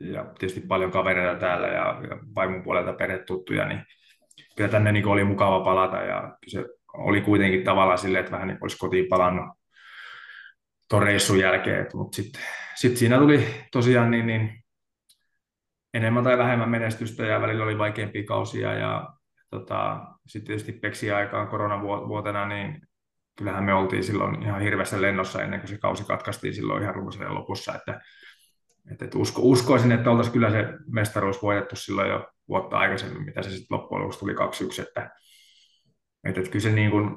ja 0.00 0.24
tietysti 0.38 0.60
paljon 0.60 0.90
kavereita 0.90 1.40
täällä 1.40 1.66
ja, 1.66 2.00
ja 2.10 2.18
vaimon 2.34 2.62
puolelta 2.62 2.92
perhetuttuja, 2.92 3.68
niin 3.68 3.80
kyllä 4.56 4.70
tänne 4.70 4.92
niin 4.92 5.06
oli 5.06 5.24
mukava 5.24 5.64
palata 5.64 5.96
ja 5.96 6.36
se 6.46 6.64
oli 6.94 7.20
kuitenkin 7.20 7.64
tavallaan 7.64 7.98
silleen, 7.98 8.20
että 8.20 8.32
vähän 8.32 8.48
niin 8.48 8.58
olisi 8.60 8.78
kotiin 8.78 9.08
palannut 9.08 9.46
tuon 10.88 11.02
reissun 11.02 11.38
jälkeen, 11.38 11.86
mutta 11.94 12.16
sitten 12.16 12.42
sit 12.74 12.96
siinä 12.96 13.18
tuli 13.18 13.46
tosiaan 13.72 14.10
niin, 14.10 14.26
niin 14.26 14.64
enemmän 15.94 16.24
tai 16.24 16.38
vähemmän 16.38 16.70
menestystä 16.70 17.22
ja 17.22 17.40
välillä 17.40 17.64
oli 17.64 17.78
vaikeampia 17.78 18.24
kausia 18.24 18.74
ja 18.74 19.08
tota, 19.50 20.00
sitten 20.26 20.46
tietysti 20.46 20.72
peksi 20.72 21.12
aikaan 21.12 21.48
koronavuotena, 21.48 22.48
niin 22.48 22.80
kyllähän 23.36 23.64
me 23.64 23.74
oltiin 23.74 24.04
silloin 24.04 24.42
ihan 24.42 24.60
hirveässä 24.60 25.02
lennossa 25.02 25.42
ennen 25.42 25.60
kuin 25.60 25.68
se 25.68 25.78
kausi 25.78 26.04
katkaistiin 26.04 26.54
silloin 26.54 26.82
ihan 26.82 26.94
runsarjan 26.94 27.34
lopussa, 27.34 27.74
että, 27.74 28.00
että, 28.92 29.04
että 29.04 29.18
usko, 29.18 29.42
uskoisin, 29.44 29.92
että 29.92 30.10
oltaisiin 30.10 30.32
kyllä 30.32 30.50
se 30.50 30.68
mestaruus 30.86 31.42
voitettu 31.42 31.76
silloin 31.76 32.10
jo 32.10 32.28
vuotta 32.48 32.78
aikaisemmin, 32.78 33.24
mitä 33.24 33.42
se 33.42 33.50
sitten 33.50 33.78
loppujen 33.78 34.02
lopuksi 34.02 34.18
tuli 34.18 34.32
2-1, 34.32 34.36
että, 34.88 35.10
että, 36.24 36.40
että 36.40 36.50
kyllä 36.50 36.62
se 36.62 36.70
niin 36.70 36.90
kuin, 36.90 37.10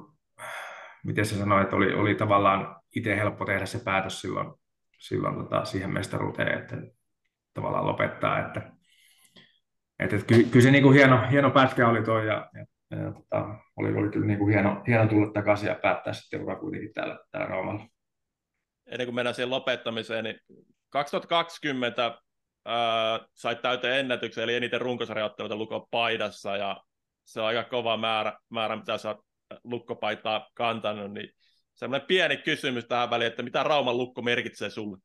miten 1.03 1.26
se 1.26 1.36
sanoi, 1.36 1.61
että 1.61 1.76
oli, 1.76 1.93
oli 1.93 2.15
tavallaan 2.15 2.82
itse 2.95 3.18
helppo 3.18 3.45
tehdä 3.45 3.65
se 3.65 3.80
päätös 3.80 4.22
silloin, 4.22 4.53
silloin 4.99 5.36
tota, 5.36 5.65
siihen 5.65 5.93
mestaruuteen, 5.93 6.59
että 6.59 6.78
tavallaan 7.53 7.86
lopettaa, 7.86 8.39
että, 8.39 8.72
että, 9.99 10.15
että 10.15 10.28
kyllä, 10.28 10.49
kyllä 10.51 10.63
se 10.63 10.72
niin 10.72 10.84
kuin 10.84 10.95
hieno, 10.95 11.28
hieno 11.32 11.51
pätkä 11.51 11.88
oli 11.88 12.03
toi 12.03 12.28
ja, 12.28 12.49
ja, 12.53 12.65
ja 12.92 13.12
tota, 13.12 13.56
oli, 13.76 13.94
oli 13.94 14.10
kyllä 14.10 14.26
niin 14.26 14.40
kuin 14.40 14.54
hieno, 14.54 14.84
hieno 14.88 15.08
tulla 15.08 15.32
takaisin 15.32 15.68
ja 15.68 15.76
päättää 15.76 16.14
sitten 16.14 16.44
ura 16.44 16.56
kuitenkin 16.56 16.94
täällä, 16.94 17.20
täällä 17.32 17.48
Roomalla. 17.48 17.88
Ennen 18.86 19.08
kuin 19.08 19.16
mennään 19.16 19.36
siihen 19.36 19.50
lopettamiseen, 19.50 20.24
niin 20.24 20.40
2020 20.90 22.22
ää, 22.66 23.20
sait 23.34 23.62
täyteen 23.62 24.00
ennätyksen, 24.00 24.44
eli 24.44 24.56
eniten 24.56 24.82
runkosarjaotteluita 24.82 25.56
Lukon 25.56 25.88
paidassa, 25.92 26.58
ja 26.58 26.84
se 27.26 27.42
on 27.42 27.48
aika 27.48 27.64
kova 27.64 27.98
määrä, 27.98 28.38
määrä 28.50 28.76
mitä 28.76 28.98
sä 28.98 29.10
oot 29.10 29.20
lukkopaitaa 29.64 30.50
kantanut, 30.54 31.14
niin 31.14 31.30
semmoinen 31.74 32.08
pieni 32.08 32.38
kysymys 32.38 32.86
tähän 32.86 33.10
väliin, 33.10 33.28
että 33.28 33.44
mitä 33.44 33.64
Rauman 33.64 33.98
lukko 33.98 34.22
merkitsee 34.22 34.70
sulle? 34.70 34.98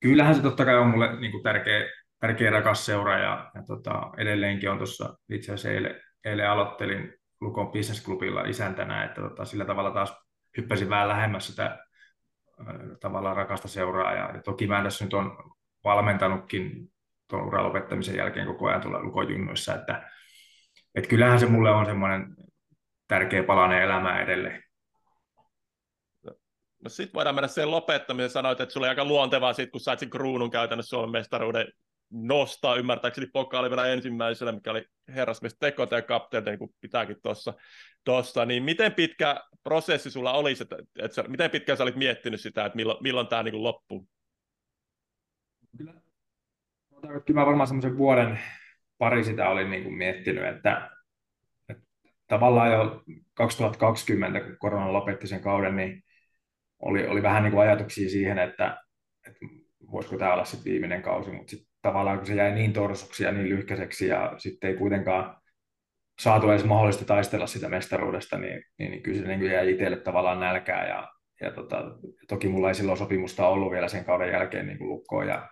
Kyllähän 0.00 0.34
se 0.34 0.42
totta 0.42 0.64
kai 0.64 0.76
on 0.78 0.86
mulle 0.86 1.20
niin 1.20 1.32
kuin 1.32 1.42
tärkeä, 1.42 1.90
tärkeä 2.18 2.50
rakas 2.50 2.86
seura 2.86 3.18
ja, 3.18 3.50
ja 3.54 3.62
tota, 3.66 4.10
edelleenkin 4.18 4.70
on 4.70 4.76
tuossa 4.76 5.18
itse 5.28 5.52
asiassa 5.52 5.70
eilen, 5.70 6.00
eilen 6.24 6.50
aloittelin 6.50 7.14
Lukon 7.40 7.72
Business 7.72 8.04
Clubilla 8.04 8.44
isäntänä, 8.44 9.04
että 9.04 9.20
tota, 9.20 9.44
sillä 9.44 9.64
tavalla 9.64 9.90
taas 9.90 10.16
hyppäsin 10.56 10.88
vähän 10.88 11.08
lähemmäs 11.08 11.46
sitä 11.46 11.66
äh, 12.60 12.66
tavallaan 13.00 13.36
rakasta 13.36 13.68
seuraa 13.68 14.12
ja, 14.12 14.30
ja 14.34 14.42
toki 14.42 14.66
mä 14.66 14.82
tässä 14.82 15.04
nyt 15.04 15.14
on 15.14 15.54
valmentanutkin 15.84 16.92
tuon 17.28 17.46
uran 17.46 17.64
lopettamisen 17.64 18.16
jälkeen 18.16 18.46
koko 18.46 18.68
ajan 18.68 18.80
tuolla 18.80 19.02
Lukon 19.02 19.32
junnuissa, 19.32 19.74
että 19.74 20.10
et 20.94 21.06
kyllähän 21.06 21.40
se 21.40 21.46
mulle 21.46 21.70
on 21.70 21.86
semmoinen 21.86 22.36
tärkeä 23.08 23.42
palanen 23.42 23.82
elämää 23.82 24.22
edelleen. 24.22 24.62
No 26.84 26.88
sitten 26.88 27.14
voidaan 27.14 27.34
mennä 27.34 27.48
sen 27.48 27.70
lopettamiseen. 27.70 28.30
Sanoit, 28.30 28.60
että 28.60 28.72
sulla 28.72 28.84
oli 28.84 28.88
aika 28.88 29.04
luontevaa 29.04 29.52
sit, 29.52 29.70
kun 29.70 29.80
sait 29.80 29.98
sen 29.98 30.10
kruunun 30.10 30.50
käytännössä 30.50 30.90
Suomen 30.90 31.10
mestaruuden 31.10 31.66
nostaa, 32.10 32.76
ymmärtääkseni 32.76 33.26
pokaali 33.26 33.70
vielä 33.70 33.86
ensimmäisellä, 33.86 34.52
mikä 34.52 34.70
oli 34.70 34.84
herrasmies 35.08 35.56
tekota 35.60 35.96
ja 35.96 36.02
kapteeni, 36.02 36.50
niin 36.50 36.58
kuin 36.58 36.74
pitääkin 36.80 37.16
tuossa. 37.22 37.54
Tossa. 38.04 38.44
Niin 38.44 38.62
miten 38.62 38.92
pitkä 38.92 39.40
prosessi 39.62 40.10
sulla 40.10 40.32
olisi, 40.32 40.62
että, 40.62 40.76
että 40.98 41.22
miten 41.22 41.50
pitkään 41.50 41.76
sä 41.76 41.82
olit 41.82 41.96
miettinyt 41.96 42.40
sitä, 42.40 42.64
että 42.64 42.76
milloin, 42.76 43.02
milloin 43.02 43.26
tämä 43.26 43.42
niin 43.42 43.62
loppuu? 43.62 44.08
Kyllä. 45.78 45.94
Kyllä 47.26 47.40
mä 47.40 47.46
varmaan 47.46 47.66
semmoisen 47.66 47.98
vuoden, 47.98 48.38
pari 48.98 49.24
sitä 49.24 49.48
olin 49.48 49.70
niin 49.70 49.82
kuin 49.82 49.94
miettinyt, 49.94 50.44
että, 50.44 50.90
että 51.68 51.84
tavallaan 52.28 52.72
jo 52.72 53.02
2020, 53.34 54.40
kun 54.40 54.56
korona 54.58 54.92
lopetti 54.92 55.26
sen 55.26 55.40
kauden, 55.40 55.76
niin 55.76 56.02
oli, 56.78 57.06
oli 57.06 57.22
vähän 57.22 57.42
niin 57.42 57.52
kuin 57.52 57.62
ajatuksia 57.62 58.10
siihen, 58.10 58.38
että, 58.38 58.82
että 59.26 59.38
voisiko 59.92 60.16
tämä 60.16 60.32
olla 60.32 60.44
sitten 60.44 60.72
viimeinen 60.72 61.02
kausi, 61.02 61.30
mutta 61.30 61.50
sitten 61.50 61.71
tavallaan 61.82 62.18
kun 62.18 62.26
se 62.26 62.34
jäi 62.34 62.52
niin 62.52 62.72
torsuksi 62.72 63.24
ja 63.24 63.32
niin 63.32 63.48
lyhkäiseksi 63.48 64.08
ja 64.08 64.34
sitten 64.38 64.70
ei 64.70 64.76
kuitenkaan 64.76 65.36
saatu 66.20 66.50
edes 66.50 66.64
mahdollista 66.64 67.04
taistella 67.04 67.46
sitä 67.46 67.68
mestaruudesta, 67.68 68.38
niin, 68.38 68.64
niin, 68.78 68.90
niin 68.90 69.02
kyllä 69.02 69.18
se 69.18 69.36
niin 69.36 69.50
jäi 69.50 69.70
itselle 69.70 69.96
tavallaan 69.96 70.40
nälkää 70.40 70.88
ja, 70.88 71.08
ja 71.40 71.52
tota, 71.52 71.82
toki 72.28 72.48
mulla 72.48 72.68
ei 72.68 72.74
silloin 72.74 72.98
sopimusta 72.98 73.48
ollut 73.48 73.72
vielä 73.72 73.88
sen 73.88 74.04
kauden 74.04 74.32
jälkeen 74.32 74.66
niin 74.66 74.78
kuin 74.78 74.88
lukkoon 74.88 75.28
ja, 75.28 75.48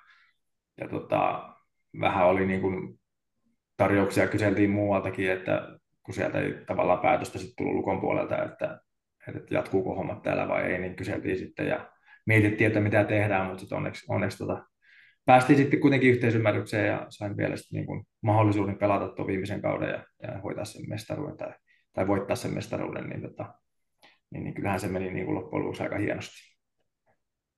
ja 0.81 0.89
tota, 0.89 1.53
vähän 2.01 2.27
oli 2.27 2.47
niin 2.47 2.61
kuin 2.61 3.01
tarjouksia 3.77 4.29
kyseltiin 4.29 4.71
muualtakin, 4.71 5.31
että 5.31 5.69
kun 6.03 6.15
sieltä 6.15 6.41
ei 6.41 6.55
tavallaan 6.67 7.01
päätöstä 7.01 7.39
sitten 7.39 7.57
tullut 7.57 7.75
Lukon 7.75 8.01
puolelta, 8.01 8.45
että, 8.45 8.81
että 9.29 9.55
jatkuuko 9.55 9.95
hommat 9.95 10.23
täällä 10.23 10.49
vai 10.49 10.63
ei, 10.63 10.79
niin 10.79 10.97
kyseltiin 10.97 11.39
sitten 11.39 11.67
ja 11.67 11.91
mietittiin, 12.27 12.67
että 12.67 12.81
mitä 12.81 13.05
tehdään, 13.05 13.47
mutta 13.47 13.77
onneksi, 13.77 14.07
onneksi 14.09 14.39
tota, 14.39 14.67
päästiin 15.31 15.59
sitten 15.59 15.81
kuitenkin 15.81 16.11
yhteisymmärrykseen 16.11 16.87
ja 16.87 17.07
sain 17.09 17.37
vielä 17.37 17.55
niin 17.73 17.87
kuin 17.87 18.07
mahdollisuuden 18.21 18.79
pelata 18.79 19.09
tuon 19.09 19.29
viimeisen 19.29 19.63
kauden 19.63 19.89
ja, 19.89 20.05
ja 20.23 20.41
hoitaa 20.41 20.65
sen 20.65 20.89
mestaruuden 20.89 21.37
tai, 21.37 21.53
tai 21.93 22.07
voittaa 22.07 22.37
sen 22.37 22.55
mestaruuden, 22.55 23.09
niin, 23.09 23.23
tota, 23.23 23.55
niin, 24.31 24.45
niin 24.45 24.55
kyllähän 24.55 24.81
se 24.81 24.89
meni 24.89 25.11
niin 25.11 25.27
kuin 25.27 25.35
loppujen 25.35 25.65
lopuksi 25.65 25.83
aika 25.83 25.99
hienosti. 25.99 26.57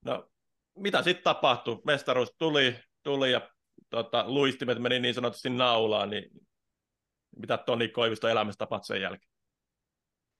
No, 0.04 0.30
mitä 0.76 1.02
sitten 1.02 1.24
tapahtui? 1.24 1.82
Mestaruus 1.86 2.34
tuli, 2.38 2.76
tuli 3.02 3.32
ja 3.32 3.50
tota, 3.90 4.24
luistimet 4.26 4.78
meni 4.78 5.00
niin 5.00 5.14
sanotusti 5.14 5.50
naulaan, 5.50 6.10
niin 6.10 6.24
mitä 7.36 7.58
Toni 7.58 7.88
Koivisto 7.88 8.28
elämässä 8.28 8.58
tapahtui 8.58 8.86
sen 8.86 9.02
jälkeen? 9.02 9.32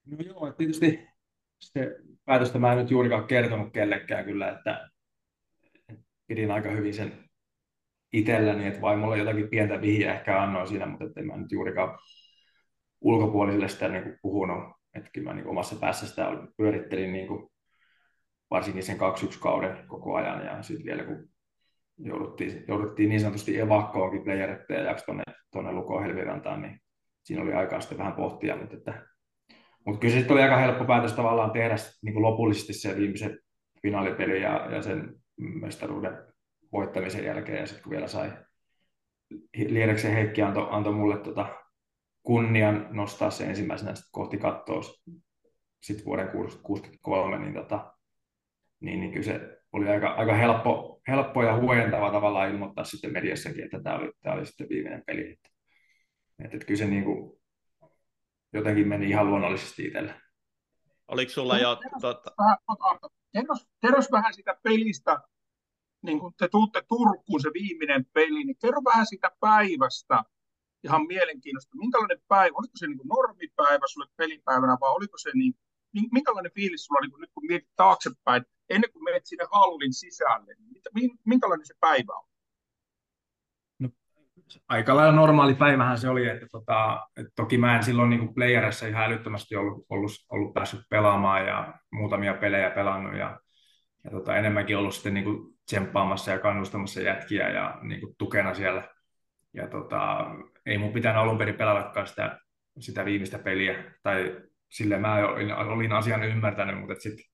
No 0.07 0.17
joo, 0.27 0.53
tietysti 0.53 1.09
se 1.59 1.97
päätöstä 2.25 2.59
mä 2.59 2.73
en 2.73 2.79
nyt 2.79 2.91
juurikaan 2.91 3.27
kertonut 3.27 3.73
kellekään 3.73 4.25
kyllä, 4.25 4.51
että 4.51 4.91
pidin 6.33 6.51
aika 6.51 6.71
hyvin 6.71 6.95
sen 6.95 7.25
itselläni, 8.13 8.67
että 8.67 8.81
vaimolle 8.81 9.19
jotakin 9.19 9.49
pientä 9.49 9.81
vihjeä 9.81 10.15
ehkä 10.15 10.43
annoin 10.43 10.69
siinä, 10.69 10.87
mutta 10.87 11.05
en 11.17 11.27
mä 11.27 11.37
nyt 11.37 11.53
juurikaan 11.53 11.99
ulkopuolisille 13.01 13.69
sitä 13.69 13.89
niin 13.89 14.03
kuin 14.03 14.19
puhunut, 14.23 14.75
että 14.95 15.11
kyllä 15.13 15.31
mä 15.31 15.35
niin 15.35 15.47
omassa 15.47 15.77
päässä 15.77 16.07
sitä 16.07 16.29
pyörittelin 16.57 17.13
niin 17.13 17.27
kuin 17.27 17.51
varsinkin 18.51 18.83
sen 18.83 18.97
2-1 18.97 19.01
kauden 19.41 19.87
koko 19.87 20.15
ajan 20.15 20.45
ja 20.47 20.63
sitten 20.63 20.87
vielä 20.87 21.05
kun 21.05 21.29
jouduttiin, 21.99 22.65
jouduttiin 22.69 23.09
niin 23.09 23.21
sanotusti 23.21 23.59
evakkoonkin 23.59 24.25
playerettejä 24.25 24.95
tuonne, 25.07 25.23
tuonne 25.53 25.73
Lukoon 25.73 26.03
Helvirantaan, 26.03 26.63
niin 26.63 26.81
siinä 27.23 27.43
oli 27.43 27.53
aikaa 27.53 27.81
sitten 27.81 27.99
vähän 27.99 28.13
pohtia, 28.13 28.57
mutta 28.57 28.77
että 28.77 29.07
mutta 29.87 30.01
kyllä 30.01 30.15
se 30.15 30.33
oli 30.33 30.43
aika 30.43 30.57
helppo 30.57 30.85
päätös 30.85 31.13
tavallaan 31.13 31.51
tehdä 31.51 31.77
niin 32.03 32.13
kuin 32.13 32.23
lopullisesti 32.23 32.73
se 32.73 32.97
viimeisen 32.97 33.39
finaalipeli 33.83 34.43
ja, 34.43 34.69
ja 34.71 34.83
sen 34.83 35.22
mestaruuden 35.37 36.33
voittamisen 36.73 37.25
jälkeen. 37.25 37.59
Ja 37.59 37.67
sitten 37.67 37.83
kun 37.83 37.91
vielä 37.91 38.09
sai 38.09 38.33
Liedeksen 39.57 40.13
Heikki 40.13 40.43
antoi 40.43 40.69
anto 40.71 40.93
mulle 40.93 41.19
tota 41.19 41.63
kunnian 42.23 42.89
nostaa 42.91 43.31
se 43.31 43.45
ensimmäisenä 43.45 43.95
sit 43.95 44.07
kohti 44.13 44.39
kattoa 44.39 44.81
sitten 45.83 46.07
vuoden 46.07 46.27
1963, 46.27 47.39
niin, 47.39 47.55
tota, 47.55 47.95
niin, 48.81 49.01
niin 49.01 49.13
kyllä 49.13 49.25
se 49.25 49.59
oli 49.73 49.89
aika, 49.89 50.09
aika 50.09 50.35
helppo, 50.35 51.01
helppo 51.09 51.43
ja 51.43 51.57
huojentava 51.57 52.11
tavallaan 52.11 52.51
ilmoittaa 52.51 52.85
sitten 52.85 53.13
mediassakin, 53.13 53.65
että 53.65 53.83
tämä 53.83 53.97
oli, 53.97 54.13
tämä 54.23 54.35
oli 54.35 54.47
sitten 54.47 54.69
viimeinen 54.69 55.03
peli. 55.07 55.33
Että, 55.33 55.49
että, 56.45 56.57
että 56.57 56.67
kyllä 56.67 56.79
se 56.79 56.87
niin 56.87 57.05
kuin, 57.05 57.41
jotenkin 58.53 58.89
meni 58.89 59.09
ihan 59.09 59.27
luonnollisesti 59.27 59.87
itselle. 59.87 60.15
Oliko 61.09 61.33
sulla 61.33 61.59
jo... 61.59 61.81
Tuota... 62.01 62.31
Kerros, 63.33 63.72
kerros 63.83 64.13
vähän 64.13 64.35
sitä 64.35 64.57
pelistä, 64.63 65.21
niin 66.03 66.21
kun 66.21 66.33
te 66.39 66.49
tuutte 66.49 66.83
Turkuun 66.89 67.41
se 67.41 67.51
viimeinen 67.55 68.07
peli, 68.13 68.45
niin 68.45 68.57
kerro 68.63 68.81
vähän 68.85 69.07
sitä 69.07 69.31
päivästä, 69.41 70.23
ihan 70.85 71.07
mielenkiintoista. 71.07 71.77
Minkälainen 71.77 72.23
päivä, 72.29 72.57
oliko 72.59 72.73
se 72.75 72.87
niin 72.87 72.99
kuin 72.99 73.09
normipäivä 73.09 73.85
sulle 73.87 74.07
pelipäivänä 74.17 74.77
vai 74.81 74.91
oliko 74.91 75.19
se 75.19 75.31
niin, 75.35 75.55
minkälainen 76.13 76.53
fiilis 76.55 76.85
sulla 76.85 77.01
niin 77.01 77.21
nyt 77.21 77.31
kun 77.35 77.47
mietit 77.47 77.71
taaksepäin, 77.77 78.45
ennen 78.71 78.93
kuin 78.93 79.05
menet 79.05 79.27
sinne 79.27 79.45
hallin 79.53 79.93
sisälle, 79.93 80.55
niin 80.95 81.19
minkälainen 81.25 81.67
se 81.67 81.75
päivä 81.81 82.13
on? 82.13 82.33
aika 84.69 84.97
lailla 84.97 85.17
normaali 85.17 85.55
päivähän 85.55 85.99
se 85.99 86.09
oli, 86.09 86.29
että, 86.29 86.47
tota, 86.53 87.09
että 87.17 87.33
toki 87.37 87.59
mä 87.59 87.77
en 87.77 87.83
silloin 87.83 88.11
niin 88.11 88.35
playerissa 88.35 88.87
ihan 88.87 89.05
älyttömästi 89.05 89.57
ollut, 89.57 89.87
ollut, 89.89 90.13
ollut 90.29 90.55
päässyt 90.55 90.81
pelaamaan 90.91 91.47
ja 91.47 91.75
muutamia 91.93 92.35
pelejä 92.35 92.71
pelannut 92.71 93.19
ja, 93.19 93.41
ja 94.05 94.11
tota, 94.11 94.37
enemmänkin 94.37 94.77
ollut 94.77 94.95
sitten 94.95 95.15
niin 95.15 95.25
kuin 95.25 95.55
tsemppaamassa 95.67 96.31
ja 96.31 96.39
kannustamassa 96.39 97.01
jätkiä 97.01 97.49
ja 97.49 97.79
niin 97.83 98.01
kuin 98.01 98.15
tukena 98.19 98.55
siellä. 98.55 98.83
Ja 99.55 99.69
tota, 99.69 100.31
ei 100.67 100.79
mun 100.79 100.93
pitänyt 100.93 101.23
alun 101.23 101.39
perin 101.39 101.55
pelatakaan 101.55 102.07
sitä, 102.07 102.39
sitä 102.79 103.05
viimeistä 103.05 103.39
peliä, 103.39 103.85
tai 104.03 104.43
sille 104.71 104.99
mä 104.99 105.15
olin, 105.15 105.55
olin 105.55 105.93
asian 105.93 106.25
ymmärtänyt, 106.25 106.79
mutta 106.81 106.95
sitten 106.95 107.25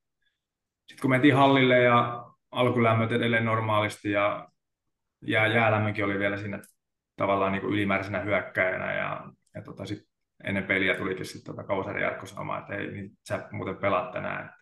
sit 0.89 1.01
kun 1.01 1.11
mentiin 1.11 1.35
hallille 1.37 1.79
ja 1.79 2.25
alkulämmöt 2.51 3.13
edelleen 3.13 3.45
normaalisti 3.45 4.11
ja 4.11 4.49
jää, 5.23 5.47
jäälämmökin 5.47 6.05
oli 6.05 6.19
vielä 6.19 6.37
siinä 6.37 6.63
tavallaan 7.17 7.53
niin 7.53 7.61
kuin 7.63 7.73
ylimääräisenä 7.73 8.21
hyökkäjänä 8.21 8.95
ja, 8.95 9.33
ja 9.55 9.63
tota, 9.63 9.87
sit 9.87 10.09
ennen 10.45 10.65
peliä 10.65 10.95
tulikin 10.95 11.27
sitten 11.27 11.55
tota 11.55 11.67
Kausari 11.67 12.03
Jarkko 12.03 12.27
että 12.59 12.75
ei, 12.75 12.93
niin 12.93 13.11
sä 13.29 13.49
muuten 13.53 13.77
pelaat 13.77 14.13
tänään. 14.13 14.55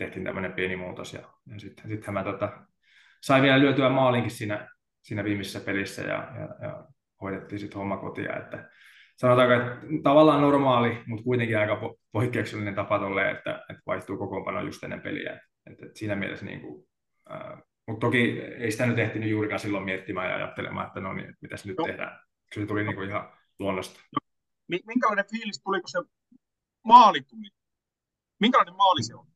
Tehtiin 0.00 0.24
tämmöinen 0.24 0.52
pieni 0.52 0.76
muutos 0.76 1.14
ja, 1.14 1.20
ja 1.46 1.58
sitten 1.60 1.88
sit 1.88 2.06
mä 2.06 2.24
tota, 2.24 2.66
sain 3.20 3.42
vielä 3.42 3.60
lyötyä 3.60 3.88
maalinkin 3.88 4.30
siinä, 4.30 4.68
siinä 5.02 5.24
viimeisessä 5.24 5.60
pelissä 5.60 6.02
ja, 6.02 6.32
ja, 6.38 6.66
ja 6.68 6.84
hoidettiin 7.20 7.58
sitten 7.58 7.78
homma 7.78 7.96
kotia. 7.96 8.36
Että 8.36 8.70
sanotaanko, 9.16 9.54
että 9.54 9.86
tavallaan 10.02 10.40
normaali, 10.40 11.02
mutta 11.06 11.24
kuitenkin 11.24 11.58
aika 11.58 11.94
poikkeuksellinen 12.12 12.74
tapa 12.74 12.98
tolle, 12.98 13.30
että, 13.30 13.64
että 13.70 13.82
vaihtuu 13.86 14.16
kokoonpano 14.16 14.62
just 14.62 14.84
ennen 14.84 15.00
peliä. 15.00 15.32
Että, 15.66 15.86
että 15.86 15.98
siinä 15.98 16.16
mielessä 16.16 16.46
niin 16.46 16.60
kuin, 16.60 16.88
ää, 17.28 17.62
mutta 17.86 18.06
toki 18.06 18.40
ei 18.40 18.70
sitä 18.70 18.86
nyt 18.86 18.98
ehtinyt 18.98 19.30
juurikaan 19.30 19.60
silloin 19.60 19.84
miettimään 19.84 20.30
ja 20.30 20.36
ajattelemaan, 20.36 20.86
että 20.86 21.00
no 21.00 21.12
niin, 21.12 21.34
mitä 21.40 21.56
nyt 21.64 21.78
no. 21.78 21.84
tehdään. 21.84 22.20
Se 22.54 22.66
tuli 22.66 22.84
niin 22.84 22.96
kuin 22.96 23.08
ihan 23.08 23.32
luonnosta. 23.58 24.00
No. 24.00 24.18
Minkälainen 24.86 25.24
fiilis 25.30 25.62
tuli, 25.62 25.80
kun 25.80 25.88
se 25.88 25.98
maali 26.84 27.20
tuli? 27.22 27.48
Minkälainen 28.40 28.76
maali 28.76 29.02
se 29.02 29.14
on? 29.14 29.29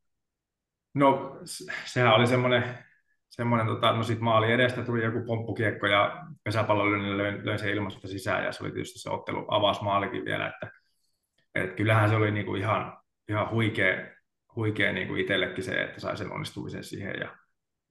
No 0.95 1.41
sehän 1.85 2.15
oli 2.15 2.27
semmoinen, 2.27 2.79
semmoinen 3.31 3.67
tota, 3.67 3.93
no 3.93 4.03
sit 4.03 4.21
maali 4.21 4.53
edestä 4.53 4.83
tuli 4.83 5.05
joku 5.05 5.25
pomppukiekko 5.27 5.87
ja 5.87 6.27
pesäpallo 6.45 6.91
löin, 6.91 7.47
löin 7.47 7.59
sen 7.59 7.71
ilmasta 7.71 8.09
sisään 8.09 8.45
ja 8.45 8.53
se 8.53 8.63
oli 8.63 8.73
tietysti 8.73 8.99
se 8.99 9.11
ottelu 9.11 9.45
avausmaalikin 9.49 10.25
vielä, 10.25 10.49
että 10.49 10.71
et 11.55 11.75
kyllähän 11.75 12.11
se 12.11 12.17
oli 12.17 12.31
niinku 12.31 12.55
ihan, 12.55 12.99
ihan 13.29 13.51
huikea, 13.51 14.07
huikea 14.57 14.93
niinku 14.93 15.15
itsellekin 15.15 15.65
se, 15.65 15.83
että 15.83 16.01
sai 16.01 16.17
sen 16.17 16.33
onnistumisen 16.33 16.85
siihen 16.85 17.15
ja 17.21 17.37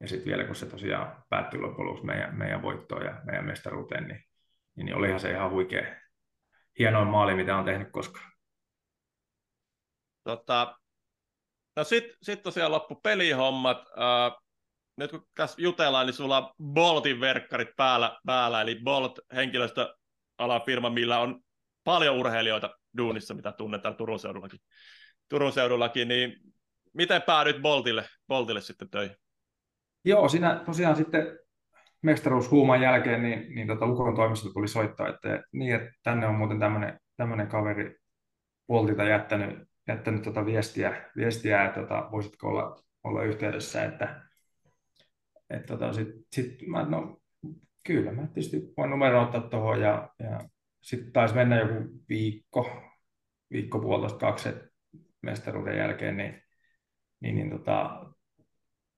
ja 0.03 0.09
sitten 0.09 0.25
vielä 0.25 0.43
kun 0.43 0.55
se 0.55 0.65
tosiaan 0.65 1.23
päättyi 1.29 1.59
loppujen 1.59 1.87
lopuksi 1.87 2.05
meidän, 2.05 2.35
meidän 2.35 2.61
voittoon 2.61 3.05
ja 3.05 3.21
meidän 3.23 3.45
mestaruuteen, 3.45 4.07
niin, 4.07 4.23
niin, 4.75 4.85
niin 4.85 4.95
olihan 4.95 5.19
se 5.19 5.31
ihan 5.31 5.51
huikea, 5.51 5.95
hienoin 6.79 7.07
maali, 7.07 7.35
mitä 7.35 7.57
on 7.57 7.65
tehnyt 7.65 7.91
koskaan. 7.91 8.31
Tota, 10.23 10.79
no 11.75 11.83
sitten 11.83 12.17
sit 12.21 12.43
tosiaan 12.43 12.71
loppu 12.71 12.95
pelihommat. 12.95 13.77
Uh, 13.77 14.43
nyt 14.97 15.11
kun 15.11 15.27
tässä 15.35 15.61
jutellaan, 15.61 16.05
niin 16.05 16.13
sulla 16.13 16.37
on 16.37 16.53
Boltin 16.73 17.19
verkkarit 17.19 17.75
päällä, 17.77 18.19
päällä 18.25 18.61
eli 18.61 18.79
Bolt 18.83 19.19
henkilöstöalan 19.35 20.61
firma, 20.65 20.89
millä 20.89 21.19
on 21.19 21.41
paljon 21.83 22.17
urheilijoita 22.17 22.69
duunissa, 22.97 23.33
mitä 23.33 23.51
tunnetaan 23.51 23.95
Turun 23.95 24.19
seudullakin. 24.19 24.59
Turun 25.29 25.51
seudullakin, 25.51 26.07
niin 26.07 26.33
miten 26.93 27.21
päädyit 27.21 27.61
Boltille, 27.61 28.05
Boltille 28.27 28.61
sitten 28.61 28.89
töihin? 28.89 29.15
Joo, 30.05 30.29
siinä 30.29 30.61
tosiaan 30.65 30.95
sitten 30.95 31.39
mestaruushuuman 32.01 32.81
jälkeen 32.81 33.23
niin, 33.23 33.55
niin 33.55 33.67
tota 33.67 33.85
Lukon 33.85 34.15
toimistosta 34.15 34.53
tuli 34.53 34.67
soittaa, 34.67 35.07
että, 35.07 35.43
niin, 35.51 35.75
että 35.75 35.91
tänne 36.03 36.27
on 36.27 36.35
muuten 36.35 36.59
tämmöinen, 37.17 37.47
kaveri 37.47 37.95
Voltilta 38.69 39.03
jättänyt, 39.03 39.67
jättänyt 39.87 40.21
tota 40.21 40.45
viestiä, 40.45 41.09
viestiä 41.17 41.65
että 41.65 41.81
tota, 41.81 42.09
voisitko 42.11 42.47
olla, 42.47 42.83
olla 43.03 43.23
yhteydessä, 43.23 43.85
että 43.85 44.21
et 45.49 45.65
tota, 45.65 45.93
sitten 45.93 46.23
sit 46.31 46.67
mä, 46.67 46.83
no, 46.83 47.21
kyllä 47.83 48.11
mä 48.11 48.21
tietysti 48.21 48.73
voin 48.77 48.89
numero 48.89 49.21
ottaa 49.21 49.41
tuohon 49.41 49.81
ja, 49.81 50.09
ja 50.19 50.39
sitten 50.81 51.11
taisi 51.11 51.35
mennä 51.35 51.59
joku 51.59 51.89
viikko, 52.09 52.83
viikko 53.51 53.79
puolitoista 53.79 54.19
kaksi 54.19 54.49
mestaruuden 55.21 55.77
jälkeen, 55.77 56.17
niin, 56.17 56.41
niin, 57.19 57.35
niin 57.35 57.49
tota, 57.49 58.05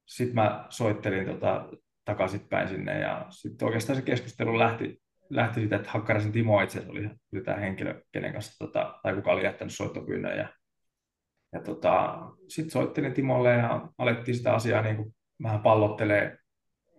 sitten 0.05 0.35
mä 0.35 0.65
soittelin 0.69 1.25
tota, 1.25 1.69
takaisinpäin 2.05 2.67
sinne 2.67 2.99
ja 2.99 3.25
sitten 3.29 3.65
oikeastaan 3.65 3.95
se 3.95 4.01
keskustelu 4.01 4.59
lähti, 4.59 5.01
lähti 5.29 5.59
siitä, 5.59 5.75
että 5.75 5.91
Hakkaraisen 5.91 6.31
Timo 6.31 6.61
itse 6.61 6.85
oli, 6.87 7.09
oli 7.33 7.43
tämä 7.43 7.57
henkilö, 7.57 8.01
kenen 8.11 8.33
kanssa, 8.33 8.65
tota, 8.65 8.99
tai 9.03 9.15
kuka 9.15 9.31
oli 9.31 9.43
jättänyt 9.43 9.73
soittopyynnön 9.73 10.37
ja, 10.37 10.49
ja 11.55 11.61
tota, 11.61 12.19
sitten 12.47 12.71
soittelin 12.71 13.13
Timolle 13.13 13.51
ja 13.51 13.87
alettiin 13.97 14.37
sitä 14.37 14.53
asiaa 14.53 14.81
niin 14.81 14.95
kuin 14.95 15.15
vähän 15.43 15.59
pallottelee 15.59 16.37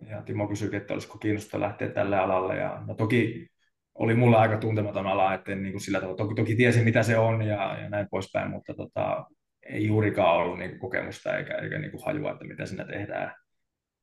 ja 0.09 0.21
Timo 0.21 0.47
kysyi, 0.47 0.75
että 0.75 0.93
olisiko 0.93 1.17
kiinnostaa 1.17 1.59
lähteä 1.59 1.89
tälle 1.89 2.17
alalle 2.17 2.57
ja 2.57 2.83
no 2.87 2.93
toki 2.93 3.47
oli 3.95 4.13
mulla 4.13 4.41
aika 4.41 4.57
tuntematon 4.57 5.07
ala, 5.07 5.33
että 5.33 5.55
niin 5.55 5.71
kuin 5.71 5.81
sillä 5.81 5.99
tavalla, 5.99 6.17
toki, 6.17 6.35
toki 6.35 6.55
tiesin 6.55 6.83
mitä 6.83 7.03
se 7.03 7.17
on 7.17 7.41
ja, 7.41 7.77
ja 7.81 7.89
näin 7.89 8.07
poispäin, 8.11 8.51
mutta 8.51 8.73
tota, 8.73 9.25
ei 9.69 9.87
juurikaan 9.87 10.37
ollut 10.37 10.59
niin 10.59 10.79
kokemusta 10.79 11.37
eikä, 11.37 11.55
eikä 11.57 11.79
niin 11.79 11.91
kuin 11.91 12.05
hajua, 12.05 12.31
että 12.31 12.45
mitä 12.45 12.65
siinä 12.65 12.85
tehdään. 12.85 13.35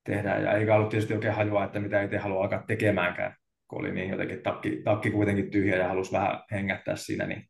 tehdään. 0.05 0.43
Ja 0.43 0.53
eikä 0.53 0.75
ollut 0.75 0.89
tietysti 0.89 1.15
oikein 1.15 1.35
hajua, 1.35 1.65
että 1.65 1.81
mitä 1.81 2.03
itse 2.03 2.19
halua 2.19 2.43
alkaa 2.43 2.65
tekemäänkään, 2.67 3.37
kun 3.69 3.81
oli 3.81 3.93
niin 3.93 4.11
jotenkin 4.11 4.43
takki, 4.43 4.81
takki 4.85 5.11
kuitenkin 5.11 5.51
tyhjä 5.51 5.77
ja 5.77 5.89
halusi 5.89 6.13
vähän 6.13 6.43
hengättää 6.53 6.97
siinä. 6.97 7.27
Niin, 7.27 7.49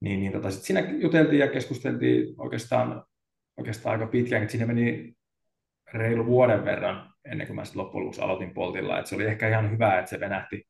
niin, 0.00 0.20
niin 0.20 0.32
tota, 0.32 0.50
sit 0.50 0.62
siinä 0.62 0.80
juteltiin 0.80 1.40
ja 1.40 1.48
keskusteltiin 1.48 2.34
oikeastaan, 2.38 3.04
oikeastaan 3.56 3.92
aika 3.92 4.10
pitkään, 4.10 4.42
että 4.42 4.52
siinä 4.52 4.66
meni 4.66 5.14
reilu 5.92 6.26
vuoden 6.26 6.64
verran 6.64 7.10
ennen 7.24 7.46
kuin 7.46 7.56
mä 7.56 7.64
sitten 7.64 7.82
loppujen 7.82 8.04
lopuksi 8.04 8.20
aloitin 8.20 8.54
Poltilla. 8.54 8.98
Et 8.98 9.06
se 9.06 9.14
oli 9.14 9.24
ehkä 9.24 9.48
ihan 9.48 9.70
hyvä, 9.70 9.98
että 9.98 10.10
se 10.10 10.20
venähti, 10.20 10.68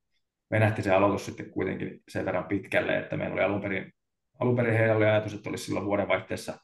venähti 0.51 0.83
se 0.83 0.91
aloitus 0.91 1.27
sitten 1.27 1.51
kuitenkin 1.51 2.03
sen 2.09 2.25
verran 2.25 2.45
pitkälle, 2.45 2.99
että 2.99 3.17
meillä 3.17 3.35
oli 3.35 3.43
alun 3.43 3.61
perin, 3.61 3.93
alun 4.41 4.57
perin 4.57 4.75
heillä 4.75 4.97
oli 4.97 5.05
ajatus, 5.05 5.35
että 5.35 5.51
olisi 5.51 5.65
silloin 5.65 5.87
vuodenvaihteessa 5.87 6.59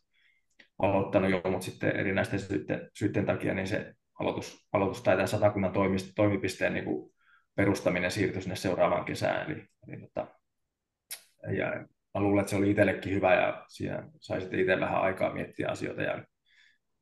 aloittanut 0.78 1.30
jo, 1.30 1.42
mutta 1.44 1.64
sitten 1.64 1.96
erinäisten 1.96 2.40
syiden, 2.40 2.90
syiden 2.94 3.26
takia 3.26 3.54
niin 3.54 3.66
se 3.66 3.94
aloitus, 4.20 4.68
aloitus 4.72 5.02
tai 5.02 5.14
tämän 5.14 5.28
satakunnan 5.28 5.72
toimipisteen 6.16 6.74
niin 6.74 6.84
kuin 6.84 7.12
perustaminen 7.54 8.10
siirtyi 8.10 8.42
sinne 8.42 8.56
seuraavaan 8.56 9.04
kesään. 9.04 9.50
Eli, 9.50 9.64
eli 9.88 10.00
tota, 10.00 10.26
ja 11.56 11.86
mä 12.16 12.22
luulen, 12.22 12.40
että 12.40 12.50
se 12.50 12.56
oli 12.56 12.70
itsellekin 12.70 13.12
hyvä 13.12 13.34
ja 13.34 13.64
siinä 13.68 14.08
sai 14.20 14.40
sitten 14.40 14.60
itse 14.60 14.80
vähän 14.80 15.00
aikaa 15.00 15.32
miettiä 15.32 15.68
asioita 15.68 16.02
ja, 16.02 16.24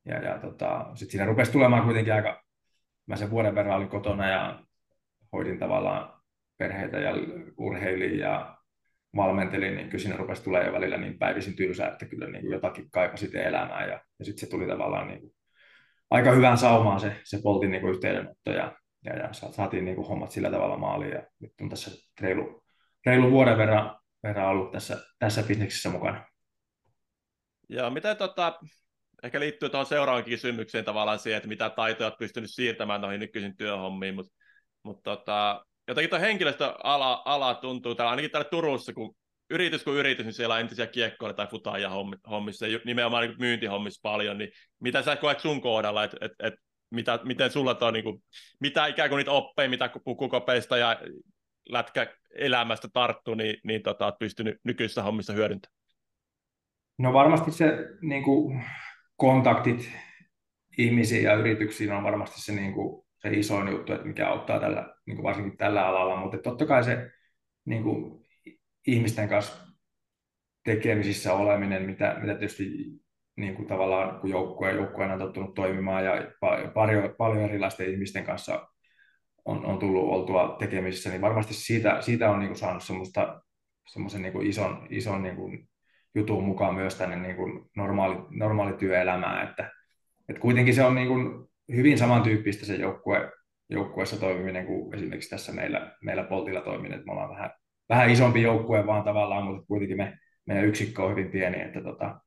ja, 0.05 0.21
ja 0.21 0.39
tota, 0.39 0.85
sitten 0.95 1.11
siinä 1.11 1.25
rupesi 1.25 1.51
tulemaan 1.51 1.83
kuitenkin 1.83 2.13
aika, 2.13 2.43
mä 3.07 3.15
sen 3.15 3.31
vuoden 3.31 3.55
verran 3.55 3.77
olin 3.77 3.89
kotona 3.89 4.27
ja 4.27 4.63
hoidin 5.33 5.59
tavallaan 5.59 6.21
perheitä 6.57 6.97
ja 6.99 7.11
urheilin 7.57 8.19
ja 8.19 8.57
valmentelin, 9.15 9.75
niin 9.75 9.89
kyllä 9.89 10.01
siinä 10.01 10.17
rupesi 10.17 10.43
tulemaan 10.43 10.67
jo 10.67 10.73
välillä 10.73 10.97
niin 10.97 11.19
päivisin 11.19 11.55
tylsää, 11.55 11.91
että 11.91 12.05
kyllä 12.05 12.27
niin 12.27 12.41
kuin 12.41 12.53
jotakin 12.53 12.91
kaipasi 12.91 13.37
elämää 13.37 13.85
ja, 13.85 14.01
ja 14.19 14.25
sitten 14.25 14.39
se 14.39 14.49
tuli 14.49 14.67
tavallaan 14.67 15.07
niin 15.07 15.19
kuin 15.19 15.31
aika 16.09 16.31
hyvään 16.31 16.57
saumaan 16.57 16.99
se, 16.99 17.15
se 17.23 17.39
poltin 17.43 17.71
niin 17.71 17.81
kuin 17.81 17.93
yhteydenotto 17.93 18.51
ja, 18.51 18.77
ja, 19.05 19.15
ja 19.15 19.33
saatiin 19.33 19.85
niin 19.85 19.95
kuin 19.95 20.07
hommat 20.07 20.31
sillä 20.31 20.51
tavalla 20.51 20.77
maaliin 20.77 21.11
ja 21.11 21.23
nyt 21.39 21.51
on 21.61 21.69
tässä 21.69 21.91
reilu, 22.21 22.63
reilu 23.05 23.31
vuoden 23.31 23.57
verran, 23.57 23.95
verran 24.27 24.49
ollut 24.49 24.71
tässä, 24.71 24.97
tässä 25.19 25.43
bisneksessä 25.43 25.89
mukana. 25.89 26.25
Ja 27.69 27.89
mitä 27.89 28.15
tota, 28.15 28.59
ehkä 29.23 29.39
liittyy 29.39 29.69
tuohon 29.69 29.85
seuraavaan 29.85 30.23
kysymykseen 30.23 30.85
tavallaan 30.85 31.19
siihen, 31.19 31.37
että 31.37 31.49
mitä 31.49 31.69
taitoja 31.69 32.07
olet 32.07 32.17
pystynyt 32.19 32.51
siirtämään 32.51 33.01
noihin 33.01 33.19
nykyisiin 33.19 33.57
työhommiin, 33.57 34.15
mutta 34.15 34.33
mut 34.83 35.03
tota, 35.03 35.65
jotenkin 35.87 36.09
tuo 36.09 36.19
henkilöstöala 36.19 37.21
ala 37.25 37.53
tuntuu, 37.53 37.95
täällä, 37.95 38.09
ainakin 38.09 38.31
täällä 38.31 38.49
Turussa, 38.49 38.93
kun 38.93 39.15
yritys 39.49 39.83
kuin 39.83 39.97
yritys, 39.97 40.25
niin 40.25 40.33
siellä 40.33 40.55
on 40.55 40.61
entisiä 40.61 40.87
kiekkoja 40.87 41.33
tai 41.33 41.47
futaajia 41.47 41.91
hommissa, 42.29 42.65
nimenomaan 42.85 43.27
niin 43.27 43.39
myyntihommissa 43.39 43.99
paljon, 44.03 44.37
niin 44.37 44.51
mitä 44.79 45.01
sä 45.01 45.15
koet 45.15 45.39
sun 45.39 45.61
kohdalla, 45.61 46.03
että 46.03 46.17
et, 46.21 46.31
et, 46.43 46.53
mitä, 46.91 47.19
miten 47.23 47.51
sulla 47.51 47.77
on, 47.81 47.93
niin 47.93 48.03
kuin, 48.03 48.23
mitä 48.59 48.87
ikään 48.87 49.09
kuin 49.09 49.17
niitä 49.17 49.31
oppeja, 49.31 49.69
mitä 49.69 49.89
pukukopeista 50.05 50.77
ja 50.77 50.97
lätkäelämästä 52.35 52.87
tarttuu, 52.93 53.35
niin, 53.35 53.57
niin 53.63 53.81
tota, 53.81 54.05
olet 54.05 54.19
pystynyt 54.19 54.59
nykyisissä 54.63 55.03
hommissa 55.03 55.33
hyödyntämään? 55.33 55.75
No 56.97 57.13
varmasti 57.13 57.51
se 57.51 57.87
niin 58.01 58.23
kuin, 58.23 58.63
kontaktit 59.15 59.91
ihmisiin 60.77 61.23
ja 61.23 61.33
yrityksiin 61.33 61.91
on 61.91 62.03
varmasti 62.03 62.41
se, 62.41 62.51
niin 62.51 62.73
kuin, 62.73 63.05
se 63.17 63.29
isoin 63.29 63.67
juttu, 63.67 63.93
että 63.93 64.07
mikä 64.07 64.29
auttaa 64.29 64.59
tällä, 64.59 64.95
niin 65.05 65.15
kuin 65.15 65.23
varsinkin 65.23 65.57
tällä 65.57 65.87
alalla, 65.87 66.19
mutta 66.19 66.37
totta 66.37 66.65
kai 66.65 66.83
se 66.83 67.11
niin 67.65 67.83
kuin, 67.83 68.25
ihmisten 68.87 69.29
kanssa 69.29 69.67
tekemisissä 70.63 71.33
oleminen, 71.33 71.83
mitä, 71.83 72.17
mitä 72.21 72.33
tietysti 72.33 72.65
niin 73.35 73.55
kuin 73.55 73.67
tavallaan 73.67 74.19
kun 74.19 74.29
joukkue, 74.29 74.71
joukkueen 74.71 75.11
on 75.11 75.19
tottunut 75.19 75.53
toimimaan 75.53 76.05
ja 76.05 76.11
paljon, 76.73 77.15
paljon 77.17 77.43
erilaisten 77.43 77.91
ihmisten 77.91 78.23
kanssa 78.23 78.67
on, 79.45 79.65
on 79.65 79.79
tullut 79.79 80.09
oltua 80.09 80.55
tekemisissä, 80.59 81.09
niin 81.09 81.21
varmasti 81.21 81.53
siitä, 81.53 82.01
siitä 82.01 82.31
on 82.31 82.39
niin 82.39 82.49
kuin 82.49 82.57
saanut 82.57 82.83
semmoista, 82.83 83.41
semmoisen 83.87 84.21
niin 84.21 84.33
kuin 84.33 84.47
ison, 84.47 84.87
ison 84.89 85.23
niin 85.23 85.35
kuin 85.35 85.69
jutun 86.15 86.43
mukaan 86.43 86.75
myös 86.75 86.95
tänne 86.95 87.15
niin 87.15 87.35
kuin 87.35 87.69
normaali, 87.75 88.17
normaali 88.29 88.73
työelämään, 88.73 89.49
että, 89.49 89.71
että 90.29 90.41
kuitenkin 90.41 90.75
se 90.75 90.83
on 90.83 90.95
niin 90.95 91.07
kuin 91.07 91.47
hyvin 91.75 91.97
samantyyppistä 91.97 92.65
se 92.65 92.75
joukkue, 92.75 93.31
joukkueessa 93.69 94.19
toimiminen 94.19 94.65
kuin 94.65 94.95
esimerkiksi 94.95 95.29
tässä 95.29 95.51
meillä, 95.51 95.95
meillä 96.01 96.23
Poltilla 96.23 96.61
toiminen, 96.61 96.93
että 96.93 97.05
me 97.05 97.11
ollaan 97.11 97.29
vähän, 97.29 97.51
vähän 97.89 98.09
isompi 98.09 98.41
joukkue 98.41 98.85
vaan 98.85 99.03
tavallaan, 99.03 99.43
mutta 99.43 99.67
kuitenkin 99.67 99.97
me, 99.97 100.17
meidän 100.45 100.65
yksikkö 100.65 101.03
on 101.03 101.11
hyvin 101.11 101.31
pieni, 101.31 101.61
että 101.61 101.81
tota, 101.81 102.19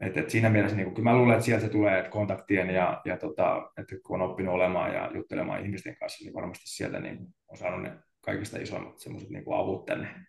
et, 0.00 0.16
et 0.16 0.30
siinä 0.30 0.50
mielessä 0.50 0.76
niin 0.76 0.94
kyllä 0.94 1.10
mä 1.10 1.16
luulen, 1.16 1.34
että 1.34 1.44
sieltä 1.44 1.64
se 1.66 1.72
tulee 1.72 1.98
että 1.98 2.10
kontaktien 2.10 2.70
ja, 2.70 3.02
ja 3.04 3.16
tota, 3.16 3.70
että 3.78 3.96
kun 4.06 4.22
on 4.22 4.30
oppinut 4.30 4.54
olemaan 4.54 4.94
ja 4.94 5.10
juttelemaan 5.14 5.64
ihmisten 5.64 5.96
kanssa, 5.96 6.24
niin 6.24 6.34
varmasti 6.34 6.64
sieltä 6.66 7.00
niin 7.00 7.18
on 7.48 7.56
saanut 7.56 7.82
ne 7.82 7.98
kaikista 8.20 8.58
isoimmat 8.58 8.98
semmoiset 8.98 9.30
niin 9.30 9.44
avut 9.54 9.84
tänne 9.86 10.26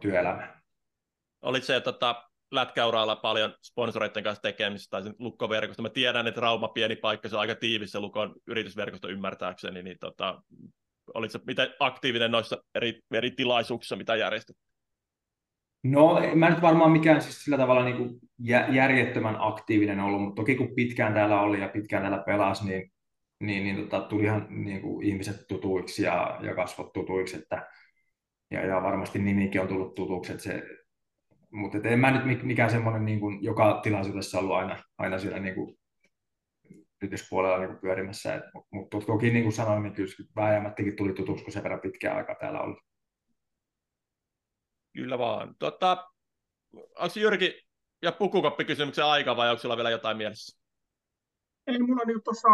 työelämään. 0.00 0.62
Olit 1.42 1.64
se 1.64 1.80
tota, 1.80 2.24
lätkäuralla 2.50 3.16
paljon 3.16 3.54
sponsoreiden 3.62 4.22
kanssa 4.22 4.42
tekemistä 4.42 5.02
tai 5.02 5.12
lukkoverkosta. 5.18 5.82
Mä 5.82 5.88
tiedän, 5.88 6.26
että 6.26 6.40
Rauma 6.40 6.68
pieni 6.68 6.96
paikka, 6.96 7.28
se 7.28 7.36
on 7.36 7.40
aika 7.40 7.54
tiivis 7.54 7.92
se 7.92 8.00
lukon 8.00 8.34
yritysverkosto 8.46 9.08
ymmärtääkseni, 9.08 9.82
niin 9.82 9.96
tota, 10.00 10.42
olit 11.14 11.30
se 11.30 11.40
miten 11.46 11.74
aktiivinen 11.80 12.30
noissa 12.30 12.62
eri, 12.74 13.00
eri 13.14 13.30
tilaisuuksissa, 13.30 13.96
mitä 13.96 14.16
järjestet? 14.16 14.56
No, 15.90 16.20
mä 16.34 16.50
nyt 16.50 16.62
varmaan 16.62 16.90
mikään 16.90 17.22
siis 17.22 17.44
sillä 17.44 17.56
tavalla 17.56 17.84
niin 17.84 17.96
kuin 17.96 18.20
järjettömän 18.72 19.36
aktiivinen 19.38 20.00
ollut, 20.00 20.22
mutta 20.22 20.42
toki 20.42 20.54
kun 20.54 20.74
pitkään 20.74 21.14
täällä 21.14 21.40
oli 21.40 21.60
ja 21.60 21.68
pitkään 21.68 22.02
täällä 22.02 22.22
pelasi, 22.26 22.66
niin, 22.66 22.92
niin, 23.40 23.64
niin 23.64 23.76
tota, 23.76 24.00
tulihan 24.00 24.46
niin 24.50 24.82
kuin 24.82 25.06
ihmiset 25.06 25.36
tutuiksi 25.48 26.02
ja, 26.02 26.38
ja 26.42 26.54
kasvot 26.54 26.92
tutuiksi, 26.92 27.36
että, 27.36 27.66
ja, 28.50 28.66
ja 28.66 28.82
varmasti 28.82 29.18
nimikin 29.18 29.60
on 29.60 29.68
tullut 29.68 29.94
tutuksi, 29.94 30.32
että 30.32 30.44
se, 30.44 30.62
mutta 31.50 31.78
en 31.84 31.98
mä 31.98 32.24
nyt 32.24 32.42
mikään 32.42 32.70
semmoinen 32.70 33.04
niin 33.04 33.20
kuin, 33.20 33.44
joka 33.44 33.80
tilaisuudessa 33.82 34.38
ollut 34.38 34.56
aina, 34.56 34.76
aina 34.98 35.18
siellä 35.18 35.38
niin 35.38 35.54
kuin, 35.54 35.76
yrityspuolella 37.02 37.58
niin 37.58 37.68
kuin 37.68 37.80
pyörimässä, 37.80 38.42
mutta 38.70 39.00
toki 39.00 39.30
niin 39.30 39.42
kuin 39.42 39.52
sanoin, 39.52 39.82
niin 39.82 39.92
kyllä 39.92 40.10
vääjäämättäkin 40.36 40.96
tuli 40.96 41.12
tutuksi, 41.12 41.44
kun 41.44 41.52
se 41.52 41.62
verran 41.62 41.80
pitkään 41.80 42.16
aikaa 42.16 42.34
täällä 42.34 42.60
oli. 42.60 42.76
Kyllä 44.96 45.18
vaan. 45.18 45.54
Tota, 45.58 46.10
onko 46.74 47.14
Jyrki 47.20 47.62
ja 48.02 48.12
pukukoppikysymyksen 48.12 49.04
aika 49.04 49.36
vai 49.36 49.50
onko 49.50 49.62
sulla 49.62 49.76
vielä 49.76 49.90
jotain 49.90 50.16
mielessä? 50.16 50.58
Ei, 51.66 51.78
mulla 51.78 52.00
on 52.02 52.08
niin 52.08 52.22
tuossa 52.24 52.48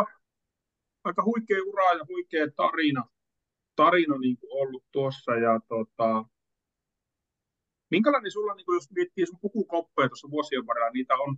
aika 1.05 1.25
huikea 1.25 1.59
ura 1.67 1.93
ja 1.93 2.05
huikea 2.09 2.47
tarina, 2.57 3.05
tarina 3.77 4.19
niin 4.19 4.37
kuin 4.37 4.63
ollut 4.63 4.85
tuossa. 4.93 5.33
Ja 5.37 5.61
tota, 5.69 6.25
minkälainen 7.91 8.33
sulla, 8.33 8.55
niin 8.55 8.67
kuin 8.67 8.77
jos 8.77 8.91
miettii 8.91 9.27
sun 9.27 9.39
pukukoppeja 9.41 10.09
tuossa 10.09 10.31
vuosien 10.31 10.67
varrella, 10.67 10.91
niitä 10.91 11.15
on 11.15 11.37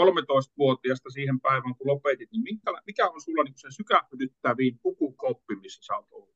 13-vuotiaasta 0.00 1.10
siihen 1.10 1.40
päivään, 1.40 1.74
kun 1.74 1.86
lopetit, 1.86 2.30
niin 2.32 2.42
mikä, 2.42 2.72
mikä 2.86 3.08
on 3.08 3.20
sulla 3.20 3.44
niin 3.44 3.54
se 3.58 3.68
sykähdyttäviin 3.70 4.78
pukukoppi, 4.82 5.56
missä 5.56 5.82
sä 5.82 5.96
oot 5.96 6.06
ollut? 6.10 6.34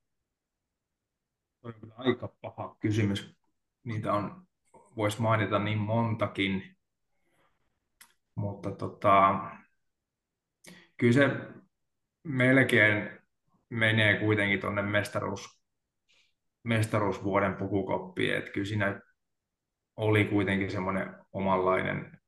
on 1.63 1.93
aika 1.97 2.29
paha 2.29 2.77
kysymys 2.81 3.44
niitä 3.85 4.13
on, 4.13 4.47
voisi 4.97 5.23
mainita 5.23 5.59
niin 5.59 5.79
montakin, 5.79 6.77
mutta 8.35 8.71
tota, 8.71 9.41
kyllä 10.97 11.13
se 11.13 11.31
melkein 12.25 13.11
menee 13.69 14.19
kuitenkin 14.19 14.61
tuonne 14.61 14.83
mestaruus, 14.83 15.63
mestaruusvuoden 16.63 17.55
pukukoppiin, 17.55 18.37
että 18.37 18.51
kyllä 18.51 18.67
siinä 18.67 19.01
oli 19.97 20.25
kuitenkin 20.25 20.71
semmoinen 20.71 21.15
omanlainen, 21.33 22.19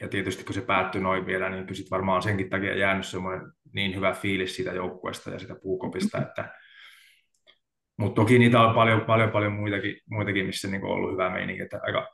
ja 0.00 0.08
tietysti 0.08 0.44
kun 0.44 0.54
se 0.54 0.60
päättyi 0.60 1.00
noin 1.00 1.26
vielä, 1.26 1.50
niin 1.50 1.66
kyllä 1.66 1.90
varmaan 1.90 2.22
senkin 2.22 2.50
takia 2.50 2.76
jäänyt 2.76 3.06
semmoinen 3.06 3.52
niin 3.72 3.94
hyvä 3.94 4.12
fiilis 4.12 4.56
siitä 4.56 4.72
joukkueesta 4.72 5.30
ja 5.30 5.38
sitä 5.38 5.54
puukopista, 5.62 6.22
että 6.22 6.54
mutta 7.96 8.22
toki 8.22 8.38
niitä 8.38 8.60
on 8.60 8.74
paljon, 8.74 9.00
paljon, 9.00 9.30
paljon 9.30 9.52
muitakin, 9.52 10.00
muitakin 10.10 10.46
missä 10.46 10.68
niin 10.68 10.84
on 10.84 10.90
ollut 10.90 11.12
hyvä 11.12 11.30
meininki. 11.30 11.62
Että 11.62 11.80
aika, 11.82 12.08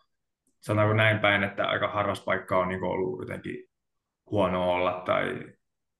sanotaanko 0.60 0.94
näin 0.94 1.18
päin, 1.18 1.42
että 1.42 1.68
aika 1.68 1.88
harvas 1.88 2.24
paikka 2.24 2.58
on 2.58 2.68
niin 2.68 2.84
ollut 2.84 3.20
jotenkin 3.20 3.64
huono 4.30 4.72
olla 4.72 5.02
tai, 5.06 5.44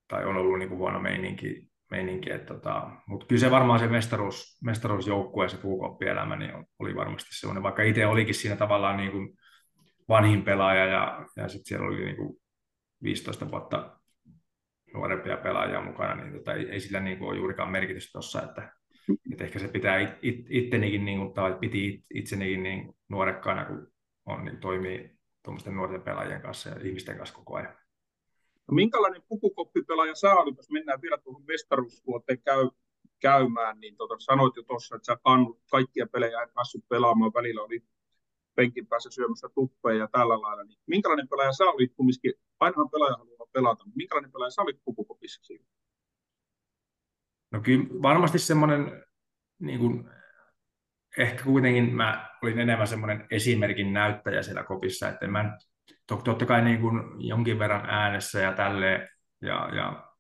tai 0.09 0.25
on 0.25 0.37
ollut 0.37 0.59
niin 0.59 0.71
huono 0.71 1.01
meininki. 1.01 1.69
meininki 1.91 2.31
tota, 2.47 2.91
mutta 3.07 3.27
kyllä 3.27 3.41
se 3.41 3.51
varmaan 3.51 3.79
se 3.79 3.87
mestaruus, 3.87 4.59
mestaruusjoukkue 4.65 5.45
ja 5.45 5.49
se 5.49 5.57
puukoppielämä 5.57 6.37
niin 6.37 6.67
oli 6.79 6.97
varmasti 6.97 7.31
semmoinen, 7.35 7.63
vaikka 7.63 7.83
itse 7.83 8.07
olikin 8.07 8.35
siinä 8.35 8.57
tavallaan 8.57 8.97
niin 8.97 9.13
kuin 9.13 9.37
vanhin 10.09 10.43
pelaaja 10.43 10.85
ja, 10.87 11.27
ja 11.37 11.49
sitten 11.49 11.65
siellä 11.65 11.87
oli 11.87 12.05
niin 12.05 12.17
kuin 12.17 12.37
15 13.03 13.51
vuotta 13.51 13.99
nuorempia 14.95 15.37
pelaajia 15.37 15.81
mukana, 15.81 16.15
niin 16.15 16.33
tota, 16.33 16.55
ei, 16.55 16.71
ei 16.71 16.81
sillä 16.81 17.01
niin 17.01 17.19
kuin 17.19 17.29
ole 17.29 17.37
juurikaan 17.37 17.71
merkitystä 17.71 18.13
tuossa, 18.13 18.43
että 18.43 18.73
et 19.33 19.41
ehkä 19.41 19.59
se 19.59 19.69
pitää 19.69 19.99
it, 19.99 20.11
it, 20.23 20.47
ittenikin, 20.49 21.05
niin 21.05 21.19
kuin, 21.19 21.33
tai 21.33 21.57
piti 21.61 22.05
itsenikin 22.15 22.63
niin 22.63 22.95
nuorekkaana, 23.09 23.65
kun 23.65 23.93
on, 24.27 24.45
niin 24.45 24.59
toimii 24.61 25.11
tuommoisten 25.45 25.77
nuorten 25.77 26.03
pelaajien 26.03 26.43
kanssa 26.43 26.71
ja 26.71 26.77
ihmisten 26.85 27.17
kanssa 27.17 27.37
koko 27.37 27.55
ajan. 27.55 27.75
No, 28.69 28.75
minkälainen 28.75 29.23
pukukoppipelaaja 29.29 30.15
sä 30.15 30.35
olit, 30.35 30.57
jos 30.57 30.71
mennään 30.71 31.03
vielä 31.03 31.19
tuohon 31.19 31.45
mestaruusvuoteen 31.47 32.43
käy, 32.43 32.69
käymään, 33.21 33.81
niin 33.81 33.97
tota, 33.97 34.15
sanoit 34.19 34.57
jo 34.57 34.63
tuossa, 34.63 34.97
että 34.97 35.07
sä 35.07 35.19
kannut 35.25 35.61
kaikkia 35.71 36.07
pelejä 36.07 36.43
et 36.43 36.55
päässyt 36.55 36.85
pelaamaan, 36.89 37.33
välillä 37.35 37.63
oli 37.63 37.83
penkin 38.55 38.87
päässä 38.87 39.11
syömässä 39.11 39.49
tuppeja 39.55 39.99
ja 39.99 40.09
tällä 40.13 40.41
lailla, 40.41 40.65
niin 40.65 40.79
minkälainen 40.87 41.29
pelaaja 41.29 41.53
sä 41.53 41.65
olit, 41.65 41.93
kumminkin 41.97 42.33
ainahan 42.61 42.91
pelaaja 42.91 43.17
haluaa 43.17 43.47
pelata. 43.53 43.85
Minkälainen 43.95 44.33
pelaaja 44.33 44.51
sä 44.51 44.63
olit 44.63 44.81
pukukopissa 44.85 45.41
siinä? 45.45 45.65
No 47.51 47.61
kyllä 47.61 47.85
varmasti 48.03 48.39
semmoinen, 48.39 49.05
niin 49.63 49.79
kuin, 49.79 50.11
ehkä 51.19 51.45
kuitenkin 51.45 51.95
mä 51.95 52.29
olin 52.43 52.59
enemmän 52.59 52.87
semmoinen 52.87 53.27
esimerkin 53.31 53.93
näyttäjä 53.93 54.43
siellä 54.43 54.63
kopissa, 54.63 55.09
että 55.09 55.27
mä 55.27 55.59
totta 56.07 56.47
kai 56.47 56.63
niin 56.63 56.81
kuin 56.81 57.03
jonkin 57.29 57.59
verran 57.59 57.91
äänessä 57.91 58.41
ja 58.41 58.53
tälleen, 58.53 59.09
ja, 59.41 59.69
ja 59.75 60.13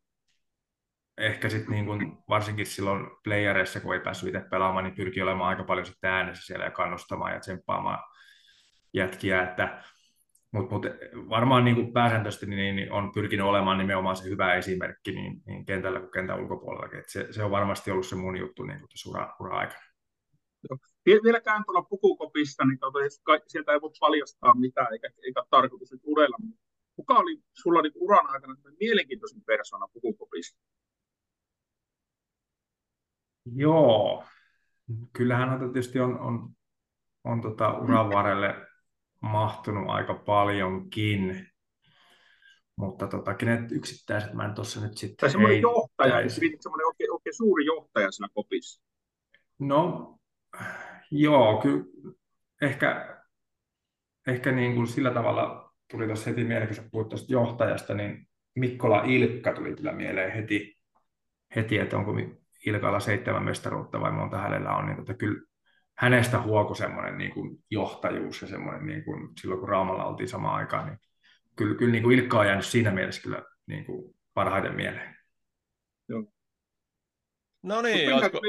ehkä 1.19 1.48
sitten 1.48 1.73
niin 1.73 1.86
kuin, 1.86 2.19
varsinkin 2.28 2.66
silloin 2.66 3.06
playereissa, 3.24 3.81
kun 3.81 3.94
ei 3.94 4.01
päässyt 4.01 4.35
itse 4.35 4.48
pelaamaan, 4.51 4.85
niin 4.85 4.94
pyrkii 4.94 5.23
olemaan 5.23 5.48
aika 5.48 5.64
paljon 5.64 5.86
sitten 5.86 6.10
äänessä 6.10 6.43
siellä 6.43 6.64
ja 6.64 6.70
kannustamaan 6.70 7.32
ja 7.32 7.40
tsemppaamaan 7.40 7.98
jätkiä, 8.94 9.43
että 9.43 9.82
mutta 10.53 10.74
mut 10.74 10.87
varmaan 11.29 11.65
niin 11.65 11.74
kuin 11.74 11.93
pääsääntöisesti 11.93 12.47
niin, 12.47 12.77
niin 12.77 12.93
on 12.93 13.12
pyrkinyt 13.12 13.47
olemaan 13.47 13.79
nimenomaan 13.79 14.16
se 14.16 14.24
hyvä 14.24 14.55
esimerkki 14.55 15.12
niin, 15.12 15.43
niin 15.47 15.65
kentällä 15.65 16.01
kuin 16.01 16.11
kentän 16.11 16.41
ulkopuolellakin. 16.41 16.99
Et 16.99 17.09
se, 17.09 17.33
se, 17.33 17.45
on 17.45 17.51
varmasti 17.51 17.91
ollut 17.91 18.07
se 18.07 18.16
mun 18.16 18.37
juttu 18.37 18.62
niin 18.62 18.81
tässä 18.81 19.11
ura, 19.11 19.37
ura-aikana. 19.41 19.83
Vieläkään 21.07 21.65
tuolla 21.65 21.83
pukukopista, 21.83 22.65
niin 22.65 22.79
tuota, 22.79 22.99
sieltä 23.47 23.73
ei 23.73 23.81
voi 23.81 23.91
paljastaa 24.01 24.55
mitään, 24.55 24.93
eikä, 24.93 25.11
eikä 25.27 25.43
tarkoitus 25.51 25.93
nyt 25.93 26.01
urella. 26.05 26.37
Kuka 26.97 27.15
oli 27.15 27.43
sulla 27.53 27.83
niin 27.83 27.93
uran 27.95 28.27
aikana 28.27 28.57
mielenkiintoisin 28.81 29.45
persona 29.45 29.89
pukukopista? 29.93 30.61
Joo, 33.45 34.24
kyllähän 35.12 35.59
tietysti 35.59 36.01
on, 36.01 36.20
on, 36.20 36.51
on 37.24 37.41
tota 37.41 37.79
uran 37.79 38.11
varrelle 38.11 38.72
mahtunut 39.23 39.90
aika 39.90 40.15
paljonkin. 40.15 41.47
Mutta 42.77 43.07
tota, 43.07 43.35
kenet 43.35 43.73
yksittäiset 43.73 44.32
mä 44.32 44.44
en 44.44 44.55
tuossa 44.55 44.81
nyt 44.81 44.97
sitten 44.97 45.16
Tai 45.16 45.31
semmoinen 45.31 45.61
johtaja, 45.61 46.28
semmoinen 46.28 46.86
oikein, 46.86 47.12
oikein 47.12 47.36
suuri 47.36 47.65
johtaja 47.65 48.11
siinä 48.11 48.28
kopissa. 48.35 48.82
No, 49.59 50.16
joo, 51.11 51.61
kyllä 51.62 51.85
ehkä, 52.62 53.19
ehkä 54.27 54.53
niin 54.53 54.74
kuin 54.74 54.86
sillä 54.86 55.11
tavalla 55.11 55.73
tuli 55.90 56.07
tuossa 56.07 56.31
heti 56.31 56.44
mieleen, 56.44 56.69
kun 56.69 56.77
sä 56.77 56.89
puhuit 56.90 57.09
tuosta 57.09 57.32
johtajasta, 57.32 57.94
niin 57.94 58.28
Mikkola 58.55 59.03
Ilkka 59.05 59.53
tuli 59.53 59.74
kyllä 59.74 59.93
mieleen 59.93 60.32
heti, 60.32 60.78
heti 61.57 61.78
että 61.78 61.97
onko 61.97 62.12
Ilkalla 62.66 63.01
seitsemän 63.01 63.44
mestaruutta 63.44 64.01
vai 64.01 64.12
monta 64.12 64.39
hänellä 64.39 64.77
on, 64.77 64.86
niin 64.86 64.97
tota, 64.97 65.15
kyllä 65.15 65.43
hänestä 66.03 66.43
huoku 66.43 66.74
semmoinen 66.74 67.19
niin 67.19 67.31
kuin 67.31 67.65
johtajuus 67.70 68.43
ja 68.43 68.49
semmoinen, 68.49 68.87
niin 68.87 69.05
kuin, 69.05 69.29
silloin 69.41 69.61
kun 69.61 69.69
Raumalla 69.69 70.05
oltiin 70.05 70.29
samaan 70.29 70.55
aikaan, 70.55 70.87
niin 70.87 70.99
kyllä, 71.57 71.79
kyllä 71.79 71.93
niin 71.93 72.03
kuin 72.03 72.19
Ilkka 72.19 72.39
on 72.39 72.47
jäänyt 72.47 72.66
siinä 72.66 72.91
mielessä 72.91 73.23
kyllä 73.23 73.43
niin 73.66 73.85
kuin 73.85 74.15
parhaiten 74.35 74.74
mieleen. 74.74 75.16
Joo. 76.09 76.24
No 77.62 77.83
niin, 77.83 78.15
olisiko... 78.15 78.41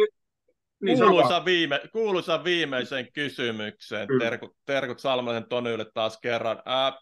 Niin, 0.82 0.98
kuuluisa, 0.98 1.46
viime, 1.46 1.82
kuuluisa 1.92 2.44
viimeisen 2.44 3.14
kysymykseen. 3.14 4.08
Terkut, 4.20 4.58
terkut 4.66 5.00
Salmanen 5.00 5.50
Tonylle 5.50 5.86
taas 5.94 6.20
kerran. 6.22 6.62
Ää, 6.66 7.00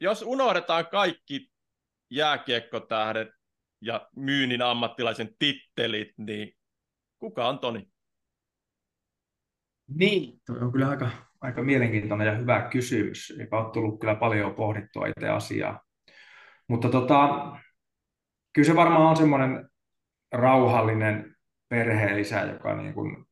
jos 0.00 0.22
unohdetaan 0.22 0.86
kaikki 0.86 1.50
jääkiekkotähdet 2.10 3.28
ja 3.80 4.08
myynnin 4.16 4.62
ammattilaisen 4.62 5.34
tittelit, 5.38 6.08
niin 6.16 6.56
kuka 7.18 7.48
on 7.48 7.58
Toni? 7.58 7.88
Niin, 9.94 10.40
tuo 10.46 10.56
on 10.60 10.72
kyllä 10.72 10.88
aika, 10.88 11.10
aika 11.40 11.62
mielenkiintoinen 11.62 12.26
ja 12.26 12.34
hyvä 12.34 12.68
kysymys, 12.70 13.34
joka 13.38 13.58
on 13.58 13.72
tullut 13.72 14.00
kyllä 14.00 14.14
paljon 14.14 14.54
pohdittua 14.54 15.06
itse 15.06 15.28
asiaa. 15.28 15.82
Mutta 16.68 16.88
tota, 16.88 17.52
kyllä 18.52 18.66
se 18.66 18.76
varmaan 18.76 19.06
on 19.06 19.16
semmoinen 19.16 19.68
rauhallinen 20.32 21.36
perheisä, 21.68 22.40
joka 22.40 22.76
niin 22.76 22.94
kuin 22.94 23.26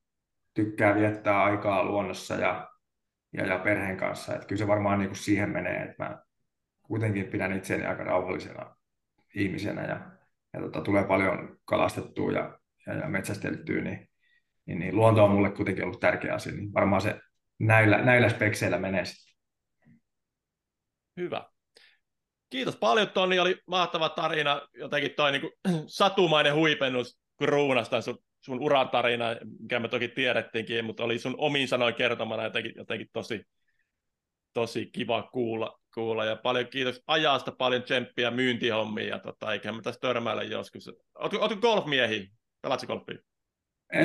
tykkää 0.55 0.95
viettää 0.95 1.43
aikaa 1.43 1.85
luonnossa 1.85 2.35
ja, 2.35 2.71
ja, 3.33 3.47
ja 3.47 3.59
perheen 3.59 3.97
kanssa. 3.97 4.35
Että 4.35 4.47
kyllä 4.47 4.59
se 4.59 4.67
varmaan 4.67 4.99
niin 4.99 5.09
kuin 5.09 5.19
siihen 5.19 5.51
menee, 5.51 5.83
että 5.83 6.05
mä 6.05 6.23
kuitenkin 6.83 7.27
pidän 7.27 7.53
itseäni 7.53 7.87
aika 7.87 8.05
rauhallisena 8.05 8.77
ihmisenä 9.35 9.83
ja, 9.83 10.11
ja 10.53 10.61
tota, 10.61 10.81
tulee 10.81 11.05
paljon 11.05 11.59
kalastettua 11.65 12.33
ja, 12.33 12.59
ja, 12.87 12.95
ja 12.95 13.09
metsästeltyä, 13.09 13.83
niin 13.83 14.09
niin, 14.67 14.79
niin 14.79 14.97
luonto 14.97 15.25
on 15.25 15.31
mulle 15.31 15.51
kuitenkin 15.51 15.85
ollut 15.85 16.01
tärkeä 16.01 16.35
asia, 16.35 16.53
niin 16.53 16.75
varmaan 16.75 17.03
se 17.03 17.21
näillä, 17.59 17.99
näillä 17.99 18.29
spekseillä 18.29 18.79
menee 18.79 19.05
sitten. 19.05 19.37
Hyvä. 21.17 21.47
Kiitos 22.51 22.77
paljon 22.77 23.11
Toni, 23.11 23.39
oli 23.39 23.59
mahtava 23.67 24.09
tarina, 24.09 24.69
jotenkin 24.75 25.13
toi 25.17 25.33
niin 25.33 25.41
kuin, 25.41 25.53
satumainen 25.87 26.55
huipennus 26.55 27.19
kruunasta 27.39 28.01
sun, 28.01 28.19
sun 28.41 28.61
uran 28.61 28.89
tarina, 28.89 29.25
mikä 29.61 29.81
me 29.81 29.89
toki 29.89 30.09
tiedettiinkin, 30.09 30.85
mutta 30.85 31.05
oli 31.05 31.19
sun 31.19 31.35
omin 31.39 31.69
sanoin 31.69 31.95
kertomana 31.95 32.45
jotenkin, 32.45 32.73
jotenkin 32.77 33.09
tosi, 33.13 33.43
tosi 34.53 34.87
kiva 34.93 35.23
kuulla, 35.23 35.81
kuulla. 35.95 36.25
Ja 36.25 36.37
paljon 36.37 36.67
kiitos 36.67 37.03
ajasta, 37.07 37.53
paljon 37.53 37.83
tsemppiä 37.83 38.31
myyntihommiin 38.31 39.09
ja 39.09 39.19
tota, 39.19 39.53
eikä 39.53 39.73
me 39.73 39.83
tässä 39.83 40.01
törmäillä 40.01 40.43
joskus. 40.43 40.91
Oletko, 41.15 41.39
oletko 41.39 41.57
golfmiehi? 41.57 42.29
Pelaatko 42.63 42.87
golfia? 42.87 43.36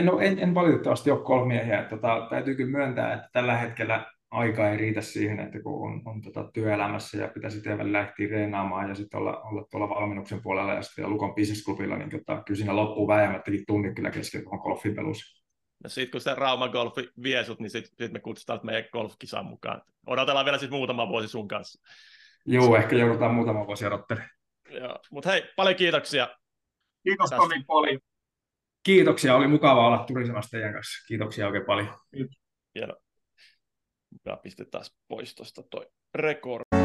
No, 0.02 0.20
en, 0.20 0.40
en 0.40 0.56
valitettavasti 0.56 1.12
ole 1.12 1.24
kolmiehiä. 1.24 1.84
Tota, 1.84 2.28
täytyy 2.30 2.56
kyllä 2.56 2.72
myöntää, 2.72 3.14
että 3.14 3.30
tällä 3.34 3.58
hetkellä 3.58 4.06
aika 4.32 4.70
ei 4.70 4.78
riitä 4.78 5.02
siihen, 5.02 5.40
että 5.40 5.62
kun 5.64 5.90
on, 5.90 6.02
on 6.06 6.22
tota, 6.22 6.52
työelämässä 6.54 7.18
ja 7.18 7.28
pitäisi 7.28 7.56
sitten 7.56 7.78
välillä 7.78 8.00
lähteä 8.00 8.28
reenaamaan 8.32 8.90
ja 8.90 8.96
sitten 8.96 9.20
olla, 9.20 9.42
olla 9.42 9.66
tuolla 9.72 9.90
valmennuksen 9.90 10.42
puolella 10.42 10.74
ja 10.74 10.82
sitten 10.82 11.10
Lukon 11.10 11.36
business 11.36 11.68
niin 11.98 12.10
tota, 12.10 12.44
kyllä 12.46 12.58
siinä 12.58 12.76
loppuu 12.76 13.08
väjämättäkin 13.08 13.64
tunnit 13.68 13.96
kyllä 13.96 14.12
kesken 14.12 14.44
tuohon 14.44 14.60
golfipelussa. 14.60 15.42
No 15.84 15.90
sitten 15.90 16.12
kun 16.12 16.22
se 16.22 16.36
Rauma 16.36 16.70
Golfi 16.70 17.10
vie 17.24 17.44
sut, 17.44 17.60
niin 17.60 17.70
sitten 17.70 17.92
sit 17.98 18.14
me 18.14 18.20
kutsutaan 18.20 18.60
meidän 18.64 18.90
golfkisaan 18.92 19.46
mukaan. 19.46 19.82
Odotellaan 20.08 20.46
vielä 20.46 20.58
sitten 20.58 20.78
muutama 20.78 21.08
vuosi 21.08 21.28
sun 21.28 21.48
kanssa. 21.48 21.82
Joo, 22.46 22.76
ehkä 22.76 22.96
joudutaan 22.96 23.34
muutama 23.34 23.68
vuosi 23.68 23.86
odottelemaan. 23.86 24.32
Joo, 24.70 25.00
mutta 25.12 25.30
hei, 25.30 25.44
paljon 25.56 25.76
kiitoksia. 25.76 26.28
Kiitos 27.04 27.30
Toni 27.30 27.64
paljon. 27.68 28.00
Kiitoksia, 28.84 29.36
oli 29.36 29.48
mukava 29.48 29.88
olla 29.88 30.04
turisemassa 30.08 30.50
teidän 30.50 30.74
kanssa. 30.74 31.06
Kiitoksia 31.08 31.48
oikein 31.48 31.66
paljon. 31.66 31.98
Hienoa. 32.76 32.98
Mä 34.26 34.38
pistetään 34.38 34.86
pois 35.08 35.36
tuosta 35.36 35.64
toi 35.64 35.88
rekordi. 36.16 36.81